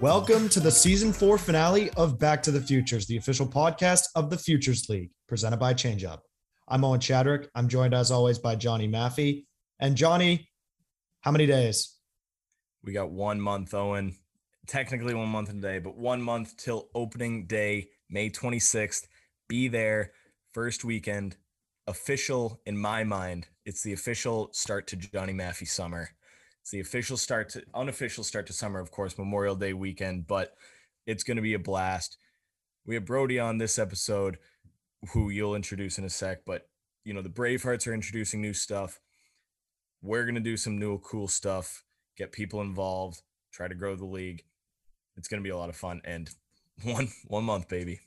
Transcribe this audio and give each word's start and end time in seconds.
Welcome 0.00 0.48
to 0.50 0.60
the 0.60 0.70
season 0.70 1.12
four 1.12 1.36
finale 1.36 1.90
of 1.90 2.18
Back 2.18 2.42
to 2.44 2.50
the 2.50 2.60
Futures, 2.62 3.06
the 3.06 3.18
official 3.18 3.46
podcast 3.46 4.04
of 4.14 4.30
the 4.30 4.38
Futures 4.38 4.88
League, 4.88 5.10
presented 5.28 5.58
by 5.58 5.74
ChangeUp. 5.74 6.20
I'm 6.68 6.86
Owen 6.86 7.00
Chadrick. 7.00 7.48
I'm 7.54 7.68
joined 7.68 7.92
as 7.92 8.10
always 8.10 8.38
by 8.38 8.54
Johnny 8.54 8.88
Maffey. 8.88 9.44
And 9.78 9.96
Johnny, 9.96 10.48
how 11.20 11.32
many 11.32 11.44
days? 11.44 11.98
We 12.82 12.94
got 12.94 13.10
one 13.10 13.42
month, 13.42 13.74
Owen. 13.74 14.16
Technically 14.66 15.12
one 15.12 15.28
month 15.28 15.50
today, 15.50 15.80
but 15.80 15.98
one 15.98 16.22
month 16.22 16.56
till 16.56 16.88
opening 16.94 17.46
day, 17.46 17.88
May 18.08 18.30
26th. 18.30 19.06
Be 19.50 19.68
there, 19.68 20.12
first 20.54 20.82
weekend. 20.82 21.36
Official 21.86 22.62
in 22.64 22.78
my 22.78 23.04
mind. 23.04 23.48
It's 23.66 23.82
the 23.82 23.92
official 23.92 24.48
start 24.54 24.86
to 24.86 24.96
Johnny 24.96 25.34
Maffey 25.34 25.68
summer. 25.68 26.08
It's 26.70 26.74
the 26.76 26.88
official 26.88 27.16
start 27.16 27.48
to 27.48 27.64
unofficial 27.74 28.22
start 28.22 28.46
to 28.46 28.52
summer, 28.52 28.78
of 28.78 28.92
course, 28.92 29.18
Memorial 29.18 29.56
Day 29.56 29.72
weekend, 29.72 30.28
but 30.28 30.54
it's 31.04 31.24
going 31.24 31.36
to 31.36 31.42
be 31.42 31.54
a 31.54 31.58
blast. 31.58 32.16
We 32.86 32.94
have 32.94 33.04
Brody 33.04 33.40
on 33.40 33.58
this 33.58 33.76
episode, 33.76 34.38
who 35.12 35.30
you'll 35.30 35.56
introduce 35.56 35.98
in 35.98 36.04
a 36.04 36.08
sec, 36.08 36.44
but 36.46 36.68
you 37.02 37.12
know, 37.12 37.22
the 37.22 37.28
Bravehearts 37.28 37.88
are 37.88 37.92
introducing 37.92 38.40
new 38.40 38.54
stuff. 38.54 39.00
We're 40.00 40.22
going 40.22 40.36
to 40.36 40.40
do 40.40 40.56
some 40.56 40.78
new 40.78 41.00
cool 41.00 41.26
stuff, 41.26 41.82
get 42.16 42.30
people 42.30 42.60
involved, 42.60 43.20
try 43.52 43.66
to 43.66 43.74
grow 43.74 43.96
the 43.96 44.04
league. 44.04 44.44
It's 45.16 45.26
going 45.26 45.42
to 45.42 45.44
be 45.44 45.50
a 45.50 45.56
lot 45.56 45.70
of 45.70 45.76
fun 45.76 46.00
and 46.04 46.30
one 46.84 47.08
one 47.26 47.42
month, 47.42 47.68
baby. 47.68 47.98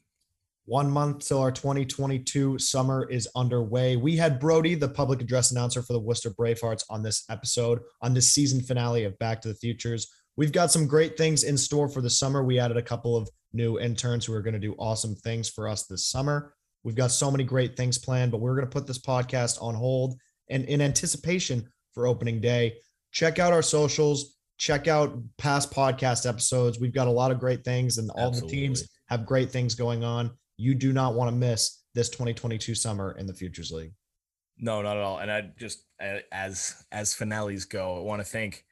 One 0.66 0.90
month 0.90 1.27
till 1.27 1.40
our 1.40 1.52
2022 1.52 2.58
summer 2.58 3.05
is 3.09 3.27
underway. 3.35 3.98
We 3.98 4.16
had 4.16 4.40
Brody, 4.40 4.76
the 4.76 4.88
public 4.88 5.20
address 5.20 5.52
announcer 5.52 5.81
for 5.81 5.91
the 5.91 5.99
Worcester 5.99 6.30
Bravehearts, 6.30 6.85
on 6.90 7.04
this 7.04 7.26
episode, 7.30 7.81
on 8.02 8.13
this 8.13 8.31
season 8.31 8.62
finale 8.62 9.04
of 9.04 9.20
Back 9.20 9.41
to 9.41 9.49
the 9.49 9.55
Futures. 9.55 10.10
We've 10.38 10.54
got 10.54 10.71
some 10.71 10.88
great 10.88 11.18
things 11.18 11.43
in 11.43 11.57
store 11.57 11.90
for 11.90 11.99
the 11.99 12.10
summer. 12.10 12.46
We 12.46 12.60
added 12.60 12.77
a 12.77 12.82
couple 12.82 13.18
of 13.18 13.29
new 13.51 13.77
interns 13.77 14.26
who 14.26 14.34
are 14.34 14.41
going 14.41 14.54
to 14.54 14.60
do 14.60 14.73
awesome 14.79 15.15
things 15.15 15.49
for 15.49 15.68
us 15.68 15.85
this 15.85 16.07
summer. 16.07 16.54
We've 16.85 16.95
got 16.95 17.12
so 17.12 17.29
many 17.29 17.43
great 17.43 17.76
things 17.76 17.98
planned, 17.98 18.32
but 18.32 18.40
we're 18.40 18.55
going 18.55 18.68
to 18.68 18.73
put 18.73 18.88
this 18.88 19.01
podcast 19.01 19.62
on 19.62 19.76
hold 19.76 20.16
and 20.49 20.63
in 20.63 20.79
anticipation 20.79 21.68
for 21.93 22.07
opening 22.07 22.40
day. 22.40 22.76
Check 23.12 23.38
out 23.38 23.51
our 23.51 23.62
socials, 23.62 24.38
check 24.57 24.88
out 24.88 25.21
past 25.38 25.73
podcast 25.73 26.27
episodes. 26.27 26.79
We've 26.79 26.93
got 26.93 27.07
a 27.07 27.12
lot 27.12 27.32
of 27.32 27.40
great 27.40 27.66
things, 27.66 27.98
and 27.98 28.10
all 28.12 28.29
Absolutely. 28.29 28.49
the 28.49 28.62
teams 28.62 28.90
have 29.10 29.26
great 29.26 29.51
things 29.51 29.76
going 29.76 30.05
on 30.05 30.32
you 30.64 30.74
do 30.74 30.94
not 30.94 31.14
want 31.14 31.30
to 31.30 31.36
miss 31.36 31.82
this 31.94 32.10
2022 32.10 32.74
summer 32.74 33.16
in 33.18 33.28
the 33.28 33.34
Futures 33.34 33.72
League. 33.72 33.94
No, 34.58 34.82
not 34.82 34.96
at 34.96 35.04
all. 35.04 35.20
And 35.20 35.30
I 35.30 35.50
just 35.60 35.84
as 36.32 36.86
as 36.92 37.14
finales 37.14 37.66
go, 37.66 37.98
I 37.98 38.00
want 38.00 38.22
to 38.22 38.26
thank 38.26 38.64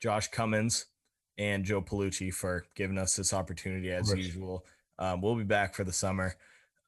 Josh 0.00 0.28
Cummins 0.28 0.86
and 1.38 1.64
Joe 1.64 1.82
Palucci 1.82 2.32
for 2.32 2.64
giving 2.76 2.98
us 2.98 3.16
this 3.16 3.34
opportunity 3.34 3.90
as 3.90 4.14
usual. 4.14 4.64
Um, 4.98 5.20
we'll 5.20 5.34
be 5.34 5.44
back 5.44 5.74
for 5.74 5.82
the 5.82 5.92
summer, 5.92 6.36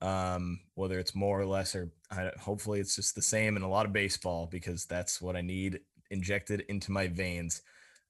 um, 0.01 0.61
whether 0.75 0.99
it's 0.99 1.15
more 1.15 1.41
or 1.41 1.47
less, 1.47 1.75
or 1.75 1.91
I, 2.11 2.31
hopefully 2.39 2.79
it's 2.79 2.95
just 2.95 3.15
the 3.15 3.23
same 3.23 3.57
and 3.57 3.65
a 3.65 3.69
lot 3.69 3.87
of 3.87 3.93
baseball 3.93 4.47
because 4.51 4.85
that's 4.85 5.21
what 5.21 5.35
I 5.35 5.41
need 5.41 5.81
injected 6.11 6.65
into 6.69 6.93
my 6.93 7.09
veins. 7.09 7.63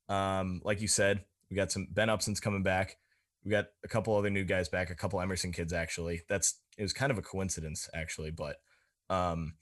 Um, 0.08 0.60
like 0.64 0.80
you 0.82 0.88
said, 0.88 1.24
we 1.48 1.56
got 1.56 1.72
some 1.72 1.86
Ben 1.90 2.08
Upson's 2.08 2.40
coming 2.40 2.62
back. 2.62 2.98
We 3.44 3.50
got 3.50 3.66
a 3.84 3.88
couple 3.88 4.16
other 4.16 4.30
new 4.30 4.44
guys 4.44 4.68
back, 4.68 4.90
a 4.90 4.94
couple 4.94 5.20
Emerson 5.20 5.52
kids 5.52 5.72
actually. 5.72 6.22
That's 6.28 6.58
it 6.78 6.82
was 6.82 6.92
kind 6.92 7.10
of 7.10 7.18
a 7.18 7.22
coincidence 7.22 7.88
actually, 7.94 8.30
but 8.30 8.56
um 9.10 9.54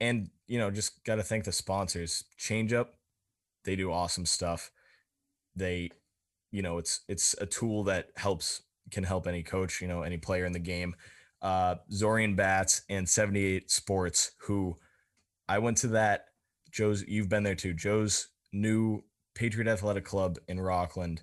and 0.00 0.30
you 0.46 0.58
know, 0.58 0.70
just 0.70 1.04
got 1.04 1.16
to 1.16 1.22
thank 1.22 1.44
the 1.44 1.52
sponsors. 1.52 2.24
ChangeUp, 2.38 2.86
they 3.64 3.76
do 3.76 3.92
awesome 3.92 4.26
stuff. 4.26 4.70
They 5.54 5.90
you 6.50 6.62
know, 6.62 6.78
it's 6.78 7.00
it's 7.08 7.34
a 7.40 7.46
tool 7.46 7.84
that 7.84 8.08
helps 8.16 8.62
can 8.90 9.04
help 9.04 9.26
any 9.26 9.42
coach, 9.42 9.80
you 9.80 9.88
know, 9.88 10.02
any 10.02 10.18
player 10.18 10.46
in 10.46 10.52
the 10.52 10.58
game. 10.58 10.94
Uh 11.42 11.76
Zorian 11.92 12.34
Bats 12.36 12.82
and 12.88 13.08
78 13.08 13.70
Sports 13.70 14.32
who 14.46 14.76
I 15.48 15.58
went 15.58 15.76
to 15.78 15.88
that 15.88 16.26
Joe's 16.70 17.02
you've 17.06 17.28
been 17.28 17.42
there 17.42 17.54
too. 17.54 17.74
Joe's 17.74 18.28
new 18.52 19.04
Patriot 19.34 19.68
Athletic 19.68 20.04
Club 20.04 20.38
in 20.48 20.60
Rockland 20.60 21.22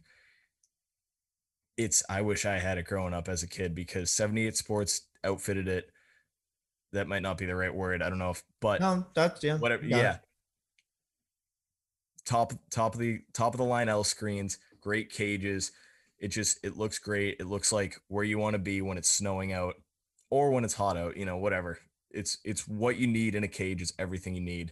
it's 1.77 2.03
I 2.09 2.21
wish 2.21 2.45
I 2.45 2.57
had 2.57 2.77
it 2.77 2.85
growing 2.88 3.13
up 3.13 3.29
as 3.29 3.43
a 3.43 3.47
kid 3.47 3.75
because 3.75 4.11
78 4.11 4.57
Sports 4.57 5.01
outfitted 5.23 5.67
it. 5.67 5.89
That 6.93 7.07
might 7.07 7.21
not 7.21 7.38
be 7.38 7.45
the 7.45 7.55
right 7.55 7.73
word. 7.73 8.01
I 8.01 8.09
don't 8.09 8.17
know 8.17 8.31
if, 8.31 8.43
but 8.59 8.81
no, 8.81 9.05
that's 9.13 9.43
yeah, 9.43 9.57
whatever. 9.57 9.85
Yeah, 9.85 10.15
it. 10.15 10.19
top 12.25 12.53
top 12.71 12.95
of 12.95 12.99
the 12.99 13.19
top 13.33 13.53
of 13.53 13.57
the 13.57 13.65
line 13.65 13.89
L 13.89 14.03
screens, 14.03 14.57
great 14.81 15.11
cages. 15.11 15.71
It 16.17 16.29
just 16.29 16.59
it 16.63 16.77
looks 16.77 16.97
great. 16.97 17.38
It 17.39 17.45
looks 17.45 17.71
like 17.71 17.99
where 18.07 18.23
you 18.23 18.39
want 18.39 18.53
to 18.53 18.59
be 18.59 18.81
when 18.81 18.97
it's 18.97 19.09
snowing 19.09 19.51
out 19.51 19.75
or 20.29 20.51
when 20.51 20.63
it's 20.63 20.73
hot 20.73 20.97
out. 20.97 21.17
You 21.17 21.25
know, 21.25 21.38
whatever. 21.38 21.77
It's 22.09 22.38
it's 22.45 22.67
what 22.67 22.97
you 22.97 23.05
need 23.05 23.35
in 23.35 23.44
a 23.44 23.49
cage. 23.49 23.81
It's 23.81 23.94
everything 23.99 24.33
you 24.33 24.41
need 24.41 24.71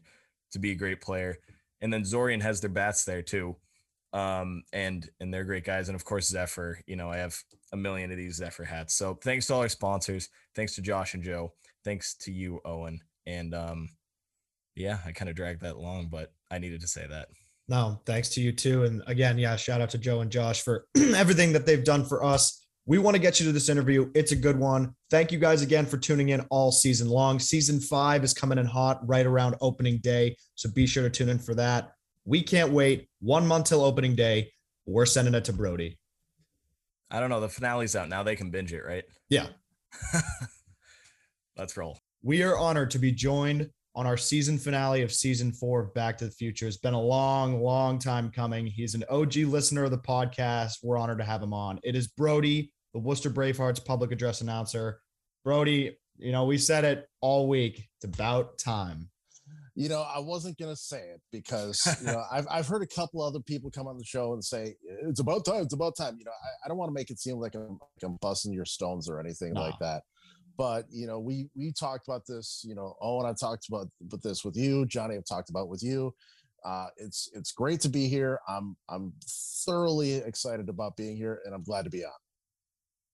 to 0.51 0.59
be 0.59 0.71
a 0.71 0.75
great 0.75 1.01
player. 1.01 1.37
And 1.81 1.91
then 1.91 2.03
Zorian 2.03 2.41
has 2.41 2.61
their 2.61 2.69
bats 2.69 3.03
there 3.03 3.21
too 3.21 3.57
um, 4.15 4.63
and 4.71 5.07
and 5.19 5.31
they're 5.31 5.43
great 5.43 5.65
guys. 5.65 5.89
And 5.89 5.95
of 5.95 6.05
course, 6.05 6.29
Zephyr. 6.29 6.79
You 6.87 6.95
know, 6.95 7.11
I 7.11 7.17
have 7.17 7.37
a 7.73 7.77
million 7.77 8.11
of 8.11 8.17
these 8.17 8.37
Zephyr 8.37 8.63
hats. 8.63 8.95
So 8.95 9.19
thanks 9.21 9.47
to 9.47 9.53
all 9.53 9.61
our 9.61 9.69
sponsors. 9.69 10.29
Thanks 10.55 10.73
to 10.75 10.81
Josh 10.81 11.13
and 11.13 11.23
Joe. 11.23 11.53
Thanks 11.83 12.15
to 12.21 12.31
you, 12.31 12.61
Owen. 12.63 13.01
And 13.27 13.53
um, 13.53 13.89
yeah, 14.73 14.99
I 15.05 15.11
kind 15.11 15.29
of 15.29 15.35
dragged 15.35 15.61
that 15.61 15.77
long, 15.77 16.07
but 16.09 16.31
I 16.49 16.59
needed 16.59 16.79
to 16.81 16.87
say 16.87 17.05
that. 17.07 17.27
No, 17.67 17.99
thanks 18.05 18.29
to 18.29 18.41
you 18.41 18.53
too. 18.53 18.85
And 18.85 19.03
again, 19.05 19.37
yeah, 19.37 19.57
shout 19.57 19.81
out 19.81 19.89
to 19.89 19.97
Joe 19.97 20.21
and 20.21 20.31
Josh 20.31 20.61
for 20.61 20.85
everything 20.97 21.51
that 21.51 21.65
they've 21.65 21.83
done 21.83 22.05
for 22.05 22.23
us. 22.23 22.65
We 22.85 22.99
want 22.99 23.15
to 23.15 23.21
get 23.21 23.39
you 23.39 23.47
to 23.47 23.51
this 23.51 23.67
interview. 23.67 24.11
It's 24.13 24.31
a 24.31 24.35
good 24.35 24.59
one. 24.59 24.93
Thank 25.09 25.31
you 25.31 25.39
guys 25.39 25.63
again 25.63 25.87
for 25.87 25.97
tuning 25.97 26.29
in 26.29 26.41
all 26.51 26.71
season 26.71 27.09
long. 27.09 27.39
Season 27.39 27.81
five 27.81 28.23
is 28.23 28.33
coming 28.33 28.59
in 28.59 28.65
hot 28.65 28.99
right 29.07 29.25
around 29.25 29.55
opening 29.59 29.97
day. 29.97 30.37
So 30.53 30.69
be 30.71 30.85
sure 30.85 31.03
to 31.03 31.09
tune 31.09 31.29
in 31.29 31.39
for 31.39 31.55
that. 31.55 31.94
We 32.25 32.41
can't 32.41 32.71
wait. 32.71 33.07
One 33.19 33.45
month 33.45 33.67
till 33.67 33.83
opening 33.83 34.15
day. 34.15 34.51
We're 34.87 35.05
sending 35.05 35.35
it 35.35 35.45
to 35.45 35.53
Brody. 35.53 35.99
I 37.11 37.19
don't 37.19 37.29
know. 37.29 37.39
The 37.39 37.49
finale's 37.49 37.95
out 37.95 38.09
now. 38.09 38.23
They 38.23 38.35
can 38.35 38.49
binge 38.49 38.73
it, 38.73 38.83
right? 38.83 39.03
Yeah. 39.29 39.47
Let's 41.57 41.77
roll. 41.77 41.99
We 42.23 42.41
are 42.41 42.57
honored 42.57 42.91
to 42.91 42.99
be 42.99 43.11
joined 43.11 43.69
on 43.95 44.07
our 44.07 44.17
season 44.17 44.57
finale 44.57 45.03
of 45.03 45.13
season 45.13 45.51
four 45.51 45.79
of 45.81 45.93
Back 45.93 46.17
to 46.17 46.25
the 46.25 46.31
Future. 46.31 46.67
It's 46.67 46.77
been 46.77 46.95
a 46.95 47.01
long, 47.01 47.61
long 47.61 47.99
time 47.99 48.31
coming. 48.31 48.65
He's 48.65 48.95
an 48.95 49.05
OG 49.09 49.35
listener 49.35 49.85
of 49.85 49.91
the 49.91 49.97
podcast. 49.97 50.79
We're 50.83 50.97
honored 50.97 51.19
to 51.19 51.23
have 51.23 51.41
him 51.41 51.53
on. 51.53 51.79
It 51.83 51.95
is 51.95 52.07
Brody, 52.07 52.73
the 52.93 52.99
Worcester 52.99 53.29
Bravehearts 53.29 53.85
public 53.85 54.11
address 54.11 54.41
announcer. 54.41 54.99
Brody, 55.43 55.97
you 56.17 56.31
know, 56.31 56.45
we 56.45 56.57
said 56.57 56.83
it 56.83 57.07
all 57.21 57.47
week. 57.47 57.87
It's 57.97 58.05
about 58.05 58.57
time 58.57 59.09
you 59.75 59.89
know, 59.89 60.01
I 60.03 60.19
wasn't 60.19 60.57
gonna 60.57 60.75
say 60.75 60.99
it 60.99 61.21
because 61.31 61.85
you 61.99 62.07
know 62.07 62.23
I've 62.31 62.47
I've 62.49 62.67
heard 62.67 62.81
a 62.81 62.87
couple 62.87 63.21
other 63.21 63.41
people 63.41 63.69
come 63.69 63.87
on 63.87 63.97
the 63.97 64.05
show 64.05 64.33
and 64.33 64.43
say 64.43 64.75
it's 65.03 65.19
about 65.19 65.45
time, 65.45 65.63
it's 65.63 65.73
about 65.73 65.97
time. 65.97 66.15
You 66.17 66.25
know, 66.25 66.31
I, 66.31 66.65
I 66.65 66.67
don't 66.69 66.77
want 66.77 66.89
to 66.89 66.93
make 66.93 67.09
it 67.09 67.19
seem 67.19 67.37
like 67.37 67.55
I'm, 67.55 67.71
like 67.71 68.03
I'm 68.03 68.17
busting 68.21 68.53
your 68.53 68.65
stones 68.65 69.09
or 69.09 69.19
anything 69.19 69.53
no. 69.53 69.61
like 69.61 69.77
that. 69.79 70.03
But 70.57 70.85
you 70.89 71.07
know, 71.07 71.19
we 71.19 71.49
we 71.55 71.73
talked 71.73 72.07
about 72.07 72.25
this. 72.25 72.63
You 72.65 72.75
know, 72.75 72.95
Owen, 73.01 73.25
I 73.25 73.33
talked 73.33 73.67
about 73.67 73.87
about 74.01 74.23
this 74.23 74.45
with 74.45 74.55
you. 74.55 74.85
Johnny, 74.85 75.15
I've 75.15 75.25
talked 75.25 75.49
about 75.49 75.67
with 75.67 75.83
you. 75.83 76.13
Uh, 76.63 76.87
it's 76.97 77.29
it's 77.33 77.51
great 77.51 77.81
to 77.81 77.89
be 77.89 78.07
here. 78.07 78.39
I'm 78.47 78.77
I'm 78.87 79.11
thoroughly 79.65 80.13
excited 80.15 80.69
about 80.69 80.95
being 80.95 81.17
here, 81.17 81.41
and 81.45 81.53
I'm 81.53 81.63
glad 81.63 81.83
to 81.83 81.89
be 81.89 82.05
on. 82.05 82.11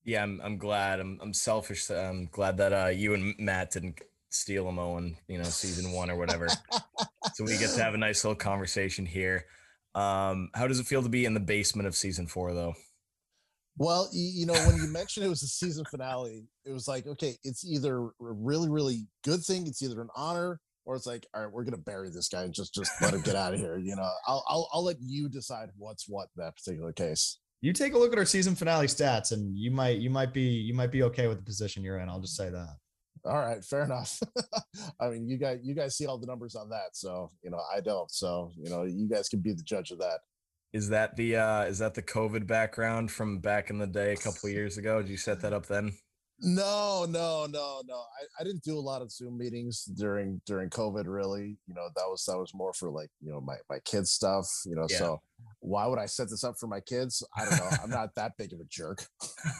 Yeah, 0.03 0.21
I'm 0.21 0.39
I'm 0.43 0.57
glad. 0.57 0.99
I'm 0.99 1.17
I'm 1.23 1.33
selfish. 1.33 1.89
I'm 1.89 2.27
glad 2.31 2.57
that 2.57 2.71
uh, 2.71 2.89
you 2.89 3.15
and 3.15 3.33
Matt 3.39 3.71
didn't 3.71 3.99
steal 4.31 4.67
a 4.67 4.79
Owen, 4.79 5.17
you 5.27 5.37
know, 5.37 5.43
season 5.43 5.91
one 5.91 6.09
or 6.09 6.15
whatever. 6.15 6.47
so 7.33 7.43
we 7.43 7.57
get 7.57 7.69
to 7.71 7.83
have 7.83 7.93
a 7.93 7.97
nice 7.97 8.23
little 8.23 8.35
conversation 8.35 9.05
here. 9.05 9.45
Um, 9.93 10.49
how 10.55 10.67
does 10.67 10.79
it 10.79 10.87
feel 10.87 11.03
to 11.03 11.09
be 11.09 11.25
in 11.25 11.33
the 11.33 11.39
basement 11.39 11.87
of 11.87 11.95
season 11.95 12.27
four, 12.27 12.53
though? 12.53 12.73
Well, 13.77 14.09
you 14.13 14.45
know, 14.45 14.53
when 14.53 14.75
you 14.77 14.87
mentioned 14.87 15.25
it 15.25 15.29
was 15.29 15.43
a 15.43 15.47
season 15.47 15.85
finale, 15.85 16.45
it 16.65 16.71
was 16.71 16.87
like, 16.87 17.07
okay, 17.07 17.35
it's 17.43 17.65
either 17.65 17.97
a 17.97 18.11
really, 18.19 18.69
really 18.69 19.07
good 19.23 19.41
thing, 19.41 19.67
it's 19.67 19.81
either 19.81 20.01
an 20.01 20.09
honor, 20.15 20.59
or 20.85 20.95
it's 20.95 21.05
like, 21.05 21.25
all 21.33 21.43
right, 21.43 21.51
we're 21.51 21.63
gonna 21.63 21.77
bury 21.77 22.09
this 22.09 22.27
guy 22.27 22.43
and 22.43 22.53
just 22.53 22.73
just 22.73 22.91
let 23.01 23.13
him 23.13 23.21
get 23.21 23.35
out 23.35 23.53
of 23.53 23.59
here. 23.59 23.77
You 23.77 23.95
know, 23.95 24.09
I'll 24.27 24.43
I'll 24.47 24.69
I'll 24.73 24.83
let 24.83 24.97
you 24.99 25.29
decide 25.29 25.69
what's 25.77 26.07
what 26.07 26.27
in 26.35 26.43
that 26.43 26.55
particular 26.55 26.91
case. 26.91 27.39
You 27.61 27.73
take 27.73 27.93
a 27.93 27.97
look 27.97 28.11
at 28.11 28.19
our 28.19 28.25
season 28.25 28.55
finale 28.55 28.87
stats, 28.87 29.31
and 29.31 29.57
you 29.57 29.71
might 29.71 29.99
you 29.99 30.09
might 30.09 30.33
be 30.33 30.41
you 30.41 30.73
might 30.73 30.91
be 30.91 31.03
okay 31.03 31.27
with 31.27 31.37
the 31.37 31.43
position 31.43 31.83
you're 31.83 31.99
in. 31.99 32.09
I'll 32.09 32.19
just 32.19 32.35
say 32.35 32.49
that 32.49 32.77
all 33.25 33.39
right 33.39 33.63
fair 33.63 33.83
enough. 33.83 34.19
I 34.99 35.09
mean 35.09 35.27
you 35.27 35.37
guys 35.37 35.59
you 35.63 35.75
guys 35.75 35.95
see 35.95 36.05
all 36.05 36.17
the 36.17 36.27
numbers 36.27 36.55
on 36.55 36.69
that 36.69 36.93
so 36.93 37.31
you 37.43 37.49
know 37.49 37.61
i 37.73 37.79
don't 37.79 38.09
so 38.09 38.51
you 38.57 38.69
know 38.69 38.83
you 38.83 39.07
guys 39.07 39.29
can 39.29 39.39
be 39.39 39.53
the 39.53 39.63
judge 39.63 39.91
of 39.91 39.99
that. 39.99 40.19
Is 40.73 40.89
that 40.89 41.15
the 41.15 41.35
uh 41.35 41.63
is 41.63 41.79
that 41.79 41.93
the 41.93 42.01
covid 42.01 42.47
background 42.47 43.11
from 43.11 43.39
back 43.39 43.69
in 43.69 43.77
the 43.77 43.87
day 43.87 44.13
a 44.13 44.17
couple 44.17 44.49
years 44.49 44.77
ago? 44.77 45.01
Did 45.01 45.11
you 45.11 45.17
set 45.17 45.41
that 45.41 45.53
up 45.53 45.65
then 45.65 45.93
no 46.41 47.05
no 47.07 47.45
no 47.49 47.81
no 47.87 47.95
I, 47.95 48.41
I 48.41 48.43
didn't 48.43 48.63
do 48.63 48.77
a 48.77 48.79
lot 48.79 49.01
of 49.01 49.11
zoom 49.11 49.37
meetings 49.37 49.85
during 49.85 50.41
during 50.45 50.69
covid 50.69 51.03
really 51.05 51.57
you 51.67 51.73
know 51.73 51.87
that 51.95 52.05
was 52.07 52.25
that 52.25 52.37
was 52.37 52.53
more 52.53 52.73
for 52.73 52.89
like 52.89 53.09
you 53.21 53.31
know 53.31 53.39
my 53.39 53.57
my 53.69 53.79
kids 53.85 54.11
stuff 54.11 54.47
you 54.65 54.75
know 54.75 54.87
yeah. 54.89 54.97
so 54.97 55.21
Why 55.59 55.85
would 55.87 55.99
I 55.99 56.05
set 56.05 56.29
this 56.29 56.43
up 56.43 56.57
for 56.57 56.67
my 56.67 56.79
kids? 56.79 57.23
I 57.35 57.45
don't 57.45 57.57
know. 57.57 57.69
I'm 57.83 57.89
not 57.89 58.15
that 58.15 58.37
big 58.37 58.53
of 58.53 58.59
a 58.59 58.65
jerk. 58.65 59.05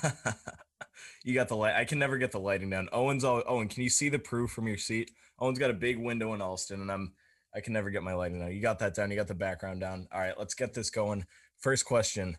you 1.24 1.33
got 1.33 1.48
the 1.48 1.56
light. 1.56 1.75
I 1.75 1.86
can 1.86 2.00
never 2.00 2.18
get 2.18 2.31
the 2.31 2.39
lighting 2.39 2.69
down. 2.69 2.89
Owen's 2.92 3.24
all 3.24 3.44
Owen, 3.48 3.68
can 3.68 3.83
you 3.83 3.89
see 3.89 4.10
the 4.10 4.19
proof 4.19 4.51
from 4.51 4.68
your 4.68 4.78
seat? 4.78 5.12
Owen's 5.39 5.60
got 5.60 5.72
a 5.72 5.75
big 5.75 6.00
window 6.00 6.33
in 6.33 6.42
Allston, 6.42 6.81
and 6.81 6.92
I'm 6.92 7.13
I 7.56 7.60
can 7.60 7.74
never 7.74 7.89
get 7.89 8.04
my 8.04 8.13
lighting 8.13 8.39
down. 8.39 8.51
You 8.51 8.62
got 8.62 8.80
that 8.80 8.95
down. 8.95 9.12
You 9.12 9.18
got 9.18 9.28
the 9.28 9.36
background 9.36 9.81
down. 9.81 10.07
All 10.12 10.19
right, 10.19 10.38
let's 10.38 10.54
get 10.54 10.74
this 10.74 10.89
going. 10.89 11.25
First 11.60 11.86
question: 11.86 12.38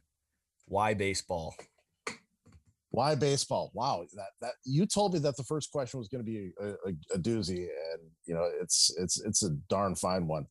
Why 0.67 0.95
baseball? 0.95 1.55
Why 2.93 3.15
baseball? 3.15 3.71
Wow, 3.73 4.05
that 4.13 4.33
that 4.43 4.53
you 4.67 4.85
told 4.85 5.15
me 5.15 5.19
that 5.21 5.39
the 5.39 5.45
first 5.45 5.73
question 5.73 5.99
was 5.99 6.09
going 6.09 6.25
to 6.25 6.31
be 6.31 6.53
a, 6.61 6.69
a, 6.69 7.15
a, 7.15 7.19
doozy, 7.19 7.61
and 7.61 8.03
you 8.27 8.35
know 8.35 8.47
it's 8.61 8.95
it's 8.99 9.19
it's 9.23 9.43
a 9.43 9.51
darn 9.71 9.95
fine 9.95 10.27
one. 10.27 10.45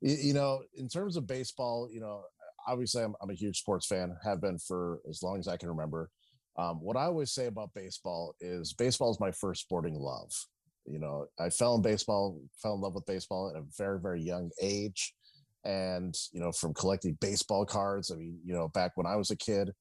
You, 0.00 0.16
you, 0.16 0.32
know, 0.32 0.62
in 0.74 0.88
terms 0.88 1.18
of 1.18 1.26
baseball, 1.26 1.90
you 1.92 2.00
know, 2.00 2.22
obviously 2.66 3.02
I'm 3.02 3.14
I'm 3.20 3.28
a 3.28 3.34
huge 3.34 3.58
sports 3.58 3.86
fan, 3.86 4.16
have 4.24 4.40
been 4.40 4.58
for 4.58 5.00
as 5.08 5.22
long 5.22 5.38
as 5.38 5.48
I 5.48 5.58
can 5.58 5.68
remember. 5.68 6.08
Um, 6.56 6.80
what 6.80 6.96
I 6.96 7.04
always 7.04 7.32
say 7.32 7.44
about 7.44 7.74
baseball 7.74 8.36
is 8.40 8.72
baseball 8.72 9.10
is 9.10 9.20
my 9.20 9.30
first 9.30 9.60
sporting 9.60 9.94
love. 9.94 10.32
You 10.86 10.98
know, 10.98 11.26
I 11.38 11.50
fell 11.50 11.74
in 11.74 11.82
baseball, 11.82 12.40
fell 12.62 12.74
in 12.74 12.80
love 12.80 12.94
with 12.94 13.04
baseball 13.04 13.50
at 13.50 13.60
a 13.60 13.64
very 13.76 14.00
very 14.00 14.22
young 14.22 14.50
age, 14.62 15.12
and 15.62 16.16
you 16.32 16.40
know, 16.40 16.52
from 16.52 16.72
collecting 16.72 17.18
baseball 17.20 17.66
cards. 17.66 18.10
I 18.10 18.16
mean, 18.16 18.38
you 18.46 18.54
know, 18.54 18.68
back 18.68 18.92
when 18.94 19.06
I 19.06 19.16
was 19.16 19.30
a 19.30 19.36
kid 19.36 19.72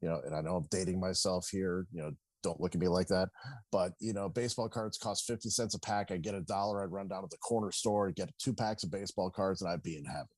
you 0.00 0.08
know, 0.08 0.20
and 0.24 0.34
I 0.34 0.40
know 0.40 0.56
I'm 0.56 0.66
dating 0.70 1.00
myself 1.00 1.48
here, 1.50 1.86
you 1.92 2.02
know, 2.02 2.12
don't 2.42 2.60
look 2.60 2.74
at 2.74 2.80
me 2.80 2.88
like 2.88 3.08
that. 3.08 3.28
But 3.72 3.92
you 4.00 4.12
know, 4.12 4.28
baseball 4.28 4.68
cards 4.68 4.98
cost 4.98 5.26
50 5.26 5.50
cents 5.50 5.74
a 5.74 5.80
pack. 5.80 6.10
I 6.10 6.16
get 6.16 6.34
a 6.34 6.40
dollar, 6.40 6.82
I'd 6.82 6.92
run 6.92 7.08
down 7.08 7.22
to 7.22 7.28
the 7.30 7.38
corner 7.38 7.72
store, 7.72 8.10
get 8.10 8.32
two 8.38 8.54
packs 8.54 8.84
of 8.84 8.90
baseball 8.90 9.30
cards, 9.30 9.62
and 9.62 9.70
I'd 9.70 9.82
be 9.82 9.96
in 9.96 10.04
heaven. 10.04 10.28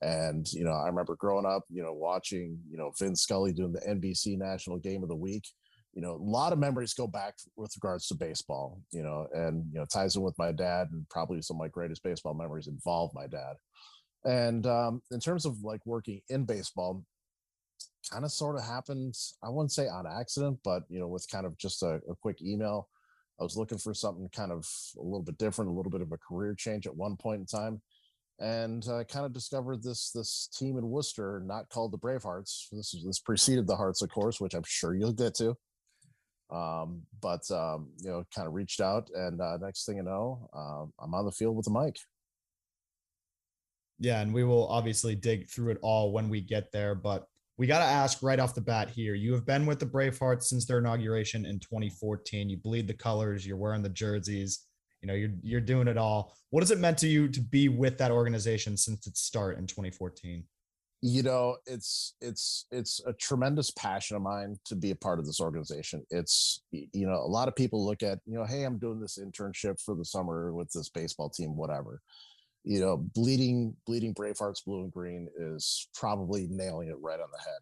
And 0.00 0.50
you 0.52 0.64
know, 0.64 0.72
I 0.72 0.86
remember 0.86 1.16
growing 1.16 1.46
up, 1.46 1.62
you 1.70 1.82
know, 1.82 1.92
watching, 1.92 2.58
you 2.70 2.76
know, 2.76 2.92
Vin 2.98 3.14
Scully 3.14 3.52
doing 3.52 3.72
the 3.72 3.80
NBC 3.80 4.38
National 4.38 4.78
Game 4.78 5.02
of 5.02 5.08
the 5.08 5.16
Week. 5.16 5.44
You 5.94 6.00
know, 6.00 6.12
a 6.12 6.16
lot 6.16 6.54
of 6.54 6.58
memories 6.58 6.94
go 6.94 7.06
back 7.06 7.34
with 7.56 7.72
regards 7.76 8.06
to 8.06 8.14
baseball, 8.14 8.80
you 8.92 9.02
know, 9.02 9.26
and 9.34 9.66
you 9.72 9.78
know, 9.78 9.84
ties 9.84 10.16
in 10.16 10.22
with 10.22 10.38
my 10.38 10.50
dad, 10.52 10.88
and 10.92 11.08
probably 11.10 11.42
some 11.42 11.56
of 11.56 11.60
my 11.60 11.68
greatest 11.68 12.02
baseball 12.02 12.34
memories 12.34 12.66
involve 12.66 13.12
my 13.14 13.26
dad. 13.26 13.56
And 14.24 14.66
um, 14.66 15.02
in 15.10 15.20
terms 15.20 15.44
of 15.44 15.62
like 15.62 15.84
working 15.84 16.20
in 16.28 16.44
baseball, 16.44 17.04
kind 18.10 18.24
of 18.24 18.32
sort 18.32 18.56
of 18.56 18.64
happened. 18.64 19.14
I 19.42 19.48
wouldn't 19.48 19.72
say 19.72 19.88
on 19.88 20.06
accident, 20.06 20.58
but 20.64 20.84
you 20.88 20.98
know, 20.98 21.08
with 21.08 21.26
kind 21.30 21.46
of 21.46 21.56
just 21.58 21.82
a, 21.82 22.00
a 22.08 22.14
quick 22.20 22.42
email. 22.42 22.88
I 23.40 23.44
was 23.44 23.56
looking 23.56 23.78
for 23.78 23.94
something 23.94 24.28
kind 24.28 24.52
of 24.52 24.68
a 24.96 25.02
little 25.02 25.22
bit 25.22 25.38
different, 25.38 25.70
a 25.70 25.74
little 25.74 25.90
bit 25.90 26.02
of 26.02 26.12
a 26.12 26.18
career 26.18 26.54
change 26.54 26.86
at 26.86 26.94
one 26.94 27.16
point 27.16 27.40
in 27.40 27.46
time, 27.46 27.80
and 28.38 28.84
I 28.88 29.04
kind 29.04 29.26
of 29.26 29.32
discovered 29.32 29.82
this 29.82 30.10
this 30.10 30.48
team 30.56 30.76
in 30.76 30.88
Worcester, 30.88 31.42
not 31.44 31.68
called 31.68 31.92
the 31.92 31.98
Bravehearts. 31.98 32.68
This 32.70 32.94
is 32.94 33.04
this 33.04 33.18
preceded 33.18 33.66
the 33.66 33.76
Hearts, 33.76 34.02
of 34.02 34.10
course, 34.10 34.40
which 34.40 34.54
I'm 34.54 34.64
sure 34.66 34.94
you'll 34.94 35.12
get 35.12 35.34
to. 35.36 35.56
Um, 36.50 37.02
but 37.20 37.50
um, 37.50 37.90
you 37.98 38.10
know, 38.10 38.24
kind 38.34 38.46
of 38.46 38.54
reached 38.54 38.80
out, 38.80 39.10
and 39.14 39.40
uh, 39.40 39.56
next 39.56 39.86
thing 39.86 39.96
you 39.96 40.02
know, 40.02 40.48
uh, 40.52 40.84
I'm 41.02 41.14
on 41.14 41.24
the 41.24 41.32
field 41.32 41.56
with 41.56 41.64
the 41.64 41.72
mic. 41.72 41.96
Yeah, 43.98 44.20
and 44.20 44.34
we 44.34 44.44
will 44.44 44.66
obviously 44.66 45.14
dig 45.14 45.48
through 45.48 45.70
it 45.70 45.78
all 45.80 46.12
when 46.12 46.28
we 46.28 46.40
get 46.40 46.72
there. 46.72 46.94
But 46.94 47.26
we 47.62 47.68
got 47.68 47.78
to 47.78 47.84
ask 47.84 48.24
right 48.24 48.40
off 48.40 48.56
the 48.56 48.60
bat 48.60 48.90
here. 48.90 49.14
You 49.14 49.32
have 49.34 49.46
been 49.46 49.66
with 49.66 49.78
the 49.78 49.86
Bravehearts 49.86 50.42
since 50.42 50.66
their 50.66 50.78
inauguration 50.78 51.46
in 51.46 51.60
2014. 51.60 52.50
You 52.50 52.56
bleed 52.56 52.88
the 52.88 52.92
colors, 52.92 53.46
you're 53.46 53.56
wearing 53.56 53.84
the 53.84 53.88
jerseys, 53.88 54.66
you 55.00 55.06
know, 55.06 55.14
you're 55.14 55.30
you're 55.44 55.60
doing 55.60 55.86
it 55.86 55.96
all. 55.96 56.34
What 56.50 56.64
has 56.64 56.72
it 56.72 56.80
meant 56.80 56.98
to 56.98 57.06
you 57.06 57.28
to 57.28 57.40
be 57.40 57.68
with 57.68 57.98
that 57.98 58.10
organization 58.10 58.76
since 58.76 59.06
its 59.06 59.20
start 59.20 59.58
in 59.58 59.68
2014? 59.68 60.42
You 61.02 61.22
know, 61.22 61.56
it's 61.64 62.16
it's 62.20 62.66
it's 62.72 63.00
a 63.06 63.12
tremendous 63.12 63.70
passion 63.70 64.16
of 64.16 64.22
mine 64.22 64.56
to 64.64 64.74
be 64.74 64.90
a 64.90 64.96
part 64.96 65.20
of 65.20 65.26
this 65.26 65.40
organization. 65.40 66.04
It's 66.10 66.64
you 66.72 67.06
know, 67.06 67.14
a 67.14 67.30
lot 67.30 67.46
of 67.46 67.54
people 67.54 67.86
look 67.86 68.02
at, 68.02 68.18
you 68.26 68.34
know, 68.34 68.44
hey, 68.44 68.64
I'm 68.64 68.78
doing 68.78 68.98
this 68.98 69.20
internship 69.20 69.80
for 69.80 69.94
the 69.94 70.04
summer 70.04 70.52
with 70.52 70.72
this 70.72 70.88
baseball 70.88 71.30
team 71.30 71.56
whatever 71.56 72.00
you 72.64 72.80
know, 72.80 72.96
bleeding 73.14 73.74
bleeding 73.86 74.14
Bravehearts 74.14 74.64
blue 74.64 74.82
and 74.82 74.92
green 74.92 75.28
is 75.36 75.88
probably 75.94 76.46
nailing 76.50 76.88
it 76.88 77.00
right 77.00 77.20
on 77.20 77.28
the 77.32 77.42
head 77.42 77.60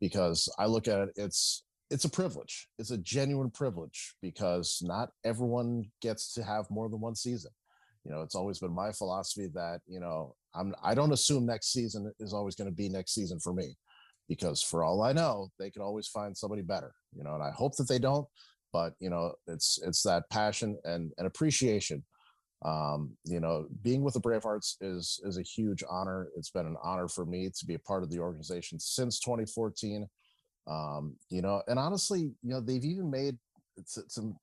because 0.00 0.48
I 0.58 0.66
look 0.66 0.88
at 0.88 1.00
it, 1.00 1.10
it's 1.16 1.64
it's 1.90 2.04
a 2.04 2.10
privilege. 2.10 2.68
It's 2.78 2.90
a 2.90 2.98
genuine 2.98 3.50
privilege 3.50 4.14
because 4.20 4.80
not 4.82 5.10
everyone 5.24 5.84
gets 6.02 6.34
to 6.34 6.42
have 6.42 6.70
more 6.70 6.88
than 6.88 7.00
one 7.00 7.14
season. 7.14 7.50
You 8.04 8.12
know, 8.12 8.22
it's 8.22 8.34
always 8.34 8.58
been 8.58 8.74
my 8.74 8.92
philosophy 8.92 9.48
that, 9.54 9.80
you 9.86 10.00
know, 10.00 10.34
I'm 10.54 10.74
I 10.82 10.94
don't 10.94 11.12
assume 11.12 11.46
next 11.46 11.72
season 11.72 12.12
is 12.20 12.32
always 12.32 12.54
going 12.54 12.70
to 12.70 12.74
be 12.74 12.88
next 12.88 13.14
season 13.14 13.38
for 13.40 13.52
me 13.52 13.76
because 14.28 14.62
for 14.62 14.82
all 14.82 15.02
I 15.02 15.12
know, 15.12 15.50
they 15.58 15.70
can 15.70 15.82
always 15.82 16.08
find 16.08 16.36
somebody 16.36 16.62
better, 16.62 16.92
you 17.14 17.22
know, 17.22 17.34
and 17.34 17.42
I 17.42 17.50
hope 17.50 17.76
that 17.76 17.88
they 17.88 17.98
don't, 17.98 18.26
but 18.72 18.94
you 18.98 19.10
know, 19.10 19.34
it's 19.46 19.78
it's 19.82 20.02
that 20.02 20.28
passion 20.30 20.78
and, 20.84 21.12
and 21.18 21.26
appreciation 21.26 22.04
um, 22.64 23.16
you 23.24 23.40
know, 23.40 23.66
being 23.82 24.02
with 24.02 24.14
the 24.14 24.20
Bravehearts 24.20 24.76
is 24.80 25.20
is 25.24 25.38
a 25.38 25.42
huge 25.42 25.84
honor. 25.88 26.28
It's 26.36 26.50
been 26.50 26.66
an 26.66 26.76
honor 26.82 27.08
for 27.08 27.24
me 27.24 27.50
to 27.56 27.66
be 27.66 27.74
a 27.74 27.78
part 27.78 28.02
of 28.02 28.10
the 28.10 28.18
organization 28.18 28.80
since 28.80 29.20
2014. 29.20 30.08
Um, 30.66 31.16
you 31.30 31.40
know, 31.40 31.62
and 31.68 31.78
honestly, 31.78 32.20
you 32.20 32.50
know, 32.50 32.60
they've 32.60 32.84
even 32.84 33.10
made 33.10 33.36
to, 33.94 34.02
to, 34.14 34.34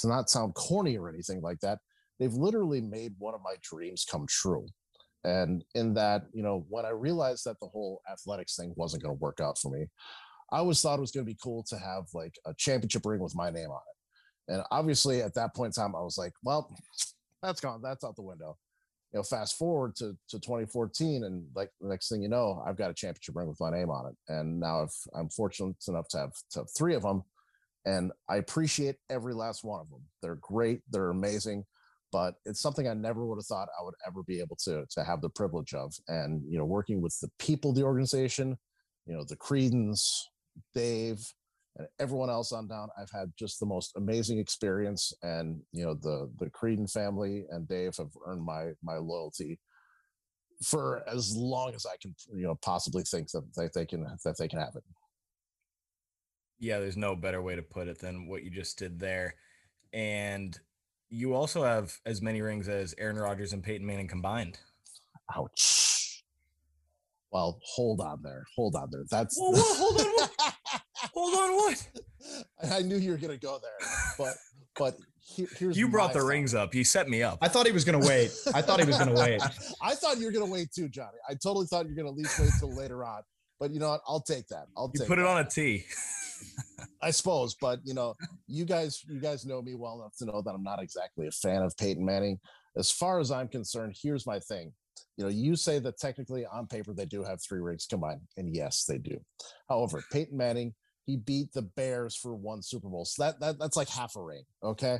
to 0.00 0.08
not 0.08 0.30
sound 0.30 0.54
corny 0.54 0.98
or 0.98 1.08
anything 1.08 1.40
like 1.40 1.60
that. 1.60 1.78
They've 2.20 2.32
literally 2.32 2.80
made 2.80 3.14
one 3.18 3.34
of 3.34 3.40
my 3.42 3.54
dreams 3.62 4.06
come 4.08 4.26
true. 4.28 4.66
And 5.24 5.64
in 5.74 5.94
that, 5.94 6.26
you 6.32 6.42
know, 6.42 6.64
when 6.68 6.84
I 6.84 6.90
realized 6.90 7.44
that 7.46 7.58
the 7.60 7.66
whole 7.66 8.00
athletics 8.10 8.56
thing 8.56 8.72
wasn't 8.76 9.02
going 9.02 9.16
to 9.16 9.20
work 9.20 9.40
out 9.40 9.58
for 9.58 9.70
me, 9.70 9.86
I 10.52 10.58
always 10.58 10.80
thought 10.80 10.98
it 10.98 11.00
was 11.00 11.10
going 11.10 11.26
to 11.26 11.32
be 11.32 11.38
cool 11.42 11.64
to 11.64 11.78
have 11.78 12.04
like 12.14 12.34
a 12.46 12.54
championship 12.56 13.04
ring 13.04 13.20
with 13.20 13.34
my 13.34 13.50
name 13.50 13.70
on 13.70 13.80
it. 13.80 13.97
And 14.48 14.62
obviously, 14.70 15.22
at 15.22 15.34
that 15.34 15.54
point 15.54 15.76
in 15.76 15.82
time, 15.82 15.94
I 15.94 16.00
was 16.00 16.18
like, 16.18 16.32
well, 16.42 16.74
that's 17.42 17.60
gone. 17.60 17.80
That's 17.82 18.04
out 18.04 18.16
the 18.16 18.22
window. 18.22 18.56
You 19.12 19.18
know, 19.18 19.22
fast 19.22 19.56
forward 19.56 19.96
to, 19.96 20.16
to 20.28 20.38
2014, 20.38 21.24
and 21.24 21.46
like 21.54 21.70
the 21.80 21.88
next 21.88 22.08
thing 22.08 22.22
you 22.22 22.28
know, 22.28 22.62
I've 22.66 22.76
got 22.76 22.90
a 22.90 22.94
championship 22.94 23.36
ring 23.36 23.48
with 23.48 23.60
my 23.60 23.70
name 23.70 23.90
on 23.90 24.06
it. 24.10 24.32
And 24.32 24.60
now 24.60 24.82
I've, 24.82 24.94
I'm 25.14 25.30
fortunate 25.30 25.76
enough 25.86 26.08
to 26.08 26.18
have, 26.18 26.32
to 26.52 26.60
have 26.60 26.68
three 26.76 26.94
of 26.94 27.02
them. 27.02 27.22
And 27.86 28.12
I 28.28 28.36
appreciate 28.36 28.96
every 29.08 29.32
last 29.32 29.64
one 29.64 29.80
of 29.80 29.88
them. 29.88 30.02
They're 30.20 30.38
great, 30.42 30.80
they're 30.90 31.08
amazing, 31.08 31.64
but 32.12 32.34
it's 32.44 32.60
something 32.60 32.86
I 32.86 32.92
never 32.92 33.24
would 33.24 33.38
have 33.38 33.46
thought 33.46 33.68
I 33.80 33.84
would 33.84 33.94
ever 34.06 34.22
be 34.22 34.40
able 34.40 34.56
to, 34.64 34.84
to 34.90 35.04
have 35.04 35.22
the 35.22 35.30
privilege 35.30 35.72
of. 35.72 35.94
And, 36.08 36.42
you 36.46 36.58
know, 36.58 36.66
working 36.66 37.00
with 37.00 37.18
the 37.20 37.30
people, 37.38 37.72
the 37.72 37.84
organization, 37.84 38.58
you 39.06 39.14
know, 39.14 39.24
the 39.24 39.36
Creedens, 39.36 40.06
Dave, 40.74 41.20
and 41.78 41.86
everyone 42.00 42.28
else 42.28 42.52
on 42.52 42.66
down 42.66 42.88
i've 42.98 43.10
had 43.10 43.32
just 43.38 43.60
the 43.60 43.66
most 43.66 43.92
amazing 43.96 44.38
experience. 44.38 45.12
And 45.22 45.60
you 45.72 45.84
know 45.84 45.94
the 45.94 46.30
the 46.38 46.50
creedon 46.50 46.90
family 46.90 47.46
and 47.50 47.68
dave 47.68 47.96
have 47.96 48.10
earned 48.26 48.42
my 48.44 48.72
my 48.82 48.96
loyalty 48.96 49.58
for 50.62 51.04
as 51.08 51.36
long 51.36 51.72
as 51.74 51.86
i 51.86 51.94
can 52.02 52.14
you 52.34 52.42
know 52.42 52.56
possibly 52.56 53.04
think 53.04 53.30
that 53.30 53.44
they, 53.56 53.68
they 53.74 53.86
can 53.86 54.04
that 54.24 54.36
they 54.38 54.48
can 54.48 54.58
have 54.58 54.74
it. 54.76 54.84
Yeah 56.58 56.80
there's 56.80 56.96
no 56.96 57.14
better 57.14 57.40
way 57.40 57.54
to 57.54 57.62
put 57.62 57.88
it 57.88 57.98
than 58.00 58.26
what 58.28 58.42
you 58.42 58.50
just 58.50 58.78
did 58.78 58.98
there. 58.98 59.34
And 59.92 60.58
you 61.08 61.34
also 61.34 61.62
have 61.62 61.96
as 62.04 62.20
many 62.20 62.42
rings 62.42 62.68
as 62.68 62.94
aaron 62.98 63.16
rodgers 63.16 63.52
and 63.52 63.62
peyton 63.62 63.86
manning 63.86 64.08
combined. 64.08 64.58
Ouch. 65.36 66.24
Well 67.30 67.60
hold 67.62 68.00
on 68.00 68.22
there 68.22 68.44
hold 68.56 68.74
on 68.74 68.88
there. 68.90 69.04
That's 69.10 69.38
whoa, 69.38 69.52
whoa, 69.52 69.74
hold 69.74 70.00
on 70.00 70.52
Hold 71.18 71.34
on, 71.34 71.56
what? 71.56 71.88
I 72.72 72.82
knew 72.82 72.96
you 72.96 73.10
were 73.10 73.16
gonna 73.16 73.36
go 73.36 73.58
there, 73.60 73.88
but 74.16 74.34
but 74.78 74.96
here, 75.20 75.48
here's 75.56 75.76
you 75.76 75.88
brought 75.88 76.12
the 76.12 76.22
rings 76.22 76.54
up. 76.54 76.76
You 76.76 76.84
set 76.84 77.08
me 77.08 77.24
up. 77.24 77.38
I 77.42 77.48
thought 77.48 77.66
he 77.66 77.72
was 77.72 77.84
gonna 77.84 77.98
wait. 77.98 78.30
I 78.54 78.62
thought 78.62 78.78
he 78.78 78.86
was 78.86 78.98
gonna 78.98 79.14
wait. 79.14 79.42
I 79.82 79.96
thought 79.96 80.18
you 80.18 80.26
were 80.26 80.32
gonna 80.32 80.46
wait 80.46 80.70
too, 80.70 80.88
Johnny. 80.88 81.18
I 81.28 81.34
totally 81.34 81.66
thought 81.66 81.86
you 81.86 81.90
were 81.90 81.96
gonna 81.96 82.10
at 82.10 82.16
least 82.16 82.38
wait 82.38 82.50
till 82.60 82.72
later 82.72 83.04
on. 83.04 83.22
But 83.58 83.72
you 83.72 83.80
know 83.80 83.88
what? 83.88 84.02
I'll 84.06 84.20
take 84.20 84.46
that. 84.48 84.66
I'll 84.76 84.92
you 84.94 85.00
take 85.00 85.08
put 85.08 85.18
it 85.18 85.24
on 85.24 85.38
a 85.38 85.44
T. 85.44 85.84
I 87.02 87.10
suppose, 87.10 87.56
but 87.60 87.80
you 87.82 87.94
know, 87.94 88.14
you 88.46 88.64
guys, 88.64 89.02
you 89.08 89.20
guys 89.20 89.44
know 89.44 89.60
me 89.60 89.74
well 89.74 90.00
enough 90.00 90.16
to 90.18 90.24
know 90.24 90.40
that 90.40 90.54
I'm 90.54 90.62
not 90.62 90.80
exactly 90.80 91.26
a 91.26 91.32
fan 91.32 91.62
of 91.62 91.76
Peyton 91.76 92.04
Manning. 92.04 92.38
As 92.76 92.92
far 92.92 93.18
as 93.18 93.32
I'm 93.32 93.48
concerned, 93.48 93.96
here's 94.00 94.24
my 94.24 94.38
thing. 94.38 94.72
You 95.16 95.24
know, 95.24 95.30
you 95.30 95.56
say 95.56 95.80
that 95.80 95.98
technically 95.98 96.46
on 96.46 96.68
paper 96.68 96.92
they 96.92 97.06
do 97.06 97.24
have 97.24 97.42
three 97.42 97.58
rings 97.58 97.86
combined, 97.86 98.20
and 98.36 98.54
yes, 98.54 98.84
they 98.84 98.98
do. 98.98 99.20
However, 99.68 100.04
Peyton 100.12 100.36
Manning 100.36 100.74
he 101.08 101.16
beat 101.16 101.54
the 101.54 101.62
Bears 101.62 102.14
for 102.14 102.34
one 102.34 102.60
Super 102.60 102.88
Bowl. 102.88 103.06
So 103.06 103.24
that, 103.24 103.40
that 103.40 103.58
that's 103.58 103.78
like 103.78 103.88
half 103.88 104.14
a 104.14 104.22
ring. 104.22 104.42
Okay. 104.62 104.98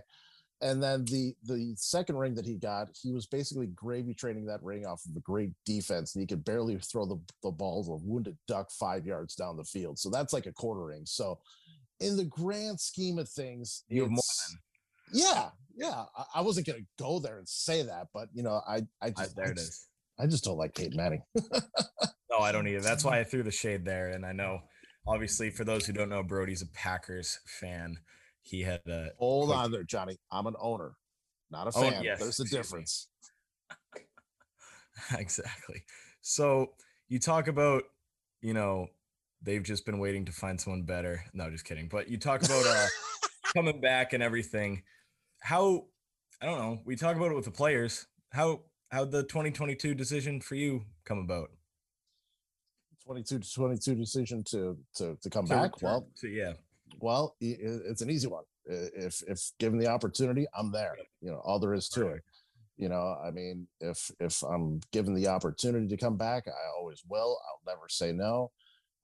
And 0.63 0.83
then 0.83 1.05
the 1.05 1.35
the 1.45 1.75
second 1.77 2.17
ring 2.17 2.35
that 2.35 2.47
he 2.47 2.57
got, 2.57 2.89
he 3.01 3.13
was 3.13 3.27
basically 3.27 3.69
gravy 3.69 4.15
training 4.15 4.47
that 4.47 4.63
ring 4.63 4.87
off 4.87 5.03
of 5.09 5.15
a 5.15 5.21
great 5.21 5.53
defense, 5.65 6.15
and 6.15 6.23
he 6.23 6.27
could 6.27 6.45
barely 6.45 6.77
throw 6.79 7.07
the, 7.07 7.21
the 7.45 7.51
ball 7.51 7.85
to 7.85 7.93
a 7.93 7.97
wounded 7.97 8.37
duck 8.49 8.71
five 8.73 9.07
yards 9.07 9.37
down 9.37 9.57
the 9.57 9.63
field. 9.63 10.01
So 10.01 10.11
that's 10.11 10.33
like 10.33 10.47
a 10.47 10.53
quarter 10.53 10.87
ring. 10.87 11.03
So 11.05 11.39
in 12.01 12.17
the 12.17 12.25
grand 12.25 12.81
scheme 12.81 13.19
of 13.19 13.29
things, 13.29 13.85
you 13.89 14.03
have 14.03 14.11
more 14.11 14.23
than 14.49 14.59
yeah, 15.13 15.51
yeah. 15.77 16.05
I, 16.17 16.25
I, 16.37 16.41
wasn't 16.41 16.67
gonna 16.67 16.81
go 16.99 17.21
there 17.21 17.39
and 17.39 17.49
say 17.49 17.83
that, 17.83 18.09
but 18.13 18.29
you 18.33 18.43
know, 18.43 18.61
I 18.67 18.83
I 19.01 19.11
just, 19.11 19.37
there 19.37 19.47
I 19.47 19.51
it 19.51 19.57
just, 19.59 19.69
is. 19.69 19.87
I 20.19 20.27
just 20.27 20.45
don't 20.45 20.59
like 20.59 20.75
Peyton 20.75 20.97
Manning. 20.97 21.23
No, 22.31 22.45
I 22.45 22.53
don't 22.53 22.69
either. 22.69 22.81
That's 22.81 23.05
why 23.05 23.19
I 23.19 23.25
threw 23.25 23.43
the 23.43 23.51
shade 23.51 23.85
there. 23.85 24.11
And 24.11 24.25
I 24.25 24.33
know, 24.33 24.61
obviously, 25.09 25.51
for 25.51 25.65
those 25.65 25.87
who 25.87 25.93
don't 25.93 26.09
know, 26.09 26.23
Brody's 26.23 26.63
a 26.63 26.67
Packers 26.67 27.41
fan. 27.47 27.99
He 28.43 28.63
had 28.63 28.81
a 28.87 29.09
hold 29.19 29.49
quick... 29.49 29.59
on 29.59 29.71
there, 29.73 29.83
Johnny. 29.83 30.19
I'm 30.31 30.47
an 30.47 30.55
owner, 30.61 30.93
not 31.51 31.69
a 31.69 31.73
fan. 31.73 31.95
Oh, 31.99 32.03
yes, 32.03 32.21
There's 32.21 32.41
a 32.41 32.45
difference. 32.45 33.09
exactly. 35.19 35.83
So 36.21 36.73
you 37.09 37.19
talk 37.19 37.49
about, 37.49 37.85
you 38.41 38.55
know, 38.55 38.89
they've 39.43 39.63
just 39.63 39.87
been 39.87 39.99
waiting 39.99 40.25
to 40.27 40.33
find 40.33 40.61
someone 40.61 40.83
better. 40.83 41.25
No, 41.33 41.51
just 41.51 41.65
kidding. 41.65 41.89
But 41.89 42.09
you 42.09 42.19
talk 42.19 42.43
about 42.43 42.67
uh, 42.67 42.87
coming 43.55 43.81
back 43.81 44.13
and 44.13 44.23
everything. 44.23 44.83
How 45.41 45.87
I 46.41 46.47
don't 46.47 46.59
know. 46.59 46.81
We 46.85 46.97
talk 46.97 47.17
about 47.17 47.33
it 47.33 47.37
with 47.37 47.45
the 47.45 47.51
players. 47.51 48.07
How 48.31 48.61
how 48.91 49.05
the 49.05 49.23
2022 49.23 49.95
decision 49.95 50.41
for 50.41 50.55
you 50.55 50.85
come 51.05 51.19
about? 51.19 51.51
22 53.09 53.39
to 53.39 53.55
22 53.55 53.95
decision 53.95 54.45
to 54.45 54.77
to 54.95 55.17
to 55.23 55.31
come 55.31 55.47
to 55.47 55.55
back. 55.55 55.81
well, 55.81 56.07
to, 56.21 56.29
yeah. 56.29 56.53
Well, 57.01 57.35
it's 57.41 58.03
an 58.03 58.11
easy 58.11 58.29
one. 58.29 58.45
If 58.67 59.23
if 59.27 59.51
given 59.59 59.79
the 59.79 59.87
opportunity, 59.87 60.47
I'm 60.55 60.71
there. 60.71 60.95
You 61.23 61.31
know, 61.31 61.41
all 61.43 61.59
there 61.59 61.73
is 61.73 61.89
to 61.91 62.09
it. 62.09 62.23
You 62.77 62.91
know, 62.91 63.17
I 63.25 63.31
mean, 63.31 63.67
if 63.81 64.11
if 64.21 64.43
I'm 64.43 64.81
given 64.93 65.15
the 65.15 65.27
opportunity 65.27 65.89
to 65.89 65.97
come 65.97 66.19
back, 66.19 66.49
I 66.49 66.79
always 66.79 67.03
will. 67.09 67.39
I'll 67.49 67.75
never 67.75 67.89
say 67.89 68.13
no. 68.13 68.51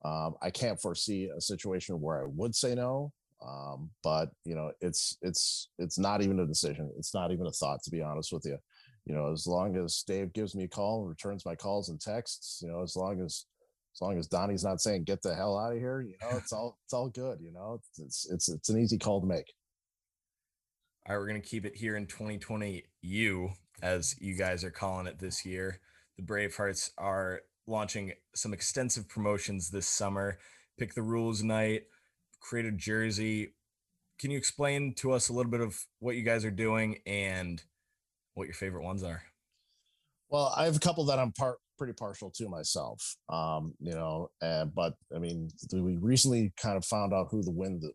Um, 0.04 0.34
I 0.42 0.50
can't 0.50 0.78
foresee 0.78 1.30
a 1.34 1.40
situation 1.40 1.98
where 1.98 2.22
I 2.22 2.26
would 2.26 2.54
say 2.54 2.74
no. 2.74 3.10
Um, 3.42 3.90
but 4.02 4.30
you 4.44 4.54
know, 4.54 4.70
it's 4.82 5.16
it's 5.22 5.70
it's 5.78 5.98
not 5.98 6.20
even 6.20 6.40
a 6.40 6.46
decision. 6.46 6.92
It's 6.98 7.14
not 7.14 7.32
even 7.32 7.46
a 7.46 7.52
thought, 7.52 7.82
to 7.84 7.90
be 7.90 8.02
honest 8.02 8.34
with 8.34 8.44
you. 8.44 8.58
You 9.06 9.14
know, 9.14 9.32
as 9.32 9.46
long 9.46 9.76
as 9.78 10.02
Dave 10.06 10.34
gives 10.34 10.54
me 10.54 10.64
a 10.64 10.68
call 10.68 11.00
and 11.00 11.08
returns 11.08 11.46
my 11.46 11.54
calls 11.54 11.88
and 11.88 11.98
texts, 11.98 12.60
you 12.62 12.68
know, 12.68 12.82
as 12.82 12.96
long 12.96 13.22
as 13.22 13.46
as 13.94 14.00
long 14.00 14.18
as 14.18 14.26
Donnie's 14.26 14.64
not 14.64 14.80
saying 14.80 15.04
get 15.04 15.22
the 15.22 15.34
hell 15.34 15.56
out 15.56 15.72
of 15.72 15.78
here, 15.78 16.00
you 16.00 16.16
know, 16.20 16.36
it's 16.36 16.52
all 16.52 16.78
it's 16.84 16.92
all 16.92 17.08
good. 17.08 17.38
You 17.40 17.52
know, 17.52 17.80
it's 17.80 17.98
it's 17.98 18.30
it's, 18.30 18.48
it's 18.48 18.68
an 18.68 18.78
easy 18.78 18.98
call 18.98 19.20
to 19.20 19.26
make. 19.26 19.52
All 21.06 21.14
right, 21.14 21.20
we're 21.20 21.28
gonna 21.28 21.40
keep 21.40 21.64
it 21.64 21.76
here 21.76 21.96
in 21.96 22.06
2020. 22.06 22.84
You, 23.02 23.50
as 23.82 24.16
you 24.20 24.34
guys 24.34 24.64
are 24.64 24.70
calling 24.70 25.06
it 25.06 25.20
this 25.20 25.46
year, 25.46 25.78
the 26.16 26.24
Bravehearts 26.24 26.90
are 26.98 27.42
launching 27.68 28.12
some 28.34 28.52
extensive 28.52 29.08
promotions 29.08 29.70
this 29.70 29.86
summer. 29.86 30.38
Pick 30.76 30.94
the 30.94 31.02
rules 31.02 31.44
night, 31.44 31.82
create 32.40 32.66
a 32.66 32.72
jersey. 32.72 33.54
Can 34.18 34.32
you 34.32 34.38
explain 34.38 34.94
to 34.94 35.12
us 35.12 35.28
a 35.28 35.32
little 35.32 35.50
bit 35.50 35.60
of 35.60 35.78
what 36.00 36.16
you 36.16 36.22
guys 36.22 36.44
are 36.44 36.50
doing 36.50 36.98
and 37.06 37.62
what 38.34 38.44
your 38.44 38.54
favorite 38.54 38.82
ones 38.82 39.04
are? 39.04 39.22
Well, 40.30 40.52
I 40.56 40.64
have 40.64 40.76
a 40.76 40.80
couple 40.80 41.04
that 41.06 41.20
I'm 41.20 41.30
part 41.30 41.58
pretty 41.76 41.92
partial 41.92 42.30
to 42.30 42.48
myself. 42.48 43.16
Um, 43.28 43.74
you 43.80 43.92
know, 43.92 44.30
and 44.42 44.74
but 44.74 44.94
I 45.14 45.18
mean, 45.18 45.50
we 45.72 45.96
recently 45.96 46.52
kind 46.56 46.76
of 46.76 46.84
found 46.84 47.12
out 47.12 47.28
who 47.30 47.42
the 47.42 47.50
win 47.50 47.80
the 47.80 47.92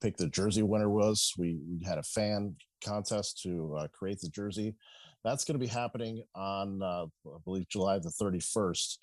pick 0.00 0.16
the 0.16 0.28
jersey 0.28 0.62
winner 0.62 0.90
was. 0.90 1.32
We 1.38 1.58
we 1.68 1.84
had 1.84 1.98
a 1.98 2.02
fan 2.02 2.56
contest 2.84 3.40
to 3.42 3.76
uh, 3.78 3.88
create 3.88 4.20
the 4.20 4.28
jersey. 4.28 4.74
That's 5.24 5.44
going 5.44 5.58
to 5.58 5.64
be 5.64 5.70
happening 5.70 6.22
on 6.34 6.82
uh, 6.82 7.06
I 7.26 7.38
believe 7.44 7.68
July 7.68 7.98
the 7.98 8.12
31st 8.20 8.96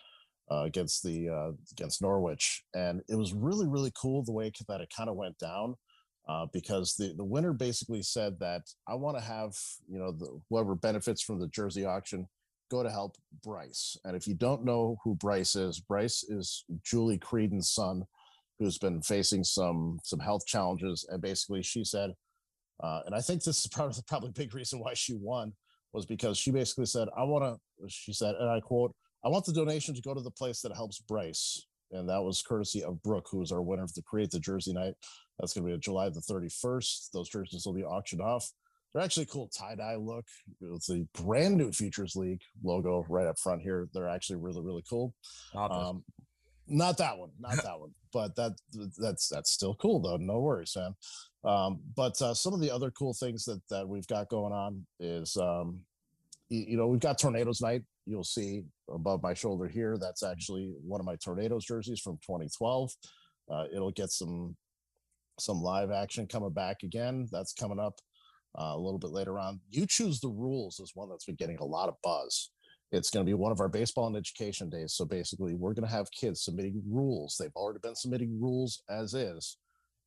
uh, 0.51 0.63
against 0.63 1.03
the 1.03 1.29
uh, 1.29 1.51
against 1.71 2.01
Norwich, 2.01 2.63
and 2.73 3.01
it 3.09 3.15
was 3.15 3.33
really 3.33 3.67
really 3.67 3.91
cool 3.99 4.23
the 4.23 4.31
way 4.31 4.51
that 4.67 4.81
it 4.81 4.93
kind 4.95 5.09
of 5.09 5.15
went 5.15 5.37
down. 5.37 5.75
Uh, 6.27 6.47
because 6.51 6.95
the, 6.95 7.13
the 7.17 7.23
winner 7.23 7.53
basically 7.53 8.01
said 8.01 8.39
that 8.39 8.63
I 8.87 8.95
want 8.95 9.15
to 9.15 9.23
have 9.23 9.53
you 9.87 9.99
know 9.99 10.11
the, 10.11 10.39
whoever 10.49 10.73
benefits 10.73 11.21
from 11.21 11.39
the 11.39 11.47
jersey 11.47 11.85
auction 11.85 12.27
go 12.69 12.83
to 12.83 12.89
help 12.89 13.17
Bryce. 13.43 13.97
And 14.03 14.15
if 14.15 14.27
you 14.27 14.33
don't 14.33 14.65
know 14.65 14.97
who 15.03 15.15
Bryce 15.15 15.55
is, 15.55 15.79
Bryce 15.79 16.23
is 16.23 16.65
Julie 16.83 17.17
Creedon's 17.17 17.71
son, 17.71 18.03
who's 18.59 18.77
been 18.77 19.01
facing 19.01 19.43
some 19.43 19.99
some 20.03 20.19
health 20.19 20.45
challenges. 20.45 21.05
And 21.09 21.21
basically, 21.21 21.63
she 21.63 21.83
said, 21.83 22.13
uh, 22.81 23.01
and 23.05 23.15
I 23.15 23.21
think 23.21 23.43
this 23.43 23.59
is 23.61 23.67
probably 23.71 24.01
probably 24.07 24.31
big 24.31 24.53
reason 24.53 24.79
why 24.79 24.93
she 24.93 25.15
won 25.15 25.53
was 25.93 26.05
because 26.05 26.37
she 26.37 26.51
basically 26.51 26.85
said, 26.85 27.07
"I 27.17 27.23
want 27.23 27.43
to," 27.43 27.89
she 27.89 28.13
said, 28.13 28.35
and 28.35 28.49
I 28.49 28.59
quote, 28.59 28.93
"I 29.23 29.29
want 29.29 29.45
the 29.45 29.53
donation 29.53 29.95
to 29.95 30.01
go 30.01 30.13
to 30.13 30.21
the 30.21 30.31
place 30.31 30.61
that 30.61 30.75
helps 30.75 30.99
Bryce." 30.99 31.67
And 31.91 32.09
that 32.09 32.21
was 32.21 32.41
courtesy 32.41 32.83
of 32.83 33.01
Brooke, 33.03 33.27
who 33.29 33.41
is 33.41 33.51
our 33.51 33.61
winner 33.61 33.83
of 33.83 33.93
the 33.93 34.01
Create 34.01 34.31
the 34.31 34.39
Jersey 34.39 34.73
Night. 34.73 34.95
That's 35.39 35.53
going 35.53 35.67
to 35.67 35.73
be 35.73 35.79
July 35.79 36.09
the 36.09 36.19
31st. 36.19 37.11
Those 37.13 37.29
jerseys 37.29 37.65
will 37.65 37.73
be 37.73 37.83
auctioned 37.83 38.21
off. 38.21 38.51
They're 38.95 39.03
actually 39.03 39.23
a 39.23 39.27
cool 39.27 39.49
tie 39.49 39.75
dye 39.75 39.97
look. 39.97 40.25
It's 40.61 40.89
a 40.89 41.05
brand 41.21 41.57
new 41.57 41.73
Futures 41.73 42.15
League 42.15 42.39
logo 42.63 43.05
right 43.09 43.27
up 43.27 43.37
front 43.37 43.61
here. 43.61 43.89
They're 43.93 44.07
actually 44.07 44.37
really, 44.37 44.61
really 44.61 44.83
cool. 44.89 45.13
Um, 45.53 46.05
not 46.69 46.97
that 46.99 47.17
one, 47.17 47.31
not 47.37 47.61
that 47.61 47.77
one, 47.77 47.91
but 48.13 48.37
that 48.37 48.53
that's 48.97 49.27
that's 49.27 49.51
still 49.51 49.75
cool 49.75 49.99
though. 49.99 50.15
No 50.15 50.39
worries, 50.39 50.77
man. 50.77 50.95
Um, 51.43 51.81
but 51.93 52.19
uh, 52.21 52.33
some 52.33 52.53
of 52.53 52.61
the 52.61 52.71
other 52.71 52.89
cool 52.89 53.13
things 53.13 53.43
that 53.43 53.59
that 53.69 53.85
we've 53.85 54.07
got 54.07 54.29
going 54.29 54.53
on 54.53 54.85
is, 55.01 55.35
um, 55.35 55.81
you, 56.47 56.65
you 56.69 56.77
know, 56.77 56.87
we've 56.87 57.01
got 57.01 57.19
Tornadoes 57.19 57.59
Night. 57.59 57.83
You'll 58.05 58.23
see 58.23 58.63
above 58.89 59.21
my 59.21 59.33
shoulder 59.33 59.67
here. 59.67 59.97
That's 59.97 60.23
actually 60.23 60.73
one 60.81 61.01
of 61.01 61.05
my 61.05 61.17
Tornadoes 61.17 61.65
jerseys 61.65 61.99
from 61.99 62.15
2012. 62.25 62.91
Uh, 63.51 63.65
it'll 63.75 63.91
get 63.91 64.11
some 64.11 64.55
some 65.37 65.61
live 65.61 65.91
action 65.91 66.27
coming 66.27 66.51
back 66.51 66.83
again. 66.83 67.27
That's 67.29 67.51
coming 67.51 67.77
up 67.79 67.99
uh, 68.59 68.73
a 68.75 68.79
little 68.79 68.99
bit 68.99 69.11
later 69.11 69.39
on. 69.39 69.59
You 69.69 69.85
choose 69.87 70.19
the 70.19 70.29
rules 70.29 70.79
is 70.79 70.91
one 70.93 71.09
that's 71.09 71.25
been 71.25 71.35
getting 71.35 71.57
a 71.57 71.65
lot 71.65 71.89
of 71.89 71.95
buzz. 72.03 72.51
It's 72.91 73.09
going 73.09 73.25
to 73.25 73.29
be 73.29 73.33
one 73.33 73.51
of 73.51 73.59
our 73.59 73.67
baseball 73.67 74.07
and 74.07 74.15
education 74.15 74.69
days. 74.69 74.93
So 74.93 75.05
basically, 75.05 75.55
we're 75.55 75.73
going 75.73 75.87
to 75.87 75.93
have 75.93 76.07
kids 76.11 76.43
submitting 76.43 76.81
rules. 76.87 77.35
They've 77.39 77.55
already 77.55 77.79
been 77.81 77.95
submitting 77.95 78.39
rules 78.39 78.83
as 78.89 79.13
is. 79.13 79.57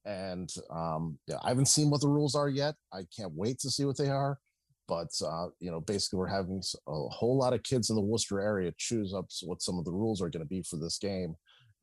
And 0.05 0.49
um, 0.71 1.19
yeah, 1.27 1.37
I 1.43 1.49
haven't 1.49 1.67
seen 1.67 1.91
what 1.91 2.01
the 2.01 2.09
rules 2.09 2.35
are 2.35 2.49
yet. 2.49 2.77
I 2.93 3.03
can't 3.15 3.33
wait 3.35 3.59
to 3.61 3.71
see 3.71 3.85
what 3.85 3.99
they 3.99 4.09
are. 4.09 4.39
But 4.87 5.11
uh, 5.23 5.49
you 5.61 5.71
know, 5.71 5.81
basically, 5.81 6.19
we're 6.19 6.29
having 6.29 6.63
a 6.87 7.09
whole 7.09 7.37
lot 7.37 7.53
of 7.53 7.63
kids 7.63 7.91
in 7.91 7.97
the 7.97 8.03
Worcester 8.03 8.41
area 8.41 8.73
choose 8.79 9.13
up 9.13 9.27
what 9.43 9.61
some 9.61 9.79
of 9.79 9.85
the 9.85 9.93
rules 9.93 10.23
are 10.23 10.31
going 10.31 10.43
to 10.43 10.49
be 10.49 10.63
for 10.63 10.77
this 10.77 10.97
game, 10.97 11.35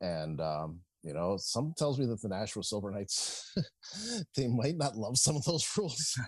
and 0.01 0.41
um, 0.41 0.79
you 1.05 1.13
know, 1.13 1.37
some 1.37 1.73
tells 1.77 1.99
me 1.99 2.07
that 2.07 2.19
the 2.19 2.29
Nashua 2.29 2.63
Silver 2.63 2.89
Knights 2.89 3.53
they 4.35 4.47
might 4.47 4.75
not 4.75 4.97
love 4.97 5.17
some 5.17 5.35
of 5.35 5.45
those 5.45 5.65
rules. 5.77 6.19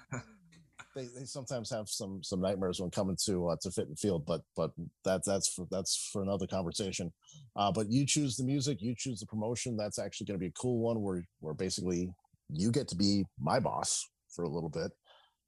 they, 0.95 1.07
they 1.17 1.25
sometimes 1.25 1.71
have 1.71 1.89
some 1.89 2.21
some 2.23 2.39
nightmares 2.39 2.79
when 2.79 2.91
coming 2.91 3.17
to 3.25 3.47
uh, 3.47 3.55
to 3.63 3.81
and 3.81 3.97
Field, 3.97 4.23
but 4.27 4.41
but 4.55 4.71
that 5.03 5.25
that's 5.25 5.49
for 5.49 5.65
that's 5.71 6.09
for 6.13 6.21
another 6.21 6.45
conversation. 6.45 7.11
Uh, 7.55 7.71
but 7.71 7.89
you 7.89 8.05
choose 8.05 8.37
the 8.37 8.43
music, 8.43 8.77
you 8.79 8.93
choose 8.95 9.19
the 9.19 9.25
promotion. 9.25 9.75
That's 9.75 9.97
actually 9.97 10.27
going 10.27 10.39
to 10.39 10.43
be 10.43 10.49
a 10.49 10.61
cool 10.61 10.77
one 10.77 11.01
where 11.01 11.23
where 11.39 11.55
basically 11.55 12.11
you 12.49 12.71
get 12.71 12.87
to 12.89 12.95
be 12.95 13.25
my 13.39 13.59
boss 13.59 14.07
for 14.29 14.43
a 14.43 14.49
little 14.49 14.69
bit, 14.69 14.91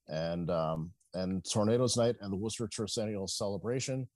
and 0.07 0.49
um, 0.49 0.91
and 1.13 1.45
Tornadoes 1.53 1.97
Night 1.97 2.15
and 2.21 2.33
the 2.33 2.37
Worcester 2.37 2.67
Tercennial 2.67 3.29
celebration 3.29 4.07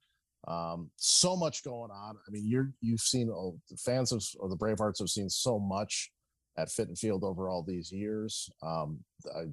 um, 0.46 0.90
so 0.96 1.36
much 1.36 1.64
going 1.64 1.90
on. 1.90 2.16
I 2.26 2.30
mean, 2.30 2.46
you're 2.46 2.72
you've 2.80 3.00
seen 3.00 3.30
oh, 3.30 3.58
fans 3.78 4.12
of, 4.12 4.24
of 4.42 4.50
the 4.50 4.56
Bravehearts 4.56 4.98
have 4.98 5.08
seen 5.08 5.30
so 5.30 5.58
much 5.58 6.10
at 6.56 6.70
Fitton 6.70 6.96
Field 6.96 7.24
over 7.24 7.48
all 7.48 7.62
these 7.62 7.90
years. 7.90 8.48
Um, 8.62 9.00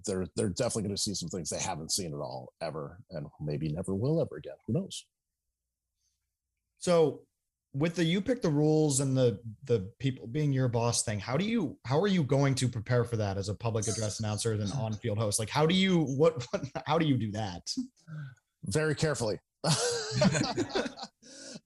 they're 0.06 0.28
they're 0.36 0.50
definitely 0.50 0.84
going 0.84 0.96
to 0.96 1.02
see 1.02 1.14
some 1.14 1.30
things 1.30 1.50
they 1.50 1.60
haven't 1.60 1.92
seen 1.92 2.14
at 2.14 2.20
all 2.20 2.54
ever, 2.62 3.00
and 3.12 3.28
maybe 3.40 3.70
never 3.70 3.96
will 3.96 4.22
ever 4.22 4.38
again. 4.38 4.56
Who 4.68 4.74
knows? 4.74 5.06
So, 6.80 7.22
with 7.74 7.96
the 7.96 8.04
you 8.04 8.22
pick 8.22 8.42
the 8.42 8.50
rules 8.50 9.00
and 9.00 9.16
the 9.16 9.40
the 9.66 9.92
people 10.00 10.28
being 10.28 10.52
your 10.52 10.68
boss 10.68 11.04
thing, 11.04 11.20
how 11.20 11.38
do 11.38 11.46
you 11.46 11.78
how 11.86 12.00
are 12.00 12.08
you 12.08 12.24
going 12.24 12.56
to 12.56 12.68
prepare 12.68 13.04
for 13.04 13.18
that 13.18 13.38
as 13.38 13.50
a 13.50 13.56
public 13.56 13.88
address 13.88 14.20
announcer 14.20 14.54
and 14.54 14.72
on 14.74 14.94
field 14.94 15.18
host? 15.18 15.40
Like, 15.40 15.50
how 15.50 15.66
do 15.66 15.76
you 15.76 16.04
what, 16.04 16.46
what 16.52 16.64
how 16.86 16.98
do 16.98 17.06
you 17.06 17.18
do 17.18 17.32
that? 17.32 17.62
Very 18.66 18.94
carefully. 18.94 19.40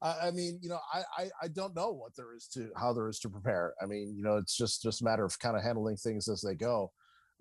I 0.01 0.31
mean, 0.31 0.59
you 0.61 0.69
know, 0.69 0.79
I, 0.93 1.03
I, 1.17 1.29
I 1.43 1.47
don't 1.47 1.75
know 1.75 1.91
what 1.91 2.15
there 2.15 2.35
is 2.35 2.47
to 2.53 2.69
how 2.75 2.93
there 2.93 3.07
is 3.09 3.19
to 3.19 3.29
prepare. 3.29 3.73
I 3.81 3.85
mean, 3.85 4.13
you 4.15 4.23
know, 4.23 4.37
it's 4.37 4.55
just 4.55 4.83
just 4.83 5.01
a 5.01 5.03
matter 5.03 5.25
of 5.25 5.39
kind 5.39 5.55
of 5.55 5.63
handling 5.63 5.97
things 5.97 6.27
as 6.27 6.41
they 6.41 6.55
go. 6.55 6.91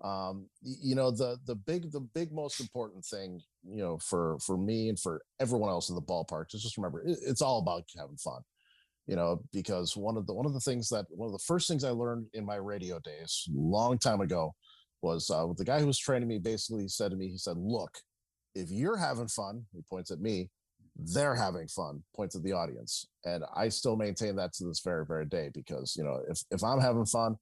Um, 0.03 0.47
you 0.61 0.95
know, 0.95 1.11
the 1.11 1.37
the 1.45 1.55
big 1.55 1.91
the 1.91 1.99
big 1.99 2.31
most 2.31 2.59
important 2.59 3.05
thing, 3.05 3.41
you 3.63 3.83
know, 3.83 3.97
for 3.99 4.37
for 4.39 4.57
me 4.57 4.89
and 4.89 4.99
for 4.99 5.21
everyone 5.39 5.69
else 5.69 5.89
in 5.89 5.95
the 5.95 6.01
ballpark 6.01 6.53
is 6.53 6.63
just 6.63 6.77
remember 6.77 7.01
it, 7.01 7.17
it's 7.25 7.41
all 7.41 7.59
about 7.59 7.83
having 7.97 8.17
fun. 8.17 8.41
You 9.07 9.15
know, 9.15 9.41
because 9.53 9.95
one 9.95 10.17
of 10.17 10.25
the 10.25 10.33
one 10.33 10.45
of 10.45 10.53
the 10.53 10.59
things 10.59 10.89
that 10.89 11.05
one 11.09 11.27
of 11.27 11.33
the 11.33 11.43
first 11.45 11.67
things 11.67 11.83
I 11.83 11.91
learned 11.91 12.25
in 12.33 12.45
my 12.45 12.55
radio 12.55 12.99
days, 12.99 13.47
long 13.53 13.99
time 13.99 14.21
ago, 14.21 14.55
was 15.01 15.29
uh, 15.29 15.45
the 15.57 15.65
guy 15.65 15.79
who 15.79 15.87
was 15.87 15.99
training 15.99 16.27
me 16.27 16.39
basically 16.39 16.87
said 16.87 17.11
to 17.11 17.17
me, 17.17 17.27
he 17.27 17.37
said, 17.37 17.57
"Look, 17.57 17.99
if 18.55 18.71
you're 18.71 18.97
having 18.97 19.27
fun, 19.27 19.65
he 19.73 19.81
points 19.81 20.11
at 20.11 20.19
me, 20.19 20.49
they're 20.95 21.35
having 21.35 21.67
fun, 21.67 22.01
points 22.15 22.35
at 22.35 22.43
the 22.43 22.53
audience. 22.53 23.07
And 23.25 23.43
I 23.55 23.69
still 23.69 23.97
maintain 23.97 24.35
that 24.37 24.53
to 24.53 24.65
this 24.65 24.79
very, 24.79 25.05
very 25.05 25.25
day 25.25 25.49
because, 25.53 25.95
you 25.97 26.03
know, 26.03 26.21
if, 26.29 26.41
if 26.51 26.63
I'm 26.63 26.79
having 26.79 27.05
fun, 27.05 27.33
a 27.33 27.37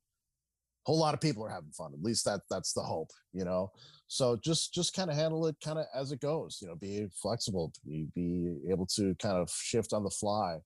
whole 0.91 0.99
lot 0.99 1.13
of 1.13 1.21
people 1.21 1.45
are 1.45 1.49
having 1.49 1.71
fun. 1.71 1.91
At 1.93 2.03
least 2.03 2.25
that 2.25 2.41
that's 2.49 2.73
the 2.73 2.81
hope, 2.81 3.11
you 3.31 3.45
know. 3.45 3.71
So 4.07 4.35
just 4.43 4.73
just 4.73 4.93
kind 4.93 5.09
of 5.09 5.15
handle 5.15 5.45
it 5.47 5.55
kind 5.63 5.79
of 5.79 5.85
as 5.95 6.11
it 6.11 6.19
goes, 6.19 6.59
you 6.61 6.67
know, 6.67 6.75
be 6.75 7.07
flexible, 7.21 7.71
be, 7.85 8.07
be 8.13 8.57
able 8.69 8.85
to 8.97 9.15
kind 9.15 9.37
of 9.37 9.49
shift 9.49 9.93
on 9.93 10.03
the 10.03 10.09
fly 10.09 10.57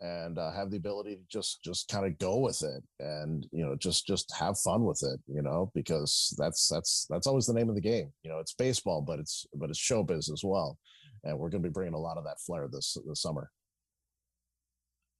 and 0.00 0.38
uh, 0.38 0.50
have 0.52 0.70
the 0.70 0.76
ability 0.76 1.16
to 1.16 1.22
just 1.30 1.62
just 1.62 1.88
kind 1.88 2.06
of 2.06 2.18
go 2.18 2.38
with 2.38 2.62
it 2.62 2.82
and 3.00 3.46
you 3.52 3.64
know 3.64 3.76
just 3.76 4.06
just 4.06 4.32
have 4.34 4.58
fun 4.58 4.84
with 4.84 5.02
it 5.02 5.20
you 5.26 5.42
know 5.42 5.70
because 5.74 6.34
that's 6.38 6.68
that's 6.68 7.06
that's 7.10 7.26
always 7.26 7.46
the 7.46 7.52
name 7.52 7.68
of 7.68 7.74
the 7.74 7.80
game 7.80 8.10
you 8.22 8.30
know 8.30 8.38
it's 8.38 8.54
baseball 8.54 9.02
but 9.02 9.18
it's 9.18 9.46
but 9.54 9.68
it's 9.68 9.78
showbiz 9.78 10.32
as 10.32 10.42
well 10.42 10.78
and 11.24 11.38
we're 11.38 11.50
going 11.50 11.62
to 11.62 11.68
be 11.68 11.72
bringing 11.72 11.94
a 11.94 11.98
lot 11.98 12.16
of 12.16 12.24
that 12.24 12.40
flair 12.40 12.66
this 12.70 12.96
this 13.06 13.20
summer 13.20 13.50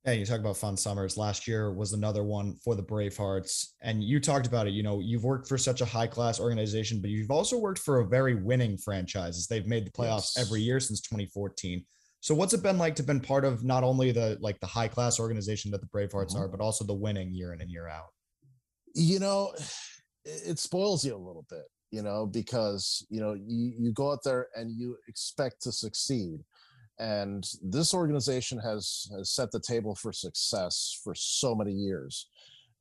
yeah, 0.06 0.12
you 0.12 0.24
talk 0.24 0.40
about 0.40 0.56
fun 0.56 0.78
summers. 0.78 1.18
Last 1.18 1.46
year 1.46 1.74
was 1.74 1.92
another 1.92 2.24
one 2.24 2.56
for 2.64 2.74
the 2.74 2.82
Bravehearts. 2.82 3.72
And 3.82 4.02
you 4.02 4.18
talked 4.18 4.46
about 4.46 4.66
it. 4.66 4.72
You 4.72 4.82
know, 4.82 5.00
you've 5.00 5.24
worked 5.24 5.46
for 5.46 5.58
such 5.58 5.82
a 5.82 5.84
high 5.84 6.06
class 6.06 6.40
organization, 6.40 7.02
but 7.02 7.10
you've 7.10 7.30
also 7.30 7.58
worked 7.58 7.80
for 7.80 8.00
a 8.00 8.06
very 8.06 8.34
winning 8.34 8.78
franchise 8.78 9.36
as 9.36 9.46
they've 9.46 9.66
made 9.66 9.84
the 9.84 9.90
playoffs 9.90 10.32
yes. 10.36 10.38
every 10.38 10.62
year 10.62 10.80
since 10.80 11.02
2014. 11.02 11.84
So 12.20 12.34
what's 12.34 12.52
it 12.52 12.62
been 12.62 12.78
like 12.78 12.94
to 12.96 13.02
been 13.02 13.20
part 13.20 13.46
of 13.46 13.64
not 13.64 13.82
only 13.82 14.12
the 14.12 14.36
like 14.40 14.60
the 14.60 14.66
high 14.66 14.88
class 14.88 15.18
organization 15.18 15.70
that 15.70 15.80
the 15.80 15.86
Bravehearts 15.86 16.34
mm-hmm. 16.34 16.42
are, 16.42 16.48
but 16.48 16.60
also 16.60 16.84
the 16.84 16.94
winning 16.94 17.32
year 17.32 17.54
in 17.54 17.62
and 17.62 17.70
year 17.70 17.88
out? 17.88 18.10
You 18.94 19.18
know, 19.18 19.52
it 20.24 20.58
spoils 20.58 21.04
you 21.04 21.14
a 21.14 21.16
little 21.16 21.46
bit, 21.48 21.64
you 21.90 22.02
know, 22.02 22.26
because 22.26 23.06
you 23.08 23.20
know, 23.20 23.32
you, 23.32 23.72
you 23.78 23.92
go 23.92 24.12
out 24.12 24.22
there 24.22 24.48
and 24.54 24.70
you 24.70 24.98
expect 25.08 25.62
to 25.62 25.72
succeed. 25.72 26.40
And 26.98 27.48
this 27.62 27.94
organization 27.94 28.58
has 28.58 29.08
has 29.16 29.30
set 29.30 29.50
the 29.50 29.60
table 29.60 29.94
for 29.94 30.12
success 30.12 31.00
for 31.02 31.14
so 31.14 31.54
many 31.54 31.72
years. 31.72 32.28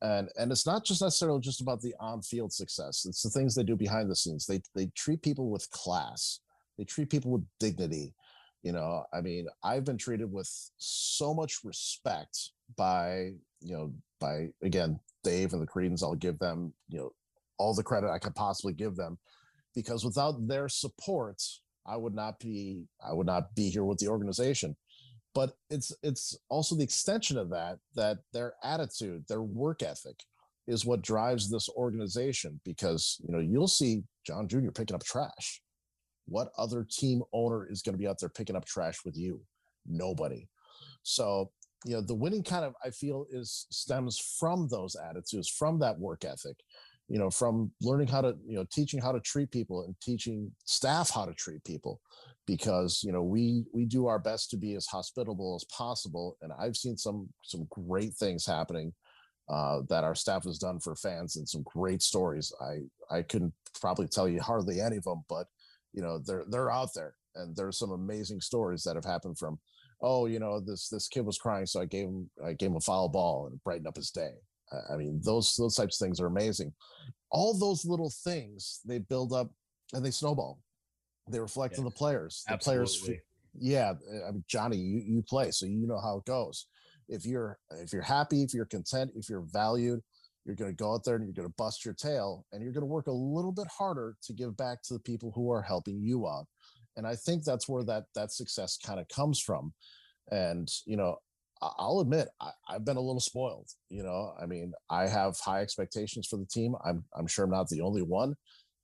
And 0.02 0.28
and 0.38 0.52
it's 0.52 0.66
not 0.66 0.84
just 0.84 1.02
necessarily 1.02 1.40
just 1.40 1.62
about 1.62 1.80
the 1.82 1.96
on-field 2.02 2.52
success. 2.52 3.06
It's 3.08 3.22
the 3.22 3.30
things 3.30 3.56
they 3.56 3.64
do 3.64 3.78
behind 3.78 4.12
the 4.12 4.18
scenes. 4.18 4.46
They 4.46 4.62
they 4.76 4.88
treat 4.96 5.22
people 5.22 5.50
with 5.50 5.70
class. 5.72 6.42
They 6.78 6.84
treat 6.84 7.10
people 7.10 7.32
with 7.32 7.46
dignity 7.62 8.14
you 8.64 8.72
know 8.72 9.04
i 9.14 9.22
mean 9.22 9.48
i've 9.64 9.86
been 9.86 9.98
treated 9.98 10.32
with 10.32 10.50
so 10.78 11.34
much 11.34 11.60
respect 11.64 12.52
by 12.78 13.32
you 13.62 13.74
know 13.74 13.94
by 14.20 14.48
again 14.64 15.00
dave 15.24 15.54
and 15.54 15.62
the 15.62 15.68
Creedons 15.68 16.04
i'll 16.04 16.16
give 16.16 16.40
them 16.40 16.74
you 16.90 17.00
know 17.00 17.12
all 17.58 17.74
the 17.74 17.84
credit 17.84 18.10
i 18.10 18.20
could 18.20 18.36
possibly 18.36 18.74
give 18.74 18.96
them 18.96 19.18
because 19.76 20.04
without 20.04 20.48
their 20.48 20.68
support 20.68 21.42
I 21.90 21.98
would 21.98 22.14
not 22.14 22.40
be 22.40 22.86
I 23.06 23.14
would 23.14 23.28
not 23.28 23.54
be 23.56 23.70
here 23.70 23.84
with 23.84 23.98
the 23.98 24.08
organization. 24.08 24.76
But 25.36 25.54
it's 25.70 25.92
it's 26.04 26.38
also 26.50 26.76
the 26.76 26.84
extension 26.84 27.38
of 27.38 27.50
that 27.50 27.80
that 27.96 28.20
their 28.34 28.54
attitude, 28.64 29.26
their 29.28 29.42
work 29.42 29.84
ethic 29.84 30.20
is 30.68 30.86
what 30.86 31.02
drives 31.02 31.50
this 31.50 31.68
organization 31.70 32.60
because 32.64 33.18
you 33.26 33.34
know 33.34 33.40
you'll 33.40 33.68
see 33.68 34.04
John 34.26 34.48
Jr. 34.48 34.72
picking 34.72 34.96
up 34.96 35.04
trash. 35.04 35.62
What 36.30 36.52
other 36.58 36.86
team 36.90 37.22
owner 37.34 37.68
is 37.70 37.82
going 37.82 37.94
to 37.94 38.00
be 38.00 38.08
out 38.08 38.20
there 38.20 38.30
picking 38.30 38.56
up 38.56 38.66
trash 38.66 39.00
with 39.04 39.18
you? 39.18 39.42
Nobody. 39.86 40.48
So 41.04 41.52
you 41.86 41.94
know 41.94 42.02
the 42.02 42.16
winning 42.16 42.44
kind 42.44 42.66
of 42.66 42.74
I 42.84 42.90
feel 42.90 43.26
is 43.32 43.66
stems 43.72 44.20
from 44.40 44.68
those 44.68 44.96
attitudes, 44.96 45.50
from 45.50 45.80
that 45.80 45.98
work 45.98 46.26
ethic, 46.26 46.58
you 47.10 47.18
know 47.18 47.30
from 47.30 47.72
learning 47.82 48.08
how 48.08 48.22
to 48.22 48.36
you 48.48 48.56
know 48.56 48.66
teaching 48.72 49.02
how 49.02 49.12
to 49.12 49.20
treat 49.20 49.52
people 49.52 49.84
and 49.84 49.96
teaching 50.00 50.50
staff 50.64 51.10
how 51.10 51.26
to 51.26 51.34
treat 51.34 51.64
people 51.66 52.00
because 52.46 53.02
you 53.04 53.12
know 53.12 53.24
we 53.24 53.66
we 53.74 53.84
do 53.84 54.06
our 54.06 54.20
best 54.20 54.50
to 54.52 54.58
be 54.58 54.76
as 54.76 54.86
hospitable 54.86 55.56
as 55.56 55.66
possible 55.76 56.38
and 56.42 56.54
i've 56.60 56.78
seen 56.78 56.96
some 56.96 57.28
some 57.44 57.68
great 57.70 58.14
things 58.14 58.46
happening 58.46 58.94
uh, 59.50 59.82
that 59.90 60.04
our 60.04 60.14
staff 60.14 60.44
has 60.44 60.60
done 60.60 60.80
for 60.80 60.96
fans 60.96 61.36
and 61.36 61.50
some 61.50 61.64
great 61.64 62.02
stories 62.02 62.54
i 62.62 62.78
i 63.16 63.22
couldn't 63.24 63.54
probably 63.82 64.08
tell 64.08 64.30
you 64.30 64.40
hardly 64.40 64.80
any 64.80 64.98
of 64.98 65.04
them 65.04 65.24
but 65.28 65.48
you 65.94 66.02
know 66.02 66.20
they're 66.20 66.46
they're 66.50 66.72
out 66.72 66.90
there 66.94 67.16
and 67.36 67.56
there's 67.56 67.78
some 67.78 67.92
amazing 67.92 68.42
stories 68.42 68.84
that 68.84 68.96
have 68.96 69.06
happened 69.06 69.38
from 69.38 69.60
oh 70.02 70.26
you 70.26 70.40
know 70.40 70.60
this 70.60 70.88
this 70.90 71.08
kid 71.08 71.26
was 71.26 71.38
crying 71.38 71.66
so 71.66 71.82
i 71.82 71.86
gave 71.86 72.06
him 72.06 72.30
i 72.46 72.54
gave 72.54 72.70
him 72.70 72.78
a 72.78 72.82
foul 72.82 73.10
ball 73.10 73.48
and 73.48 73.62
brightened 73.64 73.88
up 73.88 73.96
his 73.96 74.12
day 74.12 74.32
I 74.92 74.96
mean, 74.96 75.20
those 75.24 75.56
those 75.56 75.76
types 75.76 76.00
of 76.00 76.06
things 76.06 76.20
are 76.20 76.28
amazing. 76.28 76.74
All 77.32 77.58
those 77.58 77.86
little 77.86 78.12
things 78.24 78.82
they 78.86 79.00
build 79.00 79.34
up 79.34 79.52
and 79.94 80.06
they 80.06 80.12
snowball. 80.12 80.60
They 81.30 81.40
reflect 81.40 81.76
yeah. 81.76 81.80
on 81.80 81.86
the 81.86 81.92
players. 81.92 82.44
The 82.48 82.54
Absolutely. 82.54 82.86
players, 82.86 83.22
yeah. 83.60 83.94
Eh, 84.12 84.28
I 84.28 84.32
mean, 84.32 84.44
Johnny, 84.48 84.78
you, 84.78 85.04
you 85.06 85.24
play, 85.28 85.52
so 85.52 85.66
you 85.66 85.88
know 85.88 86.00
how 86.00 86.18
it 86.18 86.26
goes. 86.26 86.68
If 87.08 87.26
you're 87.26 87.58
if 87.72 87.94
you're 87.94 88.02
happy, 88.02 88.44
if 88.44 88.54
you're 88.54 88.66
content, 88.66 89.12
if 89.16 89.30
you're 89.30 89.46
valued, 89.52 90.02
you're 90.46 90.56
going 90.56 90.72
to 90.72 90.76
go 90.76 90.94
out 90.94 91.04
there 91.04 91.16
and 91.16 91.26
you're 91.26 91.34
going 91.34 91.48
to 91.48 91.56
bust 91.58 91.86
your 91.86 91.94
tail, 91.94 92.46
and 92.52 92.64
you're 92.64 92.74
going 92.74 92.82
to 92.82 92.88
work 92.88 93.08
a 93.08 93.12
little 93.12 93.52
bit 93.52 93.68
harder 93.68 94.16
to 94.24 94.34
give 94.34 94.56
back 94.58 94.82
to 94.84 94.94
the 94.94 95.00
people 95.00 95.32
who 95.36 95.52
are 95.52 95.62
helping 95.62 96.02
you 96.02 96.28
out. 96.28 96.46
And 96.98 97.06
I 97.06 97.16
think 97.16 97.44
that's 97.44 97.70
where 97.70 97.84
that 97.84 98.06
that 98.16 98.32
success 98.32 98.78
kind 98.78 99.00
of 99.00 99.08
comes 99.08 99.40
from. 99.40 99.74
And 100.32 100.70
you 100.86 100.98
know, 100.98 101.18
I'll 101.62 102.00
admit 102.00 102.30
I, 102.42 102.52
have 102.70 102.86
been 102.86 102.98
a 102.98 103.02
little 103.02 103.20
spoiled. 103.20 103.70
You 103.90 104.04
know, 104.04 104.34
I 104.42 104.46
mean, 104.46 104.74
I 104.90 105.08
have 105.08 105.38
high 105.40 105.62
expectations 105.62 106.28
for 106.28 106.38
the 106.38 106.46
team. 106.46 106.76
I'm 106.86 107.04
I'm 107.16 107.28
sure 107.28 107.46
I'm 107.46 107.52
not 107.52 107.70
the 107.70 107.82
only 107.82 108.02
one. 108.02 108.36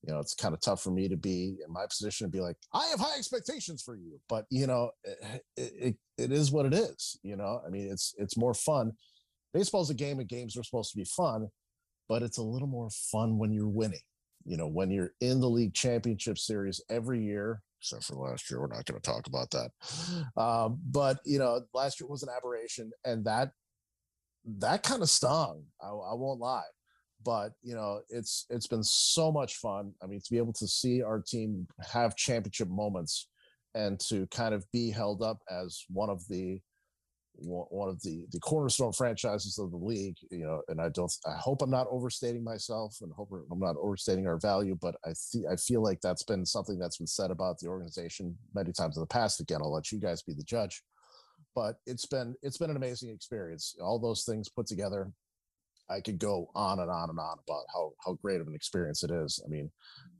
You 0.04 0.14
know, 0.14 0.20
it's 0.20 0.36
kind 0.36 0.54
of 0.54 0.62
tough 0.62 0.84
for 0.84 0.92
me 0.92 1.08
to 1.08 1.18
be 1.18 1.58
in 1.66 1.74
my 1.74 1.86
position 1.88 2.26
and 2.26 2.32
be 2.32 2.42
like, 2.42 2.58
I 2.74 2.86
have 2.88 3.00
high 3.00 3.18
expectations 3.18 3.82
for 3.82 3.96
you. 3.96 4.20
But 4.30 4.46
you 4.52 4.68
know, 4.68 4.92
it, 5.04 5.42
it, 5.58 5.96
it 6.18 6.32
is 6.32 6.52
what 6.52 6.66
it 6.68 6.74
is. 6.74 7.18
You 7.24 7.38
know, 7.38 7.62
I 7.66 7.70
mean, 7.70 7.90
it's 7.92 8.14
it's 8.18 8.38
more 8.38 8.54
fun. 8.54 8.92
Baseball's 9.56 9.90
a 9.90 9.94
game, 9.94 10.20
and 10.20 10.28
games 10.28 10.58
are 10.58 10.64
supposed 10.64 10.92
to 10.92 10.98
be 10.98 11.06
fun, 11.06 11.48
but 12.10 12.22
it's 12.22 12.40
a 12.40 12.44
little 12.44 12.68
more 12.68 12.90
fun 12.90 13.38
when 13.38 13.54
you're 13.54 13.70
winning. 13.70 14.02
You 14.44 14.58
know, 14.58 14.68
when 14.68 14.92
you're 14.92 15.14
in 15.22 15.40
the 15.40 15.50
league 15.50 15.74
championship 15.74 16.38
series 16.38 16.82
every 16.90 17.24
year, 17.24 17.62
except 17.80 18.04
for 18.04 18.16
last 18.16 18.52
year. 18.52 18.60
We're 18.60 18.68
not 18.68 18.86
going 18.86 19.00
to 19.00 19.12
talk 19.12 19.28
about 19.28 19.52
that. 19.52 19.72
Um, 20.38 20.80
but 20.92 21.20
you 21.24 21.40
know, 21.40 21.62
last 21.74 22.00
year 22.00 22.08
was 22.08 22.24
an 22.24 22.30
aberration, 22.36 22.92
and 23.06 23.24
that 23.26 23.52
that 24.60 24.84
kind 24.84 25.02
of 25.02 25.10
stung. 25.10 25.64
I, 25.82 25.88
I 25.88 26.14
won't 26.14 26.40
lie, 26.42 26.68
but 27.24 27.54
you 27.62 27.76
know, 27.76 28.02
it's 28.10 28.46
it's 28.50 28.68
been 28.68 28.84
so 28.84 29.32
much 29.32 29.56
fun. 29.56 29.94
I 30.04 30.08
mean, 30.08 30.20
to 30.20 30.32
be 30.32 30.38
able 30.38 30.54
to 30.54 30.68
see 30.68 31.02
our 31.02 31.22
team 31.22 31.68
have 31.94 32.18
championship 32.18 32.68
moments 32.68 33.30
and 33.74 34.00
to 34.00 34.28
kind 34.28 34.54
of 34.54 34.66
be 34.72 34.92
held 34.92 35.22
up 35.22 35.40
as 35.50 35.86
one 35.90 36.10
of 36.10 36.28
the 36.28 36.60
one 37.40 37.90
of 37.90 38.02
the 38.02 38.26
the 38.32 38.40
cornerstone 38.40 38.94
franchises 38.94 39.58
of 39.60 39.70
the 39.72 39.78
league 39.78 40.16
you 40.32 40.46
know 40.46 40.62
and 40.70 40.80
i 40.80 40.88
don't 40.90 41.14
i 41.28 41.36
hope 41.38 41.62
i'm 41.62 41.70
not 41.70 41.88
overstating 41.90 42.44
myself 42.44 42.98
and 43.02 43.12
hope 43.12 43.30
i'm 43.52 43.60
not 43.60 43.76
overstating 43.78 44.26
our 44.26 44.38
value 44.38 44.78
but 44.82 44.96
i 45.06 45.12
see 45.14 45.44
i 45.52 45.56
feel 45.56 45.84
like 45.84 46.00
that's 46.02 46.24
been 46.24 46.46
something 46.46 46.80
that's 46.80 46.98
been 46.98 47.08
said 47.08 47.32
about 47.32 47.60
the 47.60 47.68
organization 47.68 48.36
many 48.54 48.72
times 48.72 48.96
in 48.98 49.02
the 49.02 49.08
past. 49.08 49.42
Again 49.42 49.60
i'll 49.62 49.74
let 49.74 49.92
you 49.92 50.00
guys 50.00 50.22
be 50.22 50.34
the 50.34 50.44
judge 50.44 50.82
but 51.56 51.78
it's 51.86 52.06
been 52.06 52.36
it's 52.44 52.58
been 52.58 52.70
an 52.70 52.76
amazing 52.76 53.10
experience. 53.10 53.76
All 53.82 53.98
those 53.98 54.24
things 54.24 54.50
put 54.50 54.68
together 54.68 55.12
i 55.90 56.02
could 56.02 56.18
go 56.18 56.50
on 56.56 56.80
and 56.80 56.90
on 56.90 57.10
and 57.10 57.20
on 57.20 57.38
about 57.48 57.64
how 57.74 57.92
how 58.04 58.14
great 58.14 58.42
of 58.42 58.48
an 58.48 58.56
experience 58.56 59.04
it 59.04 59.12
is. 59.12 59.42
I 59.46 59.50
mean 59.50 59.72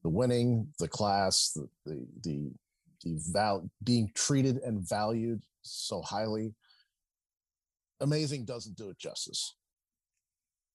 the 0.04 0.10
winning 0.10 0.68
the 0.80 0.88
class 0.88 1.52
the 1.56 1.68
the 1.86 2.08
the, 2.24 2.52
the 3.04 3.20
val 3.32 3.70
being 3.84 4.10
treated 4.16 4.58
and 4.58 4.88
valued 4.88 5.42
so 5.62 6.02
highly 6.02 6.54
amazing 8.00 8.46
doesn't 8.46 8.78
do 8.78 8.90
it 8.90 8.98
justice. 8.98 9.56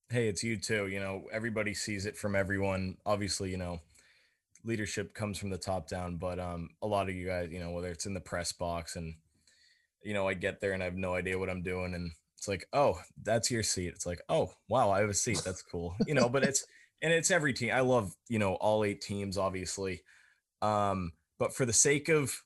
Hey, 0.09 0.29
it's 0.29 0.43
you 0.43 0.57
too. 0.57 0.89
You 0.89 1.01
know, 1.01 1.25
everybody 1.33 1.73
sees 1.73 2.07
it 2.07 2.17
from 2.17 2.35
everyone. 2.35 2.97
Obviously, 3.07 3.51
you 3.51 3.57
know, 3.57 3.81
leadership 4.65 5.15
comes 5.15 5.39
from 5.39 5.51
the 5.51 5.59
top 5.59 5.89
down, 5.89 6.17
but 6.17 6.39
um 6.39 6.71
a 6.83 6.87
lot 6.87 7.09
of 7.09 7.15
you 7.15 7.27
guys, 7.27 7.51
you 7.53 7.61
know, 7.61 7.71
whether 7.71 7.89
it's 7.89 8.07
in 8.07 8.15
the 8.15 8.21
press 8.21 8.53
box 8.53 8.97
and 8.97 9.15
you 10.03 10.15
know, 10.15 10.27
I 10.27 10.35
get 10.35 10.61
there 10.61 10.73
and 10.73 10.83
I 10.83 10.87
have 10.87 10.97
no 10.97 11.15
idea 11.15 11.39
what 11.39 11.51
I'm 11.51 11.63
doing 11.63 11.95
and 11.95 12.11
it's 12.37 12.49
like, 12.49 12.67
"Oh, 12.73 12.99
that's 13.23 13.51
your 13.51 13.63
seat." 13.63 13.93
It's 13.95 14.07
like, 14.07 14.23
"Oh, 14.31 14.51
wow, 14.69 14.91
I 14.91 15.01
have 15.01 15.11
a 15.11 15.15
seat. 15.15 15.43
That's 15.45 15.63
cool." 15.63 15.95
You 16.07 16.15
know, 16.15 16.29
but 16.29 16.43
it's 16.43 16.65
and 17.03 17.13
it's 17.13 17.31
every 17.31 17.53
team. 17.53 17.73
I 17.75 17.81
love, 17.81 18.15
you 18.29 18.39
know, 18.39 18.55
all 18.55 18.85
eight 18.85 19.03
teams 19.03 19.37
obviously. 19.39 20.03
Um 20.63 21.13
but 21.39 21.55
for 21.55 21.67
the 21.67 21.73
sake 21.73 22.09
of 22.09 22.43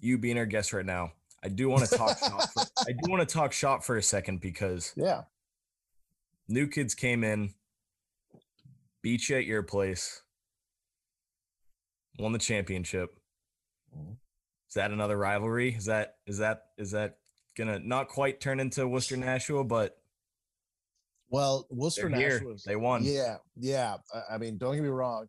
you 0.00 0.18
being 0.18 0.38
our 0.38 0.46
guest 0.46 0.72
right 0.72 0.86
now, 0.86 1.12
I 1.42 1.48
do 1.48 1.68
want 1.68 1.88
to 1.88 1.96
talk 1.96 2.18
shop. 2.18 2.50
For, 2.52 2.62
I 2.80 2.92
do 2.92 3.10
want 3.10 3.26
to 3.26 3.32
talk 3.32 3.52
shop 3.52 3.84
for 3.84 3.96
a 3.96 4.02
second 4.02 4.40
because 4.40 4.92
yeah, 4.96 5.22
new 6.48 6.66
kids 6.66 6.94
came 6.94 7.22
in, 7.22 7.54
beat 9.02 9.28
you 9.28 9.36
at 9.36 9.44
your 9.44 9.62
place, 9.62 10.22
won 12.18 12.32
the 12.32 12.38
championship. 12.38 13.18
Mm-hmm. 13.96 14.12
Is 14.68 14.74
that 14.74 14.90
another 14.90 15.16
rivalry? 15.16 15.74
Is 15.74 15.86
that 15.86 16.16
is 16.26 16.38
that 16.38 16.66
is 16.76 16.90
that 16.90 17.18
gonna 17.56 17.78
not 17.78 18.08
quite 18.08 18.40
turn 18.40 18.60
into 18.60 18.86
Worcester 18.88 19.16
Nashua, 19.16 19.64
but 19.64 19.96
well, 21.30 21.66
Worcester 21.70 22.08
Nashua, 22.08 22.56
they 22.66 22.76
won. 22.76 23.04
Yeah, 23.04 23.36
yeah. 23.56 23.96
I 24.30 24.38
mean, 24.38 24.58
don't 24.58 24.74
get 24.74 24.82
me 24.82 24.88
wrong 24.88 25.28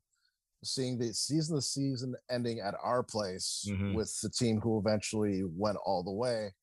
seeing 0.64 0.98
the 0.98 1.14
season 1.14 1.56
the 1.56 1.62
season 1.62 2.16
ending 2.30 2.60
at 2.60 2.76
our 2.84 3.04
place 3.04 3.66
mm-hmm. 3.70 3.94
with 3.94 4.16
the 4.22 4.30
team 4.30 4.60
who 4.60 4.78
eventually 4.78 5.44
went 5.56 5.78
all 5.86 6.04
the 6.04 6.12
way. 6.12 6.54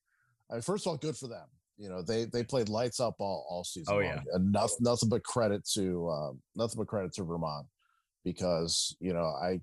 I 0.49 0.53
mean, 0.53 0.61
first 0.61 0.85
of 0.85 0.91
all, 0.91 0.97
good 0.97 1.17
for 1.17 1.27
them. 1.27 1.47
You 1.77 1.89
know, 1.89 2.01
they 2.01 2.25
they 2.25 2.43
played 2.43 2.69
lights 2.69 2.99
up 2.99 3.15
all 3.19 3.45
all 3.49 3.63
season. 3.63 3.93
Oh 3.93 3.97
long. 3.97 4.03
yeah, 4.03 4.19
and 4.33 4.51
nothing 4.51 4.77
nothing 4.81 5.09
but 5.09 5.23
credit 5.23 5.67
to 5.73 6.09
um, 6.09 6.41
nothing 6.55 6.77
but 6.77 6.87
credit 6.87 7.13
to 7.13 7.23
Vermont 7.23 7.67
because 8.23 8.95
you 8.99 9.13
know 9.13 9.25
I 9.25 9.61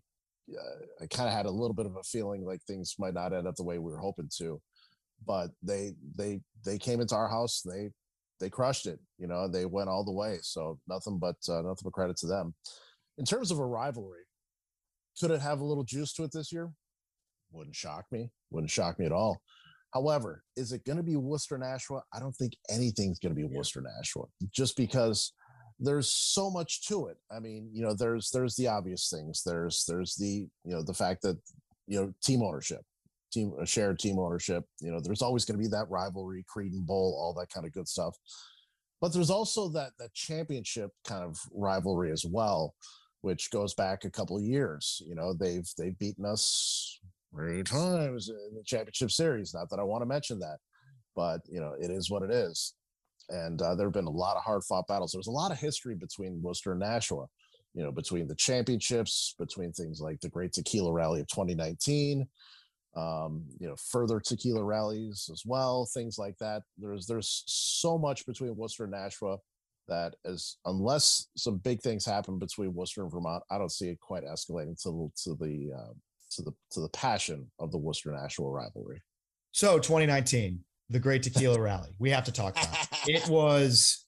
uh, 0.51 1.03
I 1.03 1.07
kind 1.07 1.29
of 1.29 1.35
had 1.35 1.47
a 1.47 1.51
little 1.51 1.75
bit 1.75 1.87
of 1.87 1.97
a 1.97 2.03
feeling 2.03 2.45
like 2.45 2.63
things 2.63 2.95
might 2.99 3.15
not 3.15 3.33
end 3.33 3.47
up 3.47 3.57
the 3.57 3.65
way 3.65 3.79
we 3.79 3.91
were 3.91 3.99
hoping 3.99 4.31
to. 4.39 4.61
but 5.27 5.51
they 5.63 5.95
they 6.17 6.41
they 6.65 6.79
came 6.79 7.01
into 7.01 7.15
our 7.15 7.29
house. 7.29 7.63
They 7.63 7.91
they 8.41 8.51
crushed 8.51 8.87
it. 8.87 8.99
You 9.19 9.27
know, 9.27 9.49
they 9.49 9.65
went 9.65 9.89
all 9.89 10.05
the 10.05 10.13
way. 10.13 10.39
So 10.43 10.79
nothing 10.89 11.19
but 11.19 11.37
uh, 11.49 11.63
nothing 11.63 11.85
but 11.85 11.93
credit 11.93 12.17
to 12.19 12.27
them. 12.27 12.55
In 13.19 13.25
terms 13.25 13.51
of 13.51 13.59
a 13.59 13.67
rivalry, 13.67 14.23
could 15.21 15.31
it 15.31 15.41
have 15.41 15.61
a 15.61 15.65
little 15.65 15.85
juice 15.85 16.13
to 16.15 16.25
it 16.25 16.33
this 16.33 16.53
year? 16.53 16.71
Wouldn't 17.53 17.77
shock 17.77 18.07
me. 18.11 18.31
Wouldn't 18.51 18.71
shock 18.71 18.99
me 18.99 19.07
at 19.07 19.13
all. 19.13 19.41
However, 19.93 20.43
is 20.57 20.73
it 20.73 20.85
going 20.85 20.97
to 20.97 21.05
be 21.05 21.17
Worcester 21.17 21.57
Nashua? 21.57 22.03
I 22.13 22.19
don't 22.19 22.35
think 22.35 22.55
anything's 22.69 23.21
going 23.21 23.35
to 23.35 23.41
be 23.41 23.45
Worcester 23.45 23.81
Nashua, 23.81 24.25
just 24.53 24.77
because 24.77 25.33
there's 25.79 26.11
so 26.11 26.51
much 26.51 26.87
to 26.89 27.07
it. 27.07 27.17
I 27.31 27.39
mean, 27.39 27.71
you 27.73 27.83
know, 27.83 27.95
there's 27.95 28.31
there's 28.31 28.57
the 28.57 28.67
obvious 28.67 29.09
things. 29.09 29.43
There's 29.45 29.85
there's 29.87 30.17
the 30.17 30.49
you 30.65 30.75
know 30.75 30.83
the 30.83 30.95
fact 30.95 31.23
that 31.23 31.39
you 31.87 32.01
know 32.01 32.13
team 32.25 32.43
ownership, 32.43 32.81
team 33.33 33.53
uh, 33.61 33.65
shared 33.65 34.01
team 34.01 34.19
ownership. 34.19 34.65
You 34.81 34.91
know, 34.91 34.99
there's 35.01 35.23
always 35.23 35.45
going 35.45 35.59
to 35.59 35.63
be 35.63 35.71
that 35.71 35.89
rivalry, 35.89 36.45
Creedon 36.45 36.85
Bowl, 36.85 37.17
all 37.17 37.33
that 37.41 37.53
kind 37.53 37.65
of 37.65 37.73
good 37.73 37.87
stuff. 37.87 38.17
But 39.01 39.13
there's 39.13 39.31
also 39.31 39.69
that 39.71 39.93
that 40.01 40.13
championship 40.13 40.91
kind 41.07 41.23
of 41.23 41.39
rivalry 41.53 42.11
as 42.11 42.25
well, 42.25 42.75
which 43.25 43.51
goes 43.51 43.73
back 43.73 44.05
a 44.05 44.11
couple 44.11 44.37
of 44.37 44.43
years. 44.43 45.01
You 45.07 45.15
know, 45.15 45.33
they've 45.33 45.67
they've 45.79 45.99
beaten 45.99 46.27
us 46.27 47.01
three 47.35 47.63
times 47.63 48.29
in 48.29 48.55
the 48.55 48.63
championship 48.67 49.11
series. 49.11 49.55
Not 49.55 49.71
that 49.71 49.81
I 49.81 49.83
want 49.83 50.03
to 50.03 50.07
mention 50.07 50.39
that, 50.41 50.59
but 51.17 51.41
you 51.49 51.59
know, 51.59 51.75
it 51.81 51.91
is 51.91 52.11
what 52.11 52.23
it 52.23 52.31
is. 52.31 52.75
And 53.31 53.63
uh, 53.63 53.77
there 53.77 53.87
have 53.87 53.95
been 53.95 54.05
a 54.05 54.11
lot 54.11 54.37
of 54.37 54.43
hard 54.43 54.63
fought 54.65 54.87
battles. 54.89 55.13
There's 55.13 55.29
a 55.29 55.41
lot 55.43 55.51
of 55.51 55.59
history 55.59 55.95
between 55.95 56.43
Worcester 56.43 56.73
and 56.73 56.81
Nashua, 56.81 57.25
you 57.73 57.83
know, 57.83 57.91
between 57.91 58.29
the 58.29 58.35
championships, 58.35 59.35
between 59.39 59.73
things 59.73 60.03
like 60.03 60.21
the 60.21 60.29
Great 60.29 60.53
Tequila 60.53 60.93
Rally 60.93 61.21
of 61.21 61.27
2019, 61.29 62.29
um, 62.95 63.47
you 63.59 63.67
know, 63.67 63.77
further 63.91 64.21
tequila 64.21 64.63
rallies 64.63 65.31
as 65.33 65.45
well, 65.47 65.89
things 65.95 66.19
like 66.19 66.37
that. 66.41 66.63
There's 66.77 67.07
there's 67.07 67.43
so 67.47 67.97
much 67.97 68.27
between 68.27 68.55
Worcester 68.55 68.85
and 68.85 68.93
Nashua 68.93 69.39
that 69.89 70.15
as 70.25 70.57
unless 70.65 71.29
some 71.37 71.59
big 71.59 71.81
things 71.81 72.05
happen 72.05 72.39
between 72.39 72.75
Worcester 72.75 73.03
and 73.03 73.11
Vermont, 73.11 73.43
I 73.51 73.59
don't 73.59 73.73
see 73.73 73.89
it 73.89 74.01
quite 74.01 74.25
escalating 74.25 74.81
to 74.83 75.13
to 75.25 75.35
the 75.35 75.73
uh, 75.77 75.93
to 76.33 76.43
the 76.43 76.53
to 76.73 76.81
the 76.81 76.89
passion 76.91 77.51
of 77.59 77.71
the 77.71 77.79
Worcester 77.79 78.11
Nashua 78.11 78.51
rivalry. 78.51 79.03
So 79.53 79.79
2019, 79.79 80.61
the 80.91 80.99
Great 80.99 81.23
Tequila 81.23 81.61
Rally. 81.61 81.91
We 81.99 82.11
have 82.11 82.25
to 82.25 82.33
talk 82.33 82.53
about. 82.53 82.89
It 83.07 83.29
was. 83.29 84.05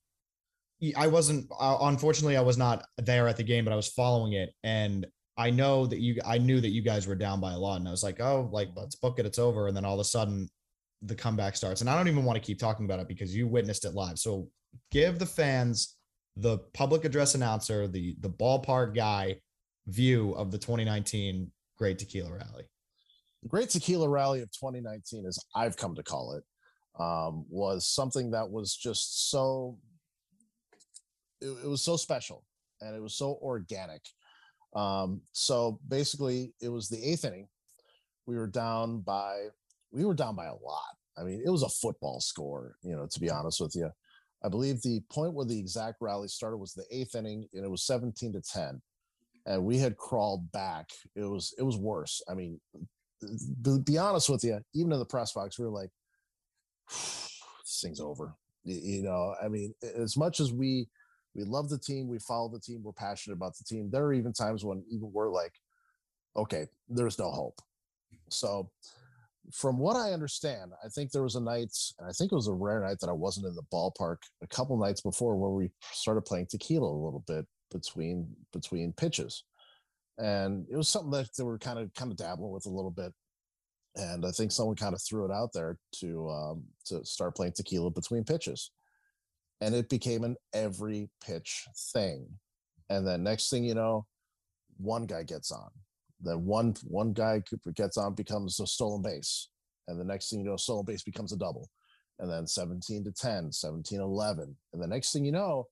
I 0.96 1.06
wasn't. 1.06 1.50
Uh, 1.58 1.78
unfortunately, 1.82 2.36
I 2.36 2.42
was 2.42 2.58
not 2.58 2.84
there 2.98 3.28
at 3.28 3.36
the 3.36 3.42
game, 3.42 3.64
but 3.64 3.72
I 3.72 3.76
was 3.76 3.88
following 3.88 4.34
it, 4.34 4.54
and 4.62 5.06
I 5.36 5.50
know 5.50 5.86
that 5.86 6.00
you. 6.00 6.20
I 6.26 6.38
knew 6.38 6.60
that 6.60 6.70
you 6.70 6.82
guys 6.82 7.06
were 7.06 7.14
down 7.14 7.40
by 7.40 7.52
a 7.52 7.58
lot, 7.58 7.78
and 7.78 7.88
I 7.88 7.90
was 7.90 8.02
like, 8.02 8.20
"Oh, 8.20 8.48
like 8.52 8.68
let's 8.76 8.96
book 8.96 9.18
it. 9.18 9.26
It's 9.26 9.38
over." 9.38 9.68
And 9.68 9.76
then 9.76 9.84
all 9.84 9.94
of 9.94 10.00
a 10.00 10.04
sudden, 10.04 10.48
the 11.02 11.14
comeback 11.14 11.56
starts, 11.56 11.80
and 11.80 11.88
I 11.88 11.96
don't 11.96 12.08
even 12.08 12.24
want 12.24 12.36
to 12.36 12.44
keep 12.44 12.58
talking 12.58 12.84
about 12.84 13.00
it 13.00 13.08
because 13.08 13.34
you 13.34 13.46
witnessed 13.46 13.84
it 13.84 13.94
live. 13.94 14.18
So 14.18 14.48
give 14.90 15.18
the 15.18 15.26
fans 15.26 15.96
the 16.36 16.58
public 16.74 17.04
address 17.04 17.34
announcer, 17.34 17.88
the 17.88 18.16
the 18.20 18.30
ballpark 18.30 18.94
guy 18.94 19.36
view 19.86 20.32
of 20.32 20.50
the 20.50 20.58
2019 20.58 21.50
Great 21.78 21.98
Tequila 21.98 22.30
Rally? 22.30 22.64
The 23.42 23.48
Great 23.48 23.70
Tequila 23.70 24.08
Rally 24.08 24.40
of 24.40 24.50
2019, 24.52 25.26
as 25.26 25.38
I've 25.54 25.76
come 25.76 25.94
to 25.94 26.02
call 26.02 26.34
it, 26.34 26.44
um, 27.00 27.44
was 27.48 27.86
something 27.86 28.30
that 28.32 28.48
was 28.48 28.74
just 28.76 29.30
so. 29.30 29.78
It, 31.40 31.48
it, 31.64 31.68
was 31.68 31.82
so 31.82 31.96
special, 31.96 32.44
and 32.80 32.96
it 32.96 33.02
was 33.02 33.14
so 33.14 33.38
organic. 33.42 34.02
Um, 34.74 35.20
so 35.32 35.78
basically, 35.88 36.54
it 36.60 36.68
was 36.68 36.88
the 36.88 37.02
eighth 37.02 37.24
inning. 37.24 37.48
We 38.26 38.36
were 38.36 38.46
down 38.46 39.00
by 39.00 39.48
we 39.92 40.04
were 40.04 40.14
down 40.14 40.34
by 40.34 40.46
a 40.46 40.54
lot. 40.54 40.96
I 41.18 41.22
mean, 41.22 41.42
it 41.44 41.50
was 41.50 41.62
a 41.62 41.68
football 41.68 42.20
score. 42.20 42.76
You 42.82 42.96
know, 42.96 43.06
to 43.06 43.20
be 43.20 43.30
honest 43.30 43.60
with 43.60 43.74
you, 43.74 43.90
I 44.44 44.48
believe 44.48 44.82
the 44.82 45.00
point 45.10 45.34
where 45.34 45.46
the 45.46 45.58
exact 45.58 45.96
rally 46.00 46.28
started 46.28 46.58
was 46.58 46.74
the 46.74 46.84
eighth 46.90 47.14
inning, 47.14 47.48
and 47.52 47.64
it 47.64 47.70
was 47.70 47.84
17 47.84 48.32
to 48.34 48.40
10 48.40 48.80
and 49.46 49.64
we 49.64 49.78
had 49.78 49.96
crawled 49.96 50.50
back. 50.52 50.90
It 51.14 51.22
was 51.22 51.54
it 51.58 51.62
was 51.62 51.76
worse. 51.76 52.20
I 52.28 52.34
mean, 52.34 52.60
to 53.64 53.80
be 53.80 53.96
honest 53.96 54.28
with 54.28 54.44
you, 54.44 54.60
even 54.74 54.92
in 54.92 54.98
the 54.98 55.04
press 55.04 55.32
box, 55.32 55.58
we 55.58 55.64
were 55.64 55.70
like, 55.70 55.90
"This 56.90 57.80
thing's 57.82 58.00
over." 58.00 58.34
You 58.64 59.02
know, 59.02 59.34
I 59.40 59.46
mean, 59.46 59.72
as 59.96 60.16
much 60.16 60.40
as 60.40 60.52
we 60.52 60.88
we 61.34 61.44
love 61.44 61.68
the 61.68 61.78
team, 61.78 62.08
we 62.08 62.18
follow 62.18 62.48
the 62.48 62.60
team, 62.60 62.82
we're 62.82 62.92
passionate 62.92 63.36
about 63.36 63.56
the 63.56 63.64
team. 63.64 63.90
There 63.90 64.04
are 64.04 64.12
even 64.12 64.32
times 64.32 64.64
when 64.64 64.84
even 64.90 65.12
we're 65.12 65.30
like, 65.30 65.54
"Okay, 66.36 66.66
there's 66.88 67.18
no 67.18 67.30
hope." 67.30 67.60
So, 68.28 68.70
from 69.52 69.78
what 69.78 69.96
I 69.96 70.12
understand, 70.12 70.72
I 70.84 70.88
think 70.88 71.10
there 71.10 71.22
was 71.22 71.36
a 71.36 71.40
night, 71.40 71.74
I 72.00 72.12
think 72.12 72.32
it 72.32 72.36
was 72.36 72.48
a 72.48 72.52
rare 72.52 72.80
night 72.80 72.98
that 73.00 73.10
I 73.10 73.12
wasn't 73.12 73.46
in 73.46 73.54
the 73.54 73.62
ballpark 73.72 74.18
a 74.42 74.46
couple 74.48 74.76
nights 74.78 75.00
before 75.00 75.36
where 75.36 75.50
we 75.50 75.70
started 75.92 76.22
playing 76.22 76.46
tequila 76.46 76.88
a 76.88 77.04
little 77.04 77.24
bit 77.26 77.46
between 77.70 78.28
between 78.52 78.92
pitches. 78.92 79.44
And 80.18 80.66
it 80.70 80.76
was 80.76 80.88
something 80.88 81.10
that 81.12 81.28
they 81.36 81.44
were 81.44 81.58
kind 81.58 81.78
of 81.78 81.92
kind 81.94 82.10
of 82.10 82.16
dabbling 82.16 82.52
with 82.52 82.66
a 82.66 82.70
little 82.70 82.90
bit. 82.90 83.12
And 83.96 84.26
i 84.26 84.30
think 84.30 84.52
someone 84.52 84.76
kind 84.76 84.94
of 84.94 85.00
threw 85.02 85.24
it 85.24 85.32
out 85.32 85.50
there 85.54 85.78
to 86.00 86.28
um, 86.30 86.64
to 86.86 87.04
start 87.04 87.34
playing 87.36 87.52
tequila 87.54 87.90
between 87.90 88.24
pitches. 88.24 88.70
And 89.60 89.74
it 89.74 89.88
became 89.88 90.24
an 90.24 90.36
every 90.52 91.08
pitch 91.24 91.64
thing. 91.92 92.26
And 92.90 93.06
then 93.06 93.22
next 93.22 93.50
thing 93.50 93.64
you 93.64 93.74
know 93.74 94.06
one 94.78 95.06
guy 95.06 95.22
gets 95.22 95.50
on 95.50 95.70
then 96.26 96.44
one 96.44 96.74
one 96.84 97.12
guy 97.12 97.42
gets 97.74 97.96
on 97.96 98.14
becomes 98.14 98.58
a 98.60 98.66
stolen 98.66 99.02
base 99.02 99.48
and 99.88 99.98
the 99.98 100.04
next 100.04 100.30
thing 100.30 100.40
you 100.40 100.46
know 100.46 100.56
stolen 100.56 100.84
base 100.84 101.02
becomes 101.02 101.32
a 101.32 101.36
double 101.36 101.68
and 102.18 102.30
then 102.30 102.46
17 102.46 103.04
to 103.04 103.12
10 103.12 103.52
17 103.52 104.00
11 104.00 104.56
and 104.72 104.82
the 104.82 104.86
next 104.86 105.12
thing 105.12 105.24
you 105.24 105.32
know 105.32 105.66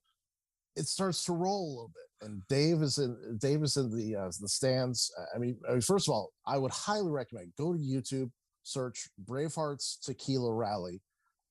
it 0.76 0.86
starts 0.86 1.24
to 1.24 1.32
roll 1.32 1.66
a 1.66 1.70
little 1.70 1.92
bit. 1.94 2.28
And 2.28 2.42
Dave 2.48 2.82
is 2.82 2.98
in 2.98 3.38
Dave 3.38 3.62
is 3.62 3.76
in 3.76 3.90
the 3.90 4.16
uh, 4.16 4.30
the 4.40 4.48
stands. 4.48 5.12
I 5.34 5.38
mean, 5.38 5.56
I 5.68 5.72
mean, 5.72 5.80
first 5.80 6.08
of 6.08 6.14
all, 6.14 6.32
I 6.46 6.58
would 6.58 6.72
highly 6.72 7.10
recommend 7.10 7.52
go 7.58 7.72
to 7.72 7.78
YouTube, 7.78 8.30
search 8.62 9.08
Bravehearts 9.24 10.00
Tequila 10.00 10.52
Rally, 10.52 11.02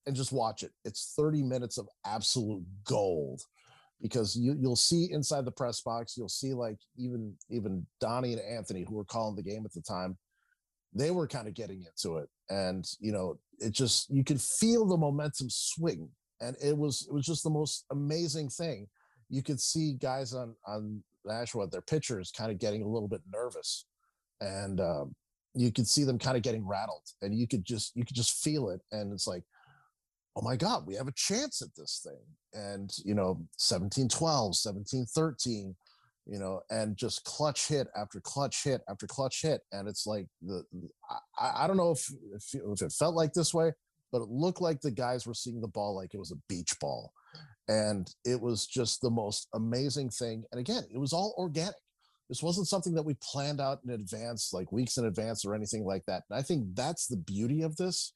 and 0.08 0.16
just 0.16 0.32
watch 0.32 0.63
it. 0.63 0.72
It's 0.84 1.13
30 1.16 1.44
minutes 1.44 1.78
of 1.78 1.88
absolute 2.06 2.63
gold 2.86 3.42
because 4.04 4.36
you 4.36 4.56
you'll 4.60 4.76
see 4.76 5.12
inside 5.12 5.46
the 5.46 5.52
press 5.52 5.82
box, 5.82 6.16
you'll 6.16 6.30
see 6.30 6.54
like 6.54 6.78
even 6.96 7.34
even 7.50 7.88
Donnie 8.00 8.34
and 8.34 8.42
Anthony 8.42 8.86
who 8.88 8.96
were 8.96 9.06
calling 9.06 9.36
the 9.36 9.42
game 9.42 9.66
at 9.66 9.74
the 9.74 9.82
time, 9.82 10.16
they 10.94 11.10
were 11.10 11.28
kind 11.28 11.48
of 11.48 11.56
getting 11.56 11.84
into 11.84 12.18
it. 12.18 12.30
And 12.52 12.86
you 13.00 13.12
know, 13.12 13.39
it 13.58 13.72
just 13.72 14.12
you 14.12 14.24
could 14.24 14.42
feel 14.42 14.86
the 14.86 14.98
momentum 14.98 15.50
swing. 15.50 16.10
And 16.42 16.56
it 16.62 16.78
was 16.78 17.08
it 17.10 17.13
was 17.13 17.26
just 17.26 17.44
the 17.44 17.50
most 17.50 17.86
amazing 17.89 18.50
thing 18.50 18.88
you 19.34 19.42
could 19.42 19.60
see 19.60 19.94
guys 19.94 20.34
on 20.34 20.56
on 20.68 21.04
Nashua, 21.26 21.68
their 21.68 21.82
pitchers, 21.82 22.32
kind 22.32 22.52
of 22.52 22.60
getting 22.60 22.84
a 22.84 22.88
little 22.88 23.08
bit 23.08 23.22
nervous, 23.32 23.86
and 24.42 24.80
um, 24.80 25.16
you 25.56 25.72
could 25.72 25.88
see 25.88 26.04
them 26.04 26.20
kind 26.20 26.38
of 26.38 26.44
getting 26.44 26.68
rattled, 26.68 27.08
and 27.22 27.34
you 27.38 27.48
could 27.48 27.66
just 27.66 27.96
you 27.96 28.06
could 28.06 28.16
just 28.16 28.44
feel 28.44 28.70
it, 28.70 28.82
and 28.92 29.12
it's 29.12 29.28
like, 29.28 29.44
oh 30.36 30.41
my 30.41 30.56
God, 30.56 30.88
we 30.88 30.96
have 30.96 31.08
a 31.08 31.13
chance 31.13 31.62
at 31.62 31.76
this 31.76 32.02
thing, 32.04 32.22
and 32.54 32.91
you 33.04 33.13
know, 33.13 33.46
17 33.58 34.10
12, 34.10 34.56
17 34.56 35.06
13, 35.06 35.76
you 36.26 36.39
know, 36.39 36.62
and 36.69 36.98
just 36.98 37.24
clutch 37.24 37.67
hit 37.67 37.88
after 37.96 38.19
clutch 38.19 38.63
hit 38.63 38.82
after 38.89 39.08
clutch 39.08 39.41
hit, 39.41 39.62
and 39.72 39.88
it's 39.88 40.08
like 40.08 40.28
the 40.41 40.63
I, 41.39 41.63
I 41.63 41.67
don't 41.67 41.78
know 41.78 41.91
if, 41.91 42.10
if 42.34 42.56
if 42.56 42.82
it 42.82 42.91
felt 42.91 43.15
like 43.15 43.34
this 43.34 43.54
way, 43.54 43.74
but 44.13 44.22
it 44.22 44.30
looked 44.30 44.62
like 44.62 44.80
the 44.80 44.91
guys 44.91 45.26
were 45.28 45.34
seeing 45.34 45.60
the 45.60 45.67
ball 45.67 45.96
like 45.96 46.13
it 46.13 46.19
was 46.19 46.32
a 46.32 46.41
beach 46.48 46.80
ball. 46.80 47.12
And 47.67 48.13
it 48.26 48.39
was 48.39 48.67
just 48.67 49.02
the 49.02 49.10
most 49.10 49.48
amazing 49.56 50.12
thing. 50.12 50.43
And 50.52 50.62
again 50.62 50.84
it 50.93 51.00
was 51.00 51.13
all 51.13 51.34
organic. 51.38 51.74
This 52.30 52.43
wasn't 52.43 52.67
something 52.67 52.93
that 52.93 53.04
we 53.04 53.15
planned 53.22 53.60
out 53.60 53.80
in 53.84 53.91
advance 53.91 54.52
like 54.54 54.72
weeks 54.72 54.98
in 54.98 55.06
advance 55.06 55.43
or 55.43 55.56
anything 55.56 55.84
like 55.84 56.04
that. 56.06 56.24
And 56.30 56.39
i 56.39 56.41
think 56.41 56.76
that's 56.76 57.08
the 57.08 57.17
beauty 57.17 57.63
of 57.63 57.76
this 57.76 58.13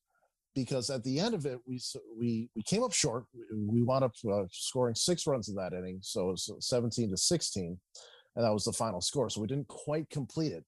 because 0.58 0.90
at 0.90 1.04
the 1.04 1.20
end 1.20 1.36
of 1.36 1.46
it 1.46 1.60
we 1.68 1.80
we 2.20 2.50
we 2.56 2.64
came 2.64 2.84
up 2.84 2.92
short. 2.92 3.26
We 3.54 3.84
wound 3.84 4.04
up 4.04 4.14
uh, 4.28 4.46
scoring 4.52 4.96
six 4.96 5.28
runs 5.28 5.50
in 5.50 5.56
that 5.56 5.74
inning 5.74 6.00
so 6.02 6.30
it 6.30 6.32
was 6.32 6.52
17 6.60 7.12
to 7.12 7.18
16 7.18 7.78
and 8.36 8.46
that 8.46 8.52
was 8.52 8.64
the 8.64 8.74
final 8.74 9.00
score 9.00 9.30
so 9.30 9.40
we 9.40 9.46
didn't 9.46 9.68
quite 9.68 10.10
complete 10.10 10.54
it. 10.54 10.66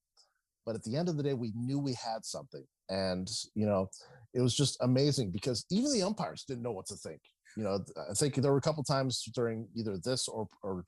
But 0.63 0.75
at 0.75 0.84
the 0.84 0.95
end 0.95 1.10
of 1.10 1.17
the 1.17 1.23
day 1.23 1.34
we 1.34 1.52
knew 1.56 1.80
we 1.80 1.93
had 1.93 2.23
something 2.23 2.63
and 2.89 3.28
you 3.56 3.65
know 3.65 3.89
it 4.36 4.41
was 4.41 4.56
just 4.56 4.78
amazing 4.82 5.32
because 5.32 5.65
even 5.71 5.91
the 5.91 6.04
umpires 6.04 6.43
didn't 6.47 6.63
know 6.63 6.71
what 6.71 6.86
to 6.88 6.95
think. 6.95 7.21
You 7.58 7.63
know, 7.63 7.84
I 7.97 8.13
think 8.13 8.36
there 8.36 8.52
were 8.52 8.60
a 8.60 8.62
couple 8.62 8.84
times 8.84 9.23
during 9.34 9.67
either 9.75 9.97
this 9.97 10.28
or 10.28 10.47
or 10.62 10.86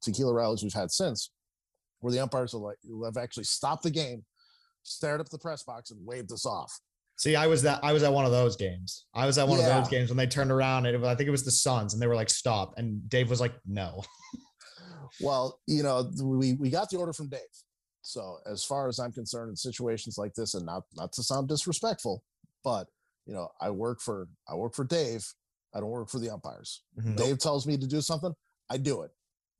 tequila 0.00 0.32
rallies 0.32 0.62
we've 0.62 0.72
had 0.72 0.92
since, 0.92 1.32
where 1.98 2.12
the 2.12 2.20
umpires 2.20 2.54
like 2.54 2.76
have 3.04 3.16
actually 3.16 3.42
stopped 3.42 3.82
the 3.82 3.90
game, 3.90 4.24
stared 4.84 5.20
up 5.20 5.28
the 5.30 5.38
press 5.38 5.64
box, 5.64 5.90
and 5.90 6.06
waved 6.06 6.30
us 6.30 6.46
off. 6.46 6.72
See, 7.18 7.34
I 7.34 7.48
was 7.48 7.62
that 7.62 7.80
I 7.82 7.92
was 7.92 8.04
at 8.04 8.12
one 8.12 8.24
of 8.24 8.30
those 8.30 8.54
games. 8.54 9.06
I 9.12 9.26
was 9.26 9.38
at 9.38 9.48
one 9.48 9.58
yeah. 9.58 9.66
of 9.66 9.82
those 9.82 9.90
games 9.90 10.08
when 10.08 10.16
they 10.16 10.26
turned 10.26 10.52
around 10.52 10.86
and 10.86 11.00
was, 11.00 11.08
I 11.08 11.16
think 11.16 11.26
it 11.26 11.32
was 11.32 11.44
the 11.44 11.50
Suns, 11.50 11.92
and 11.92 12.00
they 12.00 12.06
were 12.06 12.14
like, 12.14 12.30
"Stop!" 12.30 12.74
And 12.76 13.08
Dave 13.08 13.28
was 13.28 13.40
like, 13.40 13.54
"No." 13.66 14.04
well, 15.20 15.58
you 15.66 15.82
know, 15.82 16.08
we 16.22 16.54
we 16.54 16.70
got 16.70 16.90
the 16.90 16.96
order 16.96 17.12
from 17.12 17.28
Dave. 17.28 17.40
So 18.02 18.38
as 18.46 18.64
far 18.64 18.88
as 18.88 19.00
I'm 19.00 19.10
concerned, 19.10 19.50
in 19.50 19.56
situations 19.56 20.16
like 20.16 20.32
this, 20.34 20.54
and 20.54 20.64
not 20.64 20.84
not 20.94 21.12
to 21.14 21.24
sound 21.24 21.48
disrespectful, 21.48 22.22
but 22.62 22.86
you 23.26 23.34
know, 23.34 23.48
I 23.60 23.70
work 23.70 24.00
for 24.00 24.28
I 24.48 24.54
work 24.54 24.74
for 24.74 24.84
Dave. 24.84 25.26
I 25.74 25.80
don't 25.80 25.90
work 25.90 26.08
for 26.08 26.20
the 26.20 26.30
umpires. 26.30 26.84
Mhm. 26.98 27.16
Dave 27.16 27.38
tells 27.38 27.66
me 27.66 27.76
to 27.76 27.86
do 27.86 28.00
something, 28.00 28.32
I 28.70 28.78
do 28.78 29.02
it. 29.02 29.10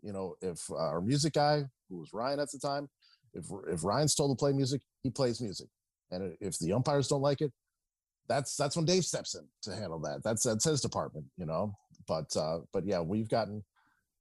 You 0.00 0.12
know, 0.12 0.36
if 0.40 0.60
uh, 0.70 0.76
our 0.76 1.00
music 1.00 1.32
guy, 1.34 1.64
who 1.88 1.98
was 1.98 2.12
Ryan 2.12 2.38
at 2.38 2.50
the 2.52 2.58
time, 2.60 2.88
if 3.34 3.46
if 3.68 3.82
Ryan's 3.82 4.14
told 4.14 4.30
to 4.30 4.40
play 4.40 4.52
music, 4.52 4.80
he 5.02 5.10
plays 5.10 5.40
music, 5.40 5.68
and 6.10 6.36
if 6.40 6.58
the 6.58 6.72
umpires 6.72 7.08
don't 7.08 7.22
like 7.22 7.40
it, 7.40 7.52
that's 8.28 8.56
that's 8.56 8.76
when 8.76 8.84
Dave 8.84 9.04
steps 9.04 9.34
in 9.34 9.46
to 9.62 9.74
handle 9.74 9.98
that. 10.00 10.22
That's 10.22 10.42
that's 10.42 10.64
his 10.64 10.80
department, 10.80 11.26
you 11.36 11.46
know. 11.46 11.74
But 12.06 12.34
uh, 12.36 12.60
but 12.72 12.86
yeah, 12.86 13.00
we've 13.00 13.28
gotten 13.28 13.64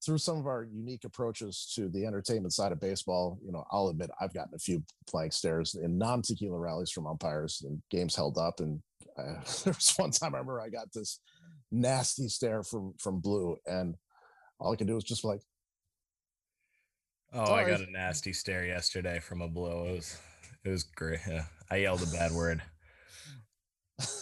through 0.04 0.18
some 0.20 0.38
of 0.38 0.48
our 0.48 0.64
unique 0.64 1.04
approaches 1.06 1.72
to 1.76 1.90
the 1.90 2.06
entertainment 2.06 2.54
side 2.54 2.72
of 2.72 2.80
baseball. 2.80 3.40
You 3.44 3.52
know, 3.52 3.66
I'll 3.72 3.90
admit 3.90 4.12
I've 4.22 4.34
gotten 4.34 4.54
a 4.54 4.60
few 4.60 4.84
blank 5.12 5.34
stares 5.34 5.76
in 5.76 5.98
non-tequila 5.98 6.58
rallies 6.58 6.92
from 6.92 7.08
umpires 7.08 7.64
and 7.66 7.82
games 7.90 8.16
held 8.16 8.38
up. 8.38 8.60
And 8.60 8.82
uh, 9.18 9.24
there 9.64 9.74
was 9.74 9.94
one 9.98 10.12
time 10.12 10.36
I 10.36 10.38
remember 10.38 10.62
I 10.62 10.70
got 10.70 10.92
this 10.94 11.20
nasty 11.72 12.28
stare 12.30 12.64
from 12.64 12.94
from 12.98 13.20
Blue, 13.20 13.58
and 13.66 13.96
all 14.60 14.72
I 14.72 14.76
could 14.76 14.88
do 14.88 14.96
was 14.96 15.04
just 15.04 15.26
like, 15.26 15.42
Oh, 17.34 17.54
I 17.54 17.68
got 17.68 17.82
a 17.82 17.92
nasty 17.92 18.32
stare 18.32 18.66
yesterday 18.66 19.20
from 19.20 19.42
a 19.42 19.48
Blue. 19.48 19.86
It 19.86 19.96
was 19.96 20.18
it 20.64 20.70
was 20.70 20.84
great. 20.84 21.20
Yeah, 21.28 21.44
I 21.70 21.78
yelled 21.78 22.04
a 22.04 22.08
bad 22.08 22.32
word. 22.32 22.62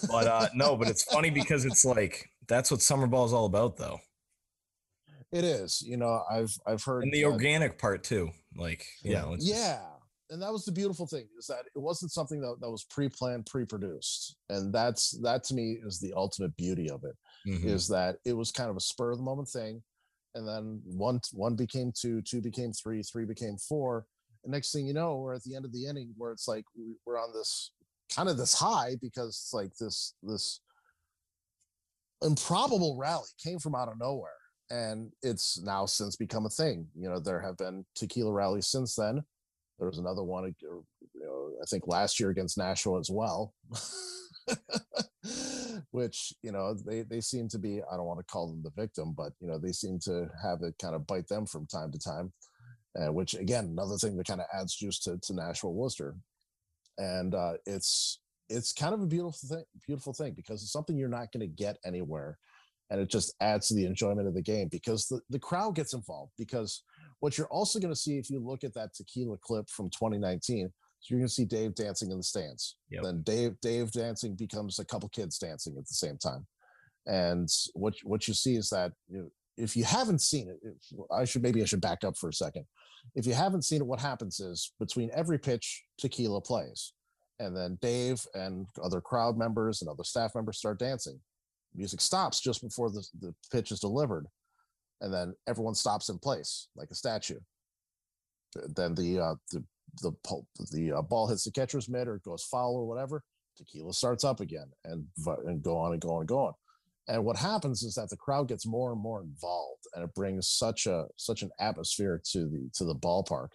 But 0.08 0.28
uh 0.28 0.48
no, 0.54 0.76
but 0.76 0.88
it's 0.88 1.04
funny 1.04 1.30
because 1.30 1.66
it's 1.66 1.84
like 1.86 2.30
that's 2.48 2.72
what 2.72 2.82
summer 2.82 3.08
ball 3.08 3.26
is 3.26 3.34
all 3.34 3.46
about 3.46 3.78
though. 3.78 4.00
it 5.32 5.44
is. 5.44 5.82
You 5.82 5.98
know, 5.98 6.24
I've 6.30 6.56
I've 6.66 6.84
heard 6.84 7.04
And 7.04 7.12
the 7.14 7.26
organic 7.26 7.78
part 7.78 8.04
too. 8.04 8.30
Like, 8.56 8.86
you 9.04 9.12
Yeah. 9.12 9.22
know, 9.22 9.34
it's 9.34 9.46
just- 9.46 9.58
yeah 9.60 9.82
and 10.32 10.42
that 10.42 10.52
was 10.52 10.66
the 10.66 10.72
beautiful 10.72 11.06
thing 11.06 11.28
is 11.38 11.46
that 11.46 11.66
it 11.76 11.80
wasn't 11.80 12.12
something 12.12 12.42
that, 12.42 12.56
that 12.60 12.70
was 12.72 12.84
pre-planned 12.86 13.46
pre-produced 13.46 14.36
and 14.50 14.74
that's 14.74 15.12
that 15.22 15.44
to 15.44 15.54
me 15.54 15.78
is 15.86 16.00
the 16.00 16.12
ultimate 16.16 16.56
beauty 16.58 16.90
of 16.90 17.04
it 17.04 17.16
mhm. 17.48 17.64
is 17.64 17.88
that 17.88 18.18
it 18.26 18.34
was 18.34 18.52
kind 18.52 18.72
of 18.72 18.76
a 18.76 18.80
spur 18.82 19.12
of 19.12 19.18
the 19.18 19.24
moment 19.24 19.48
thing 19.48 19.84
and 20.34 20.48
then 20.48 20.82
one 20.84 21.20
one 21.34 21.56
became 21.56 21.92
two 21.96 22.22
two 22.24 22.42
became 22.42 22.72
three 22.74 23.04
three 23.04 23.24
became 23.26 23.56
four 23.58 24.08
and 24.46 24.54
next 24.54 24.72
thing 24.72 24.88
you 24.88 24.94
know 24.94 25.18
we're 25.18 25.36
at 25.36 25.44
the 25.44 25.56
end 25.56 25.66
of 25.66 25.74
the 25.74 25.86
inning 25.86 26.14
where 26.18 26.32
it's 26.32 26.48
like 26.48 26.64
we- 26.78 26.96
we're 27.06 27.20
on 27.20 27.34
this 27.34 27.72
kind 28.16 28.30
of 28.30 28.38
this 28.38 28.54
high 28.54 28.96
because 29.02 29.30
it's 29.30 29.54
like 29.54 29.76
this 29.76 30.14
this 30.24 30.62
improbable 32.22 32.96
rally 32.98 33.28
came 33.44 33.60
from 33.60 33.76
out 33.76 33.90
of 33.90 34.00
nowhere. 34.00 34.32
And 34.72 35.12
it's 35.22 35.62
now 35.62 35.86
since 35.86 36.16
become 36.16 36.48
a 36.48 36.50
thing. 36.50 36.88
You 36.96 37.10
know 37.10 37.20
there 37.20 37.40
have 37.40 37.58
been 37.58 37.86
tequila 37.96 38.32
rallies 38.32 38.68
since 38.68 38.96
then. 38.96 39.24
There 39.78 39.88
was 39.88 40.00
another 40.00 40.24
one 40.24 40.56
you 40.62 40.84
know 41.16 41.52
i 41.62 41.66
think 41.70 41.88
last 41.88 42.20
year 42.20 42.30
against 42.30 42.58
nashua 42.58 43.00
as 43.00 43.10
well. 43.12 43.54
Which 45.92 46.34
you 46.42 46.52
know 46.52 46.74
they 46.74 47.02
they 47.02 47.22
seem 47.22 47.48
to 47.50 47.60
be 47.60 47.82
i 47.92 47.98
don't 47.98 48.06
want 48.06 48.20
to 48.20 48.26
call 48.26 48.48
them 48.48 48.64
the 48.64 48.82
victim 48.82 49.14
but 49.16 49.34
you 49.40 49.48
know 49.48 49.58
they 49.58 49.72
seem 49.72 50.00
to 50.00 50.30
have 50.42 50.60
it 50.62 50.76
kind 50.82 50.96
of 50.96 51.08
bite 51.08 51.28
them 51.28 51.46
from 51.46 51.68
time 51.68 51.92
to 51.92 52.00
time 52.00 52.32
uh, 53.00 53.12
which 53.12 53.34
again 53.34 53.66
another 53.66 53.98
thing 53.98 54.16
that 54.18 54.28
kind 54.28 54.42
of 54.42 54.48
adds 54.54 54.76
juice 54.76 55.00
to, 55.00 55.18
to 55.24 55.34
nashua 55.34 55.72
worcester. 55.72 56.16
And 56.98 57.36
uh, 57.36 57.54
it's 57.66 58.20
it's 58.50 58.74
kind 58.74 58.94
of 58.94 59.02
a 59.02 59.08
beautiful 59.08 59.50
thing 59.50 59.64
beautiful 59.86 60.14
thing 60.14 60.34
because 60.34 60.62
it's 60.62 60.72
something 60.72 60.98
you're 60.98 61.10
not 61.10 61.32
going 61.32 61.42
to 61.42 61.48
get 61.48 61.78
anywhere 61.86 62.38
and 62.92 63.02
it 63.02 63.10
just 63.10 63.34
adds 63.42 63.68
to 63.68 63.74
the 63.74 63.86
enjoyment 63.86 64.28
of 64.28 64.36
the 64.36 64.42
game 64.42 64.68
because 64.72 65.08
the, 65.08 65.20
the 65.32 65.40
crowd 65.40 65.74
gets 65.74 65.96
involved 65.96 66.32
because 66.38 66.84
what 67.20 67.38
you're 67.38 67.48
also 67.48 67.80
going 67.80 67.92
to 67.92 68.00
see 68.00 68.20
if 68.20 68.30
you 68.30 68.40
look 68.40 68.64
at 68.64 68.76
that 68.76 68.94
tequila 68.94 69.36
clip 69.42 69.68
from 69.70 69.90
2019 69.90 70.72
so 71.06 71.14
you're 71.14 71.20
going 71.20 71.28
to 71.28 71.34
see 71.34 71.46
dave 71.46 71.76
dancing 71.76 72.10
in 72.10 72.18
the 72.18 72.24
stands. 72.24 72.78
Yep. 72.90 73.04
then 73.04 73.22
dave 73.22 73.62
dave 73.62 73.92
dancing 73.92 74.34
becomes 74.34 74.80
a 74.80 74.86
couple 74.86 75.08
kids 75.10 75.38
dancing 75.38 75.76
at 75.78 75.88
the 75.88 75.94
same 75.94 76.18
time. 76.18 76.48
And 77.06 77.48
what 77.76 77.94
what 78.04 78.28
you 78.28 78.34
see 78.34 78.56
is 78.56 78.72
that 78.72 78.92
you 79.08 79.20
know, 79.20 79.30
if 79.58 79.76
you 79.76 79.84
haven't 79.84 80.22
seen 80.22 80.50
it 80.50 80.60
i 81.12 81.24
should 81.24 81.42
maybe 81.42 81.62
i 81.62 81.66
should 81.66 81.82
back 81.82 82.04
up 82.04 82.18
for 82.18 82.30
a 82.30 82.34
second. 82.34 82.66
If 83.14 83.26
you 83.26 83.34
haven't 83.34 83.64
seen 83.64 83.82
it 83.82 83.88
what 83.88 84.00
happens 84.00 84.40
is 84.40 84.72
between 84.80 85.12
every 85.14 85.38
pitch 85.38 85.84
tequila 85.98 86.42
plays. 86.42 86.94
And 87.40 87.56
then 87.56 87.78
dave 87.82 88.26
and 88.34 88.66
other 88.82 89.02
crowd 89.02 89.38
members 89.38 89.82
and 89.82 89.90
other 89.90 90.06
staff 90.06 90.34
members 90.36 90.58
start 90.58 90.80
dancing. 90.80 91.20
Music 91.76 92.00
stops 92.00 92.40
just 92.40 92.62
before 92.62 92.90
the, 92.90 93.06
the 93.20 93.36
pitch 93.52 93.72
is 93.72 93.82
delivered. 93.82 94.26
And 95.02 95.14
then 95.14 95.36
everyone 95.46 95.76
stops 95.76 96.08
in 96.08 96.18
place 96.18 96.70
like 96.78 96.90
a 96.92 96.96
statue. 96.96 97.40
Then 98.76 98.96
the 98.96 99.20
uh 99.20 99.36
the 99.52 99.64
the, 100.02 100.12
pul- 100.24 100.48
the 100.72 100.92
uh, 100.92 101.02
ball 101.02 101.28
hits 101.28 101.44
the 101.44 101.52
catcher's 101.52 101.88
mitt 101.88 102.08
or 102.08 102.20
goes 102.20 102.44
foul 102.44 102.76
or 102.76 102.86
whatever. 102.86 103.24
Tequila 103.58 103.94
starts 103.94 104.24
up 104.24 104.40
again 104.40 104.68
and 104.84 105.06
and 105.46 105.62
go 105.62 105.78
on 105.78 105.94
and 105.94 106.02
go 106.02 106.16
on 106.16 106.22
and 106.22 106.28
go 106.28 106.40
on 106.40 106.54
and 107.08 107.24
what 107.24 107.38
happens 107.38 107.84
is 107.84 107.96
that 107.96 108.10
the 108.10 108.18
crowd 108.18 108.48
gets 108.48 108.66
more 108.66 108.92
and 108.92 109.02
more 109.02 109.22
involved 109.22 109.84
and 109.94 110.04
it 110.04 110.14
brings 110.16 110.48
such 110.48 110.88
a 110.88 111.06
such 111.18 111.42
an 111.42 111.52
atmosphere 111.60 112.22
to 112.32 112.48
the 112.48 112.70
to 112.74 112.84
the 112.84 112.96
ballpark 112.96 113.50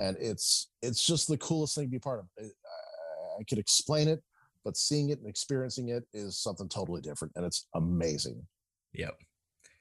and 0.00 0.16
it's 0.20 0.70
it's 0.82 1.06
just 1.06 1.28
the 1.28 1.38
coolest 1.38 1.74
thing 1.74 1.84
to 1.84 1.90
be 1.90 1.98
part 1.98 2.20
of 2.20 2.26
I, 3.38 3.44
could 3.48 3.58
explain 3.58 4.08
it 4.08 4.22
but 4.64 4.76
seeing 4.76 5.10
it 5.10 5.18
and 5.18 5.28
experiencing 5.28 5.88
it 5.88 6.04
is 6.12 6.38
something 6.38 6.68
totally 6.68 7.00
different 7.00 7.32
and 7.34 7.44
it's 7.44 7.66
amazing 7.74 8.46
Yep. 8.94 9.16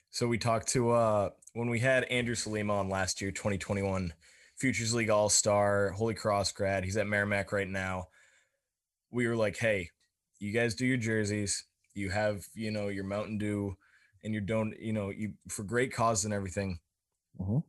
So 0.09 0.27
we 0.27 0.37
talked 0.37 0.67
to 0.69 0.91
uh 0.91 1.29
when 1.53 1.69
we 1.69 1.79
had 1.79 2.05
Andrew 2.05 2.35
Salima 2.35 2.71
on 2.71 2.89
last 2.89 3.21
year, 3.21 3.31
2021 3.31 4.13
Futures 4.57 4.93
League 4.93 5.09
All 5.09 5.29
Star, 5.29 5.89
Holy 5.89 6.13
Cross 6.13 6.53
grad. 6.53 6.83
He's 6.83 6.97
at 6.97 7.07
Merrimack 7.07 7.51
right 7.51 7.67
now. 7.67 8.07
We 9.11 9.27
were 9.27 9.35
like, 9.35 9.57
hey, 9.57 9.89
you 10.39 10.53
guys 10.53 10.75
do 10.75 10.85
your 10.85 10.97
jerseys. 10.97 11.65
You 11.93 12.09
have, 12.09 12.45
you 12.53 12.71
know, 12.71 12.87
your 12.87 13.03
Mountain 13.03 13.37
Dew 13.37 13.75
and 14.23 14.33
your 14.33 14.41
don't, 14.41 14.73
you 14.79 14.93
know, 14.93 15.09
you 15.09 15.33
for 15.49 15.63
great 15.63 15.93
cause 15.93 16.25
and 16.25 16.33
everything. 16.33 16.79
Mhm. 17.39 17.63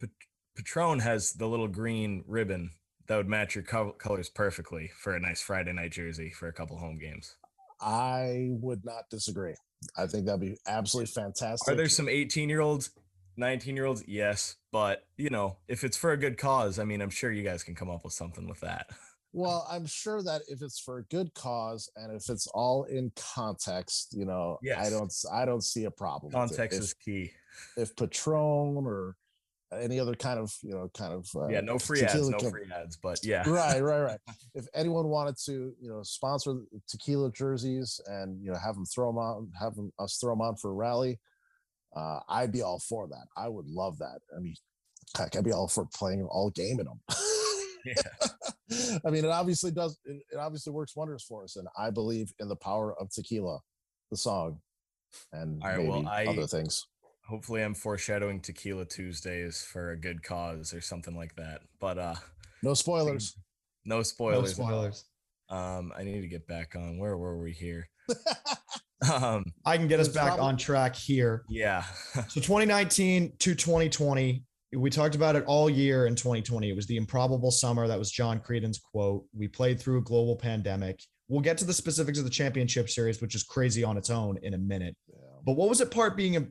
Pat- 0.00 0.10
Patron 0.56 1.00
has 1.00 1.32
the 1.32 1.46
little 1.46 1.68
green 1.68 2.24
ribbon 2.26 2.72
that 3.06 3.16
would 3.16 3.28
match 3.28 3.54
your 3.54 3.64
co- 3.64 3.92
colors 3.92 4.28
perfectly 4.28 4.90
for 5.02 5.14
a 5.14 5.20
nice 5.20 5.40
Friday 5.40 5.72
night 5.72 5.92
jersey 5.92 6.30
for 6.30 6.48
a 6.48 6.52
couple 6.52 6.78
home 6.78 6.98
games. 6.98 7.36
i 7.82 8.48
would 8.60 8.84
not 8.84 9.08
disagree 9.10 9.54
i 9.96 10.06
think 10.06 10.26
that'd 10.26 10.38
be 10.38 10.54
absolutely 10.66 11.10
fantastic 11.10 11.66
Are 11.72 11.74
there 11.74 11.88
some 11.88 12.10
18 12.10 12.50
year 12.50 12.60
olds, 12.60 12.90
19 13.38 13.74
year 13.74 13.86
olds? 13.86 14.04
Yes. 14.06 14.56
But, 14.70 15.06
you 15.16 15.30
know, 15.30 15.56
if 15.66 15.82
it's 15.82 15.96
for 15.96 16.12
a 16.12 16.18
good 16.18 16.36
cause, 16.36 16.78
I 16.78 16.84
mean, 16.84 17.00
I'm 17.00 17.08
sure 17.10 17.32
you 17.32 17.42
guys 17.42 17.62
can 17.64 17.74
come 17.74 17.88
up 17.88 18.04
with 18.04 18.12
something 18.12 18.46
with 18.46 18.60
that. 18.60 18.90
Well, 19.32 19.66
I'm 19.70 19.86
sure 19.86 20.22
that 20.22 20.42
if 20.48 20.60
it's 20.60 20.80
for 20.80 20.98
a 20.98 21.04
good 21.04 21.32
cause 21.34 21.88
and 21.96 22.12
if 22.12 22.28
it's 22.28 22.46
all 22.48 22.84
in 22.84 23.12
context, 23.16 24.14
you 24.16 24.24
know, 24.24 24.58
I 24.76 24.90
don't 24.90 25.12
I 25.32 25.44
don't 25.44 25.62
see 25.62 25.84
a 25.84 25.90
problem. 25.90 26.32
Context 26.32 26.78
If, 26.78 26.84
is 26.84 26.94
key. 26.94 27.30
if 27.76 27.94
Patron 27.94 28.76
or 28.86 29.16
any 29.72 30.00
other 30.00 30.14
kind 30.16 30.40
of 30.40 30.52
you 30.62 30.72
know 30.72 30.90
kind 30.94 31.12
of 31.12 31.28
uh, 31.36 31.46
Yeah, 31.46 31.60
no 31.60 31.78
free 31.78 32.02
ads, 32.02 32.28
no 32.28 32.38
com- 32.38 32.50
free 32.50 32.66
ads. 32.74 32.96
But 32.96 33.24
yeah. 33.24 33.48
right, 33.48 33.80
right, 33.80 34.00
right. 34.00 34.18
If 34.54 34.66
anyone 34.74 35.06
wanted 35.06 35.36
to, 35.46 35.72
you 35.80 35.88
know, 35.88 36.02
sponsor 36.02 36.62
tequila 36.88 37.30
jerseys 37.30 38.00
and 38.06 38.42
you 38.44 38.50
know 38.50 38.58
have 38.58 38.74
them 38.74 38.84
throw 38.84 39.10
them 39.10 39.18
on, 39.18 39.50
have 39.58 39.76
them, 39.76 39.92
us 40.00 40.18
throw 40.20 40.32
them 40.32 40.40
on 40.40 40.56
for 40.56 40.70
a 40.70 40.74
rally, 40.74 41.20
uh, 41.94 42.18
I'd 42.28 42.50
be 42.50 42.62
all 42.62 42.80
for 42.80 43.06
that. 43.08 43.26
I 43.36 43.48
would 43.48 43.68
love 43.68 43.98
that. 43.98 44.18
I 44.36 44.40
mean, 44.40 44.56
heck, 45.16 45.36
I'd 45.36 45.44
be 45.44 45.52
all 45.52 45.68
for 45.68 45.86
playing 45.94 46.24
all 46.24 46.50
game 46.50 46.80
in 46.80 46.86
them. 46.86 47.00
I 49.04 49.10
mean, 49.10 49.24
it 49.24 49.30
obviously 49.30 49.70
does. 49.70 49.98
It, 50.04 50.22
it 50.32 50.36
obviously 50.36 50.72
works 50.72 50.94
wonders 50.96 51.24
for 51.24 51.44
us, 51.44 51.56
and 51.56 51.66
I 51.78 51.90
believe 51.90 52.32
in 52.38 52.48
the 52.48 52.56
power 52.56 52.94
of 53.00 53.10
tequila, 53.10 53.58
the 54.10 54.16
song, 54.16 54.58
and 55.32 55.60
All 55.62 55.68
right, 55.68 55.78
maybe 55.78 55.88
well, 55.90 56.08
I- 56.08 56.26
other 56.26 56.46
things. 56.46 56.86
Hopefully, 57.28 57.62
I'm 57.62 57.74
foreshadowing 57.74 58.40
Tequila 58.40 58.84
Tuesdays 58.84 59.62
for 59.62 59.92
a 59.92 59.96
good 59.96 60.20
cause 60.24 60.74
or 60.74 60.80
something 60.80 61.14
like 61.16 61.32
that. 61.36 61.60
But 61.78 61.96
uh 61.96 62.16
No 62.64 62.74
spoilers. 62.74 63.36
no 63.84 63.98
No 63.98 64.02
spoilers. 64.02 64.54
spoilers. 64.54 65.04
Um, 65.48 65.92
I 65.96 66.02
need 66.02 66.22
to 66.22 66.26
get 66.28 66.46
back 66.48 66.74
on. 66.74 66.98
Where 66.98 67.16
were 67.16 67.38
we 67.40 67.52
here? 67.52 67.88
Um, 69.10 69.44
I 69.64 69.78
can 69.78 69.88
get 69.88 69.98
us 69.98 70.08
back 70.08 70.26
probably- 70.26 70.44
on 70.44 70.56
track 70.58 70.94
here. 70.94 71.44
yeah. 71.48 71.84
So 72.28 72.38
2019 72.40 73.32
to 73.38 73.54
2020, 73.54 74.44
we 74.72 74.90
talked 74.90 75.14
about 75.14 75.36
it 75.36 75.44
all 75.46 75.68
year 75.68 76.06
in 76.06 76.14
2020. 76.14 76.68
It 76.68 76.76
was 76.76 76.86
the 76.86 76.96
improbable 76.96 77.50
summer. 77.50 77.88
That 77.88 77.98
was 77.98 78.10
John 78.10 78.40
Creedon's 78.40 78.78
quote. 78.78 79.24
We 79.32 79.48
played 79.48 79.80
through 79.80 79.98
a 79.98 80.02
global 80.02 80.36
pandemic. 80.36 81.02
We'll 81.28 81.40
get 81.40 81.58
to 81.58 81.64
the 81.64 81.72
specifics 81.72 82.18
of 82.18 82.24
the 82.24 82.30
championship 82.30 82.88
series, 82.88 83.20
which 83.20 83.34
is 83.34 83.42
crazy 83.42 83.84
on 83.84 83.96
its 83.96 84.10
own 84.10 84.38
in 84.42 84.54
a 84.54 84.58
minute. 84.58 84.96
Yeah. 85.08 85.16
But 85.44 85.52
what 85.52 85.68
was 85.68 85.80
it 85.80 85.90
part 85.90 86.16
being 86.16 86.36
a 86.36 86.46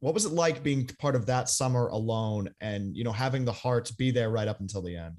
what 0.00 0.14
was 0.14 0.24
it 0.24 0.32
like 0.32 0.62
being 0.62 0.86
part 0.98 1.14
of 1.14 1.26
that 1.26 1.48
summer 1.48 1.88
alone 1.88 2.48
and 2.60 2.96
you 2.96 3.04
know 3.04 3.12
having 3.12 3.44
the 3.44 3.52
heart 3.52 3.84
to 3.86 3.94
be 3.94 4.10
there 4.10 4.30
right 4.30 4.48
up 4.48 4.60
until 4.60 4.82
the 4.82 4.96
end? 4.96 5.16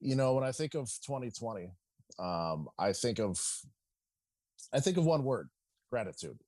you 0.00 0.14
know 0.14 0.34
when 0.34 0.44
i 0.44 0.52
think 0.52 0.74
of 0.74 0.90
2020 1.06 1.70
um 2.18 2.68
i 2.78 2.92
think 2.92 3.18
of 3.18 3.38
i 4.72 4.80
think 4.80 4.96
of 4.96 5.04
one 5.04 5.24
word 5.24 5.48
gratitude 5.90 6.38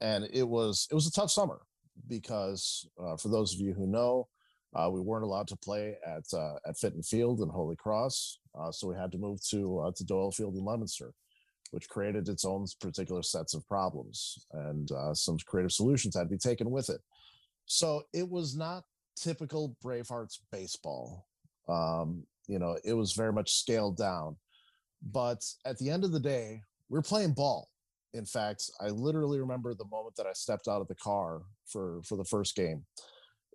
and 0.00 0.28
it 0.32 0.46
was 0.46 0.86
it 0.90 0.94
was 0.94 1.06
a 1.06 1.12
tough 1.12 1.30
summer 1.30 1.60
because 2.08 2.88
uh, 3.02 3.16
for 3.16 3.28
those 3.28 3.54
of 3.54 3.60
you 3.60 3.72
who 3.72 3.86
know 3.86 4.28
uh, 4.74 4.90
we 4.90 5.00
weren't 5.00 5.24
allowed 5.24 5.48
to 5.48 5.56
play 5.56 5.96
at 6.06 6.24
uh, 6.32 6.56
at 6.66 6.76
Fitton 6.76 7.02
Field 7.02 7.40
in 7.40 7.48
Holy 7.48 7.76
Cross, 7.76 8.38
uh, 8.58 8.72
so 8.72 8.88
we 8.88 8.96
had 8.96 9.12
to 9.12 9.18
move 9.18 9.38
to 9.50 9.80
uh, 9.80 9.92
to 9.96 10.04
Doyle 10.04 10.32
Field 10.32 10.54
in 10.54 10.64
Leominster, 10.64 11.12
which 11.70 11.88
created 11.88 12.28
its 12.28 12.44
own 12.44 12.66
particular 12.80 13.22
sets 13.22 13.54
of 13.54 13.66
problems 13.68 14.46
and 14.52 14.90
uh, 14.92 15.14
some 15.14 15.36
creative 15.46 15.72
solutions 15.72 16.16
had 16.16 16.24
to 16.24 16.34
be 16.34 16.38
taken 16.38 16.70
with 16.70 16.90
it. 16.90 17.00
So 17.66 18.02
it 18.12 18.28
was 18.28 18.56
not 18.56 18.84
typical 19.16 19.76
Bravehearts 19.82 20.38
baseball. 20.52 21.26
Um, 21.68 22.24
you 22.46 22.58
know, 22.58 22.78
it 22.84 22.92
was 22.92 23.12
very 23.12 23.32
much 23.32 23.54
scaled 23.54 23.96
down. 23.96 24.36
But 25.02 25.44
at 25.64 25.78
the 25.78 25.90
end 25.90 26.04
of 26.04 26.12
the 26.12 26.20
day, 26.20 26.62
we're 26.88 27.02
playing 27.02 27.32
ball. 27.32 27.68
In 28.14 28.24
fact, 28.24 28.70
I 28.80 28.88
literally 28.88 29.40
remember 29.40 29.74
the 29.74 29.84
moment 29.90 30.14
that 30.16 30.26
I 30.26 30.32
stepped 30.32 30.68
out 30.68 30.80
of 30.80 30.88
the 30.88 30.94
car 30.94 31.42
for 31.66 32.00
for 32.04 32.16
the 32.16 32.24
first 32.24 32.54
game. 32.54 32.84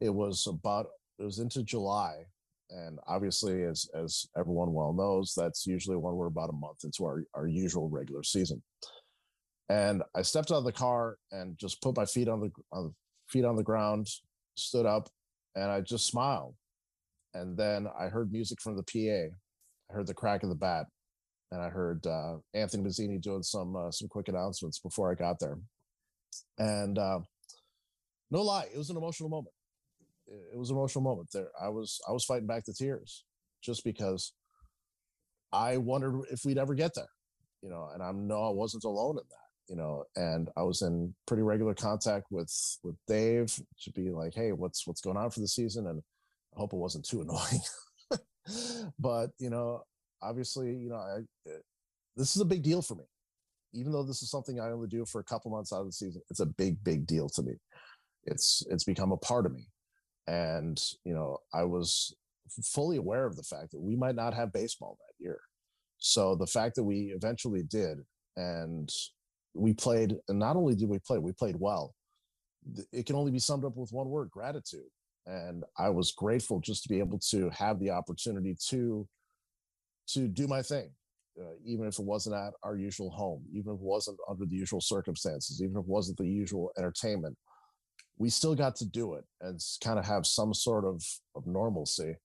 It 0.01 0.09
was 0.09 0.47
about 0.47 0.87
it 1.17 1.23
was 1.23 1.39
into 1.39 1.63
July, 1.63 2.25
and 2.69 2.99
obviously, 3.07 3.63
as 3.63 3.87
as 3.95 4.25
everyone 4.37 4.73
well 4.73 4.93
knows, 4.93 5.33
that's 5.35 5.65
usually 5.65 5.95
when 5.95 6.13
we're 6.15 6.27
about 6.27 6.49
a 6.49 6.53
month 6.53 6.83
into 6.83 7.05
our 7.05 7.23
our 7.33 7.47
usual 7.47 7.89
regular 7.89 8.23
season. 8.23 8.61
And 9.69 10.03
I 10.15 10.23
stepped 10.23 10.51
out 10.51 10.57
of 10.57 10.63
the 10.65 10.71
car 10.71 11.17
and 11.31 11.57
just 11.57 11.81
put 11.81 11.95
my 11.95 12.05
feet 12.05 12.27
on 12.27 12.41
the 12.41 12.51
on 12.73 12.93
feet 13.29 13.45
on 13.45 13.55
the 13.55 13.63
ground, 13.63 14.07
stood 14.55 14.85
up, 14.85 15.09
and 15.55 15.71
I 15.71 15.81
just 15.81 16.07
smiled. 16.07 16.55
And 17.33 17.55
then 17.55 17.87
I 17.97 18.07
heard 18.07 18.31
music 18.31 18.59
from 18.61 18.75
the 18.75 18.83
PA. 18.83 19.33
I 19.89 19.93
heard 19.93 20.07
the 20.07 20.13
crack 20.13 20.43
of 20.43 20.49
the 20.49 20.55
bat, 20.55 20.85
and 21.51 21.61
I 21.61 21.69
heard 21.69 22.05
uh, 22.05 22.37
Anthony 22.53 22.83
Mazzini 22.83 23.21
doing 23.21 23.43
some 23.43 23.75
uh, 23.75 23.91
some 23.91 24.07
quick 24.07 24.27
announcements 24.27 24.79
before 24.79 25.11
I 25.11 25.15
got 25.15 25.39
there. 25.39 25.57
And 26.57 26.97
uh, 26.97 27.19
no 28.31 28.41
lie, 28.41 28.67
it 28.73 28.77
was 28.77 28.89
an 28.89 28.97
emotional 28.97 29.29
moment. 29.29 29.53
It 30.27 30.57
was 30.57 30.69
an 30.69 30.77
emotional 30.77 31.03
moment. 31.03 31.29
There, 31.33 31.49
I 31.59 31.69
was 31.69 31.99
I 32.07 32.11
was 32.11 32.25
fighting 32.25 32.47
back 32.47 32.65
the 32.65 32.73
tears 32.73 33.25
just 33.63 33.83
because 33.83 34.33
I 35.51 35.77
wondered 35.77 36.21
if 36.31 36.45
we'd 36.45 36.59
ever 36.59 36.75
get 36.75 36.93
there, 36.95 37.09
you 37.61 37.69
know. 37.69 37.89
And 37.93 38.03
I 38.03 38.11
know 38.11 38.43
I 38.43 38.51
wasn't 38.51 38.83
alone 38.83 39.17
in 39.17 39.23
that 39.29 39.49
you 39.69 39.75
know, 39.75 40.05
and 40.15 40.49
I 40.57 40.63
was 40.63 40.81
in 40.81 41.13
pretty 41.27 41.43
regular 41.43 41.75
contact 41.75 42.25
with 42.31 42.51
with 42.83 42.95
Dave 43.07 43.53
to 43.83 43.91
be 43.91 44.09
like, 44.09 44.33
hey, 44.33 44.51
what's 44.51 44.85
what's 44.87 45.01
going 45.01 45.15
on 45.15 45.29
for 45.29 45.39
the 45.39 45.47
season? 45.47 45.87
And 45.87 46.01
I 46.55 46.59
hope 46.59 46.73
it 46.73 46.77
wasn't 46.77 47.05
too 47.05 47.21
annoying. 48.51 48.91
but 48.99 49.29
you 49.37 49.51
know, 49.51 49.83
obviously, 50.21 50.75
you 50.75 50.89
know, 50.89 50.95
I, 50.95 51.19
eh, 51.49 51.59
this 52.15 52.35
is 52.35 52.41
a 52.41 52.45
big 52.45 52.63
deal 52.63 52.81
for 52.81 52.95
me. 52.95 53.05
Even 53.73 53.91
though 53.91 54.03
this 54.03 54.23
is 54.23 54.31
something 54.31 54.59
I 54.59 54.71
only 54.71 54.87
do 54.87 55.05
for 55.05 55.21
a 55.21 55.23
couple 55.23 55.51
months 55.51 55.71
out 55.71 55.81
of 55.81 55.85
the 55.85 55.91
season, 55.91 56.21
it's 56.29 56.39
a 56.39 56.45
big, 56.45 56.83
big 56.83 57.05
deal 57.05 57.29
to 57.29 57.43
me. 57.43 57.53
It's 58.25 58.63
it's 58.69 58.83
become 58.83 59.11
a 59.11 59.17
part 59.17 59.45
of 59.45 59.53
me, 59.53 59.67
and 60.27 60.79
you 61.05 61.13
know, 61.13 61.37
I 61.53 61.63
was 61.63 62.13
fully 62.63 62.97
aware 62.97 63.25
of 63.25 63.35
the 63.35 63.43
fact 63.43 63.71
that 63.71 63.79
we 63.79 63.95
might 63.95 64.15
not 64.15 64.33
have 64.33 64.51
baseball 64.51 64.97
that 64.99 65.23
year. 65.23 65.39
So 65.99 66.35
the 66.35 66.47
fact 66.47 66.75
that 66.75 66.83
we 66.83 67.13
eventually 67.15 67.63
did, 67.63 67.99
and 68.35 68.91
we 69.53 69.73
played, 69.73 70.15
and 70.27 70.39
not 70.39 70.55
only 70.55 70.75
did 70.75 70.89
we 70.89 70.99
play, 70.99 71.19
we 71.19 71.31
played 71.33 71.55
well. 71.57 71.93
It 72.91 73.05
can 73.05 73.15
only 73.15 73.31
be 73.31 73.39
summed 73.39 73.65
up 73.65 73.77
with 73.77 73.93
one 73.93 74.09
word: 74.09 74.29
gratitude. 74.31 74.89
And 75.25 75.63
I 75.77 75.89
was 75.89 76.11
grateful 76.11 76.59
just 76.59 76.83
to 76.83 76.89
be 76.89 76.99
able 76.99 77.19
to 77.29 77.49
have 77.51 77.79
the 77.79 77.91
opportunity 77.91 78.55
to 78.69 79.07
to 80.13 80.27
do 80.27 80.47
my 80.47 80.61
thing, 80.61 80.89
uh, 81.39 81.55
even 81.63 81.87
if 81.87 81.99
it 81.99 82.05
wasn't 82.05 82.35
at 82.35 82.53
our 82.63 82.75
usual 82.75 83.09
home, 83.11 83.43
even 83.53 83.73
if 83.73 83.79
it 83.79 83.83
wasn't 83.83 84.17
under 84.29 84.45
the 84.45 84.55
usual 84.55 84.81
circumstances, 84.81 85.61
even 85.61 85.75
if 85.75 85.81
it 85.81 85.87
wasn't 85.87 86.17
the 86.17 86.27
usual 86.27 86.71
entertainment. 86.77 87.37
We 88.17 88.29
still 88.29 88.55
got 88.55 88.75
to 88.77 88.85
do 88.85 89.13
it 89.13 89.23
and 89.41 89.59
kind 89.81 89.97
of 89.97 90.05
have 90.05 90.25
some 90.25 90.53
sort 90.53 90.83
of, 90.83 91.01
of 91.35 91.47
normalcy. 91.47 92.17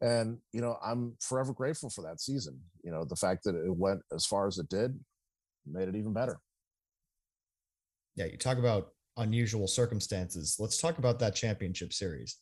And, 0.00 0.38
you 0.52 0.60
know, 0.60 0.76
I'm 0.84 1.16
forever 1.20 1.52
grateful 1.52 1.90
for 1.90 2.02
that 2.02 2.20
season. 2.20 2.60
You 2.82 2.90
know, 2.90 3.04
the 3.04 3.16
fact 3.16 3.44
that 3.44 3.54
it 3.54 3.74
went 3.74 4.00
as 4.12 4.26
far 4.26 4.46
as 4.46 4.58
it 4.58 4.68
did, 4.68 4.98
made 5.64 5.88
it 5.88 5.96
even 5.96 6.12
better. 6.12 6.40
Yeah, 8.16 8.24
you 8.26 8.36
talk 8.36 8.58
about 8.58 8.88
unusual 9.16 9.68
circumstances. 9.68 10.56
Let's 10.58 10.78
talk 10.78 10.98
about 10.98 11.18
that 11.20 11.34
championship 11.34 11.92
series. 11.92 12.38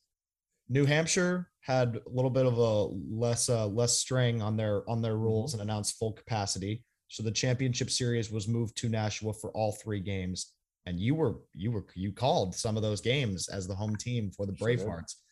New 0.68 0.84
Hampshire 0.84 1.50
had 1.60 1.96
a 1.96 2.10
little 2.10 2.30
bit 2.30 2.46
of 2.46 2.58
a 2.58 2.84
less 3.10 3.48
uh, 3.48 3.66
less 3.66 3.98
string 3.98 4.42
on 4.42 4.56
their 4.56 4.88
on 4.88 5.02
their 5.02 5.16
rules 5.16 5.52
mm-hmm. 5.52 5.60
and 5.60 5.70
announced 5.70 5.98
full 5.98 6.12
capacity. 6.12 6.82
So 7.08 7.22
the 7.22 7.30
championship 7.30 7.90
series 7.90 8.30
was 8.30 8.48
moved 8.48 8.76
to 8.78 8.88
Nashua 8.88 9.32
for 9.34 9.50
all 9.50 9.72
three 9.72 10.00
games. 10.00 10.52
And 10.86 11.00
you 11.00 11.14
were 11.14 11.36
you 11.54 11.70
were 11.70 11.84
you 11.94 12.12
called 12.12 12.54
some 12.54 12.76
of 12.76 12.82
those 12.82 13.00
games 13.00 13.48
as 13.48 13.66
the 13.66 13.74
home 13.74 13.96
team 13.96 14.30
for 14.30 14.46
the 14.46 14.52
Bravehearts. 14.52 14.84
Sure 14.84 15.24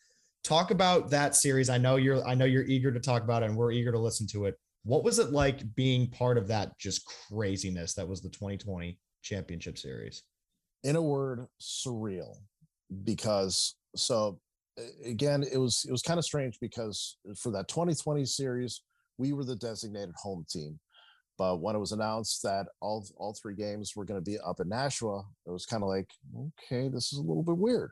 talk 0.43 0.71
about 0.71 1.09
that 1.09 1.35
series. 1.35 1.69
I 1.69 1.77
know 1.77 1.95
you're 1.95 2.25
I 2.27 2.35
know 2.35 2.45
you're 2.45 2.63
eager 2.63 2.91
to 2.91 2.99
talk 2.99 3.23
about 3.23 3.43
it 3.43 3.47
and 3.47 3.55
we're 3.55 3.71
eager 3.71 3.91
to 3.91 3.99
listen 3.99 4.27
to 4.27 4.45
it. 4.45 4.55
What 4.83 5.03
was 5.03 5.19
it 5.19 5.31
like 5.31 5.75
being 5.75 6.09
part 6.09 6.37
of 6.37 6.47
that 6.49 6.77
just 6.77 7.05
craziness 7.05 7.93
that 7.95 8.07
was 8.07 8.21
the 8.21 8.29
2020 8.29 8.99
championship 9.21 9.77
series? 9.77 10.23
In 10.83 10.97
a 10.97 11.01
word, 11.01 11.47
surreal. 11.61 12.35
Because 13.03 13.75
so 13.95 14.39
again, 15.05 15.43
it 15.43 15.57
was 15.57 15.85
it 15.87 15.91
was 15.91 16.01
kind 16.01 16.17
of 16.17 16.25
strange 16.25 16.59
because 16.59 17.17
for 17.37 17.51
that 17.51 17.67
2020 17.67 18.25
series, 18.25 18.81
we 19.17 19.33
were 19.33 19.45
the 19.45 19.55
designated 19.55 20.15
home 20.15 20.45
team. 20.49 20.79
But 21.37 21.61
when 21.61 21.75
it 21.75 21.79
was 21.79 21.91
announced 21.91 22.43
that 22.43 22.67
all 22.79 23.05
all 23.17 23.33
three 23.33 23.55
games 23.55 23.95
were 23.95 24.05
going 24.05 24.19
to 24.19 24.31
be 24.31 24.37
up 24.39 24.59
in 24.59 24.69
Nashua, 24.69 25.23
it 25.45 25.51
was 25.51 25.65
kind 25.65 25.83
of 25.83 25.89
like, 25.89 26.09
okay, 26.37 26.89
this 26.89 27.11
is 27.11 27.19
a 27.19 27.23
little 27.23 27.43
bit 27.43 27.57
weird. 27.57 27.91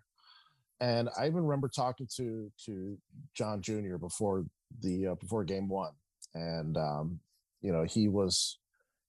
And 0.79 1.09
I 1.17 1.27
even 1.27 1.43
remember 1.43 1.67
talking 1.67 2.07
to 2.17 2.51
to 2.65 2.97
John 3.33 3.61
Jr. 3.61 3.97
before 3.97 4.45
the 4.81 5.07
uh, 5.07 5.15
before 5.15 5.43
game 5.43 5.67
one, 5.67 5.93
and 6.33 6.77
um, 6.77 7.19
you 7.61 7.71
know 7.71 7.83
he 7.83 8.07
was 8.07 8.57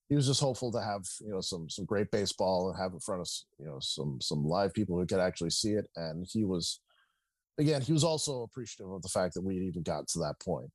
he 0.08 0.16
was 0.16 0.26
just 0.26 0.40
hopeful 0.40 0.70
to 0.72 0.82
have 0.82 1.04
you 1.20 1.30
know 1.30 1.40
some 1.40 1.68
some 1.68 1.84
great 1.84 2.10
baseball 2.10 2.68
and 2.68 2.78
have 2.78 2.92
in 2.92 3.00
front 3.00 3.22
of 3.22 3.28
you 3.58 3.66
know 3.66 3.78
some 3.80 4.18
some 4.20 4.44
live 4.44 4.74
people 4.74 4.98
who 4.98 5.06
could 5.06 5.20
actually 5.20 5.50
see 5.50 5.72
it 5.72 5.88
and 5.96 6.26
he 6.30 6.44
was 6.44 6.80
again 7.58 7.82
he 7.82 7.92
was 7.92 8.04
also 8.04 8.42
appreciative 8.42 8.90
of 8.90 9.02
the 9.02 9.08
fact 9.08 9.34
that 9.34 9.42
we 9.42 9.56
even 9.56 9.82
got 9.82 10.06
to 10.08 10.18
that 10.18 10.34
point. 10.40 10.70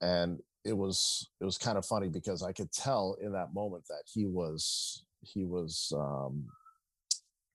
and 0.00 0.38
it 0.64 0.76
was 0.76 1.30
it 1.40 1.44
was 1.44 1.58
kind 1.58 1.76
of 1.76 1.84
funny 1.84 2.08
because 2.08 2.42
i 2.42 2.52
could 2.52 2.70
tell 2.72 3.16
in 3.20 3.32
that 3.32 3.52
moment 3.52 3.84
that 3.88 4.04
he 4.12 4.26
was 4.26 5.04
he 5.20 5.44
was 5.44 5.92
um 5.96 6.44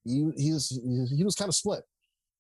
he 0.03 0.29
he 0.37 0.51
was 0.51 0.79
he 1.15 1.23
was 1.23 1.35
kind 1.35 1.49
of 1.49 1.55
split 1.55 1.83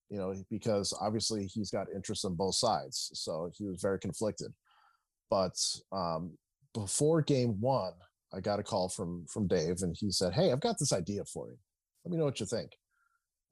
you 0.09 0.17
know 0.17 0.33
because 0.49 0.97
obviously 1.01 1.45
he's 1.45 1.71
got 1.71 1.87
interest 1.95 2.25
on 2.25 2.35
both 2.35 2.55
sides 2.55 3.11
so 3.13 3.49
he 3.57 3.65
was 3.65 3.81
very 3.81 3.99
conflicted 3.99 4.53
but 5.29 5.57
um, 5.91 6.37
before 6.73 7.21
game 7.21 7.59
one, 7.59 7.93
I 8.33 8.39
got 8.39 8.59
a 8.59 8.63
call 8.63 8.89
from 8.89 9.25
from 9.27 9.47
Dave, 9.47 9.81
and 9.81 9.95
he 9.97 10.11
said, 10.11 10.33
"Hey, 10.33 10.51
I've 10.51 10.59
got 10.59 10.77
this 10.79 10.93
idea 10.93 11.23
for 11.25 11.49
you. 11.49 11.57
Let 12.03 12.11
me 12.11 12.17
know 12.17 12.25
what 12.25 12.39
you 12.39 12.45
think." 12.45 12.71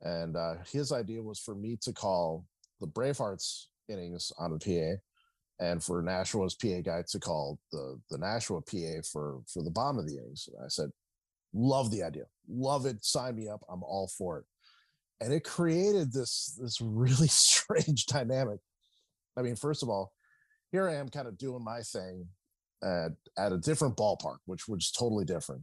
And 0.02 0.36
uh, 0.36 0.56
his 0.72 0.92
idea 0.92 1.22
was 1.22 1.40
for 1.40 1.56
me 1.56 1.78
to 1.82 1.94
call 1.94 2.46
the 2.80 2.88
Bravehearts 2.88 3.66
innings 3.90 4.32
on 4.38 4.52
the 4.52 4.60
PA, 4.60 5.02
and 5.64 5.84
for 5.84 6.02
Nashua's 6.04 6.56
PA 6.56 6.82
guy 6.84 7.04
to 7.10 7.20
call 7.20 7.60
the 7.72 8.00
the 8.10 8.18
Nashua 8.18 8.62
PA 8.62 9.02
for 9.12 9.42
for 9.52 9.64
the 9.64 9.72
bottom 9.72 10.00
of 10.00 10.08
the 10.08 10.18
innings. 10.18 10.50
And 10.54 10.64
I 10.64 10.68
said, 10.68 10.90
"Love 11.54 11.92
the 11.92 12.04
idea, 12.04 12.26
love 12.48 12.86
it. 12.86 13.04
Sign 13.04 13.36
me 13.36 13.48
up. 13.48 13.62
I'm 13.70 13.84
all 13.84 14.10
for 14.18 14.40
it." 14.40 14.46
And 15.22 15.34
it 15.34 15.44
created 15.44 16.12
this 16.12 16.58
this 16.62 16.82
really 16.82 17.28
strange 17.30 18.06
dynamic. 18.06 18.60
I 19.38 19.42
mean, 19.42 19.56
first 19.56 19.84
of 19.84 19.90
all, 19.90 20.14
here 20.72 20.90
I 20.90 20.96
am 20.96 21.10
kind 21.10 21.28
of 21.28 21.38
doing 21.38 21.64
my 21.64 21.82
thing 21.82 22.28
at, 22.84 23.12
at 23.38 23.52
a 23.52 23.58
different 23.58 23.98
ballpark, 23.98 24.38
which 24.46 24.68
was 24.68 24.92
totally 24.92 25.26
different. 25.26 25.62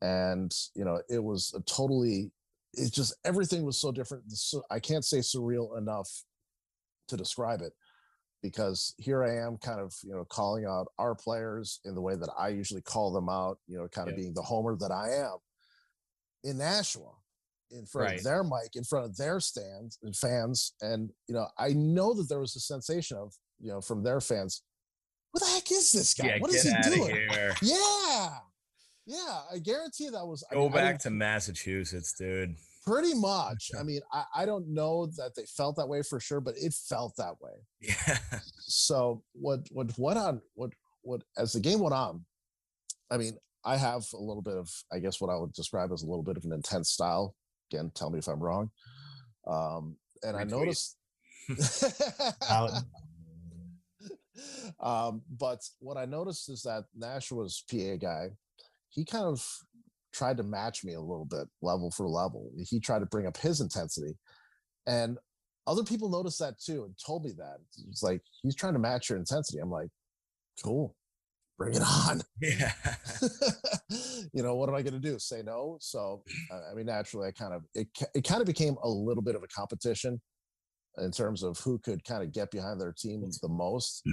And, 0.00 0.52
you 0.74 0.84
know, 0.84 1.00
it 1.08 1.22
was 1.22 1.52
a 1.56 1.62
totally, 1.62 2.30
it 2.74 2.92
just, 2.92 3.14
everything 3.24 3.64
was 3.64 3.80
so 3.80 3.90
different. 3.90 4.24
So 4.32 4.62
I 4.70 4.78
can't 4.80 5.04
say 5.04 5.18
surreal 5.18 5.78
enough 5.78 6.08
to 7.08 7.16
describe 7.16 7.60
it 7.60 7.72
because 8.42 8.94
here 8.98 9.24
I 9.24 9.36
am 9.36 9.56
kind 9.56 9.80
of, 9.80 9.94
you 10.02 10.12
know, 10.12 10.26
calling 10.26 10.66
out 10.66 10.88
our 10.98 11.14
players 11.14 11.80
in 11.86 11.94
the 11.94 12.00
way 12.02 12.14
that 12.14 12.28
I 12.38 12.48
usually 12.48 12.82
call 12.82 13.10
them 13.10 13.30
out, 13.30 13.58
you 13.66 13.78
know, 13.78 13.88
kind 13.88 14.08
of 14.08 14.14
yeah. 14.14 14.22
being 14.22 14.34
the 14.34 14.42
homer 14.42 14.76
that 14.76 14.92
I 14.92 15.10
am 15.12 15.38
in 16.44 16.58
Nashua 16.58 17.10
in 17.70 17.86
front 17.86 18.10
right. 18.10 18.18
of 18.18 18.24
their 18.24 18.44
mic, 18.44 18.76
in 18.76 18.84
front 18.84 19.06
of 19.06 19.16
their 19.16 19.40
stands 19.40 19.98
and 20.02 20.14
fans. 20.14 20.74
And, 20.82 21.10
you 21.26 21.34
know, 21.34 21.48
I 21.58 21.70
know 21.70 22.12
that 22.14 22.28
there 22.28 22.40
was 22.40 22.54
a 22.54 22.60
sensation 22.60 23.16
of, 23.16 23.32
you 23.58 23.70
know, 23.72 23.80
from 23.80 24.02
their 24.02 24.20
fans, 24.20 24.62
what 25.32 25.42
the 25.42 25.50
heck 25.50 25.72
is 25.72 25.90
this 25.90 26.14
guy? 26.14 26.26
Yeah, 26.26 26.38
what 26.38 26.52
is 26.52 26.62
he 26.62 26.94
doing? 26.94 27.16
Yeah. 27.62 28.36
Yeah. 29.06 29.40
I 29.52 29.58
guarantee 29.58 30.10
that 30.10 30.24
was 30.24 30.44
go 30.52 30.60
I 30.60 30.62
mean, 30.64 30.72
back 30.72 30.98
to 31.00 31.10
Massachusetts, 31.10 32.12
dude. 32.12 32.56
Pretty 32.86 33.14
much. 33.14 33.70
I 33.78 33.82
mean, 33.82 34.00
I, 34.12 34.24
I 34.36 34.46
don't 34.46 34.68
know 34.68 35.06
that 35.16 35.34
they 35.34 35.44
felt 35.46 35.76
that 35.76 35.88
way 35.88 36.02
for 36.02 36.20
sure, 36.20 36.40
but 36.40 36.54
it 36.56 36.74
felt 36.74 37.16
that 37.16 37.40
way. 37.40 37.52
Yeah. 37.80 38.18
So 38.66 39.22
what 39.34 39.60
what 39.70 39.90
what 39.98 40.16
on 40.16 40.40
what 40.54 40.70
what 41.02 41.22
as 41.36 41.52
the 41.52 41.60
game 41.60 41.80
went 41.80 41.94
on, 41.94 42.24
I 43.10 43.18
mean, 43.18 43.36
I 43.64 43.76
have 43.76 44.04
a 44.12 44.20
little 44.20 44.42
bit 44.42 44.54
of, 44.54 44.70
I 44.92 44.98
guess 44.98 45.20
what 45.20 45.30
I 45.30 45.36
would 45.36 45.52
describe 45.52 45.92
as 45.92 46.02
a 46.02 46.06
little 46.06 46.22
bit 46.22 46.36
of 46.36 46.44
an 46.44 46.52
intense 46.52 46.90
style. 46.90 47.34
Again, 47.70 47.90
tell 47.94 48.10
me 48.10 48.18
if 48.18 48.28
I'm 48.28 48.42
wrong. 48.42 48.70
Um, 49.46 49.96
and 50.22 50.36
Retweet. 50.36 50.40
I 50.40 50.44
noticed 50.44 50.96
um, 54.80 55.22
but 55.38 55.60
what 55.80 55.96
I 55.96 56.04
noticed 56.04 56.48
is 56.50 56.62
that 56.62 56.84
Nashua's 56.98 57.62
PA 57.70 57.96
guy, 57.96 58.30
he 58.88 59.04
kind 59.04 59.24
of 59.24 59.46
tried 60.14 60.36
to 60.36 60.42
match 60.42 60.84
me 60.84 60.94
a 60.94 61.00
little 61.00 61.26
bit, 61.26 61.46
level 61.60 61.90
for 61.90 62.08
level. 62.08 62.50
He 62.56 62.80
tried 62.80 63.00
to 63.00 63.06
bring 63.06 63.26
up 63.26 63.36
his 63.36 63.60
intensity, 63.60 64.14
and 64.86 65.18
other 65.66 65.82
people 65.82 66.08
noticed 66.08 66.38
that 66.38 66.58
too 66.58 66.84
and 66.84 66.94
told 67.04 67.24
me 67.24 67.32
that. 67.36 67.56
It's 67.88 68.02
like 68.02 68.22
he's 68.42 68.54
trying 68.54 68.74
to 68.74 68.78
match 68.78 69.08
your 69.08 69.18
intensity. 69.18 69.58
I'm 69.58 69.70
like, 69.70 69.88
cool, 70.62 70.94
bring 71.58 71.74
it 71.74 71.82
on. 71.82 72.22
Yeah. 72.40 72.72
you 74.32 74.42
know, 74.42 74.54
what 74.54 74.68
am 74.68 74.74
I 74.74 74.82
going 74.82 75.00
to 75.00 75.00
do? 75.00 75.18
Say 75.18 75.42
no? 75.42 75.78
So, 75.80 76.22
I 76.52 76.74
mean, 76.74 76.86
naturally, 76.86 77.28
I 77.28 77.32
kind 77.32 77.54
of 77.54 77.62
it 77.74 77.88
it 78.14 78.26
kind 78.26 78.40
of 78.40 78.46
became 78.46 78.76
a 78.82 78.88
little 78.88 79.22
bit 79.22 79.34
of 79.34 79.42
a 79.42 79.48
competition 79.48 80.20
in 80.98 81.10
terms 81.10 81.42
of 81.42 81.58
who 81.58 81.78
could 81.78 82.04
kind 82.04 82.22
of 82.22 82.32
get 82.32 82.50
behind 82.50 82.80
their 82.80 82.94
team 82.96 83.22
mm. 83.22 83.40
the 83.40 83.48
most. 83.48 84.02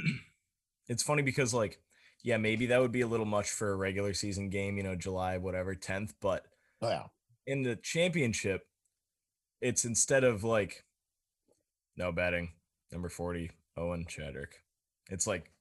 It's 0.87 1.03
funny 1.03 1.21
because 1.21 1.53
like 1.53 1.79
yeah, 2.23 2.37
maybe 2.37 2.67
that 2.67 2.81
would 2.81 2.91
be 2.91 3.01
a 3.01 3.07
little 3.07 3.25
much 3.25 3.49
for 3.49 3.71
a 3.71 3.75
regular 3.75 4.13
season 4.13 4.49
game, 4.49 4.77
you 4.77 4.83
know, 4.83 4.95
July 4.95 5.37
whatever 5.37 5.75
10th, 5.75 6.13
but 6.21 6.45
oh, 6.81 6.89
yeah. 6.89 7.03
In 7.47 7.63
the 7.63 7.75
championship, 7.75 8.67
it's 9.61 9.83
instead 9.83 10.23
of 10.23 10.43
like 10.43 10.85
no 11.97 12.11
betting, 12.11 12.53
number 12.91 13.09
40, 13.09 13.51
Owen 13.77 14.05
Chadrick. 14.05 14.53
It's 15.09 15.27
like 15.27 15.51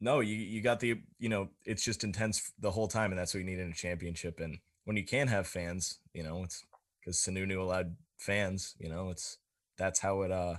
no, 0.00 0.20
you 0.20 0.36
you 0.36 0.60
got 0.62 0.80
the 0.80 1.00
you 1.18 1.28
know, 1.28 1.48
it's 1.64 1.84
just 1.84 2.04
intense 2.04 2.52
the 2.58 2.70
whole 2.70 2.88
time 2.88 3.12
and 3.12 3.18
that's 3.18 3.34
what 3.34 3.40
you 3.40 3.46
need 3.46 3.58
in 3.58 3.70
a 3.70 3.74
championship 3.74 4.40
and 4.40 4.58
when 4.84 4.96
you 4.96 5.04
can 5.04 5.28
have 5.28 5.46
fans, 5.46 5.98
you 6.14 6.22
know, 6.22 6.42
it's 6.42 6.64
cuz 7.04 7.18
Sununu 7.18 7.60
allowed 7.60 7.96
fans, 8.18 8.74
you 8.78 8.88
know, 8.88 9.10
it's 9.10 9.38
that's 9.76 10.00
how 10.00 10.22
it 10.22 10.32
uh 10.32 10.56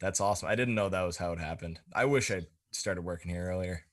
that's 0.00 0.20
awesome. 0.20 0.48
I 0.48 0.54
didn't 0.54 0.74
know 0.74 0.88
that 0.88 1.02
was 1.02 1.18
how 1.18 1.32
it 1.32 1.38
happened. 1.38 1.80
I 1.92 2.04
wish 2.06 2.30
I 2.30 2.46
started 2.72 3.02
working 3.02 3.30
here 3.30 3.46
earlier. 3.48 3.84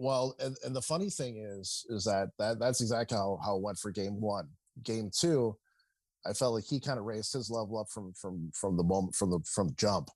Well, 0.00 0.36
and, 0.38 0.56
and 0.64 0.76
the 0.76 0.80
funny 0.80 1.10
thing 1.10 1.38
is, 1.38 1.84
is 1.88 2.04
that, 2.04 2.28
that 2.38 2.60
that's 2.60 2.80
exactly 2.80 3.16
how, 3.16 3.36
how 3.44 3.56
it 3.56 3.62
went 3.62 3.78
for 3.78 3.90
game 3.90 4.20
one. 4.20 4.48
Game 4.84 5.10
two, 5.12 5.56
I 6.24 6.32
felt 6.34 6.54
like 6.54 6.66
he 6.66 6.78
kind 6.78 7.00
of 7.00 7.04
raised 7.04 7.32
his 7.32 7.50
level 7.50 7.78
up 7.78 7.88
from 7.90 8.12
from 8.12 8.52
from 8.54 8.76
the 8.76 8.84
moment 8.84 9.16
from 9.16 9.30
the 9.30 9.40
from 9.44 9.74
jump, 9.76 10.08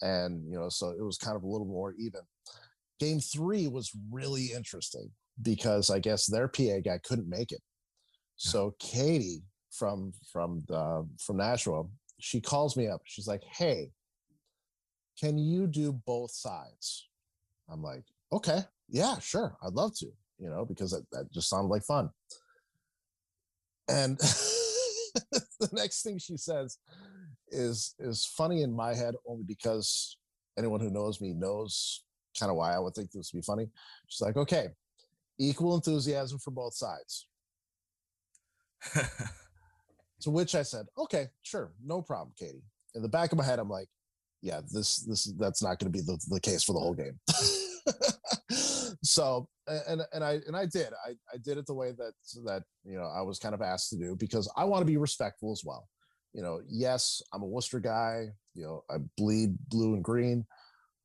and 0.00 0.50
you 0.50 0.58
know, 0.58 0.70
so 0.70 0.92
it 0.92 1.02
was 1.02 1.18
kind 1.18 1.36
of 1.36 1.42
a 1.42 1.46
little 1.46 1.66
more 1.66 1.94
even. 1.98 2.22
Game 2.98 3.20
three 3.20 3.68
was 3.68 3.92
really 4.10 4.46
interesting 4.46 5.10
because 5.42 5.90
I 5.90 5.98
guess 5.98 6.24
their 6.24 6.48
PA 6.48 6.80
guy 6.82 6.98
couldn't 7.04 7.28
make 7.28 7.52
it, 7.52 7.60
so 8.36 8.74
Katie 8.78 9.42
from 9.70 10.14
from 10.32 10.64
the 10.68 11.06
from 11.18 11.36
Nashua, 11.36 11.84
she 12.18 12.40
calls 12.40 12.78
me 12.78 12.88
up. 12.88 13.02
She's 13.04 13.28
like, 13.28 13.42
"Hey, 13.44 13.90
can 15.20 15.36
you 15.36 15.66
do 15.66 15.92
both 15.92 16.30
sides?" 16.30 17.10
I'm 17.68 17.82
like, 17.82 18.04
"Okay, 18.32 18.62
yeah, 18.88 19.18
sure, 19.18 19.56
I'd 19.62 19.74
love 19.74 19.96
to." 19.98 20.06
You 20.38 20.50
know, 20.50 20.64
because 20.64 20.92
that, 20.92 21.04
that 21.12 21.32
just 21.32 21.48
sounded 21.48 21.68
like 21.68 21.82
fun. 21.82 22.10
And 23.88 24.18
the 25.60 25.68
next 25.72 26.02
thing 26.02 26.18
she 26.18 26.36
says 26.36 26.78
is 27.50 27.94
is 27.98 28.26
funny 28.26 28.62
in 28.62 28.74
my 28.74 28.94
head 28.94 29.14
only 29.26 29.44
because 29.44 30.16
anyone 30.58 30.80
who 30.80 30.90
knows 30.90 31.20
me 31.20 31.32
knows 31.32 32.04
kind 32.38 32.50
of 32.50 32.56
why 32.56 32.74
I 32.74 32.78
would 32.78 32.94
think 32.94 33.10
this 33.10 33.32
would 33.32 33.40
be 33.40 33.44
funny. 33.44 33.68
She's 34.06 34.20
like, 34.20 34.36
"Okay, 34.36 34.68
equal 35.38 35.74
enthusiasm 35.74 36.38
for 36.38 36.50
both 36.50 36.74
sides." 36.74 37.26
to 40.20 40.30
which 40.30 40.54
I 40.54 40.62
said, 40.62 40.86
"Okay, 40.96 41.28
sure, 41.42 41.72
no 41.84 42.02
problem, 42.02 42.34
Katie." 42.38 42.62
In 42.94 43.02
the 43.02 43.08
back 43.08 43.32
of 43.32 43.38
my 43.38 43.44
head, 43.44 43.58
I'm 43.58 43.68
like, 43.70 43.88
"Yeah, 44.42 44.60
this 44.72 44.98
this 44.98 45.24
that's 45.38 45.62
not 45.62 45.78
going 45.78 45.92
to 45.92 45.98
be 45.98 46.04
the, 46.04 46.18
the 46.28 46.40
case 46.40 46.62
for 46.62 46.74
the 46.74 46.80
whole 46.80 46.94
game." 46.94 47.18
so 49.02 49.48
and 49.66 50.02
and 50.12 50.24
I 50.24 50.40
and 50.46 50.56
I 50.56 50.66
did 50.66 50.88
I 51.06 51.10
I 51.32 51.38
did 51.42 51.58
it 51.58 51.66
the 51.66 51.74
way 51.74 51.92
that 51.92 52.12
that 52.44 52.62
you 52.84 52.96
know 52.96 53.06
I 53.06 53.22
was 53.22 53.38
kind 53.38 53.54
of 53.54 53.62
asked 53.62 53.90
to 53.90 53.96
do 53.96 54.16
because 54.16 54.50
I 54.56 54.64
want 54.64 54.82
to 54.82 54.86
be 54.86 54.96
respectful 54.96 55.52
as 55.52 55.62
well. 55.64 55.88
You 56.34 56.42
know, 56.42 56.60
yes, 56.68 57.22
I'm 57.32 57.42
a 57.42 57.46
Worcester 57.46 57.80
guy. 57.80 58.28
You 58.54 58.64
know, 58.64 58.84
I 58.90 58.96
bleed 59.16 59.56
blue 59.68 59.94
and 59.94 60.04
green, 60.04 60.44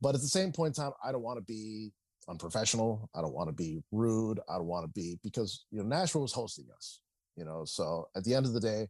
but 0.02 0.16
at 0.16 0.22
the 0.22 0.28
same 0.28 0.52
point 0.52 0.78
in 0.78 0.84
time, 0.84 0.94
I 1.04 1.12
don't 1.12 1.24
want 1.24 1.38
to 1.40 1.46
be 1.46 1.92
unprofessional. 2.28 3.10
I 3.16 3.22
don't 3.22 3.34
want 3.34 3.50
to 3.50 3.54
be 3.54 3.82
rude. 3.92 4.40
I 4.50 4.56
don't 4.56 4.68
want 4.68 4.86
to 4.86 4.92
be 5.00 5.20
because 5.24 5.66
you 5.72 5.80
know 5.80 5.86
Nashua 5.86 6.22
was 6.22 6.34
hosting 6.34 6.68
us. 6.76 7.00
You 7.36 7.46
know, 7.46 7.64
so 7.66 8.08
at 8.16 8.24
the 8.24 8.36
end 8.36 8.46
of 8.46 8.54
the 8.54 8.60
day, 8.60 8.88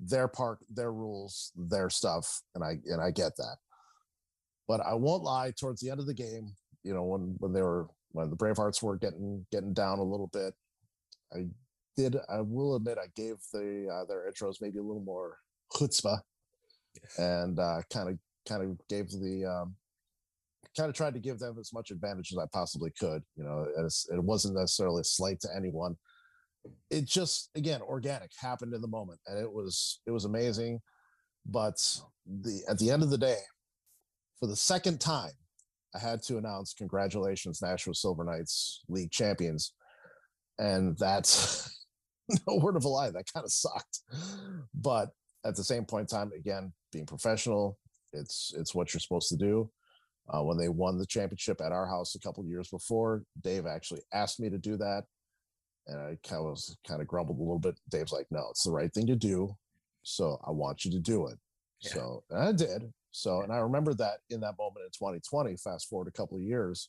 their 0.00 0.28
park, 0.28 0.60
their 0.70 0.92
rules, 0.92 1.52
their 1.56 1.90
stuff, 1.90 2.42
and 2.54 2.64
I 2.64 2.78
and 2.86 3.00
I 3.00 3.10
get 3.10 3.36
that. 3.36 3.56
But 4.66 4.80
I 4.80 4.94
won't 4.94 5.22
lie. 5.22 5.52
Towards 5.58 5.80
the 5.80 5.90
end 5.90 6.00
of 6.00 6.06
the 6.06 6.14
game, 6.14 6.54
you 6.82 6.94
know, 6.94 7.04
when 7.04 7.34
when 7.38 7.52
they 7.52 7.62
were 7.62 7.88
when 8.12 8.30
the 8.30 8.36
Bravehearts 8.36 8.82
were 8.82 8.96
getting 8.96 9.44
getting 9.50 9.72
down 9.72 9.98
a 9.98 10.04
little 10.04 10.28
bit, 10.28 10.54
I 11.34 11.46
did. 11.96 12.16
I 12.28 12.40
will 12.40 12.76
admit, 12.76 12.98
I 12.98 13.08
gave 13.16 13.36
the 13.52 13.88
uh, 13.92 14.04
their 14.06 14.30
intros 14.30 14.60
maybe 14.60 14.78
a 14.78 14.82
little 14.82 15.02
more 15.02 15.38
chutzpah, 15.72 16.20
and 17.18 17.56
kind 17.90 18.10
of 18.10 18.18
kind 18.48 18.62
of 18.62 18.78
gave 18.88 19.10
the 19.10 19.44
um, 19.44 19.76
kind 20.76 20.88
of 20.88 20.94
tried 20.94 21.14
to 21.14 21.20
give 21.20 21.38
them 21.38 21.56
as 21.58 21.72
much 21.72 21.90
advantage 21.90 22.32
as 22.32 22.38
I 22.38 22.46
possibly 22.52 22.90
could. 22.98 23.22
You 23.36 23.44
know, 23.44 23.66
it 23.76 24.24
wasn't 24.24 24.56
necessarily 24.56 25.00
a 25.00 25.04
slight 25.04 25.40
to 25.40 25.48
anyone. 25.56 25.96
It 26.90 27.06
just 27.06 27.50
again 27.56 27.82
organic 27.82 28.30
happened 28.38 28.74
in 28.74 28.80
the 28.80 28.88
moment, 28.88 29.20
and 29.26 29.38
it 29.38 29.50
was 29.50 30.00
it 30.06 30.10
was 30.10 30.24
amazing. 30.24 30.80
But 31.44 31.76
the 32.26 32.62
at 32.68 32.78
the 32.78 32.90
end 32.90 33.02
of 33.02 33.10
the 33.10 33.18
day, 33.18 33.40
for 34.38 34.46
the 34.46 34.56
second 34.56 35.00
time, 35.00 35.32
I 35.94 35.98
had 35.98 36.22
to 36.24 36.38
announce 36.38 36.74
congratulations, 36.74 37.60
Nashua 37.60 37.94
Silver 37.94 38.24
Knights 38.24 38.82
league 38.88 39.10
champions. 39.10 39.74
And 40.58 40.96
that's 40.98 41.84
no 42.46 42.56
word 42.56 42.76
of 42.76 42.84
a 42.84 42.88
lie. 42.88 43.10
That 43.10 43.30
kind 43.32 43.44
of 43.44 43.52
sucked. 43.52 44.00
But 44.74 45.10
at 45.44 45.56
the 45.56 45.64
same 45.64 45.84
point 45.84 46.10
in 46.12 46.18
time, 46.18 46.30
again, 46.36 46.72
being 46.92 47.06
professional, 47.06 47.78
it's 48.12 48.52
it's 48.56 48.74
what 48.74 48.92
you're 48.92 49.00
supposed 49.00 49.28
to 49.30 49.36
do. 49.36 49.70
Uh, 50.32 50.42
when 50.42 50.56
they 50.56 50.68
won 50.68 50.98
the 50.98 51.06
championship 51.06 51.60
at 51.60 51.72
our 51.72 51.86
house 51.86 52.14
a 52.14 52.20
couple 52.20 52.44
years 52.44 52.68
before, 52.68 53.24
Dave 53.42 53.66
actually 53.66 54.02
asked 54.12 54.38
me 54.38 54.48
to 54.48 54.58
do 54.58 54.76
that, 54.76 55.04
and 55.86 55.98
I 55.98 56.16
kind 56.26 56.40
of 56.40 56.50
was 56.50 56.76
kind 56.86 57.00
of 57.00 57.08
grumbled 57.08 57.38
a 57.38 57.42
little 57.42 57.58
bit. 57.58 57.78
Dave's 57.90 58.12
like, 58.12 58.26
"No, 58.30 58.46
it's 58.50 58.62
the 58.62 58.70
right 58.70 58.92
thing 58.92 59.06
to 59.06 59.16
do, 59.16 59.56
so 60.02 60.38
I 60.46 60.50
want 60.50 60.84
you 60.84 60.90
to 60.92 61.00
do 61.00 61.26
it." 61.26 61.38
Yeah. 61.80 61.90
So 61.92 62.24
I 62.34 62.52
did, 62.52 62.92
so, 63.12 63.42
and 63.42 63.52
I 63.52 63.58
remember 63.58 63.94
that 63.94 64.18
in 64.30 64.40
that 64.40 64.56
moment 64.58 64.84
in 64.84 64.90
2020, 64.90 65.56
fast 65.56 65.88
forward 65.88 66.08
a 66.08 66.12
couple 66.12 66.38
of 66.38 66.42
years, 66.42 66.88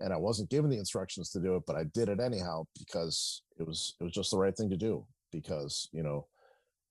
and 0.00 0.12
I 0.12 0.16
wasn't 0.16 0.50
given 0.50 0.70
the 0.70 0.78
instructions 0.78 1.30
to 1.30 1.40
do 1.40 1.54
it, 1.56 1.62
but 1.66 1.76
I 1.76 1.84
did 1.84 2.08
it 2.08 2.20
anyhow 2.20 2.64
because 2.78 3.42
it 3.58 3.66
was 3.66 3.94
it 4.00 4.04
was 4.04 4.12
just 4.12 4.32
the 4.32 4.38
right 4.38 4.56
thing 4.56 4.70
to 4.70 4.76
do. 4.76 5.04
Because 5.30 5.88
you 5.92 6.02
know, 6.02 6.26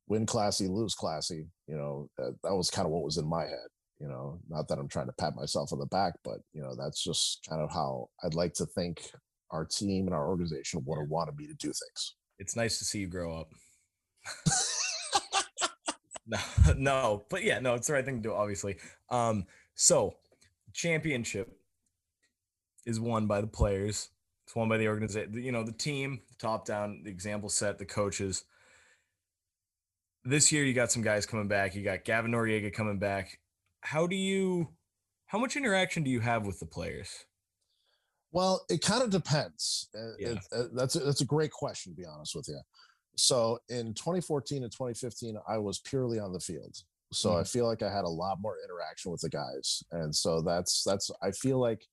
win 0.08 0.26
classy, 0.26 0.68
lose 0.68 0.94
classy. 0.94 1.48
You 1.68 1.76
know, 1.76 2.10
that, 2.18 2.36
that 2.44 2.56
was 2.56 2.70
kind 2.70 2.86
of 2.86 2.92
what 2.92 3.04
was 3.04 3.18
in 3.18 3.28
my 3.28 3.44
head. 3.44 3.68
You 4.00 4.08
know, 4.08 4.40
not 4.48 4.68
that 4.68 4.80
I'm 4.80 4.88
trying 4.88 5.08
to 5.08 5.14
pat 5.20 5.36
myself 5.36 5.74
on 5.74 5.80
the 5.80 5.86
back, 5.88 6.14
but 6.24 6.40
you 6.54 6.62
know, 6.62 6.76
that's 6.76 7.04
just 7.04 7.46
kind 7.50 7.62
of 7.62 7.72
how 7.72 8.10
I'd 8.24 8.36
like 8.36 8.54
to 8.54 8.66
think 8.66 9.12
our 9.50 9.66
team 9.66 10.06
and 10.06 10.16
our 10.16 10.28
organization 10.30 10.84
would 10.86 11.00
have 11.00 11.10
wanted 11.10 11.36
me 11.36 11.48
to 11.48 11.54
do 11.56 11.68
things. 11.68 12.16
It's 12.40 12.56
nice 12.56 12.80
to 12.80 12.86
see 12.86 13.00
you 13.00 13.08
grow 13.08 13.40
up. 13.40 13.50
no, 16.28 16.38
no, 16.78 17.26
but 17.30 17.44
yeah, 17.44 17.60
no, 17.60 17.76
it's 17.76 17.88
the 17.88 17.94
right 17.94 18.06
thing 18.06 18.18
to 18.18 18.30
do, 18.30 18.34
obviously. 18.34 18.78
Um, 19.10 19.46
so 19.76 20.16
championship 20.74 21.58
is 22.86 23.00
won 23.00 23.28
by 23.28 23.42
the 23.42 23.48
players. 23.48 24.10
It's 24.46 24.56
won 24.56 24.70
by 24.70 24.78
the 24.78 24.88
organization, 24.88 25.34
you 25.42 25.52
know, 25.52 25.64
the 25.64 25.72
team, 25.72 26.22
top 26.40 26.66
down, 26.66 27.02
the 27.04 27.12
example 27.12 27.50
set, 27.50 27.78
the 27.78 27.86
coaches. 27.86 28.44
This 30.24 30.52
year, 30.52 30.64
you 30.64 30.74
got 30.74 30.92
some 30.92 31.02
guys 31.02 31.26
coming 31.26 31.48
back. 31.48 31.74
You 31.74 31.84
got 31.84 32.04
Gavin 32.06 32.32
Noriega 32.32 32.72
coming 32.74 33.00
back. 33.00 33.40
How 33.82 34.06
do 34.06 34.16
you, 34.16 34.70
how 35.28 35.40
much 35.40 35.56
interaction 35.56 36.04
do 36.04 36.12
you 36.12 36.20
have 36.20 36.46
with 36.46 36.60
the 36.60 36.66
players? 36.66 37.26
Well, 38.32 38.66
it 38.70 38.82
kind 38.82 39.04
of 39.04 39.10
depends. 39.10 39.90
Uh, 39.96 40.14
yeah. 40.20 40.28
It, 40.30 40.38
it, 40.38 40.44
uh, 40.54 40.64
that's 40.74 40.96
a, 40.96 41.00
that's 41.00 41.22
a 41.22 41.26
great 41.26 41.52
question, 41.52 41.94
to 41.94 41.96
be 41.96 42.06
honest 42.06 42.36
with 42.36 42.48
you. 42.48 42.60
So 43.16 43.60
in 43.70 43.94
2014 43.94 44.64
and 44.64 44.72
2015, 44.72 45.38
I 45.48 45.58
was 45.58 45.80
purely 45.80 46.20
on 46.20 46.34
the 46.34 46.40
field. 46.40 46.76
So 47.12 47.30
mm-hmm. 47.30 47.42
I 47.42 47.44
feel 47.44 47.68
like 47.68 47.82
I 47.82 47.94
had 47.94 48.06
a 48.06 48.10
lot 48.10 48.40
more 48.42 48.56
interaction 48.64 49.12
with 49.12 49.22
the 49.22 49.30
guys. 49.30 49.84
And 49.92 50.16
so 50.16 50.42
that's, 50.42 50.84
that's, 50.84 51.12
I 51.22 51.32
feel 51.32 51.60
like 51.60 51.86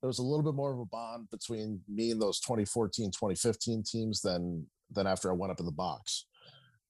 there 0.00 0.08
was 0.08 0.18
a 0.18 0.22
little 0.22 0.42
bit 0.42 0.54
more 0.54 0.72
of 0.72 0.80
a 0.80 0.86
bond 0.86 1.28
between 1.30 1.80
me 1.88 2.10
and 2.10 2.20
those 2.20 2.40
2014, 2.40 3.10
2015 3.10 3.82
teams 3.82 4.20
than, 4.20 4.66
than 4.90 5.06
after 5.06 5.30
I 5.30 5.34
went 5.34 5.52
up 5.52 5.60
in 5.60 5.66
the 5.66 5.72
box. 5.72 6.26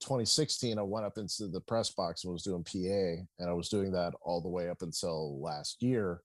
2016, 0.01 0.79
I 0.79 0.83
went 0.83 1.07
up 1.07 1.19
into 1.19 1.49
the 1.49 1.61
press 1.61 1.91
box 1.91 2.25
and 2.25 2.33
was 2.33 2.43
doing 2.43 2.65
PA, 2.65 3.25
and 3.39 3.49
I 3.49 3.53
was 3.53 3.69
doing 3.69 3.93
that 3.93 4.15
all 4.23 4.41
the 4.41 4.49
way 4.49 4.69
up 4.69 4.83
until 4.83 5.41
last 5.41 5.83
year, 5.83 6.21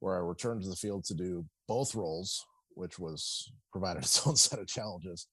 where 0.00 0.14
I 0.14 0.18
returned 0.18 0.62
to 0.62 0.68
the 0.68 0.76
field 0.76 1.04
to 1.06 1.14
do 1.14 1.44
both 1.66 1.94
roles, 1.94 2.44
which 2.74 2.98
was 2.98 3.50
provided 3.72 4.02
its 4.02 4.26
own 4.26 4.36
set 4.36 4.58
of 4.58 4.66
challenges. 4.66 5.26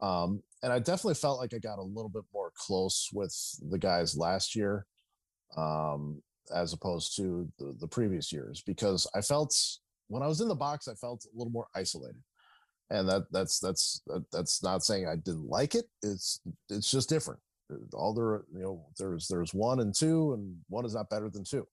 Um, 0.00 0.42
and 0.62 0.72
I 0.72 0.78
definitely 0.78 1.14
felt 1.14 1.38
like 1.40 1.54
I 1.54 1.58
got 1.58 1.78
a 1.78 1.82
little 1.82 2.08
bit 2.10 2.24
more 2.34 2.52
close 2.54 3.08
with 3.12 3.34
the 3.70 3.78
guys 3.78 4.16
last 4.16 4.54
year, 4.54 4.86
um, 5.56 6.22
as 6.54 6.72
opposed 6.72 7.16
to 7.16 7.48
the, 7.58 7.74
the 7.80 7.88
previous 7.88 8.32
years, 8.32 8.62
because 8.66 9.06
I 9.14 9.20
felt 9.20 9.56
when 10.08 10.22
I 10.22 10.26
was 10.26 10.40
in 10.40 10.48
the 10.48 10.54
box, 10.54 10.88
I 10.88 10.94
felt 10.94 11.24
a 11.24 11.36
little 11.36 11.52
more 11.52 11.68
isolated. 11.74 12.22
and 12.90 13.08
that 13.08 13.22
that's 13.30 13.60
that's 13.60 14.02
that's 14.32 14.62
not 14.62 14.82
saying 14.84 15.06
I 15.06 15.16
didn't 15.16 15.48
like 15.48 15.74
it. 15.74 15.84
It's 16.02 16.40
it's 16.68 16.90
just 16.90 17.08
different. 17.08 17.40
All 17.92 18.12
there, 18.12 18.42
you 18.52 18.62
know, 18.62 18.86
there's 18.98 19.28
there's 19.28 19.54
one 19.54 19.80
and 19.80 19.94
two, 19.94 20.32
and 20.34 20.56
one 20.68 20.84
is 20.84 20.94
not 20.94 21.08
better 21.08 21.30
than 21.30 21.44
two. 21.44 21.66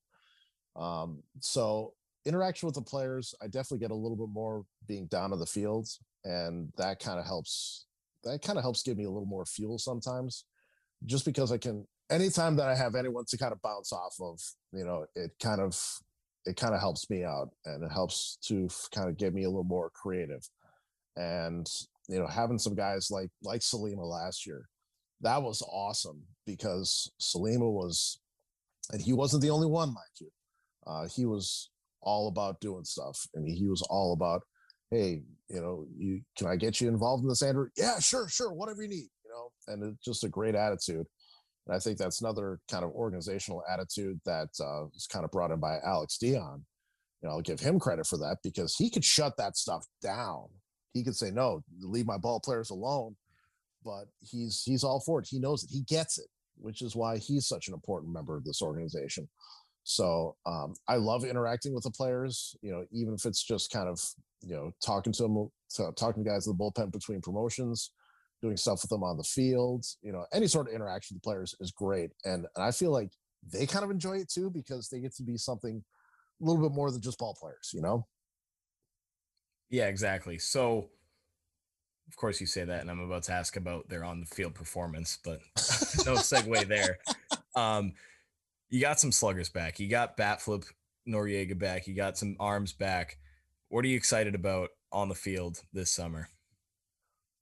Um, 0.76 1.24
so 1.40 1.94
interaction 2.26 2.68
with 2.68 2.76
the 2.76 2.84
players, 2.84 3.34
I 3.42 3.46
definitely 3.48 3.80
get 3.80 3.92
a 3.92 3.96
little 3.96 4.18
bit 4.18 4.30
more 4.30 4.64
being 4.88 5.08
down 5.08 5.34
on 5.34 5.40
the 5.40 5.46
fields, 5.48 6.00
and 6.24 6.72
that 6.78 7.00
kind 7.00 7.20
of 7.20 7.26
helps. 7.26 7.87
That 8.28 8.42
kind 8.42 8.58
of 8.58 8.64
helps 8.64 8.84
give 8.84 8.98
me 8.98 9.06
a 9.06 9.10
little 9.10 9.26
more 9.26 9.46
fuel 9.46 9.78
sometimes, 9.78 10.46
just 11.06 11.26
because 11.26 11.52
I 11.52 11.58
can. 11.58 11.86
Anytime 12.10 12.56
that 12.56 12.70
I 12.70 12.76
have 12.76 12.96
anyone 12.96 13.26
to 13.28 13.38
kind 13.38 13.52
of 13.52 13.62
bounce 13.62 13.92
off 13.92 14.16
of, 14.22 14.40
you 14.72 14.86
know, 14.86 15.06
it 15.16 15.32
kind 15.42 15.60
of 15.60 15.78
it 16.46 16.56
kind 16.56 16.74
of 16.74 16.80
helps 16.80 17.10
me 17.10 17.24
out, 17.26 17.50
and 17.66 17.84
it 17.84 17.92
helps 17.92 18.38
to 18.48 18.70
kind 18.94 19.10
of 19.10 19.18
get 19.18 19.34
me 19.34 19.44
a 19.44 19.50
little 19.50 19.64
more 19.64 19.90
creative 19.90 20.48
and 21.18 21.68
you 22.08 22.20
know 22.20 22.28
having 22.28 22.60
some 22.60 22.76
guys 22.76 23.10
like 23.12 23.30
like 23.44 23.62
Salima 23.62 24.08
last 24.08 24.46
year, 24.46 24.70
that 25.22 25.42
was 25.42 25.62
awesome 25.64 26.24
because 26.46 27.12
Salima 27.20 27.70
was, 27.70 28.20
and 28.92 29.02
he 29.02 29.14
wasn't 29.14 29.42
the 29.42 29.50
only 29.50 29.68
one, 29.68 29.90
mind 29.90 30.16
you. 30.22 30.30
Uh, 30.86 31.08
he 31.14 31.26
was 31.26 31.70
all 32.02 32.30
about 32.30 32.62
doing 32.62 32.86
stuff, 32.86 33.28
I 33.36 33.40
and 33.40 33.48
he 33.48 33.68
was 33.68 33.82
all 33.90 34.14
about, 34.14 34.44
hey, 34.92 35.22
you 35.50 35.62
know, 35.62 35.86
you 35.98 36.22
can 36.38 36.48
I 36.48 36.56
get 36.56 36.82
you 36.82 36.88
involved 36.88 37.24
in 37.24 37.30
this, 37.30 37.42
Andrew? 37.42 37.68
Yeah, 37.78 38.00
sure, 38.00 38.28
sure, 38.30 38.52
whatever 38.52 38.82
you 38.82 38.90
need, 38.90 39.10
you 39.24 39.32
know, 39.32 39.50
and 39.68 39.84
it's 39.84 40.04
just 40.04 40.24
a 40.24 40.30
great 40.30 40.56
attitude. 40.56 41.06
And 41.68 41.76
I 41.76 41.80
think 41.80 41.98
that's 41.98 42.22
another 42.22 42.60
kind 42.70 42.84
of 42.84 42.92
organizational 42.92 43.64
attitude 43.70 44.20
that 44.26 44.50
uh, 44.60 44.88
was 44.94 45.08
kind 45.12 45.26
of 45.26 45.32
brought 45.32 45.52
in 45.52 45.60
by 45.60 45.78
Alex 45.86 46.18
Dion. 46.18 46.66
You 47.22 47.30
know, 47.30 47.36
I'll 47.36 47.42
give 47.42 47.60
him 47.60 47.80
credit 47.80 48.08
for 48.08 48.18
that 48.18 48.38
because 48.44 48.76
he 48.76 48.90
could 48.90 49.04
shut 49.04 49.36
that 49.38 49.58
stuff 49.58 49.86
down 50.02 50.48
he 50.98 51.04
could 51.04 51.16
say 51.16 51.32
no, 51.32 51.64
leave 51.80 52.08
my 52.08 52.18
ball 52.18 52.40
players 52.40 52.72
alone. 52.72 53.16
But 53.86 54.06
he's 54.20 54.64
he's 54.66 54.84
all 54.84 55.02
for 55.06 55.20
it. 55.20 55.28
He 55.30 55.40
knows 55.40 55.64
it. 55.64 55.70
He 55.72 55.84
gets 55.84 56.18
it, 56.18 56.28
which 56.58 56.82
is 56.82 56.96
why 56.96 57.18
he's 57.18 57.48
such 57.48 57.68
an 57.68 57.74
important 57.74 58.12
member 58.12 58.36
of 58.36 58.44
this 58.44 58.62
organization. 58.62 59.30
So 59.88 60.36
um, 60.46 60.74
I 60.90 60.98
love 60.98 61.24
interacting 61.24 61.74
with 61.74 61.86
the 61.86 61.92
players. 61.92 62.58
You 62.62 62.72
know, 62.72 62.86
even 62.92 63.14
if 63.14 63.26
it's 63.26 63.42
just 63.42 63.72
kind 63.72 63.88
of 63.88 63.98
you 64.42 64.54
know 64.54 64.72
talking 64.86 65.14
to 65.14 65.24
them, 65.24 65.50
talking 65.96 66.26
to 66.26 66.30
guys 66.30 66.46
in 66.46 66.56
the 66.56 66.62
bullpen 66.62 66.92
between 66.92 67.22
promotions, 67.22 67.92
doing 68.42 68.58
stuff 68.58 68.82
with 68.82 68.90
them 68.90 69.04
on 69.04 69.16
the 69.16 69.24
field. 69.24 69.86
You 70.02 70.12
know, 70.12 70.26
any 70.34 70.48
sort 70.48 70.68
of 70.68 70.74
interaction 70.74 71.16
with 71.16 71.24
the 71.24 71.28
players 71.28 71.56
is 71.62 71.72
great, 71.72 72.12
and, 72.26 72.46
and 72.56 72.66
I 72.66 72.72
feel 72.72 72.92
like 72.92 73.12
they 73.50 73.66
kind 73.66 73.86
of 73.86 73.90
enjoy 73.90 74.18
it 74.18 74.30
too 74.30 74.50
because 74.50 74.90
they 74.90 75.00
get 75.00 75.16
to 75.16 75.24
be 75.24 75.38
something 75.38 75.82
a 76.42 76.46
little 76.46 76.62
bit 76.62 76.76
more 76.76 76.92
than 76.92 77.02
just 77.02 77.18
ball 77.18 77.38
players. 77.40 77.72
You 77.74 77.82
know. 77.82 78.06
Yeah, 79.70 79.88
exactly. 79.88 80.38
So, 80.38 80.90
of 82.10 82.18
course, 82.18 82.42
you 82.42 82.48
say 82.48 82.66
that, 82.66 82.82
and 82.82 82.92
I'm 82.92 83.00
about 83.00 83.24
to 83.24 83.32
ask 83.32 83.56
about 83.56 83.88
their 83.88 84.04
on 84.04 84.20
the 84.20 84.26
field 84.26 84.54
performance, 84.54 85.18
but 85.24 85.40
no 86.06 86.16
segue 86.16 86.68
there. 86.68 86.98
Um, 87.56 87.94
you 88.70 88.82
got 88.82 89.00
some 89.00 89.12
sluggers 89.12 89.50
back. 89.50 89.80
You 89.80 89.88
got 89.88 90.18
Batflip 90.18 90.66
Noriega 91.08 91.58
back. 91.58 91.88
You 91.88 91.96
got 91.96 92.18
some 92.18 92.36
arms 92.40 92.74
back. 92.74 93.18
What 93.70 93.84
are 93.86 93.88
you 93.88 93.98
excited 93.98 94.36
about 94.36 94.70
on 94.92 95.10
the 95.10 95.16
field 95.16 95.62
this 95.74 95.92
summer? 95.92 96.30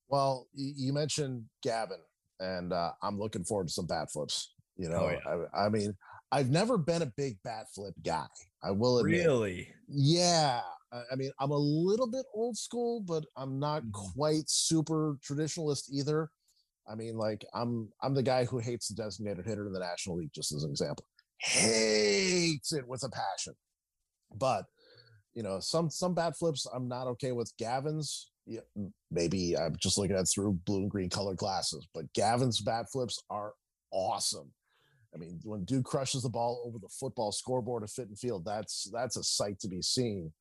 Well, 0.08 0.48
you 0.54 0.94
mentioned 0.94 1.46
Gavin, 1.64 2.00
and 2.40 2.74
uh, 2.74 2.92
I'm 3.02 3.20
looking 3.20 3.44
forward 3.44 3.68
to 3.68 3.74
some 3.74 3.88
bat 3.88 4.12
flips. 4.12 4.54
You 4.78 4.90
oh, 4.90 4.92
know, 4.92 5.00
oh, 5.00 5.10
yeah. 5.10 5.46
I, 5.54 5.66
I, 5.66 5.70
mean, 5.70 5.96
I've 6.32 6.50
never 6.50 6.78
been 6.78 7.02
a 7.02 7.12
big 7.18 7.38
bat 7.44 7.66
flip 7.74 7.94
guy. 8.04 8.28
I 8.64 8.72
will 8.72 9.00
admit. 9.00 9.26
Really? 9.26 9.70
Yeah, 9.88 10.62
I 11.12 11.16
mean, 11.16 11.32
I'm 11.40 11.52
a 11.52 11.58
little 11.58 12.08
bit 12.08 12.26
old 12.34 12.58
school, 12.58 13.02
but 13.02 13.26
I'm 13.36 13.60
not 13.60 13.84
mm-hmm. 13.84 14.12
quite 14.16 14.50
super 14.50 15.18
traditionalist 15.28 15.90
either. 15.92 16.30
I 16.88 16.96
mean, 16.96 17.18
like 17.18 17.44
I'm 17.54 17.90
I'm 18.02 18.14
the 18.14 18.24
guy 18.24 18.46
who 18.46 18.60
hates 18.60 18.88
the 18.88 18.96
designated 18.96 19.46
hitter 19.46 19.66
in 19.66 19.74
the 19.74 19.80
National 19.80 20.18
League, 20.18 20.34
just 20.34 20.52
as 20.54 20.64
an 20.64 20.70
example. 20.70 21.06
Hates 21.46 22.74
it 22.74 22.88
with 22.88 23.04
a 23.04 23.10
passion. 23.10 23.54
But 24.36 24.66
you 25.34 25.44
know, 25.44 25.60
some 25.60 25.90
some 25.90 26.14
bad 26.14 26.36
flips 26.36 26.66
I'm 26.74 26.88
not 26.88 27.08
okay 27.08 27.32
with. 27.32 27.52
Gavin's, 27.58 28.32
yeah, 28.46 28.62
maybe 29.12 29.58
I'm 29.58 29.76
just 29.76 29.98
looking 29.98 30.16
at 30.16 30.28
through 30.28 30.54
blue 30.66 30.80
and 30.80 30.90
green 30.90 31.10
colored 31.10 31.38
glasses, 31.38 31.88
but 31.94 32.12
Gavin's 32.14 32.62
bad 32.62 32.88
flips 32.92 33.22
are 33.30 33.54
awesome. 33.92 34.52
I 35.14 35.18
mean, 35.18 35.40
when 35.44 35.64
dude 35.64 35.86
crushes 35.86 36.24
the 36.24 36.30
ball 36.30 36.64
over 36.66 36.78
the 36.78 36.90
football 36.90 37.32
scoreboard 37.32 37.84
of 37.84 37.92
Fitton 37.92 38.16
Field, 38.16 38.44
that's 38.44 38.90
that's 38.92 39.18
a 39.18 39.24
sight 39.24 39.60
to 39.60 39.68
be 39.68 39.82
seen. 39.82 40.32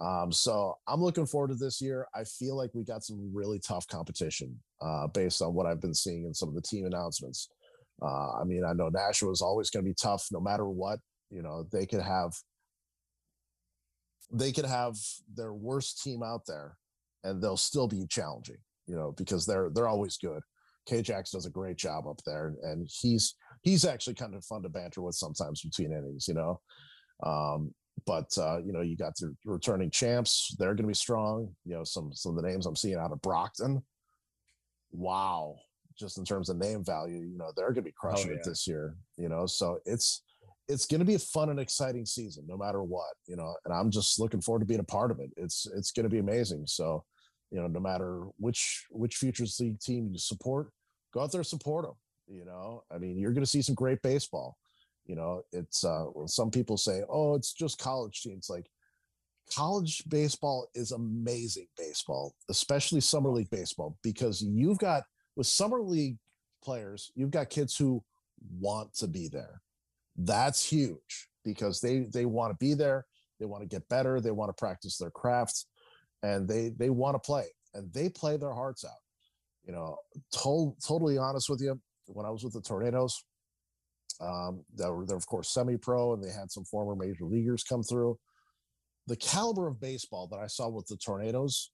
Um, 0.00 0.32
so 0.32 0.76
I'm 0.88 1.00
looking 1.00 1.26
forward 1.26 1.48
to 1.48 1.54
this 1.54 1.80
year. 1.80 2.06
I 2.14 2.24
feel 2.24 2.56
like 2.56 2.70
we 2.74 2.84
got 2.84 3.04
some 3.04 3.30
really 3.32 3.60
tough 3.60 3.86
competition 3.86 4.58
uh, 4.80 5.06
based 5.08 5.40
on 5.40 5.54
what 5.54 5.66
I've 5.66 5.80
been 5.80 5.94
seeing 5.94 6.24
in 6.24 6.34
some 6.34 6.48
of 6.48 6.54
the 6.54 6.62
team 6.62 6.86
announcements. 6.86 7.48
Uh, 8.02 8.32
I 8.40 8.44
mean, 8.44 8.64
I 8.64 8.72
know 8.72 8.88
Nashua 8.88 9.30
is 9.30 9.42
always 9.42 9.70
going 9.70 9.84
to 9.84 9.90
be 9.90 9.94
tough 9.94 10.26
no 10.32 10.40
matter 10.40 10.68
what. 10.68 10.98
You 11.30 11.42
know, 11.42 11.66
they 11.72 11.86
could 11.86 12.02
have 12.02 12.32
they 14.32 14.52
could 14.52 14.64
have 14.64 14.96
their 15.34 15.52
worst 15.52 16.02
team 16.02 16.22
out 16.22 16.42
there, 16.46 16.76
and 17.22 17.42
they'll 17.42 17.56
still 17.56 17.88
be 17.88 18.06
challenging. 18.08 18.58
You 18.86 18.96
know, 18.96 19.12
because 19.16 19.46
they're 19.46 19.70
they're 19.70 19.88
always 19.88 20.16
good. 20.16 20.42
K-Jax 20.86 21.30
does 21.30 21.46
a 21.46 21.50
great 21.50 21.76
job 21.76 22.06
up 22.06 22.20
there, 22.26 22.54
and 22.62 22.88
he's 22.90 23.34
he's 23.62 23.84
actually 23.84 24.14
kind 24.14 24.34
of 24.34 24.44
fun 24.44 24.62
to 24.62 24.68
banter 24.68 25.00
with 25.00 25.14
sometimes 25.14 25.62
between 25.62 25.92
innings. 25.92 26.28
You 26.28 26.34
know, 26.34 26.60
um, 27.22 27.74
but 28.06 28.30
uh, 28.36 28.58
you 28.58 28.72
know, 28.72 28.82
you 28.82 28.96
got 28.96 29.16
the 29.16 29.34
returning 29.44 29.90
champs; 29.90 30.54
they're 30.58 30.74
going 30.74 30.84
to 30.84 30.88
be 30.88 30.94
strong. 30.94 31.54
You 31.64 31.76
know, 31.76 31.84
some 31.84 32.12
some 32.12 32.36
of 32.36 32.42
the 32.42 32.48
names 32.48 32.66
I'm 32.66 32.76
seeing 32.76 32.98
out 32.98 33.12
of 33.12 33.22
Brockton. 33.22 33.82
Wow, 34.92 35.56
just 35.98 36.18
in 36.18 36.24
terms 36.24 36.48
of 36.48 36.56
name 36.56 36.84
value, 36.84 37.20
you 37.20 37.38
know, 37.38 37.50
they're 37.56 37.72
going 37.72 37.76
to 37.76 37.82
be 37.82 37.90
oh, 37.90 38.00
crushing 38.08 38.30
oh, 38.30 38.34
yeah. 38.34 38.40
it 38.40 38.44
this 38.44 38.66
year. 38.66 38.96
You 39.16 39.28
know, 39.28 39.46
so 39.46 39.78
it's 39.84 40.22
it's 40.68 40.86
going 40.86 41.00
to 41.00 41.04
be 41.04 41.14
a 41.14 41.18
fun 41.18 41.50
and 41.50 41.60
exciting 41.60 42.06
season, 42.06 42.44
no 42.46 42.56
matter 42.56 42.82
what. 42.82 43.14
You 43.26 43.36
know, 43.36 43.54
and 43.64 43.74
I'm 43.74 43.90
just 43.90 44.18
looking 44.18 44.40
forward 44.40 44.60
to 44.60 44.66
being 44.66 44.80
a 44.80 44.84
part 44.84 45.10
of 45.10 45.20
it. 45.20 45.30
It's 45.36 45.66
it's 45.76 45.92
going 45.92 46.04
to 46.04 46.10
be 46.10 46.18
amazing. 46.18 46.66
So, 46.66 47.04
you 47.50 47.60
know, 47.60 47.66
no 47.66 47.80
matter 47.80 48.22
which 48.38 48.86
which 48.90 49.16
futures 49.16 49.58
league 49.60 49.80
team 49.80 50.08
you 50.12 50.18
support, 50.18 50.70
go 51.12 51.20
out 51.20 51.32
there 51.32 51.42
support 51.42 51.84
them. 51.84 51.94
You 52.26 52.44
know, 52.44 52.84
I 52.90 52.98
mean, 52.98 53.18
you're 53.18 53.32
going 53.32 53.44
to 53.44 53.50
see 53.50 53.62
some 53.62 53.74
great 53.74 54.00
baseball. 54.02 54.56
You 55.06 55.16
know, 55.16 55.42
it's 55.52 55.84
uh, 55.84 56.04
when 56.12 56.28
some 56.28 56.50
people 56.50 56.76
say, 56.76 57.02
"Oh, 57.10 57.34
it's 57.34 57.52
just 57.52 57.78
college 57.78 58.22
teams." 58.22 58.48
Like 58.48 58.66
college 59.54 60.02
baseball 60.08 60.68
is 60.74 60.92
amazing 60.92 61.66
baseball, 61.76 62.34
especially 62.48 63.00
summer 63.00 63.30
league 63.30 63.50
baseball, 63.50 63.98
because 64.02 64.42
you've 64.42 64.78
got 64.78 65.04
with 65.36 65.46
summer 65.46 65.80
league 65.80 66.18
players, 66.62 67.10
you've 67.14 67.30
got 67.30 67.50
kids 67.50 67.76
who 67.76 68.02
want 68.58 68.94
to 68.94 69.06
be 69.06 69.28
there. 69.28 69.60
That's 70.16 70.64
huge 70.64 71.28
because 71.44 71.80
they 71.80 72.00
they 72.12 72.24
want 72.24 72.52
to 72.52 72.56
be 72.64 72.74
there, 72.74 73.06
they 73.40 73.46
want 73.46 73.62
to 73.62 73.68
get 73.68 73.88
better, 73.88 74.20
they 74.20 74.30
want 74.30 74.48
to 74.48 74.60
practice 74.60 74.96
their 74.96 75.10
crafts, 75.10 75.66
and 76.22 76.48
they 76.48 76.70
they 76.70 76.90
want 76.90 77.14
to 77.14 77.18
play 77.18 77.46
and 77.74 77.92
they 77.92 78.08
play 78.08 78.36
their 78.36 78.52
hearts 78.52 78.84
out. 78.84 78.92
You 79.64 79.72
know, 79.72 79.98
to- 80.32 80.76
totally 80.86 81.18
honest 81.18 81.50
with 81.50 81.60
you, 81.60 81.80
when 82.06 82.26
I 82.26 82.30
was 82.30 82.44
with 82.44 82.52
the 82.52 82.60
Tornadoes, 82.60 83.24
um, 84.20 84.64
that 84.76 84.92
were 84.92 85.04
they're 85.04 85.16
of 85.16 85.26
course 85.26 85.50
semi-pro, 85.50 86.14
and 86.14 86.22
they 86.22 86.30
had 86.30 86.50
some 86.50 86.64
former 86.64 86.94
major 86.94 87.24
leaguers 87.24 87.64
come 87.64 87.82
through. 87.82 88.18
The 89.06 89.16
caliber 89.16 89.66
of 89.66 89.80
baseball 89.80 90.28
that 90.28 90.38
I 90.38 90.46
saw 90.46 90.68
with 90.68 90.86
the 90.86 90.96
Tornadoes 90.96 91.70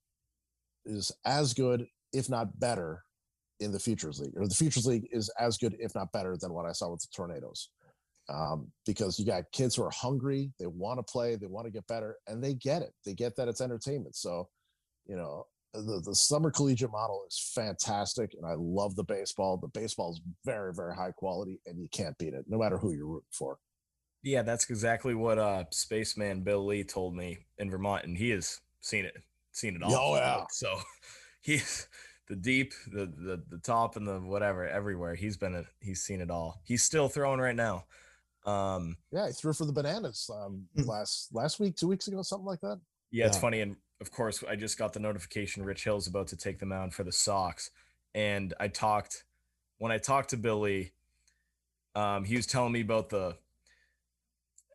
is 0.85 1.13
as 1.25 1.53
good, 1.53 1.87
if 2.13 2.29
not 2.29 2.59
better, 2.59 3.05
in 3.61 3.73
the 3.73 3.79
Futures 3.79 4.21
League. 4.21 4.33
Or 4.37 4.47
the 4.47 4.55
Futures 4.55 4.87
League 4.87 5.09
is 5.13 5.31
as 5.39 5.59
good, 5.59 5.77
if 5.79 5.95
not 5.95 6.13
better, 6.13 6.37
than 6.37 6.53
what 6.53 6.67
I 6.67 6.73
saw 6.73 6.91
with 6.91 7.03
the 7.03 7.09
Tornadoes. 7.15 7.71
Um, 8.29 8.71
because 8.87 9.19
you 9.19 9.27
got 9.27 9.51
kids 9.53 9.75
who 9.75 9.83
are 9.83 9.91
hungry, 9.91 10.53
they 10.59 10.67
want 10.67 10.99
to 10.99 11.13
play, 11.13 11.35
they 11.37 11.47
want 11.47 11.67
to 11.67 11.73
get 11.73 11.87
better, 11.87 12.17
and 12.27 12.43
they 12.43 12.55
get 12.55 12.83
it. 12.83 12.93
They 13.05 13.15
get 13.15 13.37
that 13.37 13.49
it's 13.49 13.61
entertainment. 13.61 14.15
So, 14.15 14.49
you 15.07 15.17
know, 15.17 15.47
the, 15.73 16.01
the 16.05 16.15
summer 16.15 16.51
collegiate 16.51 16.91
model 16.91 17.25
is 17.29 17.53
fantastic 17.55 18.35
and 18.35 18.47
I 18.47 18.55
love 18.57 18.97
the 18.97 19.05
baseball. 19.05 19.57
The 19.57 19.69
baseball 19.69 20.13
is 20.13 20.21
very, 20.45 20.75
very 20.75 20.95
high 20.95 21.13
quality 21.13 21.61
and 21.67 21.79
you 21.81 21.89
can't 21.93 22.17
beat 22.19 22.35
it 22.35 22.45
no 22.49 22.59
matter 22.59 22.77
who 22.79 22.93
you're 22.93 23.07
rooting 23.07 23.29
for. 23.31 23.59
Yeah, 24.23 24.43
that's 24.43 24.69
exactly 24.69 25.15
what 25.15 25.39
uh 25.39 25.65
spaceman 25.71 26.43
Bill 26.43 26.67
Lee 26.67 26.85
told 26.85 27.15
me 27.15 27.39
in 27.57 27.71
Vermont, 27.71 28.05
and 28.05 28.19
he 28.19 28.31
has 28.31 28.61
seen 28.81 29.07
it, 29.07 29.15
seen 29.53 29.77
it 29.77 29.83
all. 29.83 29.95
Oh 29.95 30.17
yeah. 30.17 30.45
So 30.51 30.79
he's 31.41 31.89
the 32.31 32.37
deep, 32.37 32.73
the 32.87 33.07
the 33.07 33.43
the 33.51 33.59
top, 33.59 33.97
and 33.97 34.07
the 34.07 34.21
whatever 34.21 34.67
everywhere. 34.67 35.17
He's 35.17 35.37
been 35.37 35.57
a, 35.57 35.65
he's 35.81 36.01
seen 36.01 36.21
it 36.21 36.31
all. 36.31 36.63
He's 36.65 36.83
still 36.83 37.09
throwing 37.09 37.41
right 37.41 37.57
now. 37.57 37.85
Um 38.47 38.97
yeah, 39.13 39.27
he 39.27 39.33
threw 39.33 39.53
for 39.53 39.67
the 39.67 39.73
bananas 39.73 40.31
um 40.33 40.65
hmm. 40.75 40.85
last 40.85 41.29
last 41.35 41.61
week, 41.61 41.77
two 41.77 41.89
weeks 41.89 42.09
ago, 42.09 42.23
something 42.23 42.47
like 42.47 42.61
that. 42.61 42.81
Yeah, 43.11 43.25
yeah, 43.25 43.27
it's 43.27 43.37
funny. 43.37 43.61
And 43.61 43.77
of 44.01 44.13
course, 44.13 44.43
I 44.49 44.57
just 44.57 44.79
got 44.79 44.93
the 44.93 45.01
notification 45.01 45.65
Rich 45.65 45.85
Hill's 45.85 46.07
about 46.07 46.29
to 46.29 46.37
take 46.37 46.61
the 46.61 46.67
mound 46.67 46.95
for 46.95 47.03
the 47.03 47.13
Sox. 47.13 47.71
And 48.15 48.55
I 48.59 48.69
talked, 48.69 49.25
when 49.79 49.93
I 49.93 49.99
talked 49.99 50.31
to 50.31 50.37
Billy, 50.37 50.93
um, 51.95 52.25
he 52.25 52.37
was 52.37 52.47
telling 52.47 52.73
me 52.73 52.81
about 52.81 53.11
the, 53.11 53.37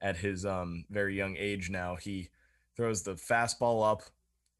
at 0.02 0.16
his 0.16 0.46
um, 0.46 0.86
very 0.90 1.18
young 1.18 1.36
age 1.38 1.70
now, 1.70 1.96
he 1.96 2.30
throws 2.78 3.02
the 3.02 3.14
fastball 3.14 3.90
up 3.90 4.04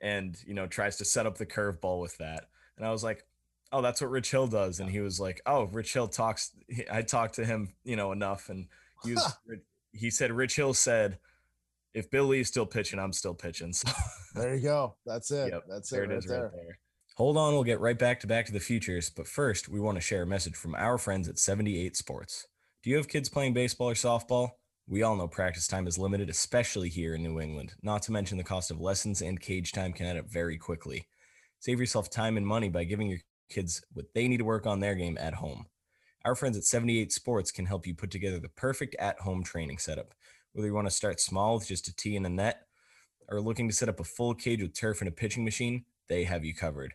and 0.02 0.38
you 0.46 0.54
know 0.54 0.68
tries 0.68 0.98
to 0.98 1.06
set 1.06 1.26
up 1.26 1.38
the 1.38 1.46
curveball 1.46 2.02
with 2.02 2.18
that. 2.18 2.50
And 2.78 2.86
I 2.86 2.92
was 2.92 3.04
like, 3.04 3.26
oh, 3.72 3.82
that's 3.82 4.02
what 4.02 4.10
Rich 4.10 4.32
Hill 4.32 4.48
does. 4.48 4.80
And 4.80 4.90
he 4.90 5.02
was 5.02 5.20
like, 5.20 5.42
oh, 5.46 5.66
Rich 5.66 5.94
Hill 5.94 6.08
talks. 6.08 6.52
I 6.92 7.02
talked 7.02 7.36
to 7.36 7.46
him, 7.46 7.74
you 7.84 7.96
know, 7.96 8.12
enough, 8.12 8.50
and 8.50 8.68
he 9.04 9.14
was, 9.14 9.38
he 9.92 10.10
said 10.10 10.32
Rich 10.32 10.56
Hill 10.56 10.74
said, 10.74 11.20
if 11.94 12.12
Bill 12.12 12.26
Lee's 12.26 12.50
still 12.50 12.66
pitching, 12.66 13.00
I'm 13.00 13.14
still 13.14 13.34
pitching. 13.34 13.74
So 14.36 14.42
there 14.42 14.56
you 14.56 14.64
go. 14.64 14.96
That's 15.06 15.32
it. 15.32 15.54
Yep, 15.54 15.64
That's. 15.70 15.90
There 15.90 16.04
it 16.04 16.10
right 16.10 16.18
is 16.18 16.26
there. 16.26 16.44
right 16.44 16.52
there. 16.52 16.80
Hold 17.16 17.38
on, 17.38 17.54
we'll 17.54 17.64
get 17.64 17.80
right 17.80 17.98
back 17.98 18.20
to 18.20 18.28
Back 18.28 18.46
to 18.48 18.52
the 18.52 18.60
Futures. 18.60 19.10
But 19.10 19.30
first, 19.30 19.70
we 19.70 19.80
want 19.80 19.96
to 19.96 20.02
share 20.02 20.24
a 20.24 20.28
message 20.28 20.56
from 20.56 20.76
our 20.76 20.98
friends 20.98 21.30
at 21.30 21.40
78 21.40 21.96
Sports. 21.96 22.46
Do 22.84 22.90
you 22.90 22.98
have 22.98 23.08
kids 23.08 23.30
playing 23.30 23.54
baseball 23.54 23.90
or 23.92 23.94
softball? 23.94 24.50
We 24.88 25.04
all 25.04 25.16
know 25.16 25.30
practice 25.30 25.68
time 25.68 25.88
is 25.88 25.98
limited, 25.98 26.30
especially 26.30 26.90
here 26.90 27.16
in 27.16 27.24
New 27.24 27.40
England. 27.40 27.76
Not 27.82 28.02
to 28.04 28.12
mention 28.12 28.38
the 28.38 28.44
cost 28.44 28.70
of 28.70 28.82
lessons 28.82 29.22
and 29.22 29.40
cage 29.40 29.72
time 29.72 29.94
can 29.94 30.06
add 30.06 30.18
up 30.18 30.30
very 30.30 30.58
quickly. 30.58 31.08
Save 31.66 31.80
yourself 31.80 32.12
time 32.12 32.38
and 32.38 32.46
money 32.46 32.70
by 32.70 32.84
giving 32.84 33.10
your 33.10 33.22
kids 33.50 33.84
what 33.92 34.06
they 34.14 34.28
need 34.28 34.38
to 34.38 34.46
work 34.46 34.68
on 34.68 34.82
their 34.82 34.94
game 34.94 35.18
at 35.20 35.34
home. 35.34 35.66
Our 36.24 36.36
friends 36.36 36.56
at 36.58 36.64
78 36.64 37.12
Sports 37.12 37.50
can 37.50 37.66
help 37.66 37.88
you 37.88 37.96
put 37.96 38.12
together 38.12 38.40
the 38.40 38.50
perfect 38.50 38.96
at 39.00 39.22
home 39.22 39.44
training 39.44 39.80
setup. 39.80 40.14
Whether 40.54 40.68
you 40.68 40.76
want 40.76 40.86
to 40.86 40.94
start 40.94 41.20
small 41.20 41.56
with 41.56 41.66
just 41.66 41.88
a 41.88 41.96
tee 41.96 42.16
and 42.16 42.26
a 42.28 42.30
net, 42.30 42.68
or 43.30 43.42
looking 43.42 43.68
to 43.68 43.74
set 43.74 43.90
up 43.90 44.00
a 44.00 44.04
full 44.04 44.36
cage 44.36 44.62
with 44.62 44.76
turf 44.76 45.02
and 45.02 45.08
a 45.08 45.12
pitching 45.12 45.44
machine, 45.44 45.86
they 46.08 46.26
have 46.26 46.46
you 46.46 46.54
covered. 46.54 46.94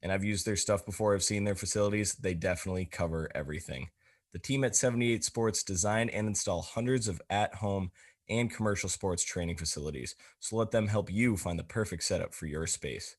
And 0.00 0.10
I've 0.10 0.24
used 0.24 0.46
their 0.46 0.56
stuff 0.56 0.86
before, 0.86 1.14
I've 1.14 1.22
seen 1.22 1.44
their 1.44 1.54
facilities. 1.54 2.14
They 2.14 2.32
definitely 2.32 2.86
cover 2.86 3.30
everything. 3.34 3.90
The 4.32 4.38
team 4.38 4.64
at 4.64 4.74
78 4.74 5.24
Sports 5.24 5.62
design 5.62 6.08
and 6.08 6.26
install 6.26 6.62
hundreds 6.62 7.06
of 7.06 7.20
at 7.28 7.56
home 7.56 7.90
and 8.30 8.50
commercial 8.50 8.88
sports 8.88 9.22
training 9.22 9.58
facilities. 9.58 10.16
So 10.40 10.56
let 10.56 10.70
them 10.70 10.86
help 10.86 11.12
you 11.12 11.36
find 11.36 11.58
the 11.58 11.64
perfect 11.64 12.02
setup 12.02 12.32
for 12.32 12.46
your 12.46 12.66
space. 12.66 13.14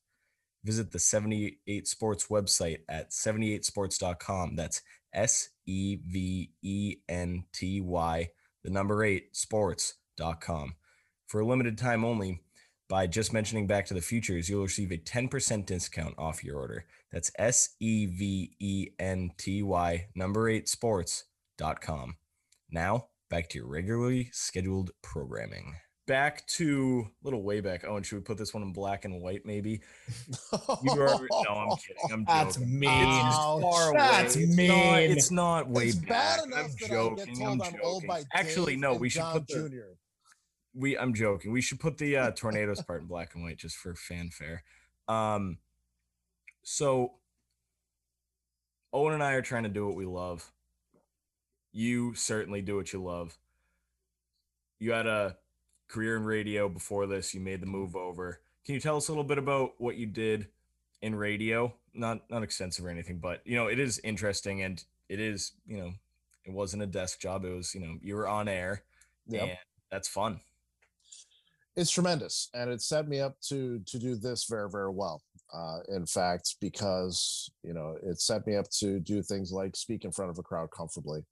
Visit 0.68 0.92
the 0.92 1.00
78 1.00 1.88
Sports 1.88 2.28
website 2.28 2.80
at 2.90 3.12
78sports.com. 3.12 4.58
That's 4.58 4.82
S 5.14 5.48
E 5.66 5.96
V 5.96 6.52
E 6.62 6.98
N 7.08 7.46
T 7.54 7.80
Y, 7.80 8.30
the 8.66 8.70
number 8.70 9.02
eight 9.02 9.34
sports.com. 9.34 10.76
For 11.28 11.40
a 11.40 11.46
limited 11.46 11.78
time 11.78 12.04
only, 12.04 12.42
by 12.90 13.08
just 13.08 13.32
mentioning 13.32 13.66
Back 13.66 13.86
to 13.86 13.94
the 13.94 14.02
Futures, 14.02 14.50
you'll 14.50 14.64
receive 14.64 14.92
a 14.92 14.98
10% 14.98 15.66
discount 15.66 16.16
off 16.18 16.44
your 16.44 16.58
order. 16.58 16.86
That's 17.14 17.32
S 17.40 17.70
E 17.80 18.06
V 18.06 18.52
E 18.60 18.88
N 19.00 19.32
T 19.38 19.64
Y, 19.64 20.08
number 20.16 20.50
eight 20.50 20.68
sports.com. 20.68 22.18
Now, 22.70 23.08
back 23.30 23.48
to 23.50 23.60
your 23.60 23.68
regularly 23.68 24.32
scheduled 24.34 24.92
programming. 25.02 25.76
Back 26.08 26.48
to 26.48 27.06
a 27.06 27.26
little 27.26 27.44
way 27.44 27.60
back. 27.60 27.84
Oh, 27.86 27.98
and 27.98 28.06
should 28.06 28.16
we 28.16 28.22
put 28.22 28.38
this 28.38 28.54
one 28.54 28.64
in 28.64 28.72
black 28.74 29.06
and 29.06 29.22
white, 29.22 29.46
maybe? 29.46 29.82
You 30.84 30.92
are, 30.92 31.20
no, 31.44 31.50
I'm 31.50 31.78
kidding. 31.78 32.04
I'm 32.06 32.10
joking. 32.10 32.26
That's 32.26 32.60
mean. 32.60 33.28
It's 33.28 33.36
far 33.36 33.94
That's 33.94 34.36
away. 34.36 34.46
mean. 34.46 34.72
It's 34.72 34.72
not, 34.72 35.02
it's 35.02 35.32
not 35.32 35.70
way 35.70 35.86
it's 35.88 35.96
back. 35.98 36.40
I'm 36.56 36.70
joking. 36.78 37.46
I'm 37.46 37.60
joking. 37.60 38.26
Actually, 38.34 38.78
no, 38.78 38.94
we 38.96 39.10
should 39.10 39.20
John 39.20 39.34
put 39.34 39.48
the, 39.48 39.70
Jr 39.70 39.98
we 40.78 40.98
I'm 40.98 41.14
joking. 41.14 41.52
We 41.52 41.62
should 41.62 41.80
put 41.80 41.98
the 41.98 42.16
uh, 42.16 42.32
tornadoes 42.32 42.82
part 42.82 43.02
in 43.02 43.08
black 43.08 43.34
and 43.34 43.44
white 43.44 43.58
just 43.58 43.76
for 43.78 43.96
fanfare. 43.96 44.64
Um, 45.08 45.58
so 46.64 47.14
Owen 48.94 49.14
and 49.14 49.24
I 49.24 49.34
are 49.34 49.42
trying 49.42 49.64
to 49.64 49.70
do 49.70 49.86
what 49.88 49.96
we 49.96 50.06
love. 50.06 50.52
You 51.74 52.14
certainly 52.14 52.62
do 52.62 52.76
what 52.76 52.94
you 52.94 53.04
love. 53.04 53.38
You 54.80 54.92
had 54.92 55.08
a 55.08 55.38
career 55.88 56.18
in 56.18 56.24
radio 56.24 56.70
before 56.70 57.08
this. 57.08 57.34
You 57.34 57.42
made 57.42 57.62
the 57.62 57.68
move 57.68 57.96
over. 57.96 58.42
Can 58.66 58.76
you 58.76 58.82
tell 58.82 58.98
us 58.98 59.08
a 59.08 59.12
little 59.12 59.24
bit 59.24 59.38
about 59.38 59.74
what 59.78 59.98
you 59.98 60.06
did 60.06 60.48
in 61.02 61.16
radio? 61.16 61.74
Not 61.94 62.30
not 62.30 62.44
extensive 62.44 62.86
or 62.86 62.90
anything, 62.90 63.20
but 63.20 63.42
you 63.46 63.56
know 63.56 63.68
it 63.68 63.80
is 63.80 64.00
interesting 64.00 64.62
and 64.62 64.84
it 65.10 65.20
is 65.20 65.54
you 65.66 65.78
know 65.78 65.94
it 66.46 66.52
wasn't 66.52 66.84
a 66.84 66.88
desk 66.88 67.20
job. 67.20 67.46
It 67.46 67.54
was 67.54 67.74
you 67.74 67.82
know 67.82 67.98
you 68.02 68.16
were 68.16 68.28
on 68.28 68.48
air, 68.48 68.84
yep. 69.28 69.44
and 69.44 69.52
that's 69.90 70.08
fun 70.08 70.42
it's 71.78 71.92
tremendous 71.92 72.50
and 72.56 72.70
it 72.72 72.82
set 72.82 73.08
me 73.08 73.22
up 73.22 73.40
to 73.40 73.80
to 73.86 74.00
do 74.00 74.16
this 74.16 74.46
very 74.46 74.70
very 74.70 74.90
well 74.90 75.22
uh, 75.54 75.78
in 75.90 76.06
fact 76.06 76.56
because 76.60 77.50
you 77.64 77.74
know 77.74 77.96
it 78.04 78.20
set 78.20 78.46
me 78.48 78.56
up 78.56 78.68
to 78.70 79.00
do 79.00 79.22
things 79.22 79.52
like 79.52 79.76
speak 79.76 80.04
in 80.04 80.12
front 80.12 80.32
of 80.32 80.40
a 80.40 80.44
crowd 80.44 80.70
comfortably 80.76 81.24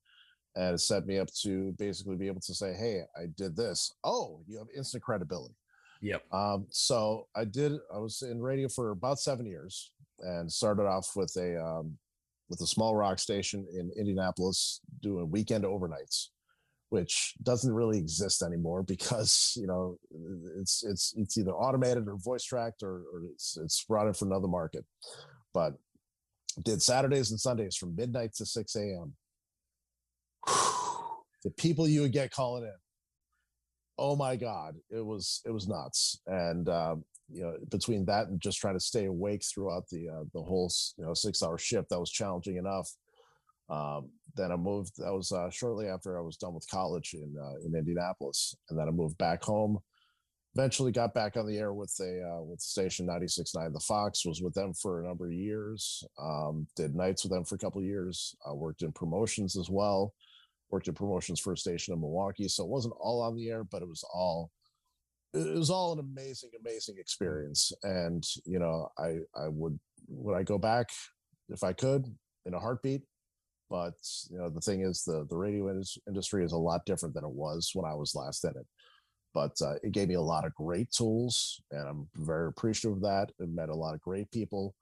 and 0.56 0.76
it 0.76 0.80
set 0.80 1.06
me 1.06 1.20
up 1.20 1.28
to 1.34 1.74
basically 1.78 2.16
be 2.16 2.28
able 2.28 2.42
to 2.42 2.54
say 2.54 2.74
hey 2.74 3.02
i 3.18 3.26
did 3.38 3.56
this 3.56 3.94
oh 4.04 4.42
you 4.48 4.58
have 4.58 4.68
instant 4.76 5.04
credibility 5.04 5.56
yep 6.02 6.24
um, 6.34 6.66
so 6.70 7.28
i 7.36 7.44
did 7.44 7.74
i 7.94 7.98
was 7.98 8.22
in 8.22 8.42
radio 8.42 8.68
for 8.68 8.92
about 8.92 9.20
seven 9.20 9.46
years 9.46 9.92
and 10.20 10.52
started 10.52 10.84
off 10.84 11.12
with 11.16 11.36
a 11.38 11.62
um, 11.62 11.98
with 12.50 12.62
a 12.62 12.68
small 12.68 12.96
rock 12.96 13.20
station 13.20 13.66
in 13.74 13.92
indianapolis 13.98 14.82
doing 15.02 15.30
weekend 15.30 15.64
overnights 15.64 16.28
which 16.90 17.34
doesn't 17.44 17.74
really 17.74 17.98
exist 17.98 18.42
anymore 18.42 18.84
because 18.94 19.54
you 19.56 19.68
know 19.68 19.98
it's 20.60 20.84
it's 20.84 21.14
it's 21.18 21.38
either 21.38 21.52
automated 21.52 22.08
or 22.08 22.16
voice 22.18 22.44
tracked 22.44 22.84
or, 22.84 23.04
or 23.12 23.24
it's 23.32 23.58
it's 23.62 23.84
brought 23.84 24.08
in 24.08 24.14
for 24.14 24.26
another 24.26 24.48
market. 24.48 24.86
But 25.54 25.74
did 26.64 26.82
Saturdays 26.82 27.32
and 27.32 27.40
Sundays 27.40 27.76
from 27.76 27.96
midnight 27.96 28.34
to 28.36 28.46
six 28.46 28.76
a.m. 28.76 29.14
the 30.46 31.52
people 31.58 31.88
you 31.88 32.02
would 32.02 32.12
get 32.12 32.32
calling 32.32 32.64
in, 32.64 32.74
oh 33.98 34.16
my 34.16 34.36
god, 34.36 34.76
it 34.90 35.06
was 35.06 35.42
it 35.46 35.52
was 35.52 35.68
nuts. 35.68 36.22
And 36.28 36.68
uh, 36.70 36.96
you 37.30 37.44
know, 37.44 37.58
between 37.70 38.06
that 38.06 38.28
and 38.28 38.40
just 38.40 38.60
trying 38.60 38.76
to 38.76 38.80
stay 38.80 39.06
awake 39.06 39.44
throughout 39.44 39.88
the 39.90 40.10
uh, 40.10 40.24
the 40.34 40.42
whole 40.42 40.72
you 40.98 41.06
know 41.06 41.14
six 41.14 41.42
hour 41.42 41.58
shift, 41.58 41.90
that 41.90 42.00
was 42.00 42.12
challenging 42.12 42.58
enough. 42.58 42.90
Um, 43.70 44.10
then 44.36 44.52
I 44.52 44.56
moved. 44.56 44.94
That 44.98 45.14
was 45.14 45.32
uh, 45.32 45.50
shortly 45.50 45.88
after 45.88 46.18
I 46.18 46.22
was 46.22 46.38
done 46.38 46.54
with 46.54 46.70
college 46.70 47.14
in 47.14 47.36
uh, 47.42 47.66
in 47.66 47.76
Indianapolis, 47.76 48.56
and 48.70 48.78
then 48.78 48.88
I 48.88 48.92
moved 48.92 49.18
back 49.18 49.44
home. 49.44 49.80
Eventually, 50.56 50.92
got 50.92 51.14
back 51.14 51.36
on 51.36 51.48
the 51.48 51.58
air 51.58 51.74
with 51.74 51.94
a 52.00 52.22
uh, 52.24 52.42
with 52.42 52.62
station 52.62 53.08
96.9 53.08 53.74
The 53.74 53.80
Fox. 53.80 54.26
Was 54.26 54.42
with 54.42 54.54
them 54.54 54.74
for 54.74 55.02
a 55.02 55.08
number 55.08 55.28
of 55.28 55.34
years. 55.34 56.04
Um, 56.22 56.68
did 56.76 56.96
nights 56.96 57.24
with 57.24 57.32
them 57.32 57.44
for 57.44 57.56
a 57.56 57.58
couple 57.58 57.82
of 57.82 57.88
years. 57.88 58.36
I 58.48 58.54
worked 58.54 58.84
in 58.84 58.92
promotions 58.92 59.58
as 59.58 59.70
well. 59.70 60.14
Worked 60.76 60.90
in 60.90 60.94
promotions 60.94 61.40
for 61.40 61.54
a 61.54 61.58
station 61.58 61.94
in 61.94 62.02
Milwaukee. 62.02 62.50
So 62.50 62.64
it 62.66 62.70
wasn't 62.70 62.96
all 63.00 63.22
on 63.22 63.36
the 63.36 63.50
air, 63.50 63.64
but 63.64 63.82
it 63.82 63.88
was 63.88 64.04
all 64.14 64.52
it 65.34 65.58
was 65.58 65.70
all 65.70 65.94
an 65.94 66.00
amazing, 66.00 66.50
amazing 66.60 66.96
experience. 66.98 67.72
And 67.84 68.26
you 68.46 68.60
know, 68.60 68.90
I 68.98 69.20
I 69.36 69.48
would 69.48 69.80
would 70.10 70.36
I 70.36 70.44
go 70.44 70.58
back 70.58 70.88
if 71.48 71.64
I 71.64 71.72
could 71.72 72.06
in 72.46 72.54
a 72.54 72.60
heartbeat 72.60 73.04
but 73.70 73.96
you 74.30 74.38
know 74.38 74.50
the 74.50 74.62
thing 74.62 74.82
is 74.82 75.04
the 75.04 75.26
the 75.30 75.36
radio 75.36 75.70
industry 76.08 76.44
is 76.44 76.52
a 76.52 76.58
lot 76.58 76.86
different 76.86 77.16
than 77.16 77.24
it 77.24 77.32
was 77.32 77.72
when 77.74 77.90
i 77.90 77.94
was 77.96 78.14
last 78.16 78.44
in 78.44 78.52
it 78.52 78.68
but 79.34 79.52
uh, 79.62 79.74
it 79.84 79.92
gave 79.92 80.08
me 80.08 80.14
a 80.16 80.22
lot 80.22 80.46
of 80.46 80.54
great 80.54 80.92
tools 80.92 81.62
and 81.72 81.88
i'm 81.88 82.08
very 82.16 82.48
appreciative 82.48 82.98
of 82.98 83.02
that 83.02 83.32
it 83.40 83.50
met 83.50 83.70
a 83.70 83.76
lot 83.76 83.96
of 83.96 84.02
great 84.02 84.30
people 84.32 84.76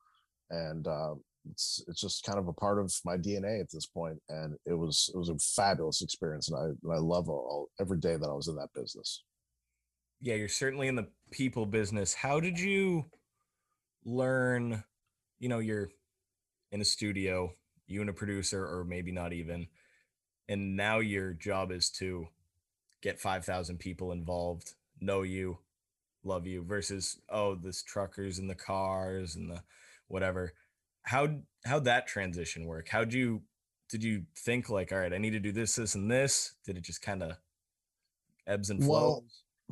and 0.50 0.88
uh, 0.88 1.14
it's 1.52 1.84
it's 1.88 2.02
just 2.02 2.24
kind 2.24 2.40
of 2.40 2.48
a 2.48 2.54
part 2.54 2.80
of 2.80 2.94
my 3.06 3.18
dna 3.18 3.60
at 3.60 3.72
this 3.72 3.86
point 3.86 4.18
and 4.30 4.56
it 4.66 4.74
was 4.74 5.10
it 5.14 5.18
was 5.18 5.30
a 5.30 5.38
fabulous 5.40 6.02
experience 6.02 6.50
and 6.50 6.58
i 6.58 6.66
and 6.66 6.94
i 6.94 6.98
love 6.98 7.30
all, 7.30 7.70
every 7.80 8.00
day 8.00 8.16
that 8.16 8.30
i 8.30 8.34
was 8.34 8.48
in 8.48 8.56
that 8.56 8.74
business 8.74 9.24
yeah 10.22 10.36
you're 10.36 10.48
certainly 10.48 10.88
in 10.88 10.96
the 10.96 11.08
people 11.32 11.66
business 11.66 12.14
how 12.14 12.40
did 12.40 12.60
you 12.60 13.06
learn 14.06 14.84
you 15.40 15.50
know 15.50 15.60
you're 15.60 15.90
in 16.72 16.82
a 16.82 16.86
studio 16.86 17.54
you 17.88 18.02
and 18.02 18.10
a 18.10 18.14
producer, 18.14 18.64
or 18.64 18.84
maybe 18.84 19.12
not 19.12 19.34
even. 19.34 19.68
And 20.50 20.76
now 20.76 21.00
your 21.00 21.34
job 21.34 21.72
is 21.72 21.90
to 22.00 22.28
get 23.02 23.20
5,000 23.20 23.78
people 23.78 24.12
involved, 24.12 24.74
know 25.00 25.22
you, 25.22 25.60
love 26.24 26.48
you, 26.48 26.64
versus, 26.64 27.20
oh, 27.30 27.56
this 27.56 27.84
truckers 27.84 28.40
and 28.40 28.50
the 28.50 28.56
cars 28.56 29.36
and 29.36 29.50
the 29.50 29.62
whatever. 30.08 30.54
How 31.04 31.28
how'd 31.66 31.86
that 31.86 32.08
transition 32.08 32.66
work? 32.66 32.88
How'd 32.90 33.14
you 33.14 33.42
did 33.90 34.04
you 34.04 34.24
think 34.40 34.70
like, 34.70 34.92
all 34.92 35.00
right, 35.00 35.14
I 35.14 35.18
need 35.18 35.32
to 35.32 35.40
do 35.40 35.52
this, 35.52 35.76
this, 35.76 35.96
and 35.96 36.10
this? 36.10 36.56
Did 36.66 36.78
it 36.78 36.84
just 36.84 37.02
kind 37.02 37.22
of 37.22 37.38
ebbs 38.48 38.70
and 38.70 38.84
flows? 38.84 38.90
Well, 38.90 39.24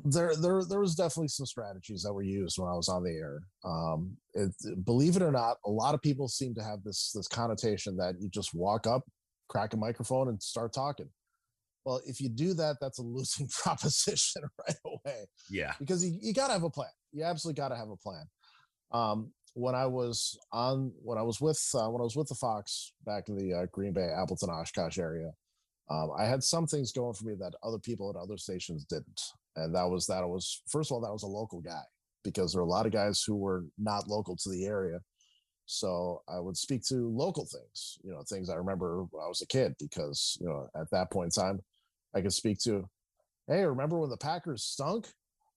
there 0.06 0.36
there 0.36 0.64
there 0.64 0.80
was 0.80 0.96
definitely 0.96 1.28
some 1.28 1.46
strategies 1.46 2.04
that 2.04 2.14
were 2.14 2.22
used 2.22 2.58
when 2.58 2.70
I 2.70 2.76
was 2.76 2.88
on 2.88 3.04
the 3.04 3.12
air. 3.12 3.42
Um, 3.64 4.16
it, 4.34 4.54
believe 4.86 5.16
it 5.16 5.22
or 5.22 5.32
not, 5.32 5.58
a 5.66 5.70
lot 5.70 5.94
of 5.94 6.02
people 6.02 6.28
seem 6.28 6.54
to 6.56 6.64
have 6.64 6.84
this 6.84 7.12
this 7.14 7.28
connotation 7.28 7.98
that 7.98 8.16
you 8.20 8.30
just 8.30 8.54
walk 8.54 8.88
up, 8.88 9.04
crack 9.50 9.74
a 9.74 9.78
microphone, 9.78 10.30
and 10.30 10.42
start 10.42 10.74
talking. 10.74 11.10
Well, 11.86 12.00
if 12.06 12.22
you 12.22 12.30
do 12.30 12.54
that, 12.54 12.78
that's 12.80 13.00
a 13.00 13.04
losing 13.04 13.48
proposition 13.64 14.44
right 14.68 14.78
away. 14.86 15.26
Yeah, 15.50 15.74
because 15.80 16.06
you, 16.06 16.18
you 16.22 16.34
got 16.34 16.48
to 16.48 16.54
have 16.54 16.64
a 16.64 16.70
plan. 16.70 16.90
You 17.12 17.24
absolutely 17.24 17.60
got 17.60 17.70
to 17.70 17.76
have 17.76 17.90
a 17.90 17.98
plan. 17.98 18.26
Um, 18.92 19.32
when 19.54 19.76
I 19.76 19.86
was 19.86 20.38
on, 20.52 20.92
when 21.04 21.18
I 21.18 21.22
was 21.24 21.42
with, 21.42 21.62
uh, 21.76 21.90
when 21.90 22.02
I 22.02 22.04
was 22.04 22.16
with 22.16 22.30
the 22.30 22.36
Fox 22.36 22.94
back 23.06 23.30
in 23.30 23.36
the 23.36 23.54
uh, 23.54 23.66
Green 23.72 23.94
Bay, 23.94 24.10
Appleton, 24.16 24.50
Oshkosh 24.50 24.98
area, 24.98 25.32
um, 25.90 26.12
I 26.18 26.26
had 26.26 26.44
some 26.44 26.68
things 26.68 26.92
going 26.92 27.14
for 27.14 27.26
me 27.26 27.36
that 27.40 27.54
other 27.64 27.80
people 27.80 28.10
at 28.10 28.16
other 28.16 28.38
stations 28.38 28.86
didn't 28.86 29.22
and 29.58 29.76
that 29.76 29.90
was 29.90 30.08
that 30.08 30.24
I 30.24 30.26
was 30.26 30.62
first 30.70 30.90
of 30.90 30.96
all 30.96 31.02
that 31.02 31.12
was 31.12 31.24
a 31.24 31.28
local 31.28 31.60
guy. 31.62 31.84
because 32.24 32.54
there 32.54 32.62
are 32.62 32.66
a 32.66 32.70
lot 32.70 32.86
of 32.86 32.92
guys 32.92 33.24
who 33.26 33.36
were 33.36 33.66
not 33.78 34.08
local 34.08 34.36
to 34.38 34.50
the 34.50 34.66
area. 34.66 35.00
So 35.66 36.22
I 36.28 36.40
would 36.40 36.58
speak 36.58 36.84
to 36.88 37.10
local 37.10 37.46
things, 37.46 37.98
you 38.04 38.12
know, 38.12 38.24
things 38.28 38.50
I 38.50 38.56
remember 38.56 39.04
when 39.12 39.24
I 39.24 39.28
was 39.28 39.42
a 39.42 39.48
kid, 39.48 39.76
because, 39.80 40.38
you 40.42 40.48
know, 40.48 40.68
at 40.76 40.90
that 40.92 41.12
point 41.12 41.36
in 41.36 41.42
time, 41.44 41.60
I 42.14 42.22
could 42.22 42.34
speak 42.34 42.60
to, 42.64 42.90
hey, 43.48 43.64
remember 43.64 43.98
when 43.98 44.10
the 44.10 44.18
Packers 44.18 44.64
stunk? 44.64 45.08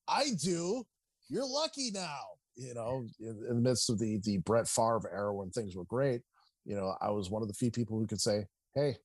I 0.09 0.31
do. 0.43 0.85
You're 1.29 1.47
lucky 1.47 1.91
now. 1.93 2.21
You 2.57 2.75
know, 2.75 3.05
in, 3.21 3.45
in 3.49 3.57
the 3.57 3.69
midst 3.69 3.91
of 3.91 3.99
the 3.99 4.19
the 4.23 4.39
Brett 4.39 4.69
Favre 4.69 5.11
era 5.13 5.35
when 5.35 5.51
things 5.51 5.77
were 5.77 5.85
great, 5.85 6.23
you 6.65 6.77
know, 6.77 6.95
I 7.01 7.11
was 7.11 7.31
one 7.31 7.43
of 7.43 7.49
the 7.49 7.55
few 7.55 7.71
people 7.71 7.99
who 7.99 8.07
could 8.07 8.21
say, 8.21 8.47
hey, 8.75 8.97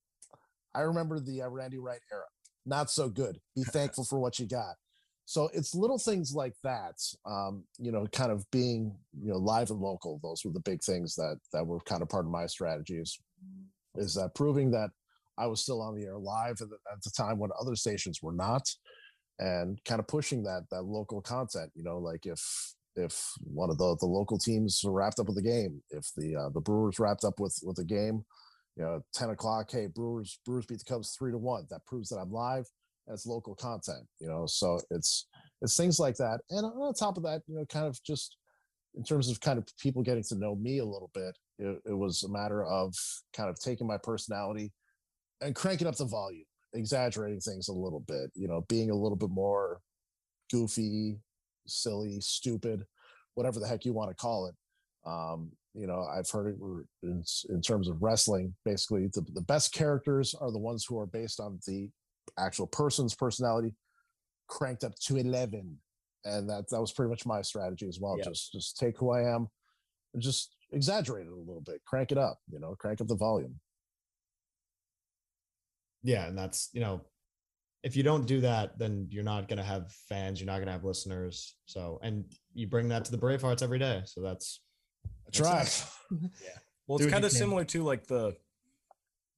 I 0.74 0.82
remember 0.82 1.20
the 1.20 1.42
uh, 1.42 1.50
Randy 1.50 1.78
Wright 1.78 2.02
era. 2.12 2.26
Not 2.66 2.90
so 2.90 3.10
good. 3.10 3.40
Be 3.56 3.64
thankful 3.68 4.04
for 4.04 4.20
what 4.20 4.40
you 4.40 4.46
got. 4.46 4.76
So 5.26 5.48
it's 5.54 5.76
little 5.76 6.00
things 6.00 6.34
like 6.34 6.56
that, 6.64 6.96
um, 7.24 7.64
you 7.78 7.92
know, 7.92 8.08
kind 8.08 8.32
of 8.32 8.50
being, 8.50 8.96
you 9.14 9.32
know, 9.32 9.38
live 9.38 9.70
and 9.70 9.80
local. 9.80 10.20
Those 10.24 10.44
were 10.44 10.52
the 10.52 10.60
big 10.62 10.82
things 10.82 11.14
that 11.16 11.38
that 11.54 11.66
were 11.66 11.80
kind 11.82 12.02
of 12.02 12.10
part 12.10 12.26
of 12.26 12.32
my 12.32 12.48
strategies. 12.48 13.20
Is 13.96 14.16
that 14.16 14.34
proving 14.34 14.72
that 14.72 14.90
I 15.38 15.46
was 15.46 15.62
still 15.62 15.82
on 15.82 15.96
the 15.96 16.06
air 16.06 16.18
live 16.18 16.62
at 16.62 16.70
the, 16.70 16.78
at 16.92 17.04
the 17.04 17.12
time 17.12 17.38
when 17.38 17.52
other 17.62 17.76
stations 17.76 18.24
were 18.24 18.32
not, 18.32 18.68
and 19.38 19.80
kind 19.86 20.00
of 20.00 20.08
pushing 20.08 20.42
that 20.44 20.64
that 20.72 20.82
local 20.82 21.22
content. 21.22 21.72
You 21.76 21.84
know, 21.84 22.00
like 22.00 22.26
if 22.26 22.74
if 22.96 23.34
one 23.44 23.70
of 23.70 23.78
the 23.78 23.96
the 24.00 24.06
local 24.06 24.38
teams 24.38 24.82
wrapped 24.86 25.20
up 25.20 25.28
with 25.28 25.36
the 25.36 25.42
game, 25.42 25.82
if 25.92 26.08
the 26.16 26.36
uh, 26.36 26.50
the 26.50 26.62
Brewers 26.62 27.00
wrapped 27.00 27.24
up 27.24 27.40
with 27.40 27.58
with 27.64 27.78
a 27.80 27.84
game, 27.84 28.24
you 28.76 28.84
know, 28.84 29.02
ten 29.14 29.30
o'clock, 29.30 29.70
hey, 29.72 29.88
Brewers 29.88 30.40
Brewers 30.46 30.66
beat 30.66 30.80
the 30.80 30.86
Cubs 30.86 31.16
three 31.18 31.32
to 31.32 31.38
one. 31.38 31.66
That 31.70 31.86
proves 31.86 32.10
that 32.10 32.18
I'm 32.18 32.32
live. 32.32 32.66
That's 33.08 33.26
local 33.26 33.56
content. 33.56 34.06
You 34.20 34.28
know, 34.28 34.46
so 34.46 34.80
it's 34.92 35.28
it's 35.62 35.78
things 35.78 36.00
like 36.00 36.16
that. 36.18 36.40
And 36.50 36.66
on 36.66 36.94
top 36.94 37.18
of 37.18 37.24
that, 37.24 37.42
you 37.48 37.56
know, 37.56 37.66
kind 37.66 37.88
of 37.88 38.02
just 38.04 38.38
in 38.96 39.04
terms 39.04 39.30
of 39.30 39.40
kind 39.40 39.60
of 39.60 39.66
people 39.80 40.04
getting 40.04 40.24
to 40.24 40.36
know 40.36 40.56
me 40.56 40.80
a 40.80 40.86
little 40.86 41.12
bit, 41.14 41.38
it, 41.60 41.80
it 41.86 41.94
was 41.94 42.24
a 42.24 42.30
matter 42.30 42.66
of 42.66 42.94
kind 43.36 43.50
of 43.50 43.60
taking 43.60 43.88
my 43.88 43.98
personality 43.98 44.72
and 45.42 45.56
cranking 45.56 45.88
up 45.88 45.96
the 45.96 46.06
volume, 46.06 46.46
exaggerating 46.74 47.40
things 47.40 47.68
a 47.68 47.74
little 47.74 48.04
bit, 48.08 48.32
you 48.36 48.48
know, 48.48 48.66
being 48.68 48.90
a 48.90 48.96
little 48.96 49.16
bit 49.16 49.30
more 49.30 49.80
goofy, 50.52 51.18
silly, 51.70 52.20
stupid, 52.22 52.84
whatever 53.36 53.60
the 53.60 53.68
heck 53.68 53.86
you 53.86 53.94
want 53.94 54.10
to 54.10 54.16
call 54.16 54.48
it. 54.48 54.56
Um, 55.06 55.52
you 55.74 55.88
know, 55.88 56.02
I've 56.02 56.30
heard 56.30 56.48
it 56.48 56.58
in, 57.04 57.24
in 57.50 57.62
terms 57.62 57.88
of 57.88 58.02
wrestling. 58.02 58.54
Basically, 58.66 59.08
the, 59.08 59.26
the 59.34 59.42
best 59.42 59.72
characters 59.74 60.36
are 60.40 60.52
the 60.52 60.60
ones 60.60 60.86
who 60.86 61.00
are 61.00 61.06
based 61.06 61.40
on 61.40 61.60
the 61.68 61.90
actual 62.38 62.68
person's 62.68 63.16
personality, 63.16 63.76
cranked 64.48 64.84
up 64.84 64.94
to 65.06 65.18
eleven, 65.18 65.78
and 66.26 66.50
that 66.50 66.70
that 66.70 66.82
was 66.82 66.92
pretty 66.92 67.10
much 67.10 67.26
my 67.26 67.42
strategy 67.42 67.88
as 67.88 68.00
well. 68.00 68.18
Just 68.24 68.52
just 68.52 68.78
take 68.78 68.98
who 68.98 69.12
I 69.12 69.22
am, 69.22 69.48
and 70.14 70.22
just 70.22 70.56
exaggerate 70.72 71.28
it 71.28 71.32
a 71.32 71.36
little 71.36 71.64
bit, 71.66 71.82
crank 71.86 72.12
it 72.12 72.18
up. 72.18 72.40
You 72.52 72.60
know, 72.60 72.76
crank 72.78 73.00
up 73.00 73.08
the 73.08 73.16
volume. 73.16 73.60
Yeah, 76.04 76.28
and 76.28 76.38
that's 76.38 76.70
you 76.74 76.82
know 76.82 77.02
if 77.84 77.96
you 77.96 78.04
don't 78.04 78.26
do 78.26 78.42
that, 78.42 78.78
then 78.78 79.08
you're 79.10 79.24
not 79.24 79.48
going 79.48 79.58
to 79.58 79.64
have 79.64 79.92
fans. 80.10 80.40
You're 80.40 80.48
not 80.48 80.56
going 80.56 80.68
to 80.68 80.74
have 80.74 80.84
listeners. 80.84 81.56
So, 81.66 82.00
and 82.04 82.26
you 82.54 82.68
bring 82.68 82.90
that 82.90 83.06
to 83.06 83.12
the 83.12 83.18
Bravehearts 83.18 83.64
every 83.64 83.80
day. 83.80 84.02
So 84.06 84.22
that's 84.22 84.62
that's 85.26 85.40
right. 85.40 85.86
yeah. 86.42 86.50
Well, 86.88 86.98
it's 86.98 87.12
kind 87.12 87.24
of 87.24 87.32
similar 87.32 87.66
to 87.66 87.84
like 87.84 88.08
the 88.08 88.36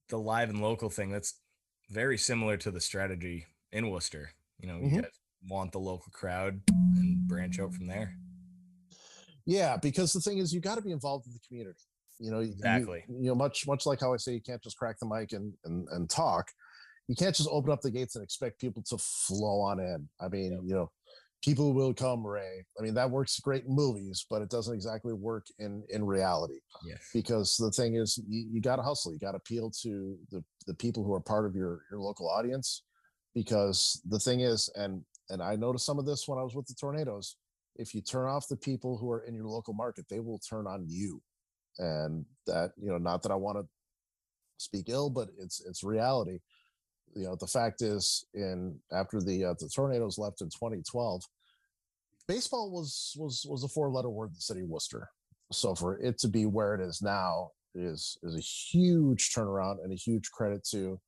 the 0.08 0.16
live 0.16 0.48
and 0.48 0.62
local 0.62 0.88
thing. 0.88 1.10
That's 1.10 1.34
very 1.90 2.16
similar 2.16 2.56
to 2.56 2.70
the 2.70 2.80
strategy 2.80 3.44
in 3.72 3.90
Worcester. 3.90 4.30
You 4.58 4.68
know, 4.68 4.76
mm-hmm. 4.76 4.94
you 4.94 5.02
guys 5.02 5.10
want 5.46 5.72
the 5.72 5.78
local 5.78 6.10
crowd 6.12 6.62
and 6.96 7.28
branch 7.28 7.60
out 7.60 7.74
from 7.74 7.88
there. 7.88 8.16
Yeah, 9.44 9.76
because 9.76 10.14
the 10.14 10.20
thing 10.20 10.38
is, 10.38 10.54
you 10.54 10.60
got 10.60 10.76
to 10.76 10.80
be 10.80 10.92
involved 10.92 11.26
in 11.26 11.34
the 11.34 11.40
community. 11.46 11.82
You 12.18 12.30
know, 12.30 12.38
exactly. 12.38 13.04
You, 13.06 13.16
you 13.16 13.26
know, 13.26 13.34
much 13.34 13.66
much 13.66 13.84
like 13.84 14.00
how 14.00 14.14
I 14.14 14.16
say 14.16 14.32
you 14.32 14.40
can't 14.40 14.62
just 14.62 14.78
crack 14.78 14.98
the 14.98 15.06
mic 15.06 15.32
and 15.32 15.52
and, 15.66 15.86
and 15.90 16.08
talk 16.08 16.48
you 17.12 17.16
can't 17.16 17.36
just 17.36 17.50
open 17.52 17.70
up 17.70 17.82
the 17.82 17.90
gates 17.90 18.16
and 18.16 18.24
expect 18.24 18.58
people 18.58 18.82
to 18.84 18.96
flow 18.96 19.60
on 19.60 19.78
in. 19.78 20.08
I 20.18 20.28
mean, 20.28 20.52
yep. 20.52 20.60
you 20.64 20.74
know, 20.74 20.90
people 21.44 21.74
will 21.74 21.92
come, 21.92 22.26
Ray. 22.26 22.64
I 22.78 22.82
mean, 22.82 22.94
that 22.94 23.10
works 23.10 23.38
great 23.38 23.66
in 23.66 23.74
movies, 23.74 24.24
but 24.30 24.40
it 24.40 24.48
doesn't 24.48 24.72
exactly 24.72 25.12
work 25.12 25.44
in 25.58 25.84
in 25.90 26.06
reality. 26.06 26.60
Yes. 26.86 27.10
Because 27.12 27.58
the 27.58 27.70
thing 27.70 27.96
is, 27.96 28.18
you, 28.26 28.48
you 28.50 28.62
got 28.62 28.76
to 28.76 28.82
hustle. 28.82 29.12
You 29.12 29.18
got 29.18 29.32
to 29.32 29.36
appeal 29.36 29.70
to 29.82 30.16
the 30.30 30.42
the 30.66 30.72
people 30.72 31.04
who 31.04 31.12
are 31.12 31.20
part 31.20 31.44
of 31.44 31.54
your 31.54 31.82
your 31.90 32.00
local 32.00 32.30
audience. 32.30 32.82
Because 33.34 34.00
the 34.08 34.18
thing 34.18 34.40
is, 34.40 34.70
and 34.74 35.02
and 35.28 35.42
I 35.42 35.54
noticed 35.56 35.84
some 35.84 35.98
of 35.98 36.06
this 36.06 36.26
when 36.26 36.38
I 36.38 36.42
was 36.42 36.54
with 36.54 36.66
the 36.66 36.74
tornadoes. 36.80 37.36
If 37.76 37.94
you 37.94 38.00
turn 38.00 38.26
off 38.26 38.48
the 38.48 38.56
people 38.56 38.96
who 38.96 39.10
are 39.10 39.20
in 39.20 39.34
your 39.34 39.48
local 39.48 39.74
market, 39.74 40.06
they 40.08 40.20
will 40.20 40.38
turn 40.38 40.66
on 40.66 40.86
you. 40.88 41.20
And 41.78 42.24
that, 42.46 42.72
you 42.80 42.88
know, 42.88 42.96
not 42.96 43.22
that 43.22 43.32
I 43.32 43.34
want 43.34 43.58
to 43.58 43.66
speak 44.56 44.88
ill, 44.88 45.10
but 45.10 45.28
it's 45.38 45.60
it's 45.60 45.84
reality 45.84 46.38
you 47.14 47.24
know 47.24 47.36
the 47.36 47.46
fact 47.46 47.82
is 47.82 48.24
in 48.34 48.78
after 48.92 49.20
the 49.20 49.44
uh, 49.44 49.54
the 49.58 49.68
tornadoes 49.68 50.18
left 50.18 50.40
in 50.40 50.48
2012 50.48 51.22
baseball 52.28 52.70
was 52.70 53.14
was 53.16 53.44
was 53.48 53.64
a 53.64 53.68
four 53.68 53.90
letter 53.90 54.10
word 54.10 54.28
in 54.28 54.34
the 54.34 54.40
city 54.40 54.60
of 54.60 54.68
worcester 54.68 55.08
so 55.50 55.74
for 55.74 55.98
it 55.98 56.18
to 56.18 56.28
be 56.28 56.46
where 56.46 56.74
it 56.74 56.80
is 56.80 57.02
now 57.02 57.50
is 57.74 58.16
is 58.22 58.36
a 58.36 58.40
huge 58.40 59.32
turnaround 59.32 59.82
and 59.82 59.92
a 59.92 59.96
huge 59.96 60.30
credit 60.30 60.64
to 60.64 60.98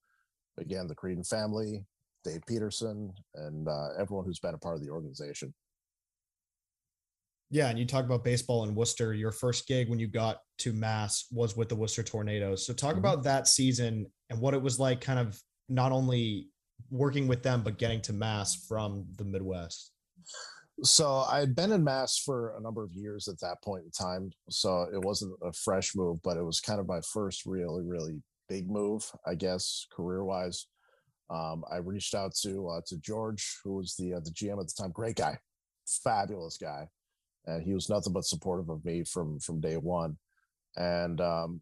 again 0.59 0.87
the 0.87 0.95
creedon 0.95 1.27
family 1.27 1.85
dave 2.25 2.43
peterson 2.47 3.13
and 3.35 3.69
uh, 3.69 3.89
everyone 3.99 4.25
who's 4.25 4.41
been 4.41 4.55
a 4.55 4.59
part 4.59 4.77
of 4.77 4.83
the 4.83 4.91
organization 4.91 5.53
yeah, 7.51 7.69
and 7.69 7.79
you 7.79 7.85
talk 7.85 8.05
about 8.05 8.25
baseball 8.25 8.65
in 8.65 8.75
Worcester. 8.75 9.15
Your 9.15 9.31
first 9.31 9.69
gig 9.69 9.89
when 9.89 10.01
you 10.01 10.09
got 10.09 10.39
to 10.59 10.73
Mass 10.73 11.27
was 11.31 11.57
with 11.57 11.69
the 11.69 11.77
Worcester 11.77 12.03
Tornadoes. 12.03 12.67
So 12.67 12.73
talk 12.73 12.91
mm-hmm. 12.91 12.99
about 12.99 13.23
that 13.25 13.47
season 13.47 14.07
and 14.29 14.41
what 14.41 14.55
it 14.55 14.63
was 14.63 14.81
like, 14.81 15.01
kind 15.01 15.21
of 15.21 15.41
not 15.69 15.93
only 15.93 16.49
working 16.91 17.27
with 17.27 17.43
them 17.43 17.63
but 17.63 17.79
getting 17.79 18.01
to 18.03 18.13
mass 18.13 18.67
from 18.67 19.07
the 19.17 19.25
midwest? 19.25 19.93
So 20.83 21.25
i 21.31 21.39
had 21.39 21.55
been 21.55 21.73
in 21.73 21.85
mass 21.85 22.19
for 22.19 22.57
a 22.57 22.61
number 22.61 22.83
of 22.83 22.93
years 22.93 23.29
at 23.29 23.39
that 23.41 23.63
point 23.63 23.85
in 23.85 23.91
time 23.91 24.31
so 24.51 24.89
it 24.93 25.01
wasn't 25.01 25.33
a 25.43 25.53
fresh 25.53 25.95
move 25.95 26.21
but 26.23 26.37
it 26.37 26.43
was 26.43 26.61
kind 26.61 26.81
of 26.81 26.89
my 26.89 27.01
first 27.13 27.47
really 27.47 27.85
really 27.85 28.21
big 28.49 28.69
move 28.69 29.09
i 29.25 29.37
guess 29.37 29.87
career 29.93 30.25
wise 30.25 30.67
um, 31.31 31.63
i 31.71 31.77
reached 31.77 32.15
out 32.15 32.35
to 32.43 32.69
uh, 32.69 32.81
to 32.87 32.99
george 32.99 33.57
who 33.63 33.77
was 33.77 33.95
the 33.95 34.15
uh, 34.15 34.21
the 34.21 34.33
gm 34.33 34.61
at 34.61 34.67
the 34.67 34.75
time. 34.77 34.91
Great 34.91 35.15
guy 35.15 35.39
fabulous 35.87 36.57
guy 36.57 36.89
and 37.47 37.63
he 37.63 37.75
was 37.75 37.89
nothing 37.89 38.13
but 38.13 38.25
supportive 38.25 38.69
of 38.69 38.85
me 38.85 39.05
from 39.05 39.39
from 39.39 39.61
day 39.61 39.77
one. 39.77 40.17
And 40.77 41.21
um, 41.21 41.61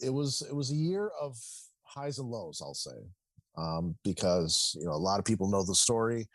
it 0.00 0.10
was 0.10 0.42
it 0.48 0.54
was 0.54 0.70
a 0.70 0.76
year 0.76 1.10
of 1.20 1.36
highs 1.82 2.18
and 2.18 2.28
lows 2.28 2.60
i'll 2.60 2.74
say 2.74 2.90
um, 3.56 3.96
because 4.04 4.76
you 4.78 4.86
know 4.86 4.92
a 4.92 4.96
lot 4.96 5.18
of 5.18 5.24
people 5.24 5.48
know 5.48 5.64
the 5.64 5.74
story. 5.74 6.28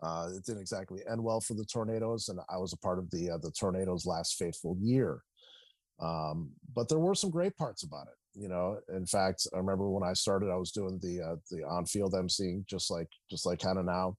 Uh, 0.00 0.28
it 0.36 0.44
didn't 0.44 0.60
exactly 0.60 1.00
end 1.10 1.22
well 1.22 1.40
for 1.40 1.54
the 1.54 1.64
tornadoes, 1.64 2.28
and 2.28 2.38
I 2.48 2.58
was 2.58 2.72
a 2.72 2.78
part 2.78 2.98
of 2.98 3.10
the 3.10 3.30
uh, 3.30 3.38
the 3.38 3.50
tornadoes' 3.50 4.06
last 4.06 4.36
fateful 4.36 4.76
year. 4.80 5.22
Um, 6.00 6.50
but 6.74 6.88
there 6.88 7.00
were 7.00 7.14
some 7.14 7.30
great 7.30 7.56
parts 7.56 7.82
about 7.82 8.06
it. 8.06 8.40
You 8.40 8.48
know, 8.48 8.78
in 8.94 9.06
fact, 9.06 9.48
I 9.52 9.56
remember 9.56 9.90
when 9.90 10.08
I 10.08 10.12
started, 10.12 10.50
I 10.50 10.56
was 10.56 10.70
doing 10.70 11.00
the 11.02 11.20
uh, 11.22 11.36
the 11.50 11.64
on 11.64 11.86
field 11.86 12.14
emceeing, 12.14 12.64
just 12.66 12.90
like 12.90 13.08
just 13.30 13.46
like 13.46 13.58
kind 13.58 13.78
of 13.78 13.84
now, 13.84 14.16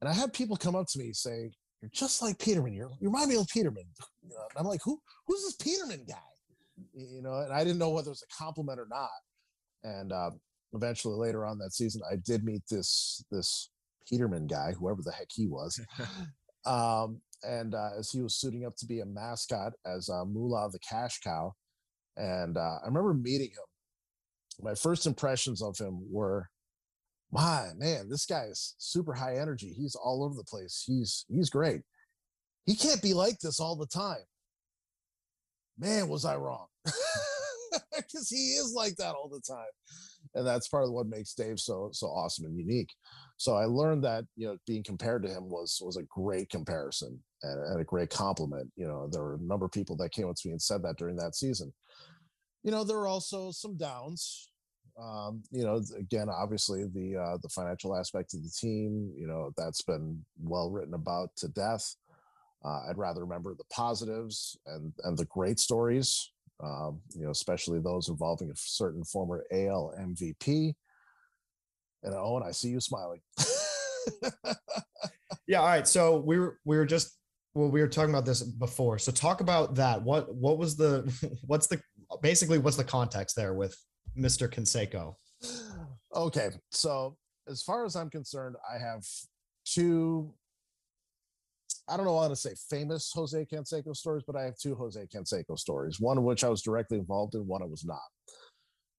and 0.00 0.08
I 0.08 0.12
had 0.12 0.32
people 0.32 0.56
come 0.56 0.74
up 0.74 0.86
to 0.88 0.98
me 0.98 1.12
saying, 1.12 1.52
"You're 1.80 1.90
just 1.92 2.20
like 2.20 2.38
Peterman. 2.38 2.72
You're, 2.72 2.90
you 3.00 3.08
remind 3.08 3.30
me 3.30 3.36
of 3.36 3.46
Peterman." 3.48 3.84
You 4.22 4.30
know, 4.30 4.48
I'm 4.56 4.66
like, 4.66 4.80
"Who 4.84 5.00
who's 5.26 5.42
this 5.42 5.54
Peterman 5.56 6.04
guy?" 6.08 6.16
You 6.92 7.22
know, 7.22 7.34
and 7.34 7.52
I 7.52 7.62
didn't 7.62 7.78
know 7.78 7.90
whether 7.90 8.08
it 8.08 8.10
was 8.10 8.24
a 8.28 8.34
compliment 8.36 8.80
or 8.80 8.88
not. 8.90 9.10
And 9.84 10.12
uh, 10.12 10.30
eventually 10.74 11.16
later 11.16 11.44
on 11.44 11.58
that 11.58 11.72
season, 11.72 12.02
I 12.10 12.16
did 12.16 12.44
meet 12.44 12.62
this 12.70 13.24
this 13.30 13.70
Peterman 14.08 14.46
guy, 14.46 14.72
whoever 14.72 15.02
the 15.02 15.12
heck 15.12 15.28
he 15.30 15.46
was. 15.46 15.80
um, 16.66 17.20
and 17.42 17.74
uh, 17.74 17.90
as 17.98 18.10
he 18.10 18.22
was 18.22 18.36
suiting 18.36 18.64
up 18.64 18.76
to 18.76 18.86
be 18.86 19.00
a 19.00 19.06
mascot 19.06 19.72
as 19.86 20.08
uh, 20.08 20.24
Moolah 20.24 20.70
the 20.70 20.78
cash 20.78 21.20
cow, 21.20 21.52
and 22.16 22.56
uh, 22.56 22.78
I 22.82 22.86
remember 22.86 23.14
meeting 23.14 23.50
him. 23.50 24.64
My 24.64 24.74
first 24.74 25.06
impressions 25.06 25.62
of 25.62 25.76
him 25.78 26.00
were, 26.10 26.48
"My 27.32 27.68
man, 27.76 28.08
this 28.08 28.26
guy 28.26 28.44
is 28.50 28.74
super 28.78 29.14
high 29.14 29.36
energy. 29.36 29.74
He's 29.76 29.94
all 29.94 30.24
over 30.24 30.34
the 30.34 30.44
place. 30.44 30.84
He's 30.86 31.24
he's 31.28 31.50
great. 31.50 31.82
He 32.66 32.74
can't 32.74 33.02
be 33.02 33.14
like 33.14 33.38
this 33.40 33.60
all 33.60 33.76
the 33.76 33.86
time." 33.86 34.24
Man, 35.76 36.08
was 36.08 36.24
I 36.24 36.36
wrong? 36.36 36.66
Because 37.96 38.28
he 38.28 38.54
is 38.54 38.72
like 38.72 38.94
that 38.96 39.14
all 39.14 39.28
the 39.28 39.40
time 39.40 39.66
and 40.34 40.46
that's 40.46 40.68
part 40.68 40.84
of 40.84 40.92
what 40.92 41.06
makes 41.06 41.34
Dave 41.34 41.58
so 41.58 41.90
so 41.92 42.06
awesome 42.06 42.46
and 42.46 42.58
unique. 42.58 42.92
So 43.36 43.56
I 43.56 43.64
learned 43.64 44.04
that 44.04 44.24
you 44.36 44.46
know 44.46 44.56
being 44.66 44.82
compared 44.82 45.22
to 45.22 45.28
him 45.28 45.48
was 45.48 45.80
was 45.84 45.96
a 45.96 46.04
great 46.04 46.50
comparison 46.50 47.22
and, 47.42 47.60
and 47.66 47.80
a 47.80 47.84
great 47.84 48.10
compliment. 48.10 48.70
You 48.76 48.86
know, 48.86 49.08
there 49.10 49.22
were 49.22 49.34
a 49.34 49.40
number 49.40 49.66
of 49.66 49.72
people 49.72 49.96
that 49.96 50.12
came 50.12 50.28
up 50.28 50.36
to 50.36 50.48
me 50.48 50.52
and 50.52 50.62
said 50.62 50.82
that 50.82 50.96
during 50.96 51.16
that 51.16 51.34
season. 51.34 51.72
You 52.62 52.70
know, 52.70 52.84
there 52.84 52.98
were 52.98 53.08
also 53.08 53.50
some 53.50 53.76
downs. 53.76 54.50
Um, 55.00 55.42
you 55.50 55.64
know, 55.64 55.82
again, 55.98 56.28
obviously 56.28 56.84
the 56.84 57.16
uh, 57.16 57.38
the 57.42 57.48
financial 57.48 57.96
aspect 57.96 58.34
of 58.34 58.42
the 58.42 58.50
team. 58.50 59.12
You 59.16 59.26
know, 59.26 59.52
that's 59.56 59.82
been 59.82 60.24
well 60.42 60.70
written 60.70 60.94
about 60.94 61.30
to 61.38 61.48
death. 61.48 61.94
Uh, 62.64 62.88
I'd 62.88 62.96
rather 62.96 63.20
remember 63.20 63.54
the 63.54 63.64
positives 63.70 64.56
and 64.66 64.92
and 65.04 65.18
the 65.18 65.26
great 65.26 65.58
stories, 65.58 66.30
um, 66.64 67.00
you 67.14 67.24
know, 67.24 67.30
especially 67.30 67.80
those 67.80 68.08
involving 68.08 68.50
a 68.50 68.56
certain 68.56 69.04
former 69.04 69.44
AL 69.52 69.94
MVP. 69.98 70.74
And 72.02 72.14
Owen, 72.14 72.42
I 72.42 72.50
see 72.50 72.68
you 72.68 72.80
smiling. 72.80 73.20
yeah. 75.46 75.60
All 75.60 75.66
right. 75.66 75.88
So 75.88 76.18
we 76.18 76.38
were 76.38 76.58
we 76.64 76.76
were 76.76 76.86
just 76.86 77.16
well, 77.54 77.70
we 77.70 77.80
were 77.80 77.88
talking 77.88 78.10
about 78.10 78.26
this 78.26 78.42
before. 78.42 78.98
So 78.98 79.12
talk 79.12 79.40
about 79.40 79.76
that. 79.76 80.02
What 80.02 80.34
what 80.34 80.58
was 80.58 80.76
the 80.76 81.10
what's 81.46 81.66
the 81.66 81.80
basically 82.22 82.58
what's 82.58 82.76
the 82.76 82.84
context 82.84 83.36
there 83.36 83.54
with 83.54 83.76
Mr. 84.18 84.48
Canseco? 84.48 85.14
Okay, 86.14 86.50
so 86.70 87.16
as 87.48 87.62
far 87.62 87.84
as 87.84 87.96
I'm 87.96 88.10
concerned, 88.10 88.56
I 88.72 88.78
have 88.78 89.04
two. 89.64 90.32
I 91.88 91.96
don't 91.96 92.06
know 92.06 92.18
how 92.18 92.28
to 92.28 92.36
say 92.36 92.54
famous 92.70 93.12
Jose 93.14 93.46
Canseco 93.52 93.94
stories, 93.94 94.24
but 94.26 94.36
I 94.36 94.42
have 94.42 94.56
two 94.56 94.74
Jose 94.74 95.06
Canseco 95.14 95.58
stories. 95.58 96.00
One 96.00 96.16
of 96.16 96.24
which 96.24 96.42
I 96.42 96.48
was 96.48 96.62
directly 96.62 96.98
involved 96.98 97.34
in, 97.34 97.46
one 97.46 97.62
I 97.62 97.66
was 97.66 97.84
not. 97.84 97.98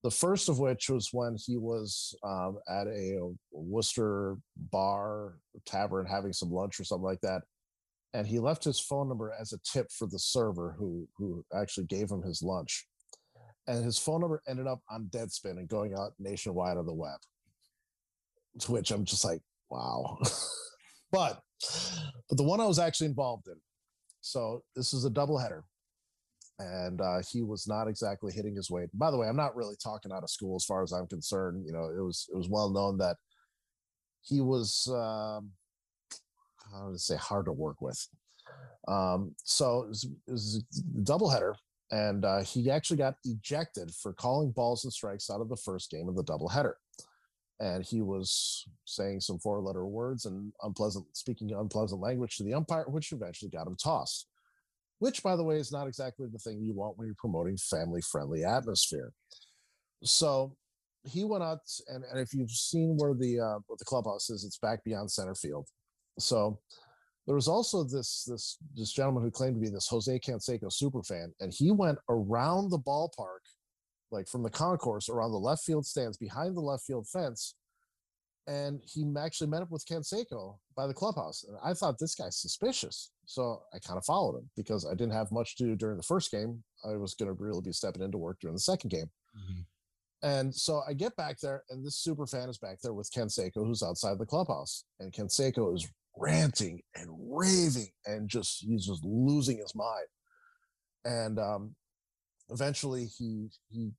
The 0.04 0.12
first 0.12 0.50
of 0.50 0.60
which 0.60 0.90
was 0.90 1.10
when 1.12 1.36
he 1.36 1.58
was 1.58 2.16
um, 2.24 2.60
at 2.70 2.86
a, 2.86 3.18
Worcester 3.52 4.38
bar 4.72 5.38
tavern 5.66 6.06
having 6.06 6.32
some 6.32 6.52
lunch 6.52 6.80
or 6.80 6.84
something 6.84 7.06
like 7.06 7.22
that, 7.22 7.42
and 8.14 8.26
he 8.26 8.40
left 8.40 8.64
his 8.64 8.80
phone 8.80 9.10
number 9.10 9.34
as 9.40 9.52
a 9.52 9.60
tip 9.66 9.92
for 9.92 10.08
the 10.08 10.20
server 10.20 10.76
who 10.78 11.08
who 11.18 11.44
actually 11.54 11.86
gave 11.86 12.10
him 12.10 12.22
his 12.22 12.42
lunch 12.42 12.86
and 13.68 13.84
his 13.84 13.98
phone 13.98 14.22
number 14.22 14.42
ended 14.48 14.68
up 14.68 14.80
on 14.90 15.10
deadspin 15.12 15.58
and 15.58 15.68
going 15.68 15.94
out 15.94 16.14
nationwide 16.20 16.78
on 16.78 16.86
the 16.86 16.94
web 16.94 17.20
to 18.60 18.72
which 18.72 18.92
i'm 18.92 19.06
just 19.06 19.26
like 19.26 19.42
wow 19.70 20.18
but 21.16 21.42
but 22.30 22.38
the 22.38 22.44
one 22.44 22.60
i 22.60 22.66
was 22.66 22.80
actually 22.80 23.08
involved 23.08 23.48
in 23.48 23.56
so 24.22 24.64
this 24.76 24.94
is 24.94 25.06
a 25.06 25.10
double 25.10 25.38
header 25.38 25.64
and 26.58 27.02
uh, 27.02 27.20
he 27.30 27.44
was 27.44 27.68
not 27.68 27.88
exactly 27.88 28.32
hitting 28.32 28.56
his 28.56 28.72
weight 28.72 28.90
by 28.94 29.12
the 29.12 29.18
way 29.18 29.28
i'm 29.28 29.36
not 29.36 29.56
really 29.56 29.76
talking 29.84 30.12
out 30.12 30.24
of 30.24 30.30
school 30.30 30.56
as 30.56 30.66
far 30.66 30.84
as 30.84 30.92
i'm 30.92 31.08
concerned 31.08 31.64
you 31.66 31.74
know 31.74 31.86
it 31.86 32.02
was 32.02 32.28
it 32.34 32.38
was 32.38 32.50
well 32.50 32.70
known 32.70 32.98
that 32.98 33.18
he 34.28 34.42
was 34.42 34.88
um, 34.92 35.52
how 36.72 36.92
to 36.92 37.00
say 37.00 37.16
hard 37.16 37.46
to 37.46 37.52
work 37.52 37.82
with. 37.82 38.08
Um, 38.88 39.36
so 39.44 39.84
it 39.84 39.90
was, 39.90 40.04
it 40.28 40.32
was 40.32 40.64
a 40.78 41.02
doubleheader, 41.02 41.56
and 41.92 42.26
uh, 42.26 42.42
he 42.42 42.70
actually 42.70 42.98
got 42.98 43.16
ejected 43.24 43.92
for 43.92 44.14
calling 44.14 44.52
balls 44.52 44.84
and 44.84 44.94
strikes 44.94 45.30
out 45.30 45.42
of 45.42 45.50
the 45.50 45.58
first 45.58 45.92
game 45.92 46.10
of 46.10 46.16
the 46.16 46.24
doubleheader. 46.24 46.74
And 47.60 47.86
he 47.86 48.02
was 48.02 48.66
saying 48.86 49.22
some 49.22 49.40
four-letter 49.40 49.86
words 49.86 50.26
and 50.26 50.52
unpleasant, 50.62 51.06
speaking 51.16 51.52
unpleasant 51.54 52.02
language 52.02 52.36
to 52.38 52.44
the 52.44 52.54
umpire, 52.54 52.86
which 52.88 53.14
eventually 53.14 53.50
got 53.50 53.68
him 53.68 53.78
tossed. 53.82 54.28
Which, 55.00 55.24
by 55.24 55.36
the 55.36 55.44
way, 55.44 55.58
is 55.58 55.72
not 55.72 55.88
exactly 55.88 56.28
the 56.32 56.40
thing 56.40 56.62
you 56.62 56.74
want 56.74 56.98
when 56.98 57.08
you're 57.08 57.16
promoting 57.18 57.58
family-friendly 57.58 58.44
atmosphere. 58.44 59.14
So 60.04 60.56
he 61.04 61.24
went 61.24 61.44
out, 61.44 61.60
and, 61.88 62.04
and 62.12 62.20
if 62.20 62.34
you've 62.34 62.52
seen 62.52 62.98
where 62.98 63.14
the 63.14 63.40
uh, 63.40 63.60
where 63.68 63.78
the 63.78 63.86
clubhouse 63.86 64.30
is, 64.30 64.44
it's 64.44 64.58
back 64.58 64.84
beyond 64.84 65.12
center 65.12 65.36
field 65.36 65.68
so 66.20 66.60
there 67.26 67.36
was 67.36 67.48
also 67.48 67.84
this 67.84 68.24
this 68.28 68.58
this 68.76 68.92
gentleman 68.92 69.24
who 69.24 69.32
claimed 69.32 69.56
to 69.56 69.62
be 69.62 69.70
this 69.70 69.88
Jose 69.88 70.20
Canseco 70.20 70.72
super 70.72 71.04
fan, 71.04 71.34
and 71.40 71.54
he 71.54 71.72
went 71.72 71.98
around 72.10 72.70
the 72.70 72.80
ballpark, 72.80 73.44
like 74.12 74.28
from 74.28 74.44
the 74.44 74.50
concourse 74.50 75.10
around 75.10 75.32
the 75.32 75.38
left 75.38 75.64
field 75.64 75.86
stands 75.86 76.18
behind 76.18 76.56
the 76.56 76.62
left 76.62 76.84
field 76.84 77.08
fence, 77.08 77.56
and 78.48 78.82
he 78.86 79.06
actually 79.18 79.50
met 79.50 79.62
up 79.62 79.72
with 79.72 79.86
Canseco 79.86 80.58
by 80.76 80.88
the 80.88 80.94
clubhouse. 80.94 81.44
And 81.48 81.58
I 81.64 81.74
thought 81.74 81.98
this 81.98 82.16
guy's 82.16 82.38
suspicious, 82.38 83.12
so 83.26 83.62
I 83.74 83.80
kind 83.80 83.98
of 83.98 84.06
followed 84.06 84.38
him 84.38 84.50
because 84.56 84.86
I 84.86 84.92
didn't 84.92 85.14
have 85.14 85.32
much 85.32 85.56
to 85.58 85.64
do 85.64 85.76
during 85.76 85.98
the 85.98 86.04
first 86.04 86.32
game. 86.32 86.64
I 86.88 86.96
was 86.96 87.16
going 87.16 87.36
to 87.36 87.44
really 87.44 87.62
be 87.62 87.72
stepping 87.72 88.04
into 88.04 88.18
work 88.18 88.38
during 88.42 88.56
the 88.56 88.60
second 88.60 88.90
game. 88.90 89.10
Mm-hmm. 89.36 89.62
And 90.28 90.56
so 90.56 90.82
I 90.88 90.94
get 90.94 91.16
back 91.16 91.40
there, 91.40 91.64
and 91.70 91.86
this 91.86 91.98
super 91.98 92.26
fan 92.26 92.50
is 92.50 92.58
back 92.58 92.80
there 92.82 92.94
with 92.94 93.12
Canseco, 93.12 93.66
who's 93.66 93.84
outside 93.84 94.18
the 94.18 94.26
clubhouse. 94.26 94.86
And 95.00 95.12
Canseco 95.12 95.76
is 95.76 95.88
ranting 96.18 96.82
and 96.96 97.10
raving 97.30 97.90
and 98.06 98.30
just 98.30 98.64
he's 98.64 98.86
just 98.86 99.04
losing 99.04 99.58
his 99.58 99.76
mind 99.76 100.08
and 101.04 101.40
um 101.40 101.76
eventually 102.50 103.06
he 103.18 103.50
he 103.70 103.92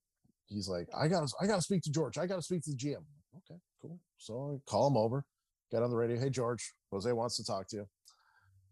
he's 0.46 0.68
like 0.68 0.88
i 0.96 1.08
gotta 1.08 1.26
i 1.40 1.46
gotta 1.46 1.62
speak 1.62 1.82
to 1.82 1.90
george. 1.90 2.18
I 2.18 2.26
gotta 2.26 2.42
speak 2.42 2.62
to 2.64 2.70
the 2.70 2.76
gm 2.76 3.04
okay 3.36 3.60
cool. 3.80 3.98
So 4.18 4.54
i 4.54 4.70
call 4.70 4.86
him 4.88 4.96
over 4.96 5.24
get 5.70 5.82
on 5.82 5.90
the 5.90 5.96
radio. 5.96 6.18
Hey 6.18 6.30
george 6.30 6.72
jose 6.92 7.10
wants 7.12 7.36
to 7.36 7.44
talk 7.44 7.68
to 7.68 7.76
you. 7.76 7.86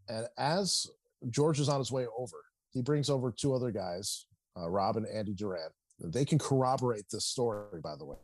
And 0.09 0.27
as 0.39 0.87
george 1.31 1.61
is 1.61 1.69
on 1.69 1.79
his 1.79 1.93
way 1.93 2.07
over 2.17 2.37
he 2.71 2.83
brings 2.83 3.11
over 3.11 3.33
two 3.33 3.55
other 3.55 3.71
guys 3.71 4.27
uh, 4.59 4.69
rob 4.69 4.97
and 4.97 5.07
andy 5.07 5.35
duran. 5.35 5.71
They 6.01 6.25
can 6.25 6.39
corroborate 6.39 7.05
this 7.11 7.27
story 7.27 7.81
by 7.83 7.97
the 7.97 8.05
way. 8.05 8.17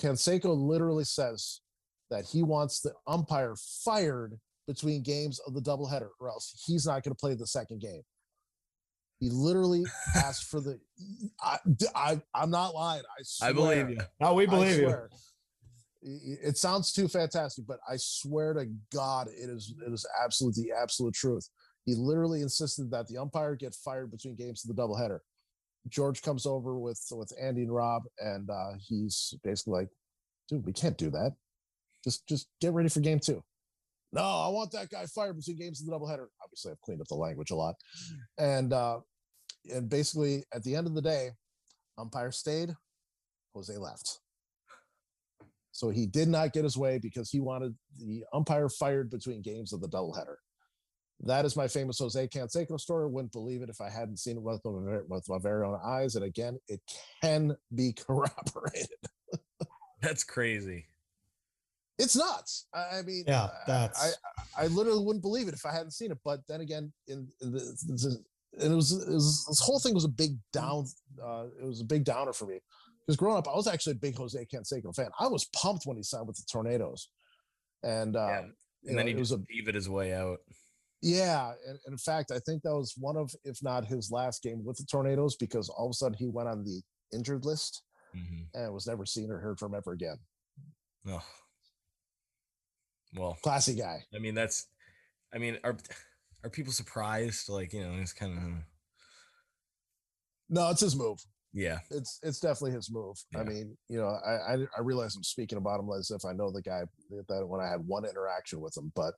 Canseco 0.00 0.56
literally 0.56 1.04
says 1.04 1.60
that 2.10 2.24
he 2.24 2.42
wants 2.42 2.80
the 2.80 2.92
umpire 3.06 3.54
fired 3.84 4.38
between 4.66 5.02
games 5.02 5.40
of 5.46 5.54
the 5.54 5.60
doubleheader, 5.60 6.08
or 6.20 6.28
else 6.28 6.62
he's 6.66 6.86
not 6.86 7.02
going 7.02 7.14
to 7.14 7.18
play 7.18 7.34
the 7.34 7.46
second 7.46 7.80
game. 7.80 8.02
He 9.20 9.28
literally 9.30 9.84
asked 10.16 10.44
for 10.44 10.60
the. 10.60 10.80
I, 11.42 11.58
I 11.94 12.42
am 12.42 12.50
not 12.50 12.74
lying. 12.74 13.02
I 13.02 13.22
swear. 13.22 13.50
I 13.50 13.52
believe 13.52 13.90
you. 13.90 13.98
No, 14.18 14.34
we 14.34 14.46
believe 14.46 14.78
you. 14.80 14.96
It 16.02 16.56
sounds 16.56 16.94
too 16.94 17.06
fantastic, 17.06 17.66
but 17.66 17.78
I 17.86 17.96
swear 17.98 18.54
to 18.54 18.66
God, 18.92 19.28
it 19.28 19.50
is 19.50 19.74
it 19.86 19.92
is 19.92 20.06
absolutely 20.24 20.64
the 20.64 20.82
absolute 20.82 21.12
truth. 21.12 21.46
He 21.84 21.94
literally 21.94 22.40
insisted 22.40 22.90
that 22.90 23.06
the 23.08 23.18
umpire 23.18 23.54
get 23.54 23.74
fired 23.74 24.10
between 24.10 24.34
games 24.34 24.64
of 24.64 24.74
the 24.74 24.82
doubleheader. 24.82 25.18
George 25.88 26.22
comes 26.22 26.46
over 26.46 26.78
with 26.78 27.02
with 27.12 27.32
Andy 27.38 27.62
and 27.62 27.74
Rob, 27.74 28.04
and 28.18 28.48
uh, 28.48 28.72
he's 28.80 29.34
basically 29.44 29.80
like, 29.80 29.88
"Dude, 30.48 30.64
we 30.64 30.72
can't 30.72 30.96
do 30.96 31.10
that. 31.10 31.34
Just 32.02 32.26
just 32.26 32.48
get 32.62 32.72
ready 32.72 32.88
for 32.88 33.00
game 33.00 33.20
two. 33.20 33.42
No, 34.12 34.22
I 34.22 34.48
want 34.48 34.72
that 34.72 34.90
guy 34.90 35.06
fired 35.06 35.36
between 35.36 35.58
games 35.58 35.80
of 35.80 35.86
the 35.86 35.92
doubleheader. 35.92 36.26
Obviously, 36.42 36.72
I've 36.72 36.80
cleaned 36.80 37.00
up 37.00 37.06
the 37.08 37.14
language 37.14 37.50
a 37.50 37.54
lot. 37.54 37.76
And 38.38 38.72
uh, 38.72 39.00
and 39.72 39.88
basically 39.88 40.44
at 40.54 40.62
the 40.62 40.74
end 40.74 40.86
of 40.86 40.94
the 40.94 41.02
day, 41.02 41.30
umpire 41.98 42.32
stayed, 42.32 42.74
Jose 43.54 43.76
left. 43.76 44.20
So 45.72 45.90
he 45.90 46.06
did 46.06 46.28
not 46.28 46.52
get 46.52 46.64
his 46.64 46.76
way 46.76 46.98
because 46.98 47.30
he 47.30 47.40
wanted 47.40 47.74
the 47.98 48.24
umpire 48.32 48.68
fired 48.68 49.10
between 49.10 49.42
games 49.42 49.72
of 49.72 49.80
the 49.80 49.88
doubleheader. 49.88 50.36
That 51.20 51.44
is 51.44 51.56
my 51.56 51.68
famous 51.68 51.98
Jose 51.98 52.28
Canseco 52.28 52.80
story. 52.80 53.06
Wouldn't 53.06 53.32
believe 53.32 53.62
it 53.62 53.68
if 53.68 53.80
I 53.80 53.90
hadn't 53.90 54.18
seen 54.18 54.36
it 54.36 54.42
with 54.42 54.60
my, 54.64 54.98
with 55.08 55.28
my 55.28 55.38
very 55.38 55.66
own 55.66 55.78
eyes. 55.84 56.16
And 56.16 56.24
again, 56.24 56.58
it 56.66 56.80
can 57.22 57.56
be 57.74 57.92
corroborated. 58.06 58.88
That's 60.00 60.24
crazy 60.24 60.86
it's 62.00 62.16
nuts. 62.16 62.66
I 62.74 63.02
mean, 63.02 63.24
yeah, 63.26 63.48
that's 63.66 64.14
I, 64.56 64.64
I 64.64 64.66
literally 64.68 65.04
wouldn't 65.04 65.22
believe 65.22 65.48
it 65.48 65.54
if 65.54 65.66
I 65.66 65.72
hadn't 65.72 65.92
seen 65.92 66.10
it. 66.10 66.18
But 66.24 66.40
then 66.48 66.60
again, 66.60 66.92
in, 67.08 67.28
in 67.42 67.52
the, 67.52 68.24
and 68.60 68.72
it 68.72 68.76
was, 68.76 68.92
it 68.92 69.12
was, 69.12 69.44
this 69.48 69.60
whole 69.60 69.78
thing 69.78 69.94
was 69.94 70.04
a 70.04 70.08
big 70.08 70.36
down. 70.52 70.86
Uh, 71.22 71.46
it 71.60 71.66
was 71.66 71.80
a 71.80 71.84
big 71.84 72.04
downer 72.04 72.32
for 72.32 72.46
me 72.46 72.60
because 73.06 73.16
growing 73.16 73.38
up, 73.38 73.48
I 73.48 73.54
was 73.54 73.66
actually 73.66 73.92
a 73.92 73.96
big 73.96 74.16
Jose 74.16 74.46
Canseco 74.52 74.94
fan. 74.94 75.10
I 75.18 75.26
was 75.26 75.46
pumped 75.54 75.86
when 75.86 75.96
he 75.96 76.02
signed 76.02 76.26
with 76.26 76.36
the 76.36 76.44
Tornadoes, 76.50 77.08
and 77.82 78.16
uh, 78.16 78.26
yeah. 78.28 78.38
and 78.86 78.98
then 78.98 79.06
know, 79.06 79.12
he 79.12 79.14
was 79.14 79.32
a 79.32 79.40
it 79.48 79.74
his 79.74 79.88
way 79.88 80.14
out. 80.14 80.38
Yeah, 81.02 81.52
and, 81.66 81.78
and 81.86 81.92
in 81.92 81.98
fact, 81.98 82.30
I 82.30 82.38
think 82.40 82.62
that 82.62 82.74
was 82.74 82.94
one 82.98 83.16
of, 83.16 83.32
if 83.44 83.62
not 83.62 83.86
his 83.86 84.10
last 84.10 84.42
game 84.42 84.62
with 84.64 84.76
the 84.76 84.84
Tornadoes, 84.84 85.34
because 85.36 85.70
all 85.70 85.86
of 85.86 85.90
a 85.90 85.94
sudden 85.94 86.16
he 86.18 86.28
went 86.28 86.48
on 86.48 86.62
the 86.62 86.82
injured 87.12 87.46
list 87.46 87.82
mm-hmm. 88.14 88.42
and 88.54 88.74
was 88.74 88.86
never 88.86 89.06
seen 89.06 89.30
or 89.30 89.38
heard 89.38 89.58
from 89.58 89.74
ever 89.74 89.92
again. 89.92 90.16
Oh, 91.08 91.22
well, 93.14 93.38
classy 93.42 93.74
guy. 93.74 94.04
I 94.14 94.18
mean, 94.18 94.34
that's. 94.34 94.66
I 95.32 95.38
mean, 95.38 95.58
are 95.64 95.76
are 96.44 96.50
people 96.50 96.72
surprised? 96.72 97.48
Like, 97.48 97.72
you 97.72 97.82
know, 97.82 97.94
it's 98.00 98.12
kind 98.12 98.36
of. 98.36 98.44
No, 100.48 100.70
it's 100.70 100.80
his 100.80 100.96
move. 100.96 101.18
Yeah, 101.52 101.78
it's 101.90 102.20
it's 102.22 102.38
definitely 102.38 102.72
his 102.72 102.90
move. 102.90 103.16
Yeah. 103.32 103.40
I 103.40 103.44
mean, 103.44 103.76
you 103.88 103.98
know, 103.98 104.16
I, 104.24 104.54
I, 104.54 104.66
I 104.76 104.80
realize 104.80 105.16
I'm 105.16 105.24
speaking 105.24 105.58
about 105.58 105.80
him 105.80 105.88
as 105.98 106.10
if 106.10 106.24
I 106.24 106.32
know 106.32 106.50
the 106.50 106.62
guy 106.62 106.82
that 107.28 107.46
when 107.46 107.60
I 107.60 107.68
had 107.68 107.80
one 107.86 108.04
interaction 108.04 108.60
with 108.60 108.76
him, 108.76 108.92
but 108.94 109.14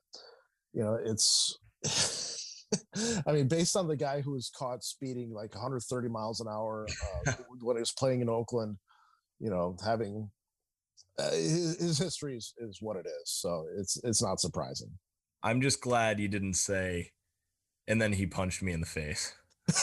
you 0.73 0.83
know, 0.83 0.97
it's. 1.03 1.57
I 3.27 3.31
mean, 3.31 3.47
based 3.47 3.75
on 3.75 3.87
the 3.87 3.95
guy 3.95 4.21
who 4.21 4.31
was 4.31 4.49
caught 4.49 4.83
speeding 4.83 5.31
like 5.31 5.53
130 5.53 6.09
miles 6.09 6.41
an 6.41 6.47
hour 6.47 6.87
uh, 7.27 7.33
when 7.61 7.77
he 7.77 7.79
was 7.79 7.91
playing 7.91 8.21
in 8.21 8.29
Oakland, 8.29 8.77
you 9.39 9.51
know, 9.51 9.77
having 9.85 10.31
uh, 11.19 11.31
his, 11.31 11.79
his 11.79 11.97
history 11.99 12.35
is, 12.35 12.53
is 12.57 12.79
what 12.81 12.97
it 12.97 13.05
is. 13.05 13.25
So 13.25 13.65
it's 13.77 13.97
it's 14.03 14.23
not 14.23 14.39
surprising. 14.39 14.89
I'm 15.43 15.61
just 15.61 15.81
glad 15.81 16.19
you 16.19 16.27
didn't 16.27 16.55
say, 16.55 17.11
and 17.87 18.01
then 18.01 18.13
he 18.13 18.25
punched 18.25 18.61
me 18.61 18.71
in 18.71 18.79
the 18.79 18.85
face. 18.85 19.33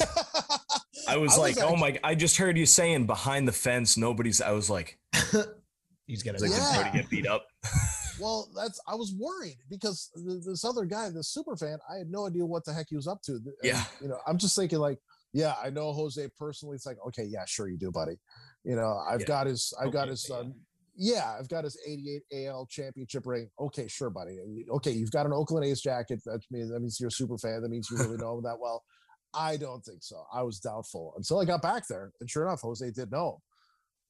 I 1.09 1.17
was 1.17 1.37
I 1.37 1.41
like, 1.41 1.57
was 1.57 1.65
oh 1.65 1.77
my! 1.77 1.99
I 2.03 2.15
just 2.15 2.37
heard 2.37 2.57
you 2.57 2.67
saying 2.67 3.07
behind 3.07 3.47
the 3.47 3.53
fence, 3.53 3.97
nobody's. 3.97 4.41
I 4.41 4.53
was 4.53 4.71
like, 4.71 4.99
he's 6.07 6.23
gonna, 6.23 6.39
like, 6.39 6.51
yeah. 6.51 6.91
get 6.93 7.11
beat 7.11 7.27
up. 7.27 7.47
Well, 8.21 8.51
that's 8.55 8.79
I 8.87 8.97
was 8.97 9.15
worried 9.19 9.57
because 9.71 10.11
this 10.45 10.63
other 10.63 10.85
guy, 10.85 11.09
this 11.09 11.29
super 11.29 11.57
fan, 11.57 11.79
I 11.91 11.97
had 11.97 12.11
no 12.11 12.27
idea 12.27 12.45
what 12.45 12.67
the 12.67 12.73
heck 12.75 12.89
he 12.91 12.97
was 12.97 13.07
up 13.07 13.23
to. 13.23 13.33
And, 13.33 13.47
yeah, 13.63 13.83
you 14.03 14.09
know, 14.09 14.19
I'm 14.27 14.37
just 14.37 14.55
thinking 14.55 14.79
like, 14.79 14.99
yeah, 15.33 15.55
I 15.63 15.71
know 15.71 15.91
Jose 15.93 16.29
personally. 16.39 16.75
It's 16.77 16.85
like, 16.85 16.99
okay, 17.09 17.25
yeah, 17.25 17.45
sure 17.47 17.69
you 17.69 17.79
do, 17.79 17.91
buddy. 17.91 18.19
You 18.63 18.77
know, 18.77 19.03
I've 19.09 19.21
yeah. 19.21 19.27
got 19.27 19.47
his, 19.47 19.73
I've 19.81 19.89
okay, 19.89 19.95
got 19.95 20.09
his, 20.09 20.31
um, 20.31 20.55
yeah, 21.03 21.35
I've 21.39 21.49
got 21.49 21.65
his 21.65 21.79
88 21.87 22.47
AL 22.47 22.67
championship 22.71 23.25
ring. 23.25 23.49
Okay, 23.59 23.89
sure, 23.89 24.11
buddy. 24.11 24.39
Okay, 24.71 24.91
you've 24.91 25.11
got 25.11 25.25
an 25.25 25.33
Oakland 25.33 25.65
A's 25.65 25.81
jacket. 25.81 26.21
That 26.27 26.41
means 26.51 26.71
that 26.71 26.81
means 26.81 27.01
you're 27.01 27.09
a 27.09 27.13
super 27.13 27.39
fan. 27.39 27.63
That 27.63 27.71
means 27.71 27.89
you 27.91 27.97
really 27.97 28.19
know 28.19 28.37
him 28.37 28.43
that 28.45 28.61
well. 28.61 28.85
I 29.33 29.57
don't 29.57 29.83
think 29.83 30.03
so. 30.03 30.25
I 30.31 30.43
was 30.43 30.61
doubtful 30.61 31.15
until 31.17 31.39
I 31.39 31.47
got 31.47 31.63
back 31.63 31.85
there, 31.89 32.13
and 32.21 32.29
sure 32.29 32.45
enough, 32.45 32.61
Jose 32.61 32.91
did 32.91 33.11
know. 33.11 33.41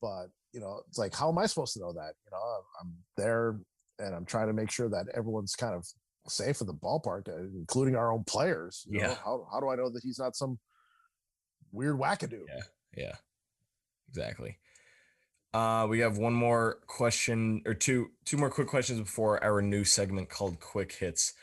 But 0.02 0.26
you 0.52 0.58
know, 0.58 0.80
it's 0.88 0.98
like, 0.98 1.14
how 1.14 1.30
am 1.30 1.38
I 1.38 1.46
supposed 1.46 1.74
to 1.74 1.80
know 1.80 1.92
that? 1.92 2.14
You 2.24 2.32
know, 2.32 2.38
I'm 2.80 2.92
there 3.16 3.60
and 4.00 4.12
I'm 4.12 4.24
trying 4.24 4.48
to 4.48 4.52
make 4.52 4.72
sure 4.72 4.88
that 4.88 5.06
everyone's 5.14 5.54
kind 5.54 5.76
of 5.76 5.86
safe 6.26 6.60
in 6.60 6.66
the 6.66 6.74
ballpark, 6.74 7.28
uh, 7.28 7.44
including 7.54 7.94
our 7.94 8.12
own 8.12 8.24
players. 8.24 8.84
You 8.88 8.98
yeah. 8.98 9.06
Know, 9.08 9.14
how 9.24 9.48
how 9.52 9.60
do 9.60 9.68
I 9.68 9.76
know 9.76 9.90
that 9.90 10.02
he's 10.02 10.18
not 10.18 10.34
some 10.34 10.58
weird 11.70 12.00
wackadoo? 12.00 12.42
Yeah. 12.48 12.62
Yeah. 12.96 13.14
Exactly. 14.08 14.58
Uh, 15.52 15.86
we 15.88 15.98
have 15.98 16.16
one 16.16 16.32
more 16.32 16.78
question 16.86 17.62
or 17.66 17.74
two 17.74 18.10
two 18.24 18.36
more 18.36 18.50
quick 18.50 18.68
questions 18.68 19.00
before 19.00 19.42
our 19.42 19.60
new 19.60 19.84
segment 19.84 20.28
called 20.28 20.60
Quick 20.60 20.92
Hits. 20.92 21.34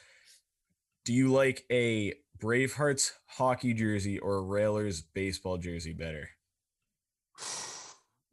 Do 1.03 1.13
you 1.13 1.31
like 1.31 1.65
a 1.71 2.13
Bravehearts 2.39 3.11
hockey 3.25 3.73
jersey 3.73 4.19
or 4.19 4.35
a 4.35 4.41
Railers 4.41 5.01
baseball 5.01 5.57
jersey 5.57 5.93
better? 5.93 6.29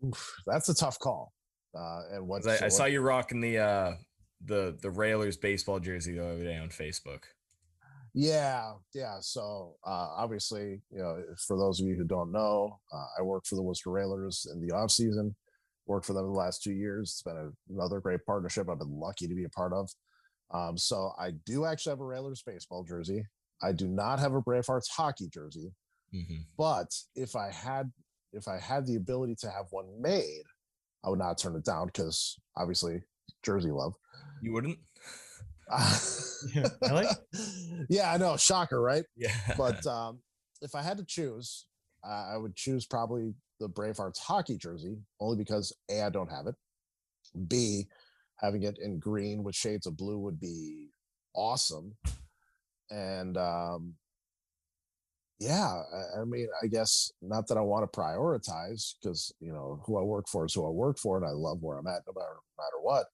Oof, 0.05 0.35
that's 0.47 0.69
a 0.69 0.75
tough 0.75 0.99
call. 0.99 1.33
Uh, 1.77 2.03
and 2.13 2.29
what 2.29 2.47
I, 2.47 2.67
I, 2.67 2.69
saw 2.69 2.85
you 2.85 3.01
rocking 3.01 3.41
the 3.41 3.59
uh, 3.59 3.93
the 4.45 4.77
the 4.81 4.91
Railers 4.91 5.37
baseball 5.37 5.81
jersey 5.81 6.15
the 6.15 6.25
other 6.25 6.45
day 6.45 6.57
on 6.57 6.69
Facebook. 6.69 7.23
Yeah, 8.13 8.75
yeah. 8.95 9.17
So 9.21 9.75
uh, 9.85 10.11
obviously, 10.17 10.83
you 10.93 10.99
know, 10.99 11.21
for 11.49 11.59
those 11.59 11.81
of 11.81 11.87
you 11.89 11.97
who 11.97 12.05
don't 12.05 12.31
know, 12.31 12.79
uh, 12.93 13.07
I 13.19 13.23
work 13.23 13.45
for 13.45 13.57
the 13.57 13.63
Worcester 13.63 13.91
Railers 13.91 14.47
in 14.53 14.65
the 14.65 14.73
off 14.73 14.93
season. 14.93 15.35
Worked 15.87 16.07
for 16.07 16.13
them 16.13 16.25
the 16.25 16.39
last 16.39 16.63
two 16.63 16.73
years. 16.73 17.11
It's 17.11 17.23
been 17.23 17.37
a, 17.37 17.73
another 17.73 18.01
great 18.01 18.25
partnership. 18.25 18.69
I've 18.71 18.79
been 18.79 18.99
lucky 18.99 19.29
to 19.29 19.35
be 19.35 19.45
a 19.45 19.51
part 19.51 19.73
of. 19.73 19.91
Um, 20.51 20.79
so 20.79 21.13
I 21.19 21.33
do 21.45 21.65
actually 21.65 21.91
have 21.91 22.01
a 22.01 22.05
Railers 22.05 22.43
baseball 22.47 22.85
jersey. 22.85 23.25
I 23.63 23.73
do 23.73 23.89
not 23.89 24.19
have 24.19 24.35
a 24.35 24.43
Bravehearts 24.43 24.89
hockey 24.91 25.29
jersey. 25.29 25.73
Mm-hmm. 26.15 26.43
But 26.57 26.95
if 27.15 27.35
I 27.37 27.51
had 27.51 27.91
if 28.33 28.49
I 28.49 28.59
had 28.59 28.87
the 28.87 28.97
ability 28.97 29.37
to 29.41 29.51
have 29.51 29.67
one 29.71 29.87
made, 30.01 30.43
I 31.05 31.11
would 31.11 31.19
not 31.19 31.39
turn 31.39 31.57
it 31.57 31.65
down 31.65 31.87
because 31.87 32.37
obviously 32.57 33.03
Jersey 33.43 33.71
love. 33.71 33.95
You 34.43 34.53
wouldn't? 34.53 34.79
Uh, 35.71 35.99
yeah, 36.55 36.69
really? 36.83 37.07
yeah, 37.89 38.13
I 38.13 38.17
know. 38.17 38.37
Shocker, 38.37 38.81
right? 38.81 39.05
Yeah. 39.17 39.35
But 39.57 39.87
um, 39.87 40.21
if 40.63 40.75
I 40.75 40.83
had 40.83 40.99
to 40.99 41.05
choose, 41.05 41.67
I 42.07 42.37
would 42.37 42.55
choose 42.55 42.87
probably 42.87 43.35
the 43.61 43.69
Bravehearts 43.69 44.19
hockey 44.19 44.59
jersey, 44.59 44.99
only 45.21 45.37
because 45.37 45.73
A, 45.91 46.03
I 46.03 46.11
don't 46.11 46.31
have 46.31 46.47
it. 46.47 46.55
B, 47.49 47.87
having 48.37 48.63
it 48.63 48.79
in 48.81 48.99
green 48.99 49.43
with 49.43 49.55
shades 49.55 49.87
of 49.87 49.97
blue 49.97 50.19
would 50.19 50.41
be 50.41 50.91
awesome. 51.35 51.97
And 52.91 53.37
um, 53.37 53.95
yeah, 55.39 55.83
I, 55.93 56.21
I, 56.21 56.25
mean, 56.25 56.49
I 56.63 56.67
guess 56.67 57.11
not 57.23 57.47
that 57.49 57.59
I 57.59 57.61
want 57.61 57.91
to 57.91 57.99
prioritize 57.99 58.95
because 59.03 59.33
you 59.41 59.53
know 59.53 59.83
who 59.85 59.99
I 59.99 60.03
work 60.03 60.29
for 60.29 60.45
is 60.45 60.55
who 60.55 60.67
I 60.67 60.71
work 60.71 60.99
for, 60.99 61.17
and 61.17 61.27
I 61.27 61.31
love 61.31 61.59
where 61.61 61.79
I'm 61.79 61.87
at 61.87 62.03
no 62.07 62.13
matter, 62.15 62.35
no 62.35 62.63
matter 62.63 62.83
what. 62.83 63.07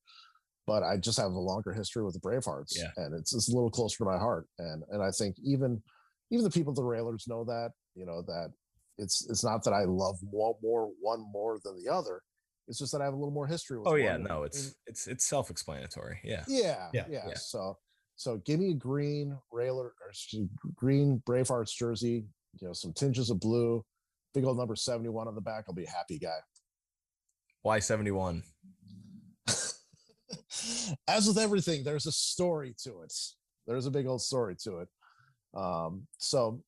But 0.67 0.83
I 0.83 0.99
just 0.99 1.19
have 1.19 1.33
a 1.33 1.39
longer 1.39 1.73
history 1.73 2.05
with 2.05 2.15
the 2.15 2.21
Bravehearts, 2.21 2.77
yeah. 2.77 2.91
and 2.97 3.15
it's, 3.15 3.35
it's 3.35 3.49
a 3.49 3.55
little 3.55 3.71
closer 3.71 3.99
to 3.99 4.05
my 4.05 4.19
heart. 4.19 4.47
And 4.59 4.83
and 4.91 5.03
I 5.03 5.11
think 5.11 5.37
even 5.43 5.83
even 6.31 6.45
the 6.45 6.51
people 6.51 6.73
at 6.73 6.77
the 6.77 6.85
Railers 6.85 7.27
know 7.27 7.45
that 7.45 7.71
you 7.95 8.05
know 8.05 8.23
that 8.23 8.53
it's 9.01 9.29
it's 9.29 9.45
not 9.45 9.65
that 9.65 9.73
I 9.73 9.85
love 9.85 10.19
one 10.23 10.55
more 10.63 10.91
one 11.01 11.25
more 11.33 11.59
than 11.65 11.83
the 11.83 11.93
other. 11.93 12.23
It's 12.69 12.79
just 12.79 12.93
that 12.93 13.01
I 13.01 13.05
have 13.05 13.15
a 13.15 13.17
little 13.17 13.33
more 13.33 13.47
history 13.47 13.79
with. 13.79 13.89
Oh 13.89 13.97
yeah, 13.97 14.17
no, 14.17 14.45
it's 14.45 14.67
and, 14.67 14.75
it's 14.87 15.07
it's 15.07 15.25
self 15.25 15.51
explanatory. 15.51 16.21
Yeah. 16.23 16.45
yeah. 16.47 16.89
Yeah. 16.93 17.05
Yeah. 17.11 17.35
So 17.35 17.79
so 18.17 18.37
give 18.45 18.61
me 18.61 18.73
a 18.73 18.75
green 18.75 19.37
Railer 19.51 19.87
or 19.87 20.13
green 20.75 21.23
Bravehearts 21.27 21.75
jersey, 21.75 22.27
you 22.61 22.67
know, 22.67 22.75
some 22.75 22.93
tinges 22.93 23.31
of 23.31 23.41
blue, 23.41 23.83
big 24.35 24.45
old 24.45 24.59
number 24.59 24.77
71 24.77 25.27
on 25.27 25.35
the 25.35 25.41
back. 25.41 25.65
I'll 25.67 25.75
be 25.75 25.85
a 25.85 25.91
happy 25.91 26.19
guy. 26.19 26.37
Why 27.63 27.79
71? 27.79 28.43
As 31.09 31.27
with 31.27 31.39
everything, 31.39 31.83
there's 31.83 32.07
a 32.07 32.13
story 32.13 32.75
to 32.85 33.01
it. 33.01 33.15
There's 33.67 33.87
a 33.87 33.91
big 33.91 34.07
old 34.07 34.21
story 34.21 34.55
to 34.65 34.81
it. 34.81 34.89
Um, 35.55 36.07
so 36.19 36.63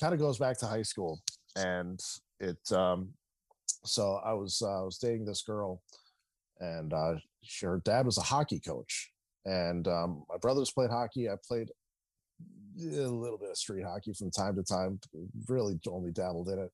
kind 0.00 0.12
of 0.12 0.18
goes 0.20 0.38
back 0.38 0.58
to 0.58 0.66
high 0.66 0.82
school. 0.82 1.20
And 1.56 2.00
it 2.40 2.72
um 2.72 3.10
so 3.84 4.20
I 4.24 4.32
was 4.32 4.62
uh, 4.62 4.82
I 4.82 4.84
was 4.84 4.98
dating 4.98 5.24
this 5.24 5.42
girl 5.42 5.82
and 6.60 6.92
uh 6.92 7.14
her 7.62 7.80
dad 7.84 8.06
was 8.06 8.18
a 8.18 8.22
hockey 8.22 8.60
coach 8.60 9.10
and 9.46 9.86
um, 9.86 10.24
my 10.28 10.36
brothers 10.36 10.72
played 10.72 10.90
hockey. 10.90 11.30
I 11.30 11.36
played 11.46 11.70
a 12.78 13.08
little 13.08 13.38
bit 13.38 13.50
of 13.50 13.56
street 13.56 13.84
hockey 13.84 14.12
from 14.12 14.30
time 14.30 14.56
to 14.56 14.62
time. 14.62 14.98
Really 15.48 15.78
only 15.88 16.10
dabbled 16.10 16.48
in 16.48 16.58
it. 16.58 16.70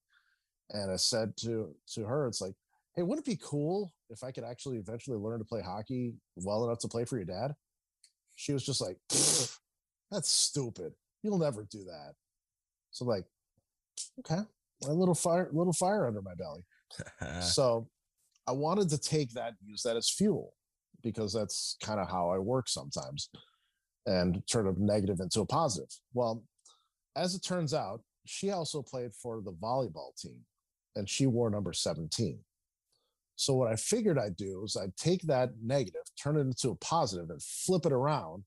And 0.71 0.91
I 0.91 0.97
said 0.97 1.37
to 1.43 1.75
to 1.95 2.05
her, 2.05 2.27
it's 2.27 2.41
like, 2.41 2.55
hey, 2.97 3.03
wouldn't 3.03 3.27
it 3.27 3.31
be 3.31 3.41
cool 3.45 3.93
if 4.09 4.25
I 4.25 4.33
could 4.33 4.45
actually 4.45 4.79
eventually 4.79 5.19
learn 5.19 5.39
to 5.39 5.45
play 5.45 5.61
hockey 5.61 6.15
well 6.37 6.65
enough 6.65 6.79
to 6.81 6.89
play 6.89 7.05
for 7.05 7.17
your 7.17 7.27
dad? 7.27 7.53
She 8.37 8.55
was 8.55 8.65
just 8.65 8.81
like, 8.81 8.97
that's 10.11 10.31
stupid. 10.31 10.95
You'll 11.23 11.39
never 11.39 11.65
do 11.71 11.85
that. 11.85 12.15
So 12.91 13.05
I'm 13.05 13.09
like, 13.11 13.27
okay, 14.21 14.43
a 14.89 14.93
little 14.93 15.15
fire, 15.15 15.49
little 15.53 15.73
fire 15.73 16.07
under 16.07 16.23
my 16.23 16.35
belly. 16.35 16.65
so 17.43 17.89
I 18.47 18.53
wanted 18.53 18.89
to 18.91 18.99
take 18.99 19.33
that, 19.33 19.55
use 19.65 19.83
that 19.83 19.97
as 19.97 20.11
fuel 20.11 20.55
because 21.03 21.33
that's 21.33 21.77
kind 21.83 22.01
of 22.01 22.09
how 22.09 22.31
I 22.31 22.39
work 22.39 22.69
sometimes 22.69 23.31
and 24.07 24.43
turn 24.51 24.67
a 24.67 24.73
negative 24.77 25.21
into 25.21 25.41
a 25.41 25.47
positive. 25.47 25.91
Well, 26.13 26.45
as 27.17 27.35
it 27.35 27.43
turns 27.43 27.75
out, 27.75 28.03
she 28.27 28.51
also 28.51 28.83
played 28.83 29.15
for 29.15 29.41
the 29.41 29.53
volleyball 29.53 30.17
team 30.17 30.41
and 30.97 31.09
she 31.09 31.27
wore 31.27 31.51
number 31.51 31.73
17. 31.73 32.39
So 33.37 33.55
what 33.55 33.73
I 33.73 33.77
figured 33.77 34.19
I'd 34.19 34.37
do 34.37 34.63
is 34.65 34.77
I'd 34.77 34.97
take 34.97 35.23
that 35.23 35.51
negative, 35.63 36.03
turn 36.21 36.37
it 36.37 36.43
into 36.43 36.71
a 36.71 36.77
positive 36.77 37.31
and 37.31 37.43
flip 37.43 37.87
it 37.87 37.93
around. 37.93 38.45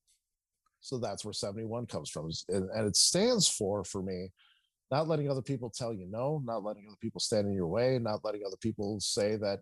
So 0.80 0.98
that's 1.00 1.26
where 1.26 1.34
71 1.34 1.88
comes 1.88 2.10
from. 2.10 2.30
And, 2.50 2.70
and 2.70 2.88
it 2.88 2.96
stands 2.96 3.48
for, 3.48 3.84
for 3.84 4.04
me, 4.04 4.32
not 4.92 5.08
letting 5.08 5.30
other 5.30 5.42
people 5.42 5.70
tell 5.70 5.94
you 5.94 6.06
no, 6.10 6.42
not 6.46 6.64
letting 6.64 6.86
other 6.88 6.98
people 7.02 7.20
stand 7.20 7.48
in 7.48 7.54
your 7.54 7.68
way, 7.68 8.00
not 8.00 8.24
letting 8.24 8.42
other 8.46 8.58
people 8.62 9.00
say 9.00 9.36
that 9.38 9.60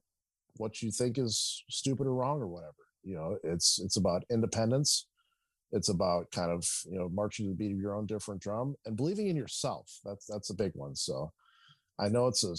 what 0.57 0.81
you 0.81 0.91
think 0.91 1.17
is 1.17 1.63
stupid 1.69 2.07
or 2.07 2.13
wrong 2.13 2.41
or 2.41 2.47
whatever. 2.47 2.73
You 3.03 3.15
know, 3.15 3.37
it's 3.43 3.79
it's 3.79 3.97
about 3.97 4.23
independence. 4.31 5.07
It's 5.71 5.89
about 5.89 6.29
kind 6.31 6.51
of 6.51 6.65
you 6.89 6.97
know 6.97 7.09
marching 7.09 7.45
to 7.45 7.49
the 7.51 7.55
beat 7.55 7.73
of 7.73 7.79
your 7.79 7.95
own 7.95 8.05
different 8.05 8.41
drum 8.41 8.75
and 8.85 8.95
believing 8.95 9.27
in 9.27 9.35
yourself. 9.35 9.99
That's 10.05 10.25
that's 10.25 10.49
a 10.49 10.55
big 10.55 10.71
one. 10.75 10.95
So 10.95 11.31
I 11.99 12.09
know 12.09 12.27
it's 12.27 12.43
a 12.43 12.53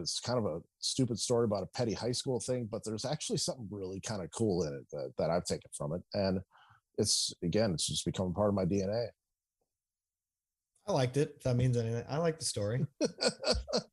it's 0.00 0.20
kind 0.20 0.38
of 0.38 0.44
a 0.44 0.60
stupid 0.80 1.18
story 1.18 1.44
about 1.44 1.62
a 1.62 1.76
petty 1.76 1.92
high 1.92 2.12
school 2.12 2.40
thing, 2.40 2.68
but 2.70 2.82
there's 2.84 3.04
actually 3.04 3.38
something 3.38 3.68
really 3.70 4.00
kind 4.00 4.22
of 4.22 4.30
cool 4.30 4.64
in 4.64 4.74
it 4.74 4.86
that, 4.92 5.12
that 5.18 5.30
I've 5.30 5.44
taken 5.44 5.70
from 5.76 5.92
it. 5.94 6.02
And 6.14 6.40
it's 6.98 7.32
again, 7.42 7.72
it's 7.72 7.86
just 7.86 8.04
become 8.04 8.32
part 8.32 8.48
of 8.48 8.54
my 8.54 8.64
DNA. 8.64 9.08
I 10.88 10.92
liked 10.92 11.16
it. 11.16 11.34
If 11.36 11.42
that 11.42 11.56
means 11.56 11.76
anything, 11.76 12.04
I 12.08 12.18
like 12.18 12.38
the 12.38 12.44
story. 12.44 12.86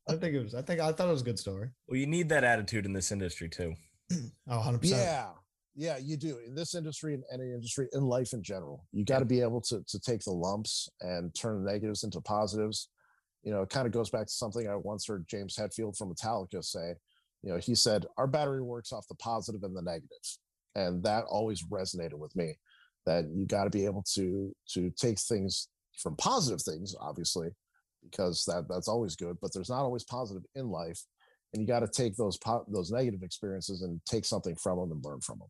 I 0.08 0.16
think 0.16 0.34
it 0.34 0.42
was. 0.42 0.54
I 0.54 0.62
think 0.62 0.80
I 0.80 0.92
thought 0.92 1.08
it 1.08 1.12
was 1.12 1.22
a 1.22 1.24
good 1.24 1.38
story. 1.38 1.70
Well, 1.88 1.98
you 1.98 2.06
need 2.06 2.28
that 2.28 2.44
attitude 2.44 2.86
in 2.86 2.92
this 2.92 3.10
industry 3.10 3.48
too. 3.48 3.74
oh, 4.12 4.56
100 4.56 4.78
percent. 4.78 5.02
Yeah, 5.02 5.28
yeah, 5.74 5.96
you 5.96 6.16
do 6.16 6.38
in 6.46 6.54
this 6.54 6.74
industry 6.74 7.14
and 7.14 7.24
any 7.32 7.52
industry 7.52 7.88
in 7.92 8.04
life 8.04 8.32
in 8.32 8.42
general. 8.42 8.86
You 8.92 9.04
got 9.04 9.18
to 9.18 9.24
be 9.24 9.40
able 9.40 9.60
to 9.62 9.82
to 9.86 9.98
take 9.98 10.22
the 10.22 10.30
lumps 10.30 10.88
and 11.00 11.34
turn 11.34 11.64
the 11.64 11.72
negatives 11.72 12.04
into 12.04 12.20
positives. 12.20 12.90
You 13.42 13.50
know, 13.50 13.62
it 13.62 13.70
kind 13.70 13.86
of 13.86 13.92
goes 13.92 14.10
back 14.10 14.26
to 14.26 14.32
something 14.32 14.68
I 14.68 14.76
once 14.76 15.06
heard 15.06 15.26
James 15.28 15.56
Hetfield 15.56 15.98
from 15.98 16.14
Metallica 16.14 16.64
say. 16.64 16.94
You 17.42 17.50
know, 17.50 17.58
he 17.58 17.74
said 17.74 18.06
our 18.16 18.26
battery 18.26 18.62
works 18.62 18.92
off 18.92 19.08
the 19.08 19.16
positive 19.16 19.64
and 19.64 19.76
the 19.76 19.82
negative. 19.82 20.08
negative, 20.10 20.38
and 20.76 21.02
that 21.04 21.24
always 21.24 21.64
resonated 21.64 22.14
with 22.14 22.34
me. 22.36 22.54
That 23.04 23.26
you 23.34 23.46
got 23.46 23.64
to 23.64 23.70
be 23.70 23.84
able 23.84 24.04
to 24.14 24.54
to 24.74 24.90
take 24.90 25.18
things 25.18 25.68
from 25.98 26.16
positive 26.16 26.62
things, 26.62 26.94
obviously, 27.00 27.48
because 28.02 28.44
that 28.46 28.66
that's 28.68 28.88
always 28.88 29.16
good. 29.16 29.36
But 29.40 29.52
there's 29.52 29.70
not 29.70 29.82
always 29.82 30.04
positive 30.04 30.42
in 30.54 30.68
life, 30.68 31.00
and 31.52 31.62
you 31.62 31.68
got 31.68 31.80
to 31.80 31.88
take 31.88 32.16
those 32.16 32.36
po- 32.38 32.64
those 32.68 32.90
negative 32.90 33.22
experiences 33.22 33.82
and 33.82 34.00
take 34.08 34.24
something 34.24 34.56
from 34.56 34.78
them 34.78 34.92
and 34.92 35.04
learn 35.04 35.20
from 35.20 35.38
them. 35.38 35.48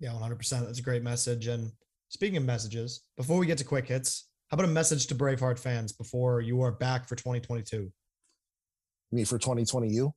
Yeah, 0.00 0.10
100%. 0.10 0.66
That's 0.66 0.80
a 0.80 0.82
great 0.82 1.02
message. 1.02 1.46
And 1.46 1.70
speaking 2.08 2.36
of 2.36 2.44
messages, 2.44 3.02
before 3.16 3.38
we 3.38 3.46
get 3.46 3.58
to 3.58 3.64
quick 3.64 3.86
hits, 3.86 4.28
how 4.48 4.56
about 4.56 4.68
a 4.68 4.72
message 4.72 5.06
to 5.06 5.14
Braveheart 5.14 5.58
fans 5.58 5.92
before 5.92 6.40
you 6.40 6.60
are 6.62 6.72
back 6.72 7.08
for 7.08 7.16
2022? 7.16 7.90
Me 9.12 9.24
for 9.24 9.38
2020 9.38 9.88
you? 9.88 10.12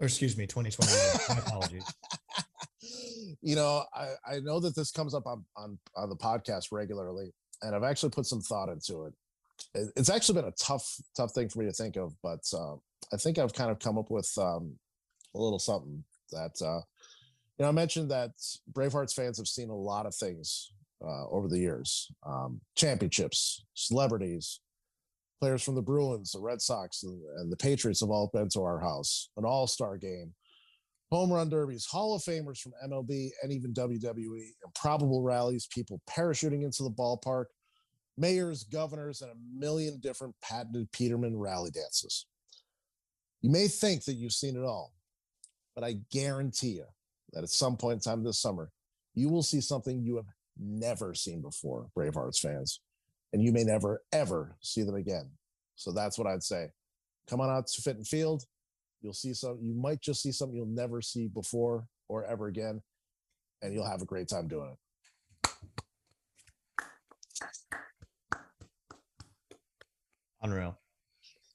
Or 0.00 0.06
excuse 0.06 0.36
me, 0.36 0.46
2020. 0.46 0.92
My 1.28 1.46
apologies. 1.46 1.84
you 3.42 3.56
know, 3.56 3.84
I, 3.94 4.08
I 4.26 4.40
know 4.40 4.60
that 4.60 4.76
this 4.76 4.90
comes 4.90 5.14
up 5.14 5.26
on, 5.26 5.44
on 5.56 5.78
on 5.96 6.08
the 6.08 6.16
podcast 6.16 6.66
regularly, 6.72 7.32
and 7.62 7.74
I've 7.74 7.84
actually 7.84 8.10
put 8.10 8.26
some 8.26 8.40
thought 8.40 8.68
into 8.68 9.04
it. 9.04 9.14
It's 9.96 10.10
actually 10.10 10.40
been 10.40 10.50
a 10.50 10.54
tough 10.58 10.96
tough 11.16 11.32
thing 11.32 11.48
for 11.48 11.60
me 11.60 11.66
to 11.66 11.72
think 11.72 11.96
of, 11.96 12.14
but 12.22 12.40
uh, 12.52 12.74
I 13.12 13.16
think 13.16 13.38
I've 13.38 13.54
kind 13.54 13.70
of 13.70 13.78
come 13.78 13.98
up 13.98 14.10
with 14.10 14.30
um, 14.38 14.74
a 15.34 15.38
little 15.38 15.58
something 15.58 16.02
that 16.32 16.60
uh, 16.60 16.80
you 17.58 17.62
know. 17.62 17.68
I 17.68 17.72
mentioned 17.72 18.10
that 18.10 18.32
Bravehearts 18.72 19.14
fans 19.14 19.38
have 19.38 19.46
seen 19.46 19.70
a 19.70 19.76
lot 19.76 20.06
of 20.06 20.14
things 20.14 20.72
uh, 21.04 21.28
over 21.28 21.48
the 21.48 21.58
years: 21.58 22.10
um, 22.26 22.60
championships, 22.74 23.64
celebrities, 23.74 24.60
players 25.40 25.62
from 25.62 25.74
the 25.74 25.82
Bruins, 25.82 26.32
the 26.32 26.40
Red 26.40 26.60
Sox, 26.60 27.02
and, 27.04 27.20
and 27.38 27.52
the 27.52 27.56
Patriots 27.56 28.00
have 28.00 28.10
all 28.10 28.30
been 28.32 28.48
to 28.50 28.62
our 28.62 28.80
house. 28.80 29.28
An 29.36 29.44
All 29.44 29.66
Star 29.66 29.96
game, 29.96 30.32
home 31.12 31.30
run 31.30 31.50
derbies, 31.50 31.84
Hall 31.84 32.14
of 32.14 32.22
Famers 32.22 32.58
from 32.58 32.72
MLB 32.88 33.28
and 33.42 33.52
even 33.52 33.74
WWE, 33.74 34.46
improbable 34.64 35.22
rallies, 35.22 35.66
people 35.66 36.00
parachuting 36.08 36.64
into 36.64 36.82
the 36.82 36.90
ballpark, 36.90 37.46
mayors, 38.16 38.64
governors, 38.64 39.20
and 39.20 39.30
a 39.30 39.34
million 39.54 40.00
different 40.00 40.34
patented 40.42 40.90
Peterman 40.90 41.38
rally 41.38 41.70
dances. 41.70 42.24
You 43.42 43.50
may 43.50 43.68
think 43.68 44.04
that 44.04 44.14
you've 44.14 44.32
seen 44.32 44.56
it 44.56 44.64
all, 44.64 44.94
but 45.74 45.84
I 45.84 45.96
guarantee 46.10 46.76
you 46.76 46.86
that 47.34 47.42
at 47.42 47.50
some 47.50 47.76
point 47.76 47.94
in 47.96 48.00
time 48.00 48.24
this 48.24 48.40
summer, 48.40 48.70
you 49.14 49.28
will 49.28 49.42
see 49.42 49.60
something 49.60 50.02
you 50.02 50.16
have 50.16 50.26
never 50.58 51.12
seen 51.12 51.42
before, 51.42 51.88
Bravehearts 51.94 52.38
fans, 52.38 52.80
and 53.34 53.42
you 53.42 53.52
may 53.52 53.64
never, 53.64 54.02
ever 54.12 54.56
see 54.62 54.82
them 54.82 54.94
again. 54.94 55.30
So 55.74 55.92
that's 55.92 56.16
what 56.16 56.26
I'd 56.26 56.42
say. 56.42 56.68
Come 57.28 57.42
on 57.42 57.50
out 57.50 57.66
to 57.66 57.82
Fitton 57.82 58.04
Field 58.04 58.44
You'll 59.02 59.12
see 59.12 59.34
some, 59.34 59.58
you 59.60 59.74
might 59.74 60.00
just 60.00 60.22
see 60.22 60.32
something 60.32 60.56
you'll 60.56 60.66
never 60.66 61.02
see 61.02 61.26
before 61.26 61.86
or 62.08 62.24
ever 62.24 62.46
again, 62.46 62.80
and 63.60 63.74
you'll 63.74 63.88
have 63.88 64.02
a 64.02 64.06
great 64.06 64.28
time 64.28 64.46
doing 64.46 64.70
it. 64.70 64.78
Unreal. 70.42 70.78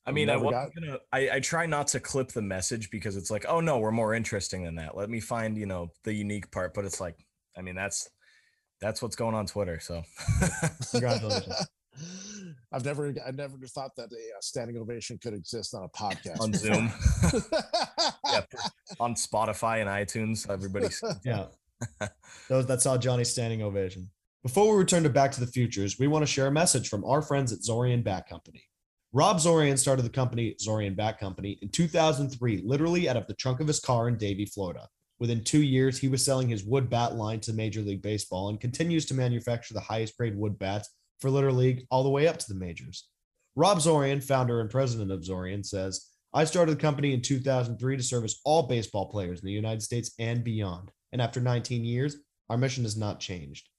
I 0.05 0.11
mean, 0.11 0.29
I, 0.29 0.39
got- 0.39 0.73
gonna, 0.73 0.99
I, 1.11 1.29
I 1.31 1.39
try 1.41 1.65
not 1.65 1.87
to 1.89 1.99
clip 1.99 2.29
the 2.29 2.41
message 2.41 2.89
because 2.89 3.17
it's 3.17 3.29
like, 3.29 3.45
oh 3.49 3.59
no, 3.59 3.77
we're 3.77 3.91
more 3.91 4.13
interesting 4.13 4.63
than 4.63 4.75
that. 4.75 4.95
Let 4.95 5.09
me 5.09 5.19
find, 5.19 5.57
you 5.57 5.65
know, 5.65 5.91
the 6.05 6.13
unique 6.13 6.49
part. 6.51 6.73
But 6.73 6.85
it's 6.85 7.01
like, 7.01 7.17
I 7.57 7.61
mean, 7.61 7.75
that's 7.75 8.09
that's 8.79 9.01
what's 9.01 9.17
going 9.17 9.35
on 9.35 9.45
Twitter. 9.47 9.81
So 9.81 10.03
congratulations. 10.91 11.67
I've 12.71 12.83
never, 12.83 13.13
I 13.25 13.31
never 13.31 13.57
thought 13.67 13.95
that 13.95 14.11
a 14.11 14.15
uh, 14.15 14.41
standing 14.41 14.77
ovation 14.77 15.17
could 15.17 15.33
exist 15.33 15.73
on 15.73 15.83
a 15.83 15.89
podcast 15.89 16.41
on 16.41 16.53
Zoom, 16.53 16.91
yeah, 18.31 18.41
on 18.99 19.15
Spotify 19.15 19.79
and 19.79 19.89
iTunes. 19.89 20.49
Everybody's 20.49 21.01
yeah. 21.23 21.45
Those 22.49 22.65
that 22.67 22.81
saw 22.81 22.97
Johnny's 22.97 23.29
standing 23.29 23.61
ovation. 23.61 24.09
Before 24.43 24.71
we 24.71 24.79
return 24.79 25.03
to 25.03 25.09
Back 25.09 25.31
to 25.33 25.39
the 25.39 25.47
Futures, 25.47 25.97
we 25.99 26.07
want 26.07 26.25
to 26.25 26.31
share 26.31 26.47
a 26.47 26.51
message 26.51 26.89
from 26.89 27.05
our 27.05 27.21
friends 27.21 27.53
at 27.53 27.59
Zorian 27.59 28.03
Bat 28.03 28.27
Company. 28.27 28.63
Rob 29.13 29.37
Zorian 29.37 29.77
started 29.77 30.03
the 30.03 30.09
company 30.09 30.55
Zorian 30.61 30.95
Bat 30.95 31.19
Company 31.19 31.57
in 31.61 31.69
2003, 31.69 32.63
literally 32.65 33.07
out 33.07 33.17
of 33.17 33.27
the 33.27 33.33
trunk 33.33 33.61
of 33.61 33.67
his 33.67 33.79
car 33.79 34.07
in 34.07 34.17
Davie, 34.17 34.45
Florida. 34.45 34.87
Within 35.19 35.43
two 35.43 35.63
years, 35.63 35.97
he 35.97 36.07
was 36.07 36.23
selling 36.23 36.49
his 36.49 36.63
wood 36.63 36.89
bat 36.89 37.15
line 37.15 37.39
to 37.41 37.53
Major 37.53 37.81
League 37.81 38.01
Baseball 38.01 38.49
and 38.49 38.59
continues 38.59 39.05
to 39.05 39.13
manufacture 39.13 39.73
the 39.73 39.79
highest 39.79 40.17
grade 40.17 40.37
wood 40.37 40.59
bats 40.59 40.89
for 41.19 41.29
Little 41.29 41.53
League 41.53 41.85
all 41.89 42.03
the 42.03 42.09
way 42.09 42.27
up 42.27 42.37
to 42.37 42.45
the 42.47 42.59
majors. 42.59 43.07
Rob 43.55 43.79
Zorian, 43.79 44.23
founder 44.23 44.61
and 44.61 44.69
president 44.69 45.11
of 45.11 45.21
Zorian, 45.21 45.65
says, 45.65 46.05
I 46.33 46.43
started 46.43 46.77
the 46.77 46.81
company 46.81 47.13
in 47.13 47.21
2003 47.21 47.97
to 47.97 48.03
service 48.03 48.39
all 48.43 48.63
baseball 48.63 49.09
players 49.09 49.39
in 49.39 49.45
the 49.45 49.51
United 49.51 49.81
States 49.81 50.11
and 50.19 50.43
beyond. 50.43 50.91
And 51.11 51.21
after 51.21 51.39
19 51.39 51.83
years, 51.83 52.17
our 52.49 52.57
mission 52.57 52.83
has 52.83 52.97
not 52.97 53.19
changed. 53.19 53.69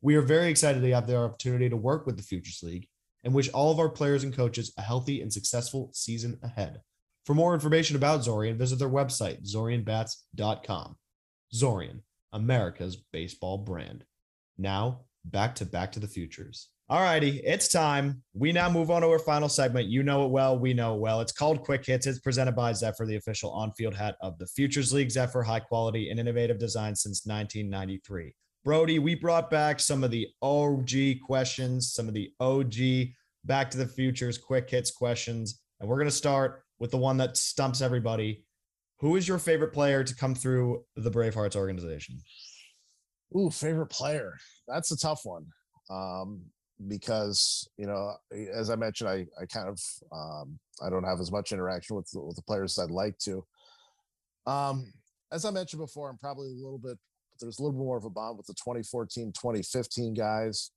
We 0.00 0.16
are 0.16 0.22
very 0.22 0.48
excited 0.48 0.82
to 0.82 0.90
have 0.92 1.06
the 1.06 1.16
opportunity 1.16 1.68
to 1.68 1.76
work 1.76 2.06
with 2.06 2.16
the 2.16 2.22
Futures 2.22 2.60
League 2.62 2.88
and 3.22 3.32
wish 3.32 3.48
all 3.50 3.70
of 3.70 3.78
our 3.78 3.88
players 3.88 4.24
and 4.24 4.34
coaches 4.34 4.72
a 4.76 4.82
healthy 4.82 5.20
and 5.20 5.32
successful 5.32 5.90
season 5.92 6.38
ahead. 6.42 6.80
For 7.24 7.34
more 7.34 7.54
information 7.54 7.94
about 7.94 8.20
Zorian, 8.22 8.56
visit 8.56 8.80
their 8.80 8.88
website, 8.88 9.48
zorianbats.com. 9.48 10.96
Zorian, 11.54 12.00
America's 12.32 12.96
baseball 13.12 13.58
brand. 13.58 14.04
Now, 14.58 15.02
back 15.24 15.54
to 15.56 15.66
Back 15.66 15.92
to 15.92 16.00
the 16.00 16.08
Futures. 16.08 16.68
All 16.88 17.00
righty, 17.00 17.40
it's 17.44 17.68
time. 17.68 18.22
We 18.34 18.52
now 18.52 18.68
move 18.68 18.90
on 18.90 19.00
to 19.02 19.08
our 19.08 19.18
final 19.18 19.48
segment. 19.48 19.88
You 19.88 20.02
know 20.02 20.26
it 20.26 20.30
well. 20.30 20.58
We 20.58 20.74
know 20.74 20.94
it 20.94 21.00
well. 21.00 21.20
It's 21.22 21.32
called 21.32 21.62
Quick 21.62 21.86
Hits. 21.86 22.06
It's 22.06 22.18
presented 22.18 22.54
by 22.54 22.72
Zephyr, 22.74 23.06
the 23.06 23.16
official 23.16 23.50
on 23.50 23.72
field 23.72 23.94
hat 23.94 24.16
of 24.20 24.36
the 24.38 24.46
Futures 24.46 24.92
League. 24.92 25.10
Zephyr, 25.10 25.42
high 25.42 25.60
quality 25.60 26.10
and 26.10 26.20
innovative 26.20 26.58
design 26.58 26.94
since 26.94 27.24
1993. 27.24 28.34
Brody, 28.64 28.98
we 28.98 29.14
brought 29.14 29.48
back 29.48 29.80
some 29.80 30.04
of 30.04 30.10
the 30.10 30.28
OG 30.42 31.20
questions, 31.24 31.92
some 31.94 32.08
of 32.08 32.14
the 32.14 32.30
OG 32.40 33.14
Back 33.44 33.70
to 33.70 33.78
the 33.78 33.86
Futures 33.86 34.36
Quick 34.36 34.68
Hits 34.68 34.90
questions. 34.90 35.62
And 35.80 35.88
we're 35.88 35.96
going 35.96 36.06
to 36.06 36.12
start 36.12 36.62
with 36.78 36.90
the 36.90 36.98
one 36.98 37.16
that 37.16 37.36
stumps 37.36 37.80
everybody. 37.80 38.44
Who 39.00 39.16
is 39.16 39.26
your 39.26 39.38
favorite 39.38 39.72
player 39.72 40.04
to 40.04 40.14
come 40.14 40.34
through 40.34 40.84
the 40.94 41.10
Bravehearts 41.10 41.56
organization? 41.56 42.20
Ooh, 43.36 43.50
favorite 43.50 43.86
player. 43.86 44.36
That's 44.68 44.90
a 44.90 44.96
tough 44.96 45.22
one. 45.24 45.46
Um, 45.90 46.42
because 46.88 47.68
you 47.76 47.86
know, 47.86 48.14
as 48.52 48.70
I 48.70 48.76
mentioned, 48.76 49.08
I 49.08 49.26
I 49.40 49.46
kind 49.46 49.68
of 49.68 49.80
um, 50.12 50.58
I 50.84 50.90
don't 50.90 51.04
have 51.04 51.20
as 51.20 51.30
much 51.30 51.52
interaction 51.52 51.96
with 51.96 52.08
with 52.14 52.36
the 52.36 52.42
players 52.42 52.78
as 52.78 52.84
I'd 52.84 52.90
like 52.90 53.18
to. 53.18 53.44
Um, 54.46 54.92
as 55.30 55.44
I 55.44 55.50
mentioned 55.50 55.80
before, 55.80 56.10
I'm 56.10 56.18
probably 56.18 56.48
a 56.48 56.62
little 56.62 56.78
bit 56.78 56.98
there's 57.40 57.58
a 57.58 57.62
little 57.62 57.78
bit 57.78 57.84
more 57.84 57.96
of 57.96 58.04
a 58.04 58.10
bond 58.10 58.36
with 58.36 58.46
the 58.46 58.54
2014 58.54 59.32
2015 59.32 60.14
guys. 60.14 60.70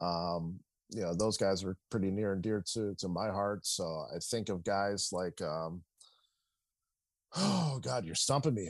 Um, 0.00 0.58
you 0.90 1.00
know, 1.00 1.14
those 1.14 1.36
guys 1.36 1.64
are 1.64 1.76
pretty 1.90 2.10
near 2.10 2.32
and 2.32 2.42
dear 2.42 2.62
to 2.74 2.94
to 2.98 3.08
my 3.08 3.28
heart. 3.28 3.66
So 3.66 4.04
I 4.14 4.18
think 4.18 4.48
of 4.48 4.64
guys 4.64 5.08
like 5.12 5.40
um, 5.42 5.82
oh 7.36 7.78
god 7.82 8.04
you're 8.04 8.14
stumping 8.14 8.54
me 8.54 8.68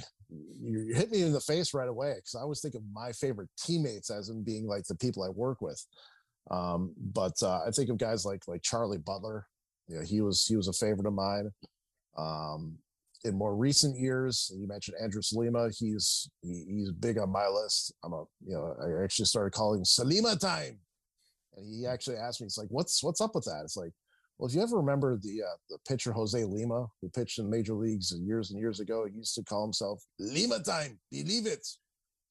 you, 0.60 0.94
hit 0.94 1.10
me 1.10 1.22
in 1.22 1.32
the 1.32 1.40
face 1.40 1.74
right 1.74 1.88
away 1.88 2.14
because 2.16 2.34
i 2.34 2.40
always 2.40 2.60
think 2.60 2.74
of 2.74 2.82
my 2.92 3.12
favorite 3.12 3.48
teammates 3.58 4.10
as 4.10 4.28
in 4.28 4.42
being 4.42 4.66
like 4.66 4.84
the 4.84 4.94
people 4.96 5.22
i 5.22 5.28
work 5.28 5.60
with 5.60 5.84
um, 6.50 6.94
but 6.96 7.40
uh, 7.42 7.60
I 7.66 7.70
think 7.70 7.90
of 7.90 7.98
guys 7.98 8.24
like 8.24 8.42
like 8.48 8.62
Charlie 8.62 8.98
Butler. 8.98 9.46
You 9.88 9.98
know, 9.98 10.02
he 10.02 10.20
was 10.20 10.46
he 10.46 10.56
was 10.56 10.68
a 10.68 10.72
favorite 10.72 11.06
of 11.06 11.12
mine. 11.12 11.50
Um, 12.16 12.78
in 13.24 13.36
more 13.36 13.54
recent 13.54 13.96
years, 13.96 14.50
you 14.56 14.66
mentioned 14.66 14.96
Andres 15.00 15.32
Lima. 15.32 15.70
He's 15.76 16.28
he, 16.42 16.64
he's 16.68 16.92
big 16.92 17.18
on 17.18 17.30
my 17.30 17.46
list. 17.46 17.94
I'm 18.04 18.12
a 18.12 18.24
you 18.44 18.54
know 18.54 18.74
I 18.82 19.04
actually 19.04 19.26
started 19.26 19.52
calling 19.52 19.82
Salima 19.82 20.38
time, 20.38 20.78
and 21.56 21.66
he 21.66 21.86
actually 21.86 22.16
asked 22.16 22.40
me, 22.40 22.46
"It's 22.46 22.58
like 22.58 22.68
what's 22.70 23.02
what's 23.02 23.20
up 23.20 23.34
with 23.34 23.44
that?" 23.44 23.62
It's 23.64 23.76
like, 23.76 23.92
well, 24.42 24.48
if 24.48 24.56
you 24.56 24.62
ever 24.62 24.76
remember 24.76 25.16
the 25.16 25.40
uh, 25.40 25.56
the 25.70 25.78
pitcher 25.86 26.10
Jose 26.10 26.42
Lima, 26.42 26.88
who 27.00 27.08
pitched 27.10 27.38
in 27.38 27.48
major 27.48 27.74
leagues 27.74 28.12
years 28.12 28.50
and 28.50 28.58
years 28.58 28.80
ago, 28.80 29.06
he 29.06 29.18
used 29.18 29.36
to 29.36 29.44
call 29.44 29.62
himself 29.62 30.02
Lima 30.18 30.58
time. 30.58 30.98
Believe 31.12 31.46
it. 31.46 31.64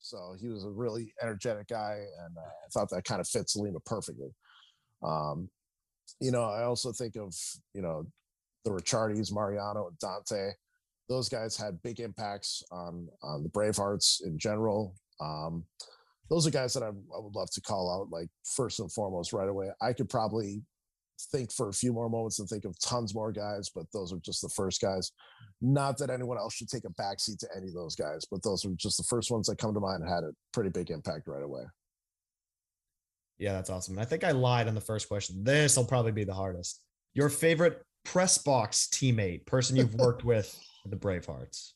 So 0.02 0.36
he 0.38 0.50
was 0.50 0.66
a 0.66 0.70
really 0.70 1.14
energetic 1.22 1.70
guy, 1.70 2.04
and 2.26 2.38
uh, 2.38 2.42
I 2.42 2.68
thought 2.74 2.90
that 2.90 3.06
kind 3.06 3.22
of 3.22 3.30
fits 3.30 3.56
Lima 3.56 3.80
perfectly. 3.86 4.28
Um, 5.02 5.50
you 6.20 6.32
know, 6.32 6.44
I 6.44 6.64
also 6.64 6.92
think 6.92 7.16
of 7.16 7.34
you 7.74 7.82
know 7.82 8.06
the 8.66 8.72
Ricciardis, 8.72 9.32
Mariano, 9.32 9.88
and 9.88 9.98
Dante. 10.00 10.52
Those 11.08 11.30
guys 11.30 11.56
had 11.56 11.82
big 11.82 12.02
impacts 12.02 12.62
on 12.74 13.08
on 13.24 13.42
the 13.42 13.50
Bravehearts 13.50 14.26
in 14.26 14.38
general. 14.38 14.96
Um, 15.22 15.64
those 16.30 16.46
are 16.46 16.52
guys 16.52 16.74
that 16.74 16.84
I, 16.84 16.88
I 16.88 17.20
would 17.20 17.36
love 17.36 17.52
to 17.52 17.62
call 17.62 17.90
out, 17.90 18.12
like 18.12 18.28
first 18.44 18.82
and 18.82 18.92
foremost, 18.92 19.32
right 19.32 19.48
away. 19.48 19.70
I 19.82 19.94
could 19.94 20.10
probably 20.10 20.62
think 21.32 21.52
for 21.52 21.70
a 21.70 21.74
few 21.74 21.94
more 21.94 22.10
moments 22.10 22.40
and 22.40 22.48
think 22.48 22.66
of 22.66 22.78
tons 22.80 23.14
more 23.14 23.32
guys, 23.32 23.70
but 23.74 23.86
those 23.94 24.12
are 24.14 24.20
just 24.20 24.42
the 24.42 24.50
first 24.50 24.82
guys. 24.82 25.12
Not 25.62 25.98
that 25.98 26.10
anyone 26.10 26.38
else 26.38 26.56
should 26.56 26.70
take 26.70 26.86
a 26.86 27.02
backseat 27.02 27.38
to 27.40 27.48
any 27.56 27.68
of 27.68 27.74
those 27.74 27.96
guys, 27.96 28.26
but 28.30 28.44
those 28.44 28.66
are 28.66 28.72
just 28.76 28.98
the 28.98 29.04
first 29.04 29.32
ones 29.32 29.48
that 29.48 29.58
come 29.58 29.74
to 29.74 29.80
mind 29.80 30.04
and 30.04 30.12
had 30.12 30.24
a 30.24 30.32
pretty 30.54 30.70
big 30.70 30.90
impact 30.90 31.28
right 31.28 31.44
away. 31.44 31.64
Yeah, 33.38 33.54
that's 33.54 33.70
awesome. 33.70 33.98
I 33.98 34.06
think 34.06 34.24
I 34.24 34.32
lied 34.32 34.68
on 34.68 34.76
the 34.76 34.82
first 34.82 35.08
question. 35.08 35.44
This 35.44 35.76
will 35.76 35.86
probably 35.86 36.12
be 36.12 36.24
the 36.24 36.34
hardest. 36.34 36.82
Your 37.14 37.30
favorite 37.30 37.84
press 38.06 38.38
box 38.38 38.88
teammate, 38.94 39.46
person 39.46 39.76
you've 39.76 39.96
worked 39.96 40.24
with 40.24 40.60
the 40.86 40.96
Bravehearts. 40.96 41.72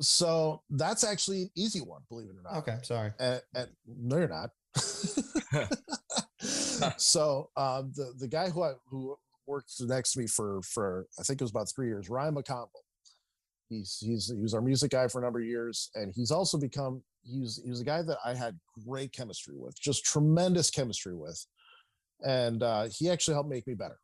So 0.00 0.62
that's 0.70 1.04
actually 1.04 1.42
an 1.42 1.50
easy 1.56 1.80
one, 1.80 2.02
believe 2.08 2.28
it 2.28 2.36
or 2.36 2.42
not. 2.42 2.58
Okay, 2.58 2.76
sorry. 2.82 3.12
And, 3.18 3.40
and 3.54 3.68
no, 3.86 4.18
you're 4.18 4.28
not. 4.28 4.50
so 6.96 7.50
um, 7.56 7.92
the 7.94 8.12
the 8.18 8.28
guy 8.28 8.50
who 8.50 8.62
I, 8.62 8.72
who 8.88 9.16
worked 9.46 9.72
next 9.80 10.12
to 10.12 10.20
me 10.20 10.26
for 10.26 10.60
for 10.62 11.06
I 11.18 11.22
think 11.22 11.40
it 11.40 11.44
was 11.44 11.50
about 11.50 11.68
three 11.74 11.88
years, 11.88 12.08
Ryan 12.08 12.34
McConville. 12.34 12.68
He's 13.68 13.98
he's 14.00 14.32
he 14.34 14.42
was 14.42 14.54
our 14.54 14.60
music 14.60 14.90
guy 14.90 15.08
for 15.08 15.20
a 15.20 15.24
number 15.24 15.40
of 15.40 15.46
years, 15.46 15.90
and 15.94 16.12
he's 16.14 16.30
also 16.30 16.58
become 16.58 17.02
he's 17.22 17.60
he 17.62 17.70
was 17.70 17.80
a 17.80 17.84
guy 17.84 18.02
that 18.02 18.18
I 18.24 18.34
had 18.34 18.58
great 18.86 19.12
chemistry 19.12 19.54
with, 19.56 19.78
just 19.80 20.04
tremendous 20.04 20.70
chemistry 20.70 21.14
with, 21.14 21.44
and 22.24 22.62
uh, 22.62 22.88
he 22.90 23.10
actually 23.10 23.34
helped 23.34 23.50
make 23.50 23.66
me 23.66 23.74
better. 23.74 23.98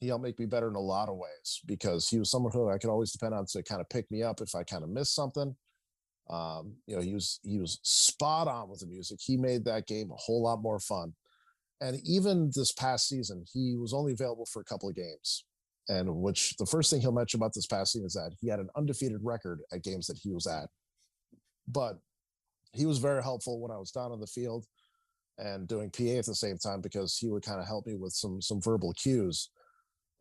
He 0.00 0.08
helped 0.08 0.24
make 0.24 0.38
me 0.38 0.46
better 0.46 0.68
in 0.68 0.74
a 0.74 0.80
lot 0.80 1.08
of 1.08 1.16
ways 1.16 1.60
because 1.66 2.08
he 2.08 2.18
was 2.18 2.30
someone 2.30 2.52
who 2.52 2.68
I 2.68 2.78
could 2.78 2.90
always 2.90 3.12
depend 3.12 3.32
on 3.32 3.46
to 3.46 3.62
kind 3.62 3.80
of 3.80 3.88
pick 3.88 4.10
me 4.10 4.22
up 4.22 4.40
if 4.40 4.54
I 4.54 4.64
kind 4.64 4.82
of 4.82 4.90
missed 4.90 5.14
something. 5.14 5.54
Um, 6.28 6.74
you 6.86 6.96
know, 6.96 7.02
he 7.02 7.14
was 7.14 7.40
he 7.42 7.58
was 7.58 7.78
spot 7.82 8.48
on 8.48 8.68
with 8.68 8.80
the 8.80 8.86
music. 8.86 9.18
He 9.22 9.36
made 9.36 9.64
that 9.64 9.86
game 9.86 10.10
a 10.10 10.16
whole 10.16 10.42
lot 10.42 10.62
more 10.62 10.78
fun. 10.78 11.14
And 11.84 12.00
even 12.02 12.50
this 12.54 12.72
past 12.72 13.08
season, 13.10 13.44
he 13.52 13.76
was 13.76 13.92
only 13.92 14.14
available 14.14 14.46
for 14.46 14.62
a 14.62 14.64
couple 14.64 14.88
of 14.88 14.96
games. 14.96 15.44
And 15.90 16.16
which 16.16 16.56
the 16.56 16.64
first 16.64 16.90
thing 16.90 17.02
he'll 17.02 17.12
mention 17.12 17.38
about 17.38 17.52
this 17.52 17.66
past 17.66 17.92
season 17.92 18.06
is 18.06 18.14
that 18.14 18.32
he 18.40 18.48
had 18.48 18.58
an 18.58 18.70
undefeated 18.74 19.20
record 19.22 19.60
at 19.70 19.82
games 19.82 20.06
that 20.06 20.16
he 20.16 20.30
was 20.30 20.46
at. 20.46 20.70
But 21.68 21.98
he 22.72 22.86
was 22.86 22.96
very 22.96 23.22
helpful 23.22 23.60
when 23.60 23.70
I 23.70 23.76
was 23.76 23.90
down 23.90 24.12
on 24.12 24.20
the 24.20 24.26
field 24.26 24.64
and 25.36 25.68
doing 25.68 25.90
PA 25.90 26.04
at 26.04 26.24
the 26.24 26.34
same 26.34 26.56
time 26.56 26.80
because 26.80 27.18
he 27.18 27.28
would 27.28 27.42
kind 27.42 27.60
of 27.60 27.66
help 27.66 27.86
me 27.86 27.96
with 27.96 28.14
some 28.14 28.40
some 28.40 28.62
verbal 28.62 28.94
cues. 28.94 29.50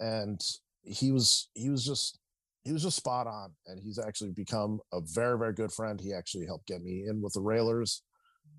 And 0.02 0.42
he 0.84 1.14
was 1.14 1.50
he 1.54 1.70
was 1.70 1.86
just 1.86 2.20
he 2.66 2.74
was 2.74 2.84
just 2.84 2.98
spot 2.98 3.26
on 3.26 3.52
and 3.68 3.80
he's 3.80 4.00
actually 4.00 4.32
become 4.32 4.82
a 4.92 5.00
very 5.00 5.38
very 5.38 5.54
good 5.54 5.72
friend 5.72 6.02
he 6.02 6.14
actually 6.14 6.46
helped 6.46 6.68
get 6.68 6.84
me 6.84 7.06
in 7.08 7.22
with 7.22 7.32
the 7.34 7.42
railers 7.42 8.02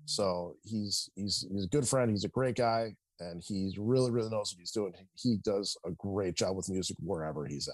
so 0.05 0.55
he's 0.63 1.09
he's 1.15 1.45
he's 1.51 1.65
a 1.65 1.69
good 1.69 1.87
friend 1.87 2.09
he's 2.11 2.23
a 2.23 2.29
great 2.29 2.55
guy 2.55 2.93
and 3.19 3.41
he 3.41 3.73
really 3.77 4.11
really 4.11 4.29
knows 4.29 4.53
what 4.53 4.59
he's 4.59 4.71
doing. 4.71 4.93
He 5.13 5.37
does 5.37 5.77
a 5.85 5.91
great 5.91 6.35
job 6.35 6.55
with 6.55 6.69
music 6.69 6.97
wherever 6.99 7.45
he's 7.45 7.67
at. 7.67 7.73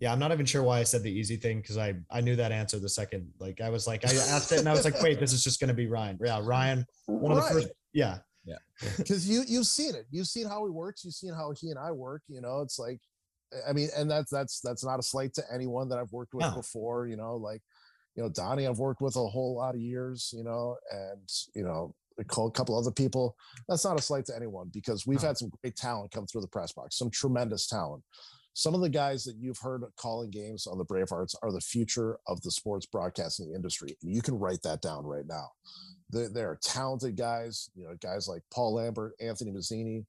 Yeah 0.00 0.12
i'm 0.12 0.18
not 0.18 0.32
even 0.32 0.46
sure 0.46 0.62
why 0.62 0.78
i 0.78 0.82
said 0.82 1.02
the 1.02 1.10
easy 1.10 1.36
thing 1.36 1.60
because 1.60 1.76
i 1.76 1.94
i 2.10 2.20
knew 2.20 2.36
that 2.36 2.52
answer 2.52 2.78
the 2.78 2.88
second 2.88 3.30
like 3.38 3.60
i 3.60 3.68
was 3.68 3.86
like 3.86 4.02
i 4.06 4.14
asked 4.14 4.50
it 4.50 4.58
and 4.58 4.68
i 4.68 4.72
was 4.72 4.84
like 4.84 5.00
wait 5.02 5.20
this 5.20 5.34
is 5.34 5.44
just 5.44 5.60
going 5.60 5.68
to 5.68 5.74
be 5.74 5.86
ryan. 5.88 6.18
Yeah 6.24 6.40
ryan 6.42 6.86
one 7.06 7.32
of 7.32 7.36
the 7.36 7.42
first 7.42 7.68
yeah. 7.92 8.18
Yeah. 8.46 8.56
Because 8.96 9.28
you 9.28 9.42
you've 9.46 9.66
seen 9.66 9.94
it. 9.94 10.06
You've 10.10 10.26
seen 10.26 10.48
how 10.48 10.64
he 10.64 10.70
works 10.70 11.04
you've 11.04 11.14
seen 11.14 11.34
how 11.34 11.52
he 11.52 11.68
and 11.70 11.78
i 11.78 11.90
work 11.92 12.22
you 12.28 12.40
know 12.40 12.62
it's 12.62 12.78
like 12.78 12.98
I 13.68 13.72
mean, 13.72 13.88
and 13.96 14.10
that's 14.10 14.30
that's 14.30 14.60
that's 14.60 14.84
not 14.84 15.00
a 15.00 15.02
slight 15.02 15.34
to 15.34 15.42
anyone 15.52 15.88
that 15.88 15.98
I've 15.98 16.12
worked 16.12 16.34
with 16.34 16.46
no. 16.46 16.54
before. 16.54 17.06
You 17.06 17.16
know, 17.16 17.36
like 17.36 17.62
you 18.16 18.22
know 18.22 18.28
Donnie, 18.28 18.66
I've 18.66 18.78
worked 18.78 19.02
with 19.02 19.16
a 19.16 19.26
whole 19.26 19.56
lot 19.56 19.74
of 19.74 19.80
years. 19.80 20.32
You 20.36 20.44
know, 20.44 20.76
and 20.90 21.28
you 21.54 21.62
know 21.62 21.94
a 22.18 22.24
couple 22.24 22.78
other 22.78 22.90
people. 22.90 23.36
That's 23.68 23.84
not 23.84 23.98
a 23.98 24.02
slight 24.02 24.26
to 24.26 24.36
anyone 24.36 24.70
because 24.72 25.06
we've 25.06 25.22
no. 25.22 25.28
had 25.28 25.38
some 25.38 25.50
great 25.62 25.76
talent 25.76 26.12
come 26.12 26.26
through 26.26 26.42
the 26.42 26.48
press 26.48 26.72
box, 26.72 26.98
some 26.98 27.10
tremendous 27.10 27.66
talent. 27.66 28.02
Some 28.52 28.74
of 28.74 28.80
the 28.80 28.88
guys 28.88 29.24
that 29.24 29.36
you've 29.38 29.58
heard 29.58 29.84
calling 29.96 30.30
games 30.30 30.66
on 30.66 30.76
the 30.76 30.84
Bravehearts 30.84 31.34
are 31.42 31.52
the 31.52 31.60
future 31.60 32.18
of 32.26 32.42
the 32.42 32.50
sports 32.50 32.84
broadcasting 32.84 33.52
industry. 33.54 33.96
And 34.02 34.12
you 34.12 34.22
can 34.22 34.38
write 34.38 34.60
that 34.62 34.82
down 34.82 35.06
right 35.06 35.26
now. 35.26 35.48
They're, 36.10 36.28
they're 36.28 36.58
talented 36.62 37.16
guys, 37.16 37.70
you 37.74 37.84
know, 37.84 37.94
guys 38.02 38.26
like 38.26 38.42
Paul 38.52 38.74
Lambert, 38.74 39.12
Anthony 39.20 39.52
Mazzini, 39.52 40.04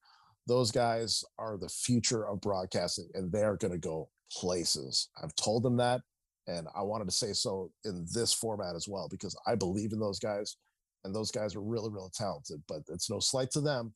those 0.48 0.72
guys 0.72 1.24
are 1.38 1.58
the 1.58 1.70
future 1.70 2.28
of 2.28 2.42
broadcasting 2.42 3.10
and 3.14 3.32
they're 3.32 3.58
going 3.58 3.74
to 3.74 3.78
go 3.78 4.10
places. 4.32 5.10
I've 5.22 5.36
told 5.36 5.64
them 5.64 5.78
that. 5.78 6.02
And 6.48 6.68
I 6.76 6.82
wanted 6.82 7.06
to 7.06 7.12
say 7.12 7.34
so 7.34 7.72
in 7.86 8.06
this 8.14 8.34
format 8.34 8.76
as 8.76 8.88
well, 8.88 9.08
because 9.10 9.36
I 9.46 9.56
believe 9.56 9.94
in 9.94 10.00
those 10.00 10.20
guys 10.20 10.58
and 11.04 11.16
those 11.16 11.32
guys 11.32 11.56
are 11.56 11.62
really, 11.62 11.90
really 11.90 12.10
talented, 12.14 12.62
but 12.68 12.82
it's 12.90 13.10
no 13.10 13.20
slight 13.20 13.52
to 13.52 13.62
them. 13.62 13.94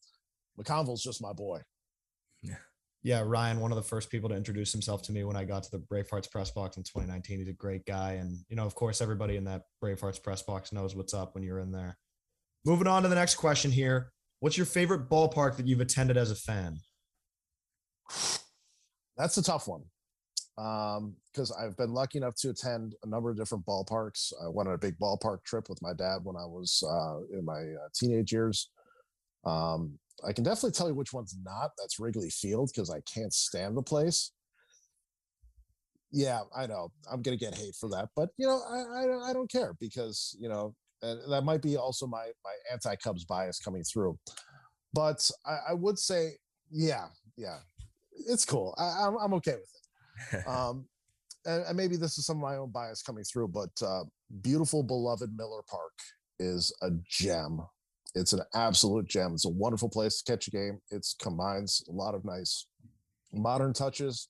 McConville's 0.60 1.04
just 1.04 1.22
my 1.22 1.34
boy. 1.34 1.62
Yeah. 2.42 2.58
Yeah, 3.04 3.22
Ryan, 3.24 3.60
one 3.60 3.72
of 3.72 3.76
the 3.76 3.84
first 3.84 4.10
people 4.10 4.30
to 4.30 4.36
introduce 4.36 4.72
himself 4.72 5.04
to 5.04 5.12
me 5.12 5.24
when 5.24 5.36
I 5.36 5.44
got 5.44 5.62
to 5.64 5.72
the 5.72 5.78
Bravehearts 5.78 6.32
press 6.32 6.50
box 6.50 6.78
in 6.78 6.84
2019. 6.84 7.38
He's 7.38 7.48
a 7.48 7.54
great 7.54 7.86
guy. 7.86 8.14
And, 8.14 8.38
you 8.50 8.56
know, 8.56 8.66
of 8.66 8.74
course, 8.74 9.00
everybody 9.00 9.36
in 9.36 9.44
that 9.44 9.64
Bravehearts 9.84 10.24
press 10.24 10.42
box 10.42 10.72
knows 10.72 10.96
what's 10.96 11.14
up 11.14 11.36
when 11.36 11.44
you're 11.44 11.60
in 11.60 11.72
there. 11.72 12.00
Moving 12.66 12.88
on 12.88 13.04
to 13.04 13.10
the 13.10 13.14
next 13.14 13.36
question 13.36 13.70
here. 13.70 14.12
What's 14.40 14.58
your 14.58 14.66
favorite 14.66 15.08
ballpark 15.08 15.58
that 15.58 15.68
you've 15.68 15.82
attended 15.82 16.18
as 16.18 16.32
a 16.32 16.36
fan? 16.36 16.80
That's 19.18 19.38
a 19.38 19.44
tough 19.44 19.68
one 19.68 19.84
because 20.56 21.52
um, 21.52 21.58
I've 21.60 21.76
been 21.76 21.94
lucky 21.94 22.18
enough 22.18 22.36
to 22.38 22.50
attend 22.50 22.96
a 23.04 23.10
number 23.10 23.30
of 23.30 23.38
different 23.38 23.66
ballparks. 23.66 24.32
I 24.42 24.48
went 24.48 24.70
on 24.70 24.76
a 24.76 24.78
big 24.78 24.98
ballpark 25.00 25.44
trip 25.44 25.68
with 25.70 25.82
my 25.82 25.94
dad 25.94 26.20
when 26.24 26.38
I 26.38 26.46
was 26.46 26.82
uh, 26.90 27.38
in 27.38 27.44
my 27.44 27.60
uh, 27.60 27.90
teenage 27.94 28.32
years. 28.32 28.70
Um, 29.46 30.00
I 30.26 30.32
can 30.32 30.44
definitely 30.44 30.72
tell 30.72 30.88
you 30.88 30.96
which 30.96 31.14
one's 31.14 31.36
not. 31.44 31.72
That's 31.78 32.00
Wrigley 32.00 32.30
Field 32.30 32.72
because 32.74 32.90
I 32.90 33.02
can't 33.02 33.34
stand 33.34 33.76
the 33.76 33.84
place. 33.84 34.32
Yeah, 36.12 36.42
I 36.56 36.68
know 36.68 36.94
I'm 37.12 37.22
gonna 37.22 37.36
get 37.36 37.56
hate 37.56 37.76
for 37.76 37.90
that, 37.90 38.10
but 38.16 38.30
you 38.38 38.48
know 38.48 38.62
I 38.70 38.78
I, 38.78 39.30
I 39.30 39.34
don't 39.34 39.52
care 39.52 39.76
because 39.82 40.38
you 40.40 40.48
know 40.48 40.74
that 41.02 41.44
might 41.44 41.62
be 41.62 41.76
also 41.76 42.08
my 42.08 42.32
my 42.44 42.54
anti 42.72 42.96
Cubs 42.96 43.26
bias 43.26 43.60
coming 43.60 43.84
through. 43.84 44.18
But 44.94 45.30
I, 45.46 45.72
I, 45.72 45.74
would 45.74 46.00
say, 46.00 46.38
yeah, 46.72 47.08
yeah, 47.36 47.58
it's 48.30 48.46
cool. 48.46 48.74
I, 48.78 49.06
I'm, 49.06 49.18
I'm 49.18 49.34
okay 49.34 49.56
with 49.56 49.60
it. 49.76 49.85
um, 50.48 50.86
and, 51.46 51.64
and, 51.66 51.78
maybe 51.78 51.96
this 51.96 52.18
is 52.18 52.26
some 52.26 52.38
of 52.38 52.44
my 52.44 52.58
own 52.58 52.72
bias 52.72 53.02
coming 53.02 53.24
through, 53.24 53.50
but 53.50 53.70
uh, 53.86 54.04
beautiful, 54.42 54.82
beloved 54.82 55.30
Miller 55.36 55.62
Park 55.70 55.94
is 56.40 56.74
a 56.82 56.90
gem. 57.10 57.62
It's 58.16 58.34
an 58.34 58.42
absolute 58.54 59.08
gem. 59.08 59.34
It's 59.34 59.46
a 59.46 59.50
wonderful 59.50 59.90
place 59.90 60.22
to 60.22 60.32
catch 60.32 60.48
a 60.48 60.52
game. 60.52 60.80
It 60.90 61.06
combines 61.22 61.84
a 61.90 61.92
lot 61.92 62.16
of 62.16 62.26
nice 62.26 62.68
modern 63.34 63.74
touches 63.74 64.30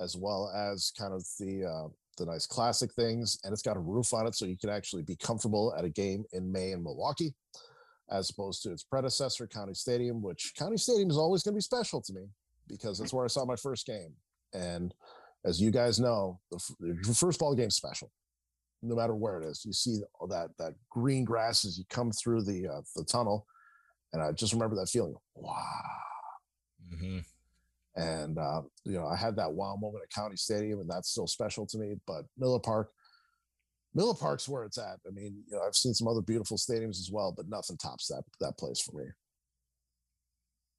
as 0.00 0.16
well 0.16 0.52
as 0.54 0.92
kind 0.98 1.14
of 1.14 1.24
the 1.38 1.64
uh, 1.64 1.88
the 2.18 2.26
nice 2.26 2.46
classic 2.46 2.92
things, 2.94 3.38
and 3.44 3.52
it's 3.52 3.62
got 3.62 3.76
a 3.76 3.80
roof 3.80 4.14
on 4.14 4.26
it, 4.26 4.34
so 4.34 4.46
you 4.46 4.56
can 4.56 4.70
actually 4.70 5.02
be 5.02 5.16
comfortable 5.16 5.74
at 5.76 5.84
a 5.84 5.90
game 5.90 6.24
in 6.32 6.50
May 6.50 6.72
in 6.72 6.82
Milwaukee, 6.82 7.34
as 8.10 8.30
opposed 8.30 8.62
to 8.62 8.72
its 8.72 8.84
predecessor, 8.84 9.46
County 9.46 9.74
Stadium, 9.74 10.22
which 10.22 10.52
County 10.58 10.76
Stadium 10.78 11.10
is 11.10 11.18
always 11.18 11.42
going 11.42 11.54
to 11.54 11.58
be 11.58 11.62
special 11.62 12.00
to 12.02 12.12
me 12.12 12.22
because 12.68 12.98
that's 12.98 13.12
where 13.12 13.24
I 13.24 13.28
saw 13.28 13.44
my 13.44 13.56
first 13.56 13.86
game. 13.86 14.14
And 14.54 14.94
as 15.44 15.60
you 15.60 15.70
guys 15.70 16.00
know, 16.00 16.40
the, 16.50 16.60
the 16.80 17.14
first 17.14 17.38
ball 17.38 17.54
game 17.54 17.70
special, 17.70 18.10
no 18.82 18.94
matter 18.94 19.14
where 19.14 19.40
it 19.40 19.46
is. 19.46 19.64
You 19.64 19.72
see 19.72 20.00
all 20.18 20.26
that 20.28 20.50
that 20.58 20.74
green 20.90 21.24
grass 21.24 21.64
as 21.64 21.78
you 21.78 21.84
come 21.88 22.10
through 22.12 22.42
the 22.42 22.68
uh, 22.68 22.82
the 22.94 23.04
tunnel, 23.04 23.46
and 24.12 24.22
I 24.22 24.32
just 24.32 24.52
remember 24.52 24.76
that 24.76 24.88
feeling. 24.88 25.14
Wow. 25.34 25.62
Mm-hmm. 26.92 27.18
And 27.96 28.38
uh, 28.38 28.62
you 28.84 28.92
know, 28.92 29.06
I 29.06 29.16
had 29.16 29.36
that 29.36 29.52
wow 29.52 29.76
moment 29.76 30.04
at 30.04 30.14
County 30.14 30.36
Stadium, 30.36 30.80
and 30.80 30.90
that's 30.90 31.10
still 31.10 31.26
special 31.26 31.66
to 31.66 31.78
me. 31.78 31.94
But 32.06 32.24
Miller 32.36 32.60
Park, 32.60 32.90
Miller 33.94 34.14
Park's 34.14 34.48
where 34.48 34.64
it's 34.64 34.78
at. 34.78 34.98
I 35.06 35.10
mean, 35.12 35.42
you 35.48 35.56
know, 35.56 35.62
I've 35.66 35.74
seen 35.74 35.94
some 35.94 36.08
other 36.08 36.20
beautiful 36.20 36.58
stadiums 36.58 37.00
as 37.00 37.10
well, 37.10 37.32
but 37.34 37.48
nothing 37.48 37.78
tops 37.78 38.08
that 38.08 38.22
that 38.40 38.58
place 38.58 38.80
for 38.80 38.96
me. 38.98 39.06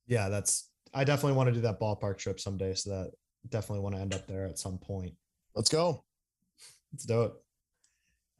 Yeah, 0.07 0.30
that's. 0.30 0.69
I 0.94 1.03
definitely 1.03 1.35
want 1.35 1.48
to 1.48 1.53
do 1.53 1.61
that 1.61 1.81
ballpark 1.81 2.18
trip 2.18 2.39
someday. 2.39 2.73
So 2.73 2.91
that 2.91 3.11
definitely 3.49 3.84
want 3.84 3.95
to 3.95 4.02
end 4.02 4.14
up 4.14 4.28
there 4.28 4.45
at 4.45 4.60
some 4.60 4.78
point. 4.78 5.14
Let's 5.56 5.69
go. 5.69 6.03
Let's 6.91 7.06
do 7.06 7.24
it. 7.24 7.34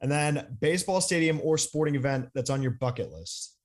And 0.00 0.10
then 0.10 0.56
baseball 0.60 1.00
stadium 1.00 1.40
or 1.42 1.58
sporting 1.58 1.94
event 1.96 2.28
that's 2.34 2.50
on 2.50 2.62
your 2.62 2.72
bucket 2.72 3.10
list. 3.10 3.56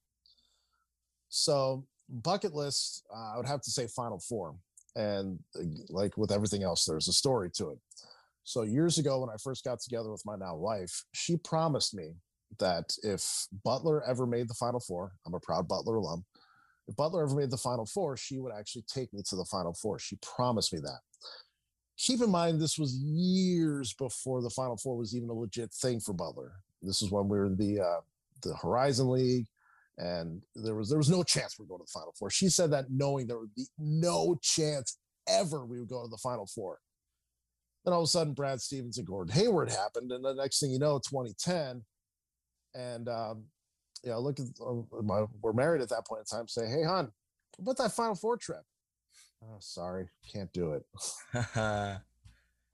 So 1.30 1.86
bucket 2.10 2.54
list, 2.54 3.06
uh, 3.14 3.34
I 3.34 3.38
would 3.38 3.48
have 3.48 3.62
to 3.62 3.72
say 3.72 3.88
Final 3.88 4.20
Four 4.20 4.56
and 4.96 5.40
uh, 5.60 5.64
like 5.90 6.16
with 6.18 6.32
everything 6.32 6.64
else 6.64 6.86
there's 6.86 7.08
a 7.08 7.14
story 7.14 7.50
to 7.50 7.70
it 7.70 7.80
so 8.44 8.62
years 8.64 8.98
ago 8.98 9.20
when 9.20 9.30
i 9.30 9.36
first 9.44 9.64
got 9.64 9.80
together 9.80 10.12
with 10.12 10.26
my 10.26 10.36
now 10.36 10.56
wife 10.56 11.04
she 11.14 11.38
promised 11.38 11.94
me 11.94 12.12
that 12.60 12.94
if 13.04 13.48
butler 13.64 14.04
ever 14.08 14.28
made 14.28 14.48
the 14.48 14.54
final 14.54 14.80
four 14.80 15.12
i'm 15.26 15.34
a 15.34 15.40
proud 15.40 15.68
butler 15.68 15.96
alum 15.96 16.24
if 16.88 16.96
butler 16.96 17.24
ever 17.24 17.36
made 17.36 17.52
the 17.52 17.58
final 17.58 17.86
four 17.86 18.18
she 18.18 18.40
would 18.40 18.54
actually 18.54 18.84
take 18.88 19.14
me 19.14 19.22
to 19.28 19.36
the 19.36 19.46
final 19.46 19.74
four 19.74 20.00
she 20.00 20.18
promised 20.22 20.74
me 20.74 20.80
that 20.80 21.00
keep 21.98 22.22
in 22.22 22.30
mind 22.30 22.60
this 22.60 22.78
was 22.78 22.96
years 22.96 23.94
before 23.94 24.42
the 24.42 24.50
final 24.50 24.78
four 24.78 24.98
was 24.98 25.16
even 25.16 25.30
a 25.30 25.34
legit 25.34 25.72
thing 25.72 26.00
for 26.00 26.14
butler 26.14 26.54
this 26.82 27.02
is 27.02 27.12
when 27.12 27.28
we 27.28 27.38
were 27.38 27.46
in 27.46 27.58
the 27.58 27.80
uh, 27.80 28.02
the 28.42 28.56
horizon 28.56 29.10
league 29.10 29.46
and 29.98 30.42
there 30.56 30.76
was 30.76 30.90
there 30.90 30.98
was 30.98 31.10
no 31.10 31.24
chance 31.24 31.58
we 31.58 31.64
would 31.64 31.70
go 31.70 31.78
to 31.78 31.84
the 31.84 31.92
final 31.92 32.14
four. 32.18 32.30
She 32.30 32.50
said 32.50 32.72
that 32.72 32.86
knowing 32.90 33.28
there 33.28 33.40
would 33.40 33.54
be 33.56 33.68
no 33.78 34.40
chance 34.42 34.98
ever 35.28 35.66
we 35.66 35.80
would 35.80 35.90
go 35.90 36.04
to 36.04 36.10
the 36.10 36.18
final 36.18 36.48
four. 36.48 36.80
Then 37.86 37.94
all 37.94 38.02
of 38.02 38.06
a 38.06 38.08
sudden, 38.08 38.34
Brad 38.34 38.62
Stevens 38.62 38.98
and 38.98 39.06
Gordon 39.06 39.36
Hayward 39.36 39.70
happened, 39.70 40.12
and 40.12 40.24
the 40.24 40.34
next 40.34 40.60
thing 40.60 40.72
you 40.72 40.80
know, 40.80 41.00
2010, 41.00 41.84
and 42.76 43.10
um, 43.10 43.44
you 44.04 44.12
know, 44.12 44.20
look 44.20 44.40
at 44.40 44.46
uh, 44.66 45.02
my, 45.02 45.26
we're 45.42 45.54
married 45.54 45.82
at 45.82 45.90
that 45.90 46.06
point 46.06 46.22
in 46.22 46.38
time. 46.38 46.48
Say, 46.48 46.68
hey, 46.68 46.84
hon, 46.84 47.12
what 47.58 47.74
about 47.74 47.84
that 47.84 47.96
Final 47.96 48.16
Four 48.16 48.38
trip? 48.38 48.64
Oh, 49.44 49.58
sorry, 49.60 50.08
can't 50.32 50.52
do 50.54 50.74
it. 50.74 50.84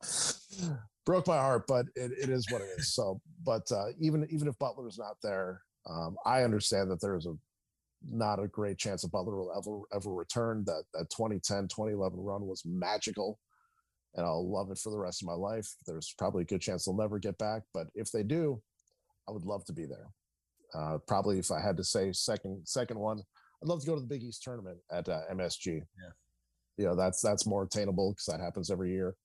Broke 1.05 1.27
my 1.27 1.37
heart, 1.37 1.65
but 1.67 1.85
it, 1.95 2.11
it 2.11 2.29
is 2.29 2.49
what 2.51 2.61
it 2.61 2.69
is. 2.77 2.93
So, 2.93 3.21
but 3.43 3.71
uh, 3.71 3.87
even 3.99 4.27
even 4.29 4.47
if 4.47 4.57
Butler's 4.59 4.97
not 4.97 5.17
there, 5.23 5.61
um, 5.89 6.15
I 6.25 6.43
understand 6.43 6.91
that 6.91 7.01
there 7.01 7.15
is 7.15 7.25
a 7.25 7.33
not 8.03 8.41
a 8.41 8.47
great 8.47 8.77
chance 8.77 9.01
that 9.01 9.11
Butler 9.11 9.35
will 9.35 9.51
ever 9.55 9.81
ever 9.95 10.13
return. 10.13 10.63
That 10.65 10.83
that 10.93 11.09
2010 11.09 11.67
2011 11.67 12.19
run 12.19 12.45
was 12.45 12.63
magical, 12.65 13.39
and 14.15 14.25
I'll 14.25 14.49
love 14.49 14.71
it 14.71 14.77
for 14.77 14.91
the 14.91 14.99
rest 14.99 15.21
of 15.21 15.27
my 15.27 15.33
life. 15.33 15.67
There's 15.85 16.13
probably 16.17 16.43
a 16.43 16.45
good 16.45 16.61
chance 16.61 16.85
they'll 16.85 16.95
never 16.95 17.19
get 17.19 17.37
back, 17.37 17.63
but 17.73 17.87
if 17.95 18.11
they 18.11 18.23
do, 18.23 18.61
I 19.27 19.31
would 19.31 19.45
love 19.45 19.65
to 19.65 19.73
be 19.73 19.85
there. 19.85 20.07
Uh, 20.73 20.97
probably 21.07 21.39
if 21.39 21.51
I 21.51 21.59
had 21.59 21.77
to 21.77 21.83
say 21.83 22.11
second 22.13 22.67
second 22.67 22.99
one, 22.99 23.19
I'd 23.61 23.67
love 23.67 23.81
to 23.81 23.87
go 23.87 23.95
to 23.95 24.01
the 24.01 24.07
Big 24.07 24.23
East 24.23 24.43
tournament 24.43 24.77
at 24.91 25.09
uh, 25.09 25.21
MSG. 25.31 25.67
Yeah, 25.67 26.11
you 26.77 26.85
know 26.85 26.95
that's 26.95 27.21
that's 27.21 27.45
more 27.45 27.63
attainable 27.63 28.11
because 28.11 28.25
that 28.25 28.39
happens 28.39 28.71
every 28.71 28.91
year. 28.91 29.15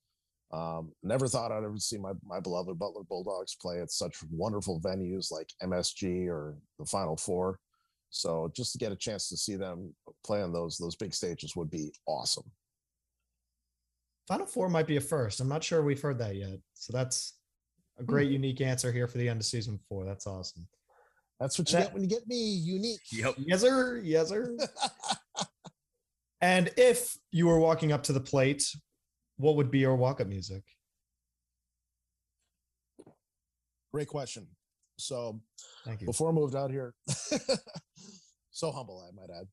Um, 0.53 0.93
never 1.03 1.27
thought 1.27 1.51
I'd 1.51 1.65
ever 1.65 1.79
see 1.79 1.99
my, 1.99 2.13
my 2.25 2.39
beloved 2.39 2.79
Butler 2.79 3.03
Bulldogs 3.03 3.57
play 3.57 3.81
at 3.81 3.91
such 3.91 4.17
wonderful 4.31 4.81
venues 4.81 5.33
like 5.33 5.51
MSG 5.63 6.29
or 6.29 6.57
the 6.79 6.85
Final 6.85 7.17
Four. 7.17 7.59
So 8.11 8.53
just 8.55 8.71
to 8.73 8.79
get 8.79 8.93
a 8.93 8.97
chance 8.97 9.29
to 9.29 9.37
see 9.37 9.57
them 9.57 9.93
play 10.25 10.43
on 10.43 10.53
those 10.53 10.79
those 10.79 10.95
big 10.95 11.13
stages 11.13 11.57
would 11.57 11.71
be 11.71 11.93
awesome. 12.07 12.51
Final 14.29 14.47
Four 14.47 14.69
might 14.69 14.87
be 14.87 14.97
a 14.97 15.01
first. 15.01 15.41
I'm 15.41 15.49
not 15.49 15.65
sure 15.65 15.83
we've 15.83 16.01
heard 16.01 16.19
that 16.19 16.37
yet. 16.37 16.59
So 16.75 16.93
that's 16.93 17.35
a 17.99 18.03
hmm. 18.03 18.07
great, 18.07 18.31
unique 18.31 18.61
answer 18.61 18.93
here 18.93 19.09
for 19.09 19.19
the 19.19 19.29
end 19.29 19.41
of 19.41 19.47
season 19.47 19.79
four. 19.89 20.05
That's 20.05 20.27
awesome. 20.27 20.67
That's 21.41 21.59
what 21.59 21.71
you 21.71 21.79
that, 21.79 21.85
get 21.87 21.93
when 21.93 22.03
you 22.03 22.09
get 22.09 22.27
me 22.27 22.37
unique. 22.37 23.01
Yep. 23.13 23.35
Yes, 23.39 23.61
sir. 23.61 24.01
Yes, 24.03 24.29
sir. 24.29 24.57
and 26.41 26.71
if 26.77 27.17
you 27.33 27.47
were 27.47 27.59
walking 27.59 27.93
up 27.93 28.03
to 28.05 28.13
the 28.13 28.21
plate, 28.21 28.65
what 29.37 29.57
would 29.57 29.71
be 29.71 29.81
your 29.81 29.97
walk-up 29.97 30.29
music? 30.29 30.63
Great 33.93 34.09
question. 34.09 34.47
So 34.97 35.41
Thank 35.85 36.01
you. 36.01 36.07
before 36.07 36.29
I 36.29 36.33
moved 36.33 36.55
out 36.55 36.71
here, 36.71 36.95
so 38.51 38.71
humble, 38.71 39.07
I 39.07 39.15
might 39.15 39.31
add. 39.37 39.47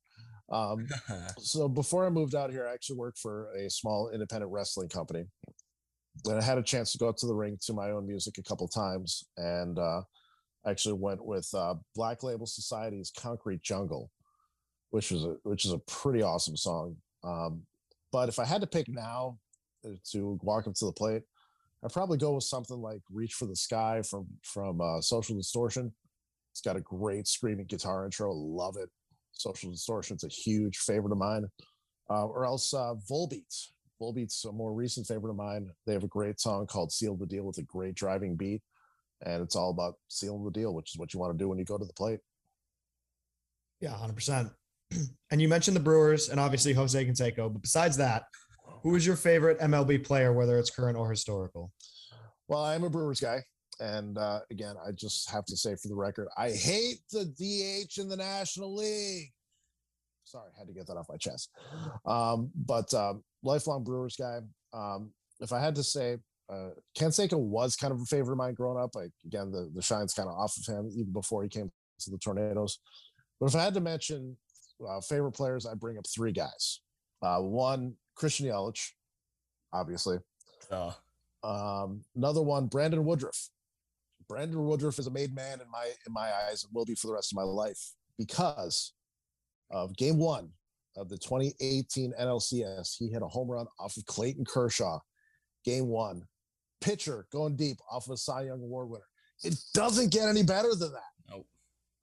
Um, 0.52 0.88
so 1.40 1.68
before 1.68 2.06
I 2.06 2.10
moved 2.10 2.36
out 2.36 2.52
here, 2.52 2.68
I 2.68 2.74
actually 2.74 2.98
worked 2.98 3.18
for 3.18 3.52
a 3.53 3.70
small 3.70 4.10
independent 4.10 4.52
wrestling 4.52 4.90
company. 4.90 5.26
And 6.26 6.40
I 6.40 6.44
had 6.44 6.58
a 6.58 6.64
chance 6.64 6.91
to 6.91 6.98
go 6.98 7.08
up 7.08 7.16
to 7.18 7.28
the 7.28 7.34
ring 7.34 7.58
to 7.66 7.74
my 7.74 7.91
own 7.91 8.06
music 8.06 8.38
a 8.38 8.44
couple 8.44 8.68
times. 8.68 9.24
And 9.38 9.80
uh, 9.80 10.02
actually 10.66 10.94
went 10.94 11.24
with 11.26 11.48
uh, 11.54 11.76
Black 11.96 12.24
Label 12.24 12.46
Society's 12.46 13.12
Concrete 13.18 13.62
Jungle, 13.62 14.12
which 14.92 15.12
is 15.12 15.24
a 15.24 15.36
which 15.44 15.66
is 15.66 15.74
a 15.74 15.80
pretty 15.80 16.22
awesome 16.22 16.58
song. 16.58 16.96
Um, 17.24 17.64
but 18.12 18.30
if 18.30 18.40
I 18.40 18.46
had 18.46 18.62
to 18.62 18.68
pick 18.68 18.88
now 18.88 19.38
uh, 19.86 19.92
to 20.12 20.40
walk 20.44 20.68
up 20.68 20.74
to 20.76 20.86
the 20.86 20.92
plate, 20.92 21.24
I'd 21.84 21.94
probably 21.94 22.18
go 22.18 22.36
with 22.36 22.44
something 22.44 22.82
like 22.82 23.02
"Reach 23.12 23.34
for 23.34 23.46
the 23.46 23.56
Sky" 23.56 24.02
from 24.04 24.28
from 24.44 24.82
uh, 24.82 25.02
Social 25.02 25.36
Distortion. 25.36 25.94
It's 26.52 26.62
got 26.62 26.76
a 26.76 26.82
great 26.82 27.28
screaming 27.28 27.66
guitar 27.68 28.06
intro. 28.06 28.34
Love 28.34 28.76
it. 28.78 28.90
Social 29.32 29.72
Distortion 29.72 30.18
Distortion's 30.18 30.24
a 30.24 30.28
huge 30.28 30.78
favorite 30.78 31.14
of 31.14 31.18
mine. 31.18 31.46
Uh, 32.10 32.26
or 32.26 32.46
else 32.46 32.74
uh, 32.74 32.94
Volbeat. 33.10 33.70
Volbeat's 34.02 34.44
a 34.46 34.52
more 34.52 34.74
recent 34.74 35.08
favorite 35.08 35.30
of 35.30 35.38
mine. 35.38 35.70
They 35.86 35.94
have 35.94 36.04
a 36.04 36.08
great 36.08 36.40
song 36.40 36.68
called 36.68 36.92
"Seal 36.92 37.16
the 37.16 37.26
Deal" 37.26 37.44
with 37.44 37.58
a 37.58 37.64
great 37.64 37.96
driving 37.96 38.36
beat 38.36 38.62
and 39.26 39.41
it's 39.41 39.56
all 39.56 39.69
about 39.72 39.95
sealing 40.07 40.43
the 40.43 40.52
deal, 40.52 40.73
which 40.73 40.93
is 40.93 40.99
what 40.99 41.14
you 41.14 41.19
want 41.19 41.38
to 41.38 41.38
do 41.38 41.48
when 41.48 41.60
you 41.60 41.65
go 41.65 41.77
to 41.77 41.85
the 41.85 41.93
plate. 41.93 42.19
Yeah, 43.80 43.95
hundred 43.95 44.15
percent. 44.15 44.49
And 45.31 45.41
you 45.41 45.48
mentioned 45.48 45.77
the 45.77 45.81
Brewers 45.81 46.27
and 46.27 46.41
obviously 46.41 46.73
Jose 46.73 47.06
Canseco, 47.06 47.53
but 47.53 47.61
besides 47.61 47.95
that, 47.95 48.23
who 48.84 48.95
is 48.95 49.07
your 49.07 49.15
favorite 49.15 49.57
MLB 49.61 50.03
player, 50.03 50.34
whether 50.34 50.60
it's 50.60 50.69
current 50.69 50.98
or 50.98 51.10
historical? 51.10 51.72
Well, 52.49 52.61
I'm 52.61 52.84
a 52.84 52.89
Brewers 52.89 53.22
guy, 53.22 53.41
and 53.80 54.18
uh, 54.18 54.41
again, 54.52 54.76
I 54.85 54.91
just 54.91 55.30
have 55.31 55.45
to 55.45 55.56
say 55.56 55.76
for 55.81 55.88
the 55.88 55.95
record, 55.95 56.27
I 56.38 56.52
hate 56.52 56.99
the 57.11 57.23
DH 57.23 58.02
in 58.02 58.10
the 58.10 58.18
National 58.18 58.76
League. 58.76 59.31
Sorry, 60.26 60.49
I 60.53 60.60
had 60.60 60.68
to 60.68 60.73
get 60.73 60.88
that 60.88 60.98
off 60.98 61.07
my 61.07 61.15
chest. 61.15 61.49
Um, 62.06 62.52
but 62.53 62.93
um, 62.93 63.23
lifelong 63.43 63.85
Brewers 63.85 64.18
guy. 64.18 64.39
Um, 64.73 65.14
if 65.39 65.53
I 65.53 65.60
had 65.60 65.76
to 65.76 65.84
say 65.84 66.18
uh, 66.52 66.72
Canseco 66.98 67.38
was 67.38 67.76
kind 67.76 67.94
of 67.94 68.02
a 68.02 68.06
favorite 68.06 68.34
of 68.34 68.38
mine 68.38 68.53
growing 68.53 68.82
up. 68.82 68.95
Like 68.95 69.11
again, 69.26 69.52
the 69.52 69.72
the 69.73 69.82
shine's 69.82 70.14
kind 70.14 70.28
of 70.28 70.36
off 70.36 70.57
of 70.57 70.65
him 70.65 70.90
even 70.94 71.14
before 71.14 71.44
he 71.44 71.49
came 71.49 71.72
to 71.99 72.11
the 72.11 72.18
Tornadoes. 72.18 72.80
But 73.40 73.48
if 73.48 73.56
I 73.56 73.64
had 73.64 73.73
to 73.76 73.82
mention 73.82 74.38
uh, 74.88 75.02
favorite 75.02 75.32
players, 75.32 75.65
I 75.65 75.73
bring 75.76 75.98
up 75.98 76.06
three 76.07 76.32
guys. 76.32 76.82
Uh, 77.22 77.40
one, 77.40 77.95
Christian 78.15 78.48
Yelich, 78.48 78.90
obviously. 79.73 80.18
Oh. 80.72 80.95
Um, 81.44 82.03
another 82.15 82.41
one, 82.41 82.68
Brandon 82.68 83.03
Woodruff. 83.06 83.49
Brandon 84.28 84.64
Woodruff 84.64 84.99
is 84.99 85.07
a 85.07 85.11
made 85.11 85.34
man 85.34 85.60
in 85.61 85.69
my 85.72 85.86
in 86.06 86.14
my 86.14 86.32
eyes 86.48 86.64
and 86.64 86.73
will 86.73 86.86
be 86.86 86.95
for 86.95 87.07
the 87.07 87.14
rest 87.14 87.32
of 87.32 87.36
my 87.36 87.44
life 87.44 87.94
because 88.18 88.94
of 89.72 89.95
Game 89.95 90.18
One 90.18 90.49
of 90.98 91.10
the 91.10 91.18
2018 91.18 92.14
NLCS. 92.19 92.98
He 92.98 93.10
hit 93.10 93.22
a 93.22 93.28
home 93.28 93.49
run 93.49 93.68
off 93.80 93.98
of 93.98 94.06
Clayton 94.06 94.45
Kershaw. 94.45 94.99
Game 95.64 95.88
One 95.88 96.23
pitcher 96.82 97.28
going 97.32 97.56
deep 97.56 97.78
off 97.90 98.08
of 98.08 98.14
a 98.14 98.18
Cy 98.18 98.44
Young 98.44 98.62
Award 98.62 98.90
winner. 98.90 99.06
It 99.44 99.56
doesn't 99.74 100.12
get 100.12 100.28
any 100.28 100.44
better 100.44 100.76
than 100.76 100.91
that. 100.91 101.12
Nope. 101.30 101.48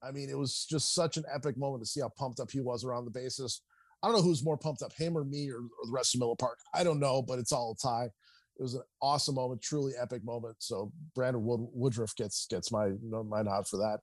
I 0.03 0.11
mean, 0.11 0.29
it 0.29 0.37
was 0.37 0.65
just 0.69 0.93
such 0.93 1.17
an 1.17 1.23
epic 1.33 1.57
moment 1.57 1.83
to 1.83 1.89
see 1.89 2.01
how 2.01 2.09
pumped 2.17 2.39
up 2.39 2.51
he 2.51 2.59
was 2.61 2.83
around 2.83 3.05
the 3.05 3.11
bases. 3.11 3.61
I 4.01 4.07
don't 4.07 4.15
know 4.15 4.23
who's 4.23 4.43
more 4.43 4.57
pumped 4.57 4.81
up, 4.81 4.93
him 4.93 5.17
or 5.17 5.23
me 5.23 5.49
or, 5.51 5.57
or 5.57 5.85
the 5.85 5.91
rest 5.91 6.15
of 6.15 6.19
Miller 6.19 6.35
Park. 6.37 6.57
I 6.73 6.83
don't 6.83 6.99
know, 6.99 7.21
but 7.21 7.39
it's 7.39 7.51
all 7.51 7.77
a 7.77 7.81
tie. 7.81 8.09
It 8.57 8.61
was 8.63 8.73
an 8.73 8.81
awesome 9.01 9.35
moment, 9.35 9.61
truly 9.61 9.93
epic 9.99 10.23
moment. 10.23 10.57
So 10.59 10.91
Brandon 11.15 11.43
Wood- 11.43 11.69
Woodruff 11.73 12.15
gets 12.15 12.45
gets 12.47 12.71
my 12.71 12.91
my 13.25 13.41
nod 13.41 13.67
for 13.67 13.77
that. 13.77 13.99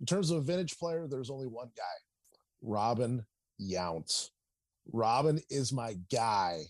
In 0.00 0.06
terms 0.06 0.30
of 0.30 0.38
a 0.38 0.42
vintage 0.42 0.78
player, 0.78 1.06
there's 1.08 1.30
only 1.30 1.46
one 1.46 1.70
guy, 1.76 2.36
Robin 2.62 3.24
Yount. 3.60 4.30
Robin 4.92 5.40
is 5.50 5.72
my 5.72 5.94
guy. 6.10 6.62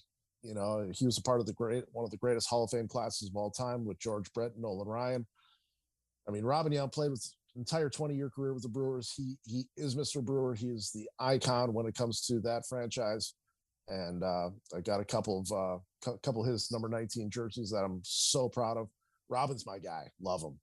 You 0.42 0.54
know, 0.54 0.90
he 0.92 1.04
was 1.04 1.18
a 1.18 1.22
part 1.22 1.40
of 1.40 1.46
the 1.46 1.52
great 1.52 1.84
one 1.92 2.04
of 2.04 2.10
the 2.10 2.16
greatest 2.16 2.48
Hall 2.48 2.64
of 2.64 2.70
Fame 2.70 2.88
classes 2.88 3.28
of 3.28 3.36
all 3.36 3.50
time 3.50 3.84
with 3.84 3.98
George 3.98 4.32
Brett 4.32 4.52
and 4.52 4.62
Nolan 4.62 4.88
Ryan. 4.88 5.26
I 6.28 6.30
mean, 6.30 6.44
Robin 6.44 6.72
Yount 6.72 6.92
played 6.92 7.10
with 7.10 7.26
entire 7.56 7.90
20 7.90 8.14
year 8.14 8.30
career 8.30 8.54
with 8.54 8.62
the 8.62 8.68
Brewers. 8.68 9.12
He 9.16 9.36
he 9.44 9.64
is 9.76 9.96
Mr. 9.96 10.22
Brewer. 10.22 10.54
He 10.54 10.68
is 10.68 10.90
the 10.92 11.08
icon 11.18 11.74
when 11.74 11.86
it 11.86 11.94
comes 11.94 12.24
to 12.26 12.40
that 12.40 12.66
franchise. 12.66 13.34
And 13.88 14.22
uh, 14.22 14.50
I 14.74 14.80
got 14.80 15.00
a 15.00 15.04
couple 15.04 15.40
of 15.40 15.52
uh, 15.52 16.16
couple 16.22 16.42
of 16.42 16.48
his 16.48 16.70
number 16.70 16.88
19 16.88 17.28
jerseys 17.30 17.70
that 17.70 17.84
I'm 17.84 18.00
so 18.04 18.48
proud 18.48 18.76
of. 18.76 18.88
Robin's 19.28 19.66
my 19.66 19.78
guy. 19.78 20.10
Love 20.20 20.42
him. 20.42 20.58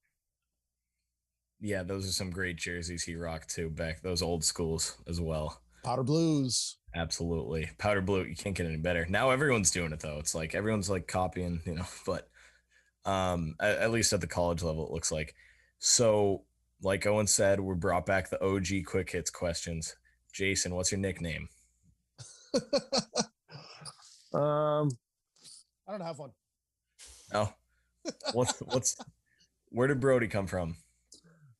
Yeah, 1.59 1.83
those 1.83 2.07
are 2.07 2.11
some 2.11 2.29
great 2.29 2.57
jerseys 2.57 3.03
he 3.03 3.15
rocked 3.15 3.49
too 3.53 3.69
back 3.69 4.01
those 4.01 4.21
old 4.21 4.43
schools 4.43 4.97
as 5.07 5.19
well. 5.19 5.61
Powder 5.83 6.03
Blues. 6.03 6.77
Absolutely. 6.97 7.69
Powder 7.77 8.01
blue, 8.01 8.23
you 8.23 8.35
can't 8.35 8.55
get 8.55 8.65
any 8.65 8.77
better. 8.77 9.05
Now 9.07 9.29
everyone's 9.29 9.69
doing 9.71 9.91
it 9.91 9.99
though. 9.99 10.17
It's 10.17 10.33
like 10.33 10.55
everyone's 10.55 10.89
like 10.89 11.07
copying, 11.07 11.61
you 11.65 11.75
know, 11.75 11.85
but 12.05 12.27
um 13.05 13.55
at, 13.59 13.77
at 13.77 13.91
least 13.91 14.13
at 14.13 14.21
the 14.21 14.27
college 14.27 14.63
level 14.63 14.87
it 14.87 14.91
looks 14.91 15.11
like. 15.11 15.35
So, 15.79 16.43
like 16.81 17.05
Owen 17.05 17.27
said, 17.27 17.59
we 17.59 17.75
brought 17.75 18.07
back 18.07 18.29
the 18.29 18.43
OG 18.43 18.85
quick 18.87 19.11
hits 19.11 19.29
questions. 19.29 19.95
Jason, 20.33 20.73
what's 20.73 20.91
your 20.91 20.99
nickname? 20.99 21.49
um 24.33 24.89
I 25.87 25.91
don't 25.91 26.01
have 26.01 26.17
one. 26.17 26.31
No. 27.31 27.53
What's 28.33 28.59
what's 28.61 28.97
where 29.69 29.87
did 29.87 29.99
Brody 29.99 30.27
come 30.27 30.47
from? 30.47 30.77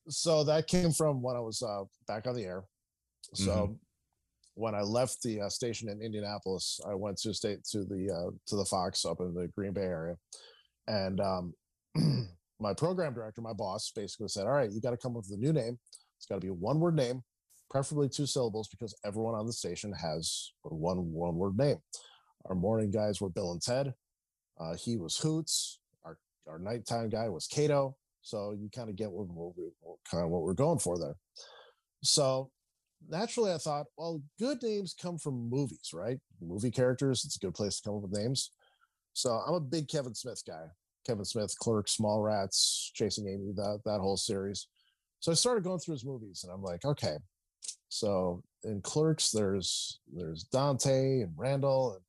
So 0.09 0.45
that 0.45 0.67
came 0.67 0.93
from 0.93 1.21
when 1.21 1.35
I 1.35 1.41
was 1.41 1.61
uh, 1.61 1.83
back 2.07 2.25
on 2.27 2.35
the 2.35 2.45
air. 2.45 2.63
So 3.33 3.51
mm-hmm 3.51 3.73
when 4.57 4.73
I 4.73 4.81
left 4.81 5.21
the 5.21 5.41
uh, 5.41 5.49
station 5.49 5.87
in 5.87 6.01
Indianapolis, 6.01 6.79
I 6.89 6.95
went 6.95 7.17
to 7.19 7.33
state 7.33 7.63
to 7.71 7.83
the 7.85 8.11
uh, 8.11 8.31
to 8.47 8.55
the 8.55 8.65
Fox 8.65 9.05
up 9.05 9.19
in 9.19 9.33
the 9.35 9.47
Green 9.55 9.71
Bay 9.71 9.83
area, 9.83 10.15
and 10.87 11.21
um, 11.21 11.53
my 12.59 12.73
program 12.73 13.13
director, 13.13 13.41
my 13.41 13.53
boss, 13.53 13.91
basically 13.95 14.27
said, 14.29 14.47
"All 14.47 14.53
right, 14.53 14.71
you 14.71 14.81
got 14.81 14.91
to 14.91 14.97
come 14.97 15.15
up 15.15 15.23
with 15.29 15.37
a 15.37 15.41
new 15.41 15.53
name. 15.53 15.77
It's 16.17 16.25
got 16.25 16.35
to 16.35 16.41
be 16.41 16.47
a 16.47 16.53
one 16.53 16.79
word 16.79 16.95
name, 16.95 17.21
preferably 17.69 18.09
two 18.09 18.25
syllables, 18.25 18.67
because 18.67 18.97
everyone 19.05 19.35
on 19.35 19.45
the 19.45 19.53
station 19.53 19.93
has 19.93 20.51
one 20.63 21.11
one 21.11 21.35
word 21.35 21.55
name." 21.55 21.77
Our 22.45 22.55
morning 22.55 22.89
guys 22.89 23.21
were 23.21 23.29
Bill 23.29 23.51
and 23.51 23.61
Ted. 23.61 23.93
Uh, 24.59 24.73
he 24.73 24.97
was 24.97 25.17
Hoots. 25.19 25.79
Our 26.03 26.17
our 26.47 26.57
nighttime 26.57 27.09
guy 27.09 27.29
was 27.29 27.45
Cato. 27.45 27.95
So 28.21 28.57
you 28.59 28.69
kind 28.75 28.89
of 28.89 28.95
get 28.95 29.11
what, 29.11 29.27
what, 29.27 29.53
what 29.81 29.97
kind 30.09 30.23
of 30.23 30.31
what 30.31 30.41
we're 30.41 30.53
going 30.53 30.79
for 30.79 30.97
there. 30.97 31.15
So 32.01 32.49
naturally 33.07 33.51
I 33.51 33.57
thought, 33.57 33.87
well, 33.97 34.21
good 34.39 34.61
names 34.61 34.95
come 34.99 35.17
from 35.17 35.49
movies, 35.49 35.91
right? 35.93 36.19
Movie 36.41 36.71
characters, 36.71 37.23
it's 37.25 37.35
a 37.37 37.39
good 37.39 37.53
place 37.53 37.77
to 37.77 37.89
come 37.89 37.95
up 37.97 38.03
with 38.03 38.17
names. 38.17 38.51
So 39.13 39.41
I'm 39.47 39.55
a 39.55 39.59
big 39.59 39.87
Kevin 39.87 40.13
Smith 40.13 40.41
guy. 40.45 40.65
Kevin 41.05 41.25
Smith, 41.25 41.55
Clerks, 41.59 41.97
Mallrats, 41.97 42.91
Chasing 42.93 43.27
Amy, 43.27 43.53
that 43.55 43.79
that 43.85 43.99
whole 43.99 44.17
series. 44.17 44.67
So 45.19 45.31
I 45.31 45.35
started 45.35 45.63
going 45.63 45.79
through 45.79 45.93
his 45.93 46.05
movies 46.05 46.41
and 46.43 46.51
I'm 46.51 46.61
like, 46.61 46.83
okay. 46.85 47.17
So 47.89 48.43
in 48.63 48.81
Clerks, 48.81 49.31
there's 49.31 49.99
there's 50.13 50.43
Dante 50.43 51.21
and 51.21 51.31
Randall, 51.37 51.99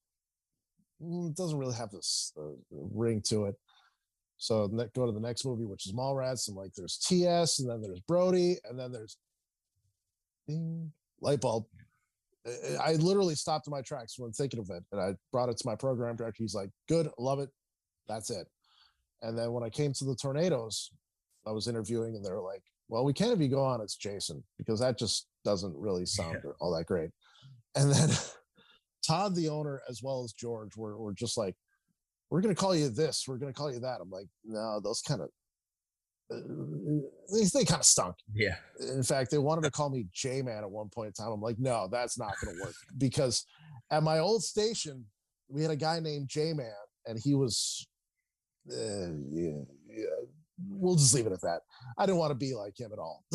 and 1.01 1.13
mm, 1.13 1.31
it 1.31 1.37
doesn't 1.37 1.59
really 1.59 1.77
have 1.77 1.91
this 1.91 2.33
uh, 2.37 2.57
ring 2.71 3.23
to 3.29 3.47
it. 3.47 3.55
So 4.39 4.69
go 4.69 5.07
to 5.07 5.13
the 5.13 5.21
next 5.21 5.45
movie, 5.45 5.65
which 5.65 5.87
is 5.87 5.93
Mallrats, 5.93 6.49
and 6.49 6.57
like 6.57 6.73
there's 6.75 6.99
TS, 6.99 7.61
and 7.61 7.71
then 7.71 7.81
there's 7.81 8.01
Brody, 8.01 8.57
and 8.69 8.79
then 8.79 8.93
there's 8.93 9.17
ding, 10.49 10.93
light 11.21 11.41
bulb. 11.41 11.65
I 12.81 12.95
literally 12.95 13.35
stopped 13.35 13.67
in 13.67 13.71
my 13.71 13.83
tracks 13.83 14.19
when 14.19 14.33
thinking 14.33 14.61
of 14.61 14.71
it, 14.71 14.83
and 14.91 15.01
I 15.01 15.15
brought 15.33 15.51
it 15.51 15.59
to 15.59 15.67
my 15.67 15.77
program 15.77 16.17
director. 16.17 16.43
He's 16.43 16.55
like, 16.55 16.71
"Good, 16.89 17.09
love 17.19 17.41
it, 17.41 17.51
that's 18.09 18.31
it." 18.31 18.47
And 19.23 19.37
then 19.37 19.53
when 19.53 19.63
I 19.63 19.69
came 19.69 19.93
to 19.95 20.05
the 20.05 20.15
tornadoes, 20.15 20.91
I 21.47 21.53
was 21.53 21.69
interviewing, 21.69 22.17
and 22.17 22.25
they 22.25 22.31
were 22.31 22.41
like, 22.41 22.63
"Well, 22.89 23.05
we 23.05 23.13
can't 23.13 23.31
have 23.31 23.43
you 23.43 23.49
go 23.49 23.63
on 23.63 23.83
as 23.83 23.97
Jason 23.97 24.43
because 24.57 24.81
that 24.81 24.99
just 24.99 25.27
doesn't 25.45 25.77
really 25.77 26.07
sound 26.07 26.39
yeah. 26.43 26.53
all 26.61 26.75
that 26.77 26.87
great." 26.87 27.11
And 27.75 27.93
then 27.93 28.11
Todd, 29.07 29.35
the 29.35 29.49
owner, 29.49 29.83
as 29.89 30.03
well 30.03 30.25
as 30.25 30.33
George, 30.33 30.77
were 30.77 30.97
were 30.97 31.15
just 31.15 31.37
like, 31.37 31.55
we're 32.31 32.41
going 32.41 32.55
to 32.55 32.61
call 32.61 32.75
you 32.75 32.89
this, 32.89 33.25
we're 33.27 33.39
going 33.39 33.53
to 33.53 33.59
call 33.59 33.73
you 33.73 33.81
that. 33.81 34.01
I'm 34.01 34.11
like, 34.11 34.29
no, 34.45 34.81
those 34.81 35.01
kind 35.01 35.21
of 35.21 35.31
they, 36.31 37.45
they 37.55 37.65
kind 37.65 37.81
of 37.81 37.87
stunk. 37.87 38.15
Yeah. 38.35 38.57
In 38.81 39.03
fact, 39.03 39.31
they 39.31 39.39
wanted 39.39 39.65
to 39.65 39.71
call 39.79 39.91
me 39.91 40.07
J 40.13 40.43
Man 40.43 40.59
at 40.59 40.71
one 40.71 40.89
point 40.89 41.09
in 41.09 41.13
time. 41.13 41.33
I'm 41.33 41.41
like, 41.41 41.59
no, 41.59 41.89
that's 41.91 42.19
not 42.19 42.35
going 42.43 42.57
to 42.57 42.63
work 42.63 42.75
because 42.99 43.45
at 43.91 44.03
my 44.03 44.19
old 44.19 44.43
station, 44.43 45.05
we 45.49 45.63
had 45.63 45.71
a 45.71 45.77
guy 45.77 46.01
named 46.01 46.29
J 46.29 46.53
Man, 46.53 46.71
and 47.07 47.19
he 47.19 47.35
was, 47.35 47.87
uh, 48.71 49.13
yeah, 49.33 49.63
yeah, 49.89 50.05
we'll 50.69 50.97
just 50.97 51.15
leave 51.15 51.27
it 51.27 51.33
at 51.33 51.41
that. 51.43 51.61
I 51.97 52.07
didn't 52.07 52.19
want 52.19 52.31
to 52.31 52.35
be 52.35 52.55
like 52.55 52.79
him 52.79 52.93
at 52.93 52.99
all. 52.99 53.25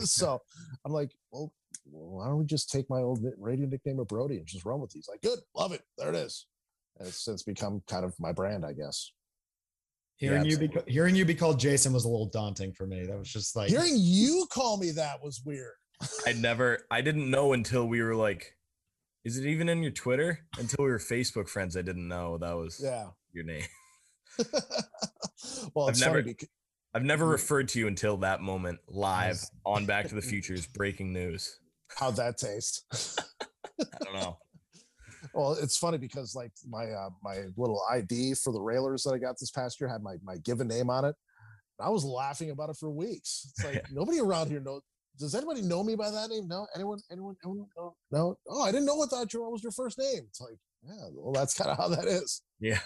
so 0.00 0.40
I'm 0.84 0.92
like, 0.92 1.10
well, 1.30 1.52
why 1.84 2.26
don't 2.26 2.38
we 2.38 2.44
just 2.44 2.70
take 2.70 2.88
my 2.90 3.00
old 3.00 3.24
radio 3.38 3.66
nickname 3.66 3.98
of 3.98 4.08
Brody 4.08 4.36
and 4.36 4.46
just 4.46 4.64
run 4.64 4.80
with 4.80 4.90
these? 4.90 5.08
Like, 5.08 5.22
good, 5.22 5.38
love 5.54 5.72
it. 5.72 5.82
There 5.96 6.08
it 6.10 6.14
is. 6.14 6.46
And 6.98 7.08
it's 7.08 7.24
since 7.24 7.42
become 7.42 7.82
kind 7.88 8.04
of 8.04 8.14
my 8.18 8.32
brand, 8.32 8.64
I 8.64 8.72
guess. 8.72 9.12
Hearing 10.18 10.44
yeah, 10.44 10.50
you 10.50 10.68
be 10.68 10.70
hearing 10.88 11.14
you 11.14 11.24
be 11.24 11.34
called 11.34 11.60
Jason 11.60 11.92
was 11.92 12.04
a 12.04 12.08
little 12.08 12.28
daunting 12.28 12.72
for 12.72 12.86
me. 12.86 13.06
That 13.06 13.16
was 13.16 13.32
just 13.32 13.54
like 13.54 13.70
hearing 13.70 13.94
you 13.96 14.46
call 14.52 14.76
me 14.76 14.90
that 14.92 15.22
was 15.22 15.42
weird. 15.44 15.74
I 16.26 16.32
never 16.32 16.80
I 16.90 17.00
didn't 17.00 17.30
know 17.30 17.52
until 17.52 17.86
we 17.86 18.02
were 18.02 18.16
like, 18.16 18.56
is 19.24 19.38
it 19.38 19.46
even 19.46 19.68
in 19.68 19.80
your 19.80 19.92
Twitter? 19.92 20.40
Until 20.58 20.84
we 20.84 20.90
were 20.90 20.98
Facebook 20.98 21.48
friends, 21.48 21.76
I 21.76 21.82
didn't 21.82 22.08
know 22.08 22.36
that 22.38 22.56
was 22.56 22.80
yeah 22.82 23.06
your 23.32 23.44
name. 23.44 23.62
well, 25.74 25.88
I've 25.88 26.00
never 26.00 26.22
because- 26.22 26.48
I've 26.94 27.04
never 27.04 27.26
referred 27.26 27.68
to 27.68 27.78
you 27.78 27.86
until 27.86 28.16
that 28.18 28.40
moment 28.40 28.78
live 28.88 29.40
on 29.64 29.86
Back 29.86 30.08
to 30.08 30.16
the 30.16 30.22
Future's 30.32 30.66
breaking 30.66 31.12
news. 31.12 31.60
How'd 31.96 32.16
that 32.16 32.38
taste? 32.38 32.84
I 33.80 34.04
don't 34.04 34.14
know. 34.14 34.38
Well, 35.34 35.52
it's 35.60 35.76
funny 35.76 35.98
because 35.98 36.34
like 36.34 36.52
my 36.68 36.84
uh, 36.84 37.10
my 37.22 37.44
little 37.56 37.82
ID 37.90 38.34
for 38.34 38.52
the 38.52 38.60
Railers 38.60 39.02
that 39.04 39.12
I 39.12 39.18
got 39.18 39.36
this 39.38 39.50
past 39.50 39.80
year 39.80 39.88
had 39.88 40.02
my 40.02 40.16
my 40.22 40.36
given 40.38 40.68
name 40.68 40.90
on 40.90 41.04
it. 41.04 41.14
I 41.80 41.90
was 41.90 42.04
laughing 42.04 42.50
about 42.50 42.70
it 42.70 42.76
for 42.76 42.90
weeks. 42.90 43.50
It's 43.50 43.64
like 43.64 43.84
nobody 43.92 44.20
around 44.20 44.50
here 44.50 44.60
knows. 44.60 44.82
Does 45.18 45.34
anybody 45.34 45.62
know 45.62 45.82
me 45.82 45.96
by 45.96 46.10
that 46.10 46.30
name? 46.30 46.46
No. 46.46 46.66
Anyone? 46.74 46.98
Anyone? 47.10 47.36
Anyone? 47.44 47.66
No. 47.76 47.94
no. 48.12 48.36
Oh, 48.48 48.62
I 48.62 48.70
didn't 48.70 48.86
know 48.86 48.94
what 48.94 49.10
that 49.10 49.28
was 49.34 49.62
your 49.62 49.72
first 49.72 49.98
name. 49.98 50.22
It's 50.28 50.40
like, 50.40 50.56
yeah. 50.86 51.08
Well, 51.12 51.32
that's 51.32 51.54
kind 51.54 51.70
of 51.70 51.76
how 51.76 51.88
that 51.88 52.06
is. 52.06 52.42
Yeah. 52.60 52.80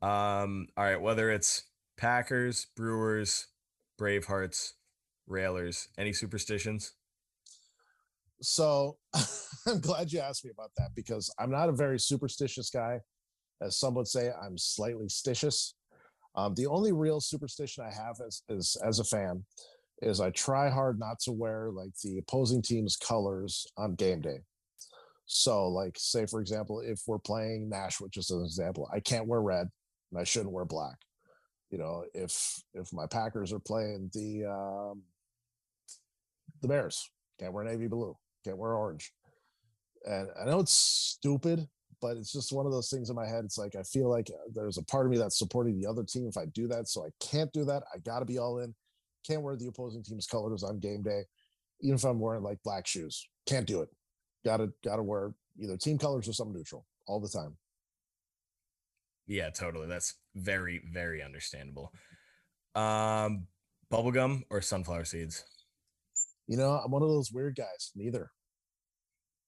Um. 0.00 0.68
All 0.76 0.84
right. 0.84 1.00
Whether 1.00 1.30
it's 1.30 1.64
Packers, 1.96 2.66
Brewers, 2.76 3.48
Bravehearts, 4.00 4.72
Railers, 5.26 5.88
any 5.98 6.12
superstitions? 6.12 6.92
So 8.40 8.96
I'm 9.66 9.80
glad 9.80 10.12
you 10.12 10.20
asked 10.20 10.44
me 10.44 10.50
about 10.50 10.70
that 10.76 10.90
because 10.94 11.32
I'm 11.38 11.50
not 11.50 11.68
a 11.68 11.72
very 11.72 11.98
superstitious 11.98 12.70
guy. 12.70 13.00
As 13.60 13.78
some 13.78 13.94
would 13.94 14.06
say, 14.06 14.30
I'm 14.40 14.56
slightly 14.56 15.06
stitious. 15.06 15.72
Um, 16.36 16.54
the 16.54 16.66
only 16.66 16.92
real 16.92 17.20
superstition 17.20 17.84
I 17.84 17.92
have 17.92 18.16
as, 18.24 18.42
as 18.48 18.76
as 18.84 19.00
a 19.00 19.04
fan 19.04 19.44
is 20.02 20.20
I 20.20 20.30
try 20.30 20.70
hard 20.70 21.00
not 21.00 21.18
to 21.20 21.32
wear 21.32 21.70
like 21.72 21.90
the 22.04 22.18
opposing 22.18 22.62
team's 22.62 22.96
colors 22.96 23.66
on 23.76 23.96
game 23.96 24.20
day. 24.20 24.38
So, 25.26 25.66
like, 25.68 25.96
say 25.98 26.26
for 26.26 26.40
example, 26.40 26.80
if 26.80 27.00
we're 27.08 27.18
playing 27.18 27.68
Nashville, 27.68 28.08
just 28.08 28.30
as 28.30 28.36
an 28.36 28.44
example, 28.44 28.88
I 28.92 29.00
can't 29.00 29.26
wear 29.26 29.42
red 29.42 29.68
and 30.12 30.20
I 30.20 30.24
shouldn't 30.24 30.52
wear 30.52 30.64
black. 30.64 30.96
You 31.70 31.78
know, 31.78 32.04
if 32.14 32.62
if 32.72 32.92
my 32.92 33.06
Packers 33.06 33.52
are 33.52 33.58
playing 33.58 34.10
the 34.14 34.46
um, 34.46 35.02
the 36.62 36.68
Bears, 36.68 37.10
can't 37.40 37.52
wear 37.52 37.64
navy 37.64 37.88
blue 37.88 38.16
can't 38.44 38.58
wear 38.58 38.74
orange. 38.74 39.12
And 40.04 40.28
I 40.40 40.44
know 40.44 40.60
it's 40.60 40.72
stupid, 40.72 41.66
but 42.00 42.16
it's 42.16 42.32
just 42.32 42.52
one 42.52 42.66
of 42.66 42.72
those 42.72 42.90
things 42.90 43.10
in 43.10 43.16
my 43.16 43.26
head. 43.26 43.44
It's 43.44 43.58
like 43.58 43.74
I 43.76 43.82
feel 43.82 44.08
like 44.08 44.30
uh, 44.30 44.50
there's 44.54 44.78
a 44.78 44.84
part 44.84 45.06
of 45.06 45.12
me 45.12 45.18
that's 45.18 45.38
supporting 45.38 45.78
the 45.78 45.88
other 45.88 46.04
team 46.04 46.26
if 46.28 46.36
I 46.36 46.46
do 46.46 46.68
that. 46.68 46.88
So 46.88 47.04
I 47.04 47.10
can't 47.20 47.52
do 47.52 47.64
that. 47.64 47.82
I 47.94 47.98
got 47.98 48.20
to 48.20 48.24
be 48.24 48.38
all 48.38 48.58
in. 48.58 48.74
Can't 49.26 49.42
wear 49.42 49.56
the 49.56 49.66
opposing 49.66 50.02
team's 50.02 50.26
colors 50.26 50.62
on 50.62 50.78
game 50.78 51.02
day, 51.02 51.22
even 51.80 51.96
if 51.96 52.04
I'm 52.04 52.20
wearing 52.20 52.42
like 52.42 52.58
black 52.64 52.86
shoes. 52.86 53.28
Can't 53.46 53.66
do 53.66 53.82
it. 53.82 53.88
Got 54.44 54.58
to 54.58 54.72
got 54.84 54.96
to 54.96 55.02
wear 55.02 55.32
either 55.58 55.76
team 55.76 55.98
colors 55.98 56.28
or 56.28 56.32
some 56.32 56.52
neutral 56.52 56.86
all 57.06 57.20
the 57.20 57.28
time. 57.28 57.56
Yeah, 59.26 59.50
totally. 59.50 59.88
That's 59.88 60.14
very 60.34 60.80
very 60.90 61.22
understandable. 61.22 61.92
Um, 62.74 63.48
bubblegum 63.92 64.44
or 64.50 64.60
sunflower 64.62 65.04
seeds? 65.04 65.44
You 66.48 66.56
know, 66.56 66.70
I'm 66.70 66.90
one 66.90 67.02
of 67.02 67.08
those 67.08 67.30
weird 67.30 67.56
guys. 67.56 67.92
Neither. 67.94 68.30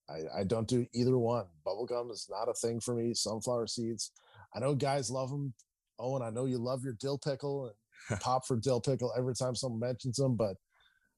I, 0.09 0.41
I 0.41 0.43
don't 0.43 0.67
do 0.67 0.85
either 0.93 1.17
one. 1.17 1.45
Bubblegum 1.65 2.11
is 2.11 2.27
not 2.29 2.49
a 2.49 2.53
thing 2.53 2.79
for 2.79 2.95
me. 2.95 3.13
Sunflower 3.13 3.67
seeds. 3.67 4.11
I 4.55 4.59
know 4.59 4.75
guys 4.75 5.09
love 5.09 5.29
them. 5.29 5.53
Oh, 5.99 6.15
and 6.15 6.23
I 6.23 6.29
know 6.29 6.45
you 6.45 6.57
love 6.57 6.83
your 6.83 6.93
dill 6.93 7.17
pickle 7.17 7.71
and 8.09 8.19
pop 8.21 8.45
for 8.45 8.55
dill 8.55 8.79
pickle 8.81 9.13
every 9.17 9.33
time 9.33 9.55
someone 9.55 9.79
mentions 9.79 10.17
them, 10.17 10.35
but 10.35 10.55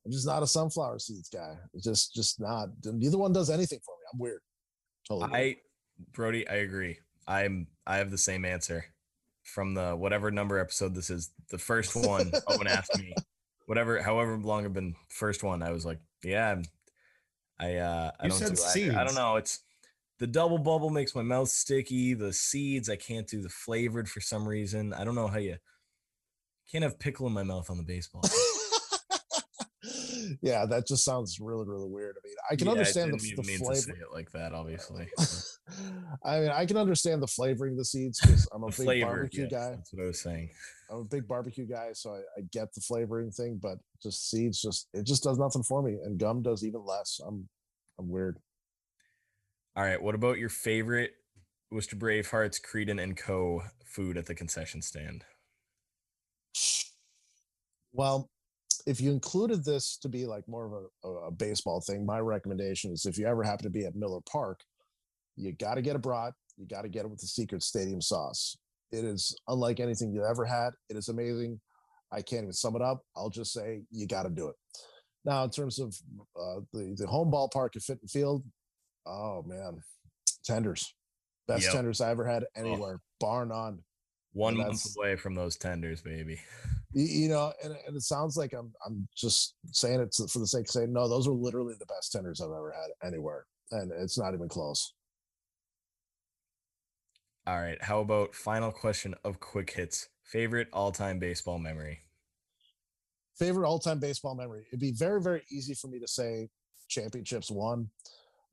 I'm 0.05 0.11
just 0.11 0.27
not 0.27 0.43
a 0.43 0.47
sunflower 0.47 0.99
seeds 0.99 1.29
guy. 1.29 1.55
It's 1.73 1.83
just 1.83 2.13
just 2.13 2.39
not. 2.39 2.69
Neither 2.85 3.17
one 3.17 3.33
does 3.33 3.49
anything 3.49 3.79
for 3.85 3.95
me. 3.95 4.05
I'm 4.13 4.19
weird. 4.19 4.41
Totally. 5.07 5.33
I 5.33 5.55
Brody, 6.13 6.47
I 6.47 6.55
agree. 6.55 6.97
I'm 7.27 7.67
I 7.87 7.97
have 7.97 8.11
the 8.11 8.17
same 8.17 8.45
answer 8.45 8.85
from 9.43 9.73
the 9.73 9.95
whatever 9.95 10.31
number 10.31 10.59
episode 10.59 10.95
this 10.95 11.09
is. 11.09 11.31
The 11.49 11.57
first 11.57 11.95
one, 11.95 12.31
Owen 12.47 12.67
asked 12.67 12.97
me 12.97 13.13
whatever, 13.65 14.01
however 14.01 14.37
long 14.37 14.65
I've 14.65 14.73
been 14.73 14.95
first 15.09 15.43
one, 15.43 15.61
I 15.61 15.71
was 15.71 15.85
like, 15.85 15.99
yeah, 16.23 16.61
I, 17.59 17.75
uh, 17.75 18.11
I 18.19 18.25
you 18.25 18.31
don't 18.31 18.39
do, 18.39 18.55
seeds. 18.55 18.95
I, 18.95 19.01
I 19.01 19.03
don't 19.03 19.15
know. 19.15 19.35
It's 19.35 19.59
the 20.19 20.27
double 20.27 20.57
bubble 20.57 20.89
makes 20.89 21.15
my 21.15 21.21
mouth 21.21 21.49
sticky. 21.49 22.13
The 22.13 22.33
seeds, 22.33 22.89
I 22.89 22.95
can't 22.95 23.27
do 23.27 23.41
the 23.41 23.49
flavored 23.49 24.09
for 24.09 24.21
some 24.21 24.47
reason. 24.47 24.93
I 24.93 25.03
don't 25.03 25.15
know 25.15 25.27
how 25.27 25.39
you 25.39 25.57
can't 26.71 26.83
have 26.83 26.99
pickle 26.99 27.27
in 27.27 27.33
my 27.33 27.43
mouth 27.43 27.69
on 27.69 27.77
the 27.77 27.83
baseball. 27.83 28.23
yeah, 30.41 30.65
that 30.65 30.87
just 30.87 31.05
sounds 31.05 31.39
really, 31.39 31.65
really 31.65 31.89
weird. 31.89 32.15
I 32.17 32.27
mean, 32.27 32.35
I 32.51 32.55
can 32.55 32.67
yeah, 32.67 32.71
understand 32.71 33.13
the, 33.13 33.35
the 33.35 33.57
flavor 33.57 33.97
like 34.11 34.31
that, 34.31 34.53
obviously. 34.53 35.07
I 36.25 36.39
mean, 36.39 36.49
I 36.49 36.65
can 36.65 36.77
understand 36.77 37.21
the 37.21 37.27
flavoring 37.27 37.73
of 37.73 37.77
the 37.77 37.85
seeds 37.85 38.19
because 38.19 38.47
I'm 38.53 38.63
a 38.63 38.69
big 38.69 39.01
barbecue 39.01 39.43
yes, 39.43 39.51
guy. 39.51 39.69
That's 39.71 39.93
what 39.93 40.03
I 40.03 40.07
was 40.07 40.21
saying. 40.21 40.49
I'm 40.89 40.99
a 40.99 41.03
big 41.05 41.27
barbecue 41.27 41.65
guy, 41.65 41.91
so 41.93 42.11
I, 42.11 42.19
I, 42.37 42.41
get 42.51 42.73
the 42.73 42.81
flavoring 42.81 43.31
thing, 43.31 43.59
but 43.61 43.77
just 44.01 44.29
seeds, 44.29 44.61
just 44.61 44.87
it 44.93 45.05
just 45.05 45.23
does 45.23 45.39
nothing 45.39 45.63
for 45.63 45.81
me, 45.81 45.99
and 46.03 46.19
gum 46.19 46.41
does 46.41 46.65
even 46.65 46.85
less. 46.85 47.21
I'm, 47.25 47.47
I'm 47.97 48.09
weird. 48.09 48.39
All 49.75 49.83
right, 49.83 50.01
what 50.01 50.15
about 50.15 50.37
your 50.37 50.49
favorite 50.49 51.13
Worcester 51.71 51.95
Bravehearts, 51.95 52.61
Creedon 52.61 53.01
and 53.01 53.17
Co. 53.17 53.63
food 53.85 54.17
at 54.17 54.25
the 54.25 54.35
concession 54.35 54.81
stand? 54.81 55.23
Well, 57.93 58.29
if 58.85 58.99
you 58.99 59.11
included 59.11 59.63
this 59.63 59.97
to 59.97 60.09
be 60.09 60.25
like 60.25 60.47
more 60.47 60.65
of 60.65 60.73
a, 61.03 61.27
a, 61.27 61.31
baseball 61.31 61.81
thing, 61.81 62.05
my 62.05 62.19
recommendation 62.19 62.91
is 62.91 63.05
if 63.05 63.17
you 63.17 63.25
ever 63.25 63.43
happen 63.43 63.63
to 63.63 63.69
be 63.69 63.85
at 63.85 63.95
Miller 63.95 64.19
Park, 64.29 64.59
you 65.35 65.51
got 65.53 65.75
to 65.75 65.81
get 65.81 65.95
a 65.95 65.99
brat. 65.99 66.33
You 66.57 66.67
got 66.67 66.83
to 66.83 66.89
get 66.89 67.05
it 67.05 67.09
with 67.09 67.19
the 67.19 67.27
secret 67.27 67.63
stadium 67.63 68.01
sauce. 68.01 68.57
It 68.91 69.03
is 69.03 69.35
unlike 69.47 69.79
anything 69.79 70.13
you've 70.13 70.25
ever 70.25 70.45
had. 70.45 70.71
It 70.89 70.97
is 70.97 71.09
amazing. 71.09 71.59
I 72.11 72.21
can't 72.21 72.43
even 72.43 72.53
sum 72.53 72.75
it 72.75 72.81
up. 72.81 73.01
I'll 73.15 73.29
just 73.29 73.51
say 73.51 73.81
you 73.89 74.05
got 74.05 74.23
to 74.23 74.29
do 74.29 74.49
it. 74.49 74.55
Now, 75.25 75.43
in 75.43 75.49
terms 75.49 75.79
of 75.79 75.95
uh, 76.39 76.59
the 76.73 76.95
the 76.97 77.07
home 77.07 77.31
ballpark 77.31 77.75
at 77.75 77.81
Fitton 77.81 78.07
Field, 78.07 78.43
oh 79.07 79.43
man, 79.47 79.81
tenders, 80.45 80.93
best 81.47 81.63
yep. 81.63 81.73
tenders 81.73 82.01
I 82.01 82.11
ever 82.11 82.25
had 82.25 82.45
anywhere, 82.55 82.95
oh. 82.97 83.07
bar 83.19 83.45
none. 83.45 83.79
One 84.33 84.57
month 84.57 84.83
away 84.97 85.15
from 85.15 85.35
those 85.35 85.57
tenders, 85.57 86.01
baby. 86.01 86.39
You 86.91 87.29
know, 87.29 87.53
and, 87.63 87.75
and 87.87 87.95
it 87.95 88.01
sounds 88.01 88.35
like 88.35 88.53
I'm 88.53 88.71
I'm 88.85 89.07
just 89.15 89.55
saying 89.71 90.01
it 90.01 90.13
for 90.29 90.39
the 90.39 90.47
sake 90.47 90.65
of 90.65 90.71
saying 90.71 90.93
no. 90.93 91.07
Those 91.07 91.27
are 91.27 91.33
literally 91.33 91.75
the 91.79 91.85
best 91.85 92.11
tenders 92.11 92.41
I've 92.41 92.47
ever 92.47 92.71
had 92.71 93.07
anywhere, 93.07 93.45
and 93.71 93.91
it's 93.91 94.17
not 94.17 94.33
even 94.33 94.49
close. 94.49 94.93
All 97.45 97.59
right. 97.59 97.81
How 97.81 97.99
about 97.99 98.33
final 98.33 98.71
question 98.71 99.15
of 99.25 99.39
quick 99.39 99.71
hits? 99.71 100.07
Favorite 100.23 100.69
all-time 100.71 101.19
baseball 101.19 101.59
memory? 101.59 101.99
Favorite 103.37 103.67
all-time 103.67 103.99
baseball 103.99 104.35
memory. 104.35 104.65
It'd 104.69 104.79
be 104.79 104.93
very, 104.93 105.21
very 105.21 105.43
easy 105.51 105.73
for 105.73 105.87
me 105.87 105.99
to 105.99 106.07
say 106.07 106.49
championships 106.87 107.51
won 107.51 107.89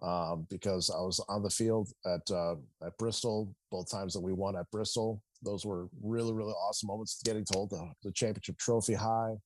um, 0.02 0.46
because 0.50 0.90
I 0.90 1.00
was 1.00 1.24
on 1.28 1.42
the 1.42 1.50
field 1.50 1.92
at 2.04 2.28
uh, 2.30 2.56
at 2.84 2.96
Bristol 2.98 3.54
both 3.70 3.90
times 3.90 4.14
that 4.14 4.20
we 4.20 4.32
won 4.32 4.56
at 4.56 4.70
Bristol. 4.72 5.22
Those 5.42 5.64
were 5.64 5.88
really, 6.02 6.32
really 6.32 6.52
awesome 6.52 6.88
moments. 6.88 7.22
Getting 7.24 7.44
to 7.46 7.66
the, 7.70 7.92
the 8.02 8.12
championship 8.12 8.58
trophy 8.58 8.94
high 8.94 9.36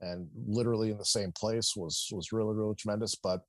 and 0.00 0.28
literally 0.46 0.90
in 0.90 0.98
the 0.98 1.04
same 1.04 1.32
place 1.32 1.74
was 1.74 2.08
was 2.12 2.32
really, 2.32 2.54
really 2.54 2.74
tremendous. 2.74 3.14
But 3.14 3.40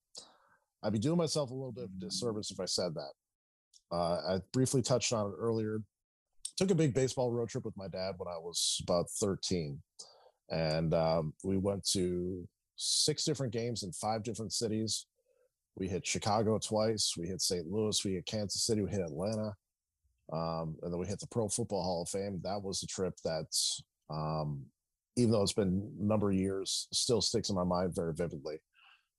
I'd 0.84 0.94
be 0.94 0.99
doing 0.99 1.18
myself 1.18 1.49
a 1.49 1.53
little 1.53 1.72
bit 1.72 1.86
of 1.86 1.99
disservice 1.99 2.52
if 2.52 2.60
I 2.60 2.66
said 2.66 2.94
that. 2.95 3.12
Uh, 3.91 4.36
I 4.36 4.40
briefly 4.52 4.82
touched 4.82 5.14
on 5.14 5.32
it 5.32 5.36
earlier. 5.38 5.80
Took 6.57 6.72
a 6.72 6.76
big 6.76 6.94
baseball 6.94 7.32
road 7.32 7.49
trip 7.49 7.66
with 7.66 7.78
my 7.78 7.88
dad 7.88 8.16
when 8.18 8.28
I 8.28 8.38
was 8.38 8.80
about 8.84 9.10
13. 9.10 9.82
And 10.49 10.94
um, 10.94 11.34
we 11.44 11.57
went 11.57 11.86
to 11.91 12.48
six 12.76 13.24
different 13.24 13.53
games 13.53 13.84
in 13.84 13.91
five 13.91 14.24
different 14.24 14.53
cities. 14.53 15.07
We 15.76 15.88
hit 15.88 16.07
Chicago 16.07 16.57
twice. 16.57 17.14
We 17.18 17.28
hit 17.28 17.41
St. 17.41 17.68
Louis. 17.68 18.03
We 18.06 18.14
hit 18.14 18.26
Kansas 18.26 18.66
City. 18.66 18.82
We 18.82 18.90
hit 18.90 19.02
Atlanta. 19.02 19.53
Um, 20.32 20.76
and 20.82 20.91
then 20.91 20.99
we 20.99 21.07
hit 21.07 21.20
the 21.20 21.28
Pro 21.28 21.48
Football 21.48 21.84
Hall 21.84 22.02
of 22.03 22.10
Fame. 22.10 22.40
That 22.44 22.62
was 22.62 22.82
a 22.84 22.88
trip 22.88 23.14
that's, 23.24 23.84
um, 24.10 24.64
even 25.18 25.32
though 25.32 25.44
it's 25.44 25.53
been 25.53 25.91
a 25.99 26.03
number 26.03 26.30
of 26.30 26.36
years, 26.36 26.88
still 26.91 27.22
sticks 27.22 27.49
in 27.49 27.56
my 27.56 27.64
mind 27.64 27.94
very 27.95 28.14
vividly. 28.14 28.57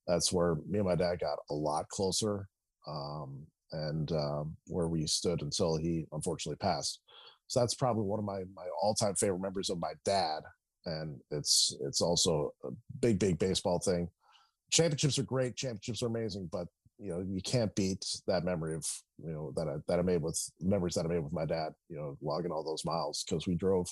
That's 0.07 0.31
where 0.31 0.55
me 0.67 0.79
and 0.79 0.87
my 0.87 0.95
dad 0.95 1.19
got 1.19 1.39
a 1.49 1.53
lot 1.53 1.87
closer, 1.89 2.47
um, 2.87 3.45
and 3.71 4.11
um, 4.11 4.55
where 4.67 4.87
we 4.87 5.05
stood 5.07 5.41
until 5.41 5.77
he 5.77 6.05
unfortunately 6.11 6.57
passed. 6.57 6.99
So 7.47 7.59
that's 7.59 7.75
probably 7.75 8.03
one 8.03 8.19
of 8.19 8.25
my 8.25 8.43
my 8.55 8.65
all 8.81 8.93
time 8.93 9.15
favorite 9.15 9.41
memories 9.41 9.69
of 9.69 9.79
my 9.79 9.93
dad, 10.05 10.41
and 10.85 11.19
it's 11.31 11.75
it's 11.81 12.01
also 12.01 12.53
a 12.63 12.69
big 13.01 13.19
big 13.19 13.39
baseball 13.39 13.79
thing. 13.79 14.09
Championships 14.71 15.17
are 15.17 15.23
great, 15.23 15.55
championships 15.55 16.03
are 16.03 16.07
amazing, 16.07 16.49
but 16.51 16.67
you 16.99 17.09
know 17.09 17.19
you 17.19 17.41
can't 17.41 17.73
beat 17.75 18.03
that 18.27 18.43
memory 18.43 18.75
of 18.75 18.85
you 19.23 19.31
know 19.31 19.53
that 19.55 19.67
I 19.67 19.75
that 19.87 19.99
I 19.99 20.01
made 20.01 20.21
with 20.21 20.39
memories 20.59 20.95
that 20.95 21.05
I 21.05 21.09
made 21.09 21.23
with 21.23 21.33
my 21.33 21.45
dad. 21.45 21.73
You 21.89 21.97
know, 21.97 22.17
logging 22.21 22.51
all 22.51 22.63
those 22.63 22.85
miles 22.85 23.23
because 23.23 23.47
we 23.47 23.55
drove 23.55 23.87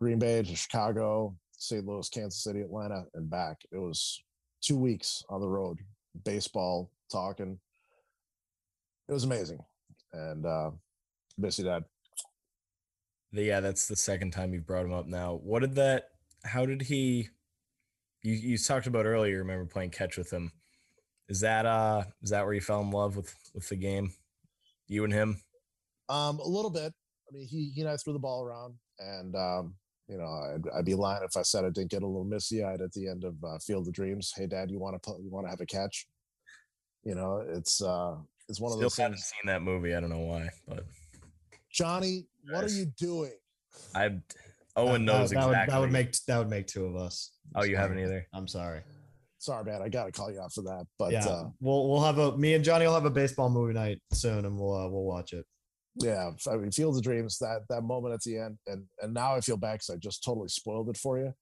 Green 0.00 0.18
Bay 0.18 0.42
to 0.42 0.56
Chicago, 0.56 1.34
St. 1.56 1.84
Louis, 1.84 2.08
Kansas 2.08 2.42
City, 2.42 2.60
Atlanta, 2.60 3.04
and 3.14 3.28
back. 3.28 3.58
It 3.72 3.78
was 3.78 4.22
two 4.60 4.76
weeks 4.76 5.24
on 5.28 5.40
the 5.40 5.48
road, 5.48 5.78
baseball, 6.24 6.90
talking. 7.10 7.58
It 9.12 9.20
was 9.20 9.24
amazing, 9.24 9.58
and 10.14 10.46
uh, 10.46 10.70
you, 11.36 11.64
Dad. 11.64 11.84
Yeah, 13.30 13.60
that's 13.60 13.86
the 13.86 13.94
second 13.94 14.30
time 14.30 14.54
you've 14.54 14.66
brought 14.66 14.86
him 14.86 14.94
up 14.94 15.06
now. 15.06 15.34
What 15.34 15.60
did 15.60 15.74
that? 15.74 16.04
How 16.46 16.64
did 16.64 16.80
he? 16.80 17.28
You 18.22 18.32
you 18.32 18.56
talked 18.56 18.86
about 18.86 19.04
earlier. 19.04 19.36
Remember 19.36 19.66
playing 19.66 19.90
catch 19.90 20.16
with 20.16 20.30
him? 20.32 20.50
Is 21.28 21.40
that 21.40 21.66
uh 21.66 22.04
is 22.22 22.30
that 22.30 22.42
where 22.46 22.54
you 22.54 22.62
fell 22.62 22.80
in 22.80 22.90
love 22.90 23.14
with 23.14 23.36
with 23.52 23.68
the 23.68 23.76
game? 23.76 24.14
You 24.88 25.04
and 25.04 25.12
him? 25.12 25.42
Um, 26.08 26.38
a 26.38 26.48
little 26.48 26.70
bit. 26.70 26.94
I 27.28 27.36
mean, 27.36 27.46
he 27.46 27.70
he 27.74 27.82
and 27.82 27.90
I 27.90 27.98
threw 27.98 28.14
the 28.14 28.18
ball 28.18 28.42
around, 28.42 28.76
and 28.98 29.36
um, 29.36 29.74
you 30.08 30.16
know, 30.16 30.24
I'd, 30.24 30.78
I'd 30.78 30.86
be 30.86 30.94
lying 30.94 31.22
if 31.22 31.36
I 31.36 31.42
said 31.42 31.66
I 31.66 31.68
didn't 31.68 31.90
get 31.90 32.02
a 32.02 32.06
little 32.06 32.24
misty 32.24 32.64
eyed 32.64 32.80
at 32.80 32.92
the 32.92 33.08
end 33.08 33.24
of 33.24 33.34
uh, 33.44 33.58
Field 33.58 33.86
of 33.86 33.92
Dreams. 33.92 34.32
Hey, 34.34 34.46
Dad, 34.46 34.70
you 34.70 34.78
want 34.78 34.94
to 34.94 35.10
put, 35.10 35.20
you 35.20 35.28
want 35.28 35.44
to 35.44 35.50
have 35.50 35.60
a 35.60 35.66
catch? 35.66 36.06
You 37.04 37.14
know, 37.14 37.44
it's 37.46 37.82
uh, 37.82 38.14
it's 38.48 38.60
one 38.60 38.70
Still 38.72 38.78
of 38.78 38.82
those 38.82 38.96
haven't 38.96 39.14
things. 39.16 39.24
seen 39.42 39.46
that 39.46 39.62
movie. 39.62 39.94
I 39.94 40.00
don't 40.00 40.10
know 40.10 40.18
why, 40.20 40.48
but 40.68 40.84
Johnny, 41.70 42.26
what 42.50 42.64
are 42.64 42.68
you 42.68 42.86
doing? 42.98 43.32
I 43.94 44.18
Owen 44.76 45.04
That- 45.04 45.12
knows 45.12 45.30
that, 45.30 45.36
exactly. 45.36 45.46
Would, 45.48 45.68
that 45.68 45.80
would 45.80 45.92
make 45.92 46.12
that 46.26 46.38
would 46.38 46.48
make 46.50 46.66
two 46.66 46.86
of 46.86 46.96
us. 46.96 47.32
Oh, 47.54 47.64
you 47.64 47.76
haven't 47.76 47.98
either. 47.98 48.26
I'm 48.32 48.48
sorry. 48.48 48.80
Sorry, 49.38 49.64
man, 49.64 49.82
I 49.82 49.88
got 49.88 50.04
to 50.06 50.12
call 50.12 50.30
you 50.32 50.40
out 50.40 50.52
for 50.52 50.62
that. 50.62 50.86
But 50.98 51.12
yeah, 51.12 51.26
uh, 51.26 51.48
we'll 51.60 51.88
we'll 51.88 52.02
have 52.02 52.18
a 52.18 52.36
me 52.38 52.54
and 52.54 52.64
Johnny 52.64 52.86
will 52.86 52.94
have 52.94 53.04
a 53.04 53.10
baseball 53.10 53.50
movie 53.50 53.74
night 53.74 53.98
soon, 54.12 54.44
and 54.44 54.58
we'll 54.58 54.72
uh, 54.74 54.88
we'll 54.88 55.02
watch 55.04 55.32
it. 55.32 55.44
yeah, 55.96 56.30
I 56.50 56.56
mean, 56.56 56.70
Field 56.70 56.96
of 56.96 57.02
Dreams, 57.02 57.38
that 57.38 57.62
that 57.68 57.82
moment 57.82 58.14
at 58.14 58.22
the 58.22 58.38
end, 58.38 58.58
and 58.66 58.84
and 59.02 59.12
now 59.12 59.34
I 59.34 59.40
feel 59.40 59.56
bad 59.56 59.74
because 59.74 59.90
I 59.90 59.96
just 59.96 60.22
totally 60.24 60.48
spoiled 60.48 60.88
it 60.90 60.96
for 60.96 61.18
you. 61.18 61.34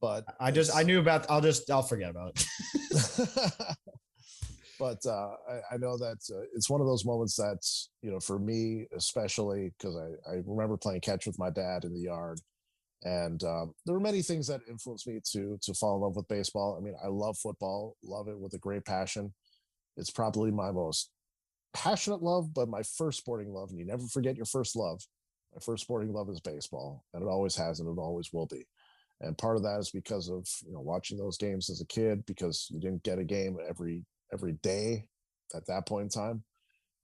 But 0.00 0.24
I 0.40 0.50
just 0.50 0.74
I 0.74 0.82
knew 0.82 0.98
about. 1.00 1.28
I'll 1.30 1.40
just 1.40 1.70
I'll 1.70 1.82
forget 1.82 2.10
about 2.10 2.32
it. 2.36 2.46
but 4.82 5.06
uh, 5.06 5.30
I, 5.48 5.74
I 5.74 5.76
know 5.76 5.96
that 5.96 6.18
uh, 6.34 6.42
it's 6.56 6.68
one 6.68 6.80
of 6.80 6.88
those 6.88 7.04
moments 7.04 7.36
that's 7.36 7.90
you 8.02 8.10
know 8.10 8.18
for 8.18 8.40
me 8.40 8.88
especially 8.96 9.72
because 9.78 9.96
I, 9.96 10.32
I 10.32 10.34
remember 10.44 10.76
playing 10.76 11.02
catch 11.02 11.24
with 11.24 11.38
my 11.38 11.50
dad 11.50 11.84
in 11.84 11.94
the 11.94 12.00
yard 12.00 12.40
and 13.04 13.44
um, 13.44 13.74
there 13.86 13.94
were 13.94 14.00
many 14.00 14.22
things 14.22 14.48
that 14.48 14.60
influenced 14.68 15.06
me 15.06 15.20
to 15.34 15.56
to 15.62 15.72
fall 15.74 15.94
in 15.94 16.02
love 16.02 16.16
with 16.16 16.26
baseball. 16.26 16.76
I 16.76 16.84
mean 16.84 16.94
i 17.04 17.06
love 17.06 17.38
football 17.38 17.96
love 18.02 18.26
it 18.26 18.36
with 18.36 18.54
a 18.54 18.58
great 18.58 18.84
passion. 18.84 19.32
It's 19.96 20.10
probably 20.10 20.50
my 20.50 20.72
most 20.72 21.10
passionate 21.72 22.22
love 22.22 22.52
but 22.52 22.68
my 22.68 22.82
first 22.82 23.18
sporting 23.18 23.52
love 23.52 23.70
and 23.70 23.78
you 23.78 23.86
never 23.86 24.08
forget 24.08 24.34
your 24.34 24.46
first 24.46 24.74
love. 24.74 25.00
My 25.54 25.60
first 25.60 25.84
sporting 25.84 26.12
love 26.12 26.28
is 26.28 26.40
baseball 26.40 27.04
and 27.14 27.22
it 27.22 27.28
always 27.28 27.54
has 27.54 27.78
and 27.78 27.88
it 27.88 28.00
always 28.00 28.32
will 28.32 28.46
be. 28.46 28.66
And 29.20 29.38
part 29.38 29.56
of 29.56 29.62
that 29.62 29.78
is 29.78 29.92
because 29.92 30.28
of 30.28 30.44
you 30.66 30.72
know 30.72 30.80
watching 30.80 31.18
those 31.18 31.38
games 31.38 31.70
as 31.70 31.80
a 31.80 31.86
kid 31.86 32.26
because 32.26 32.66
you 32.68 32.80
didn't 32.80 33.04
get 33.04 33.20
a 33.20 33.24
game 33.24 33.58
every 33.68 34.04
every 34.32 34.52
day 34.62 35.06
at 35.54 35.66
that 35.66 35.86
point 35.86 36.04
in 36.04 36.08
time. 36.08 36.42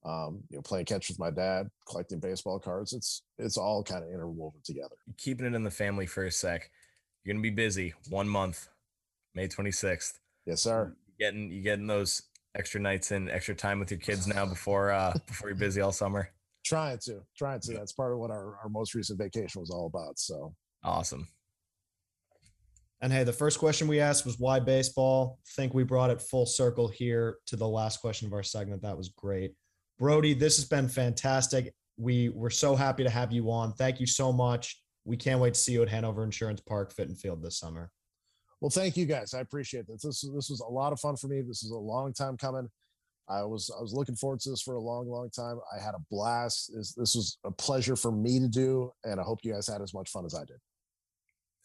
Um, 0.05 0.43
you 0.49 0.57
know, 0.57 0.61
playing 0.61 0.85
catch 0.85 1.09
with 1.09 1.19
my 1.19 1.29
dad, 1.29 1.69
collecting 1.87 2.19
baseball 2.19 2.57
cards. 2.57 2.93
It's 2.93 3.23
it's 3.37 3.57
all 3.57 3.83
kind 3.83 4.03
of 4.03 4.09
interwoven 4.09 4.61
together. 4.63 4.95
Keeping 5.17 5.45
it 5.45 5.53
in 5.53 5.63
the 5.63 5.71
family 5.71 6.05
for 6.05 6.25
a 6.25 6.31
sec. 6.31 6.69
You're 7.23 7.33
gonna 7.33 7.43
be 7.43 7.49
busy. 7.49 7.93
One 8.07 8.29
month, 8.29 8.69
May 9.35 9.49
26th. 9.49 10.13
Yes, 10.45 10.61
sir. 10.61 10.95
You 11.07 11.25
getting 11.25 11.51
you 11.51 11.61
getting 11.61 11.87
those 11.87 12.23
extra 12.55 12.79
nights 12.79 13.11
in, 13.11 13.29
extra 13.29 13.53
time 13.53 13.77
with 13.77 13.91
your 13.91 13.99
kids 13.99 14.25
now 14.25 14.45
before 14.45 14.91
uh 14.91 15.13
before 15.27 15.49
you're 15.49 15.57
busy 15.57 15.81
all 15.81 15.91
summer. 15.91 16.29
Trying 16.63 16.99
to, 17.05 17.21
trying 17.37 17.59
to. 17.61 17.73
That's 17.73 17.93
part 17.93 18.13
of 18.13 18.19
what 18.19 18.31
our, 18.31 18.57
our 18.63 18.69
most 18.69 18.95
recent 18.95 19.19
vacation 19.19 19.59
was 19.59 19.69
all 19.69 19.87
about. 19.87 20.17
So 20.17 20.53
Awesome. 20.83 21.27
And 23.01 23.13
hey, 23.13 23.23
the 23.23 23.33
first 23.33 23.59
question 23.59 23.87
we 23.87 24.01
asked 24.01 24.25
was 24.25 24.39
why 24.39 24.59
baseball? 24.59 25.39
Think 25.55 25.73
we 25.73 25.83
brought 25.83 26.09
it 26.09 26.21
full 26.21 26.45
circle 26.45 26.87
here 26.87 27.37
to 27.47 27.55
the 27.55 27.67
last 27.67 28.01
question 28.01 28.27
of 28.27 28.33
our 28.33 28.43
segment. 28.43 28.81
That 28.81 28.97
was 28.97 29.09
great. 29.09 29.53
Brody, 29.97 30.33
this 30.33 30.57
has 30.57 30.65
been 30.65 30.89
fantastic. 30.89 31.73
We 31.97 32.29
we're 32.29 32.49
so 32.49 32.75
happy 32.75 33.03
to 33.03 33.09
have 33.09 33.31
you 33.31 33.51
on. 33.51 33.73
Thank 33.73 33.99
you 33.99 34.05
so 34.05 34.31
much. 34.33 34.81
We 35.05 35.17
can't 35.17 35.39
wait 35.39 35.53
to 35.53 35.59
see 35.59 35.73
you 35.73 35.81
at 35.81 35.89
Hanover 35.89 36.23
Insurance 36.23 36.61
Park 36.61 36.93
Fitton 36.93 37.15
Field 37.15 37.41
this 37.41 37.57
summer. 37.57 37.89
well, 38.61 38.69
thank 38.69 38.97
you 38.97 39.05
guys. 39.05 39.33
I 39.33 39.39
appreciate 39.39 39.87
this. 39.87 40.01
This 40.01 40.21
this 40.21 40.49
was 40.49 40.59
a 40.59 40.71
lot 40.71 40.91
of 40.91 40.99
fun 40.99 41.15
for 41.15 41.27
me. 41.27 41.41
This 41.41 41.63
is 41.63 41.71
a 41.71 41.77
long 41.77 42.13
time 42.13 42.37
coming. 42.37 42.69
I 43.29 43.43
was 43.43 43.71
I 43.77 43.81
was 43.81 43.93
looking 43.93 44.15
forward 44.15 44.39
to 44.41 44.49
this 44.49 44.61
for 44.61 44.75
a 44.75 44.81
long, 44.81 45.07
long 45.09 45.29
time. 45.29 45.59
I 45.73 45.81
had 45.81 45.93
a 45.93 46.03
blast. 46.11 46.71
This, 46.75 46.93
this 46.93 47.15
was 47.15 47.37
a 47.45 47.51
pleasure 47.51 47.95
for 47.95 48.11
me 48.11 48.39
to 48.39 48.47
do, 48.47 48.91
and 49.03 49.19
I 49.19 49.23
hope 49.23 49.39
you 49.43 49.53
guys 49.53 49.67
had 49.67 49.81
as 49.81 49.93
much 49.93 50.09
fun 50.09 50.25
as 50.25 50.35
I 50.35 50.45
did. 50.45 50.57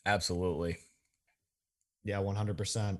Absolutely. 0.07 0.79
Yeah, 2.05 2.17
100%. 2.19 2.99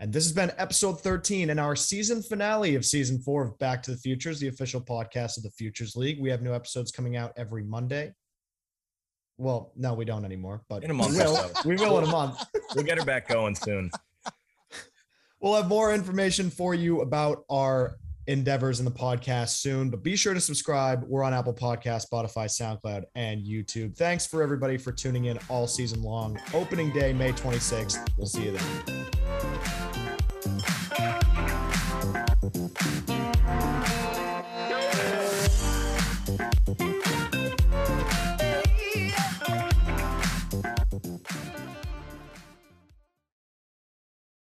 And 0.00 0.12
this 0.12 0.24
has 0.24 0.32
been 0.32 0.52
episode 0.58 1.00
13 1.00 1.50
and 1.50 1.58
our 1.58 1.74
season 1.74 2.22
finale 2.22 2.76
of 2.76 2.84
season 2.84 3.18
four 3.20 3.42
of 3.44 3.58
Back 3.58 3.82
to 3.84 3.90
the 3.90 3.96
Futures, 3.96 4.38
the 4.38 4.48
official 4.48 4.80
podcast 4.80 5.36
of 5.36 5.42
the 5.42 5.50
Futures 5.50 5.96
League. 5.96 6.20
We 6.20 6.30
have 6.30 6.40
new 6.40 6.54
episodes 6.54 6.92
coming 6.92 7.16
out 7.16 7.32
every 7.36 7.64
Monday. 7.64 8.12
Well, 9.38 9.72
no, 9.76 9.94
we 9.94 10.04
don't 10.04 10.24
anymore, 10.24 10.62
but 10.68 10.84
In 10.84 10.90
a 10.90 10.94
month 10.94 11.12
we 11.12 11.18
will. 11.18 11.36
so. 11.36 11.50
We 11.64 11.76
will 11.76 11.98
in 11.98 12.04
a 12.04 12.10
month. 12.10 12.44
We'll 12.74 12.84
get 12.84 12.98
her 12.98 13.04
back 13.04 13.28
going 13.28 13.54
soon. 13.54 13.90
We'll 15.40 15.54
have 15.54 15.68
more 15.68 15.94
information 15.94 16.50
for 16.50 16.74
you 16.74 17.00
about 17.00 17.44
our 17.48 17.96
endeavors 18.28 18.78
in 18.78 18.84
the 18.84 18.90
podcast 18.90 19.56
soon, 19.56 19.90
but 19.90 20.02
be 20.02 20.14
sure 20.14 20.34
to 20.34 20.40
subscribe. 20.40 21.02
We're 21.08 21.24
on 21.24 21.34
Apple 21.34 21.54
Podcasts, 21.54 22.08
Spotify, 22.08 22.44
SoundCloud, 22.44 23.04
and 23.14 23.44
YouTube. 23.44 23.96
Thanks 23.96 24.26
for 24.26 24.42
everybody 24.42 24.76
for 24.76 24.92
tuning 24.92 25.24
in 25.24 25.38
all 25.48 25.66
season 25.66 26.02
long. 26.02 26.38
Opening 26.54 26.92
day, 26.92 27.12
May 27.12 27.32
26th. 27.32 28.06
We'll 28.16 28.26
see 28.26 28.44
you 28.44 28.58
then. 33.06 33.17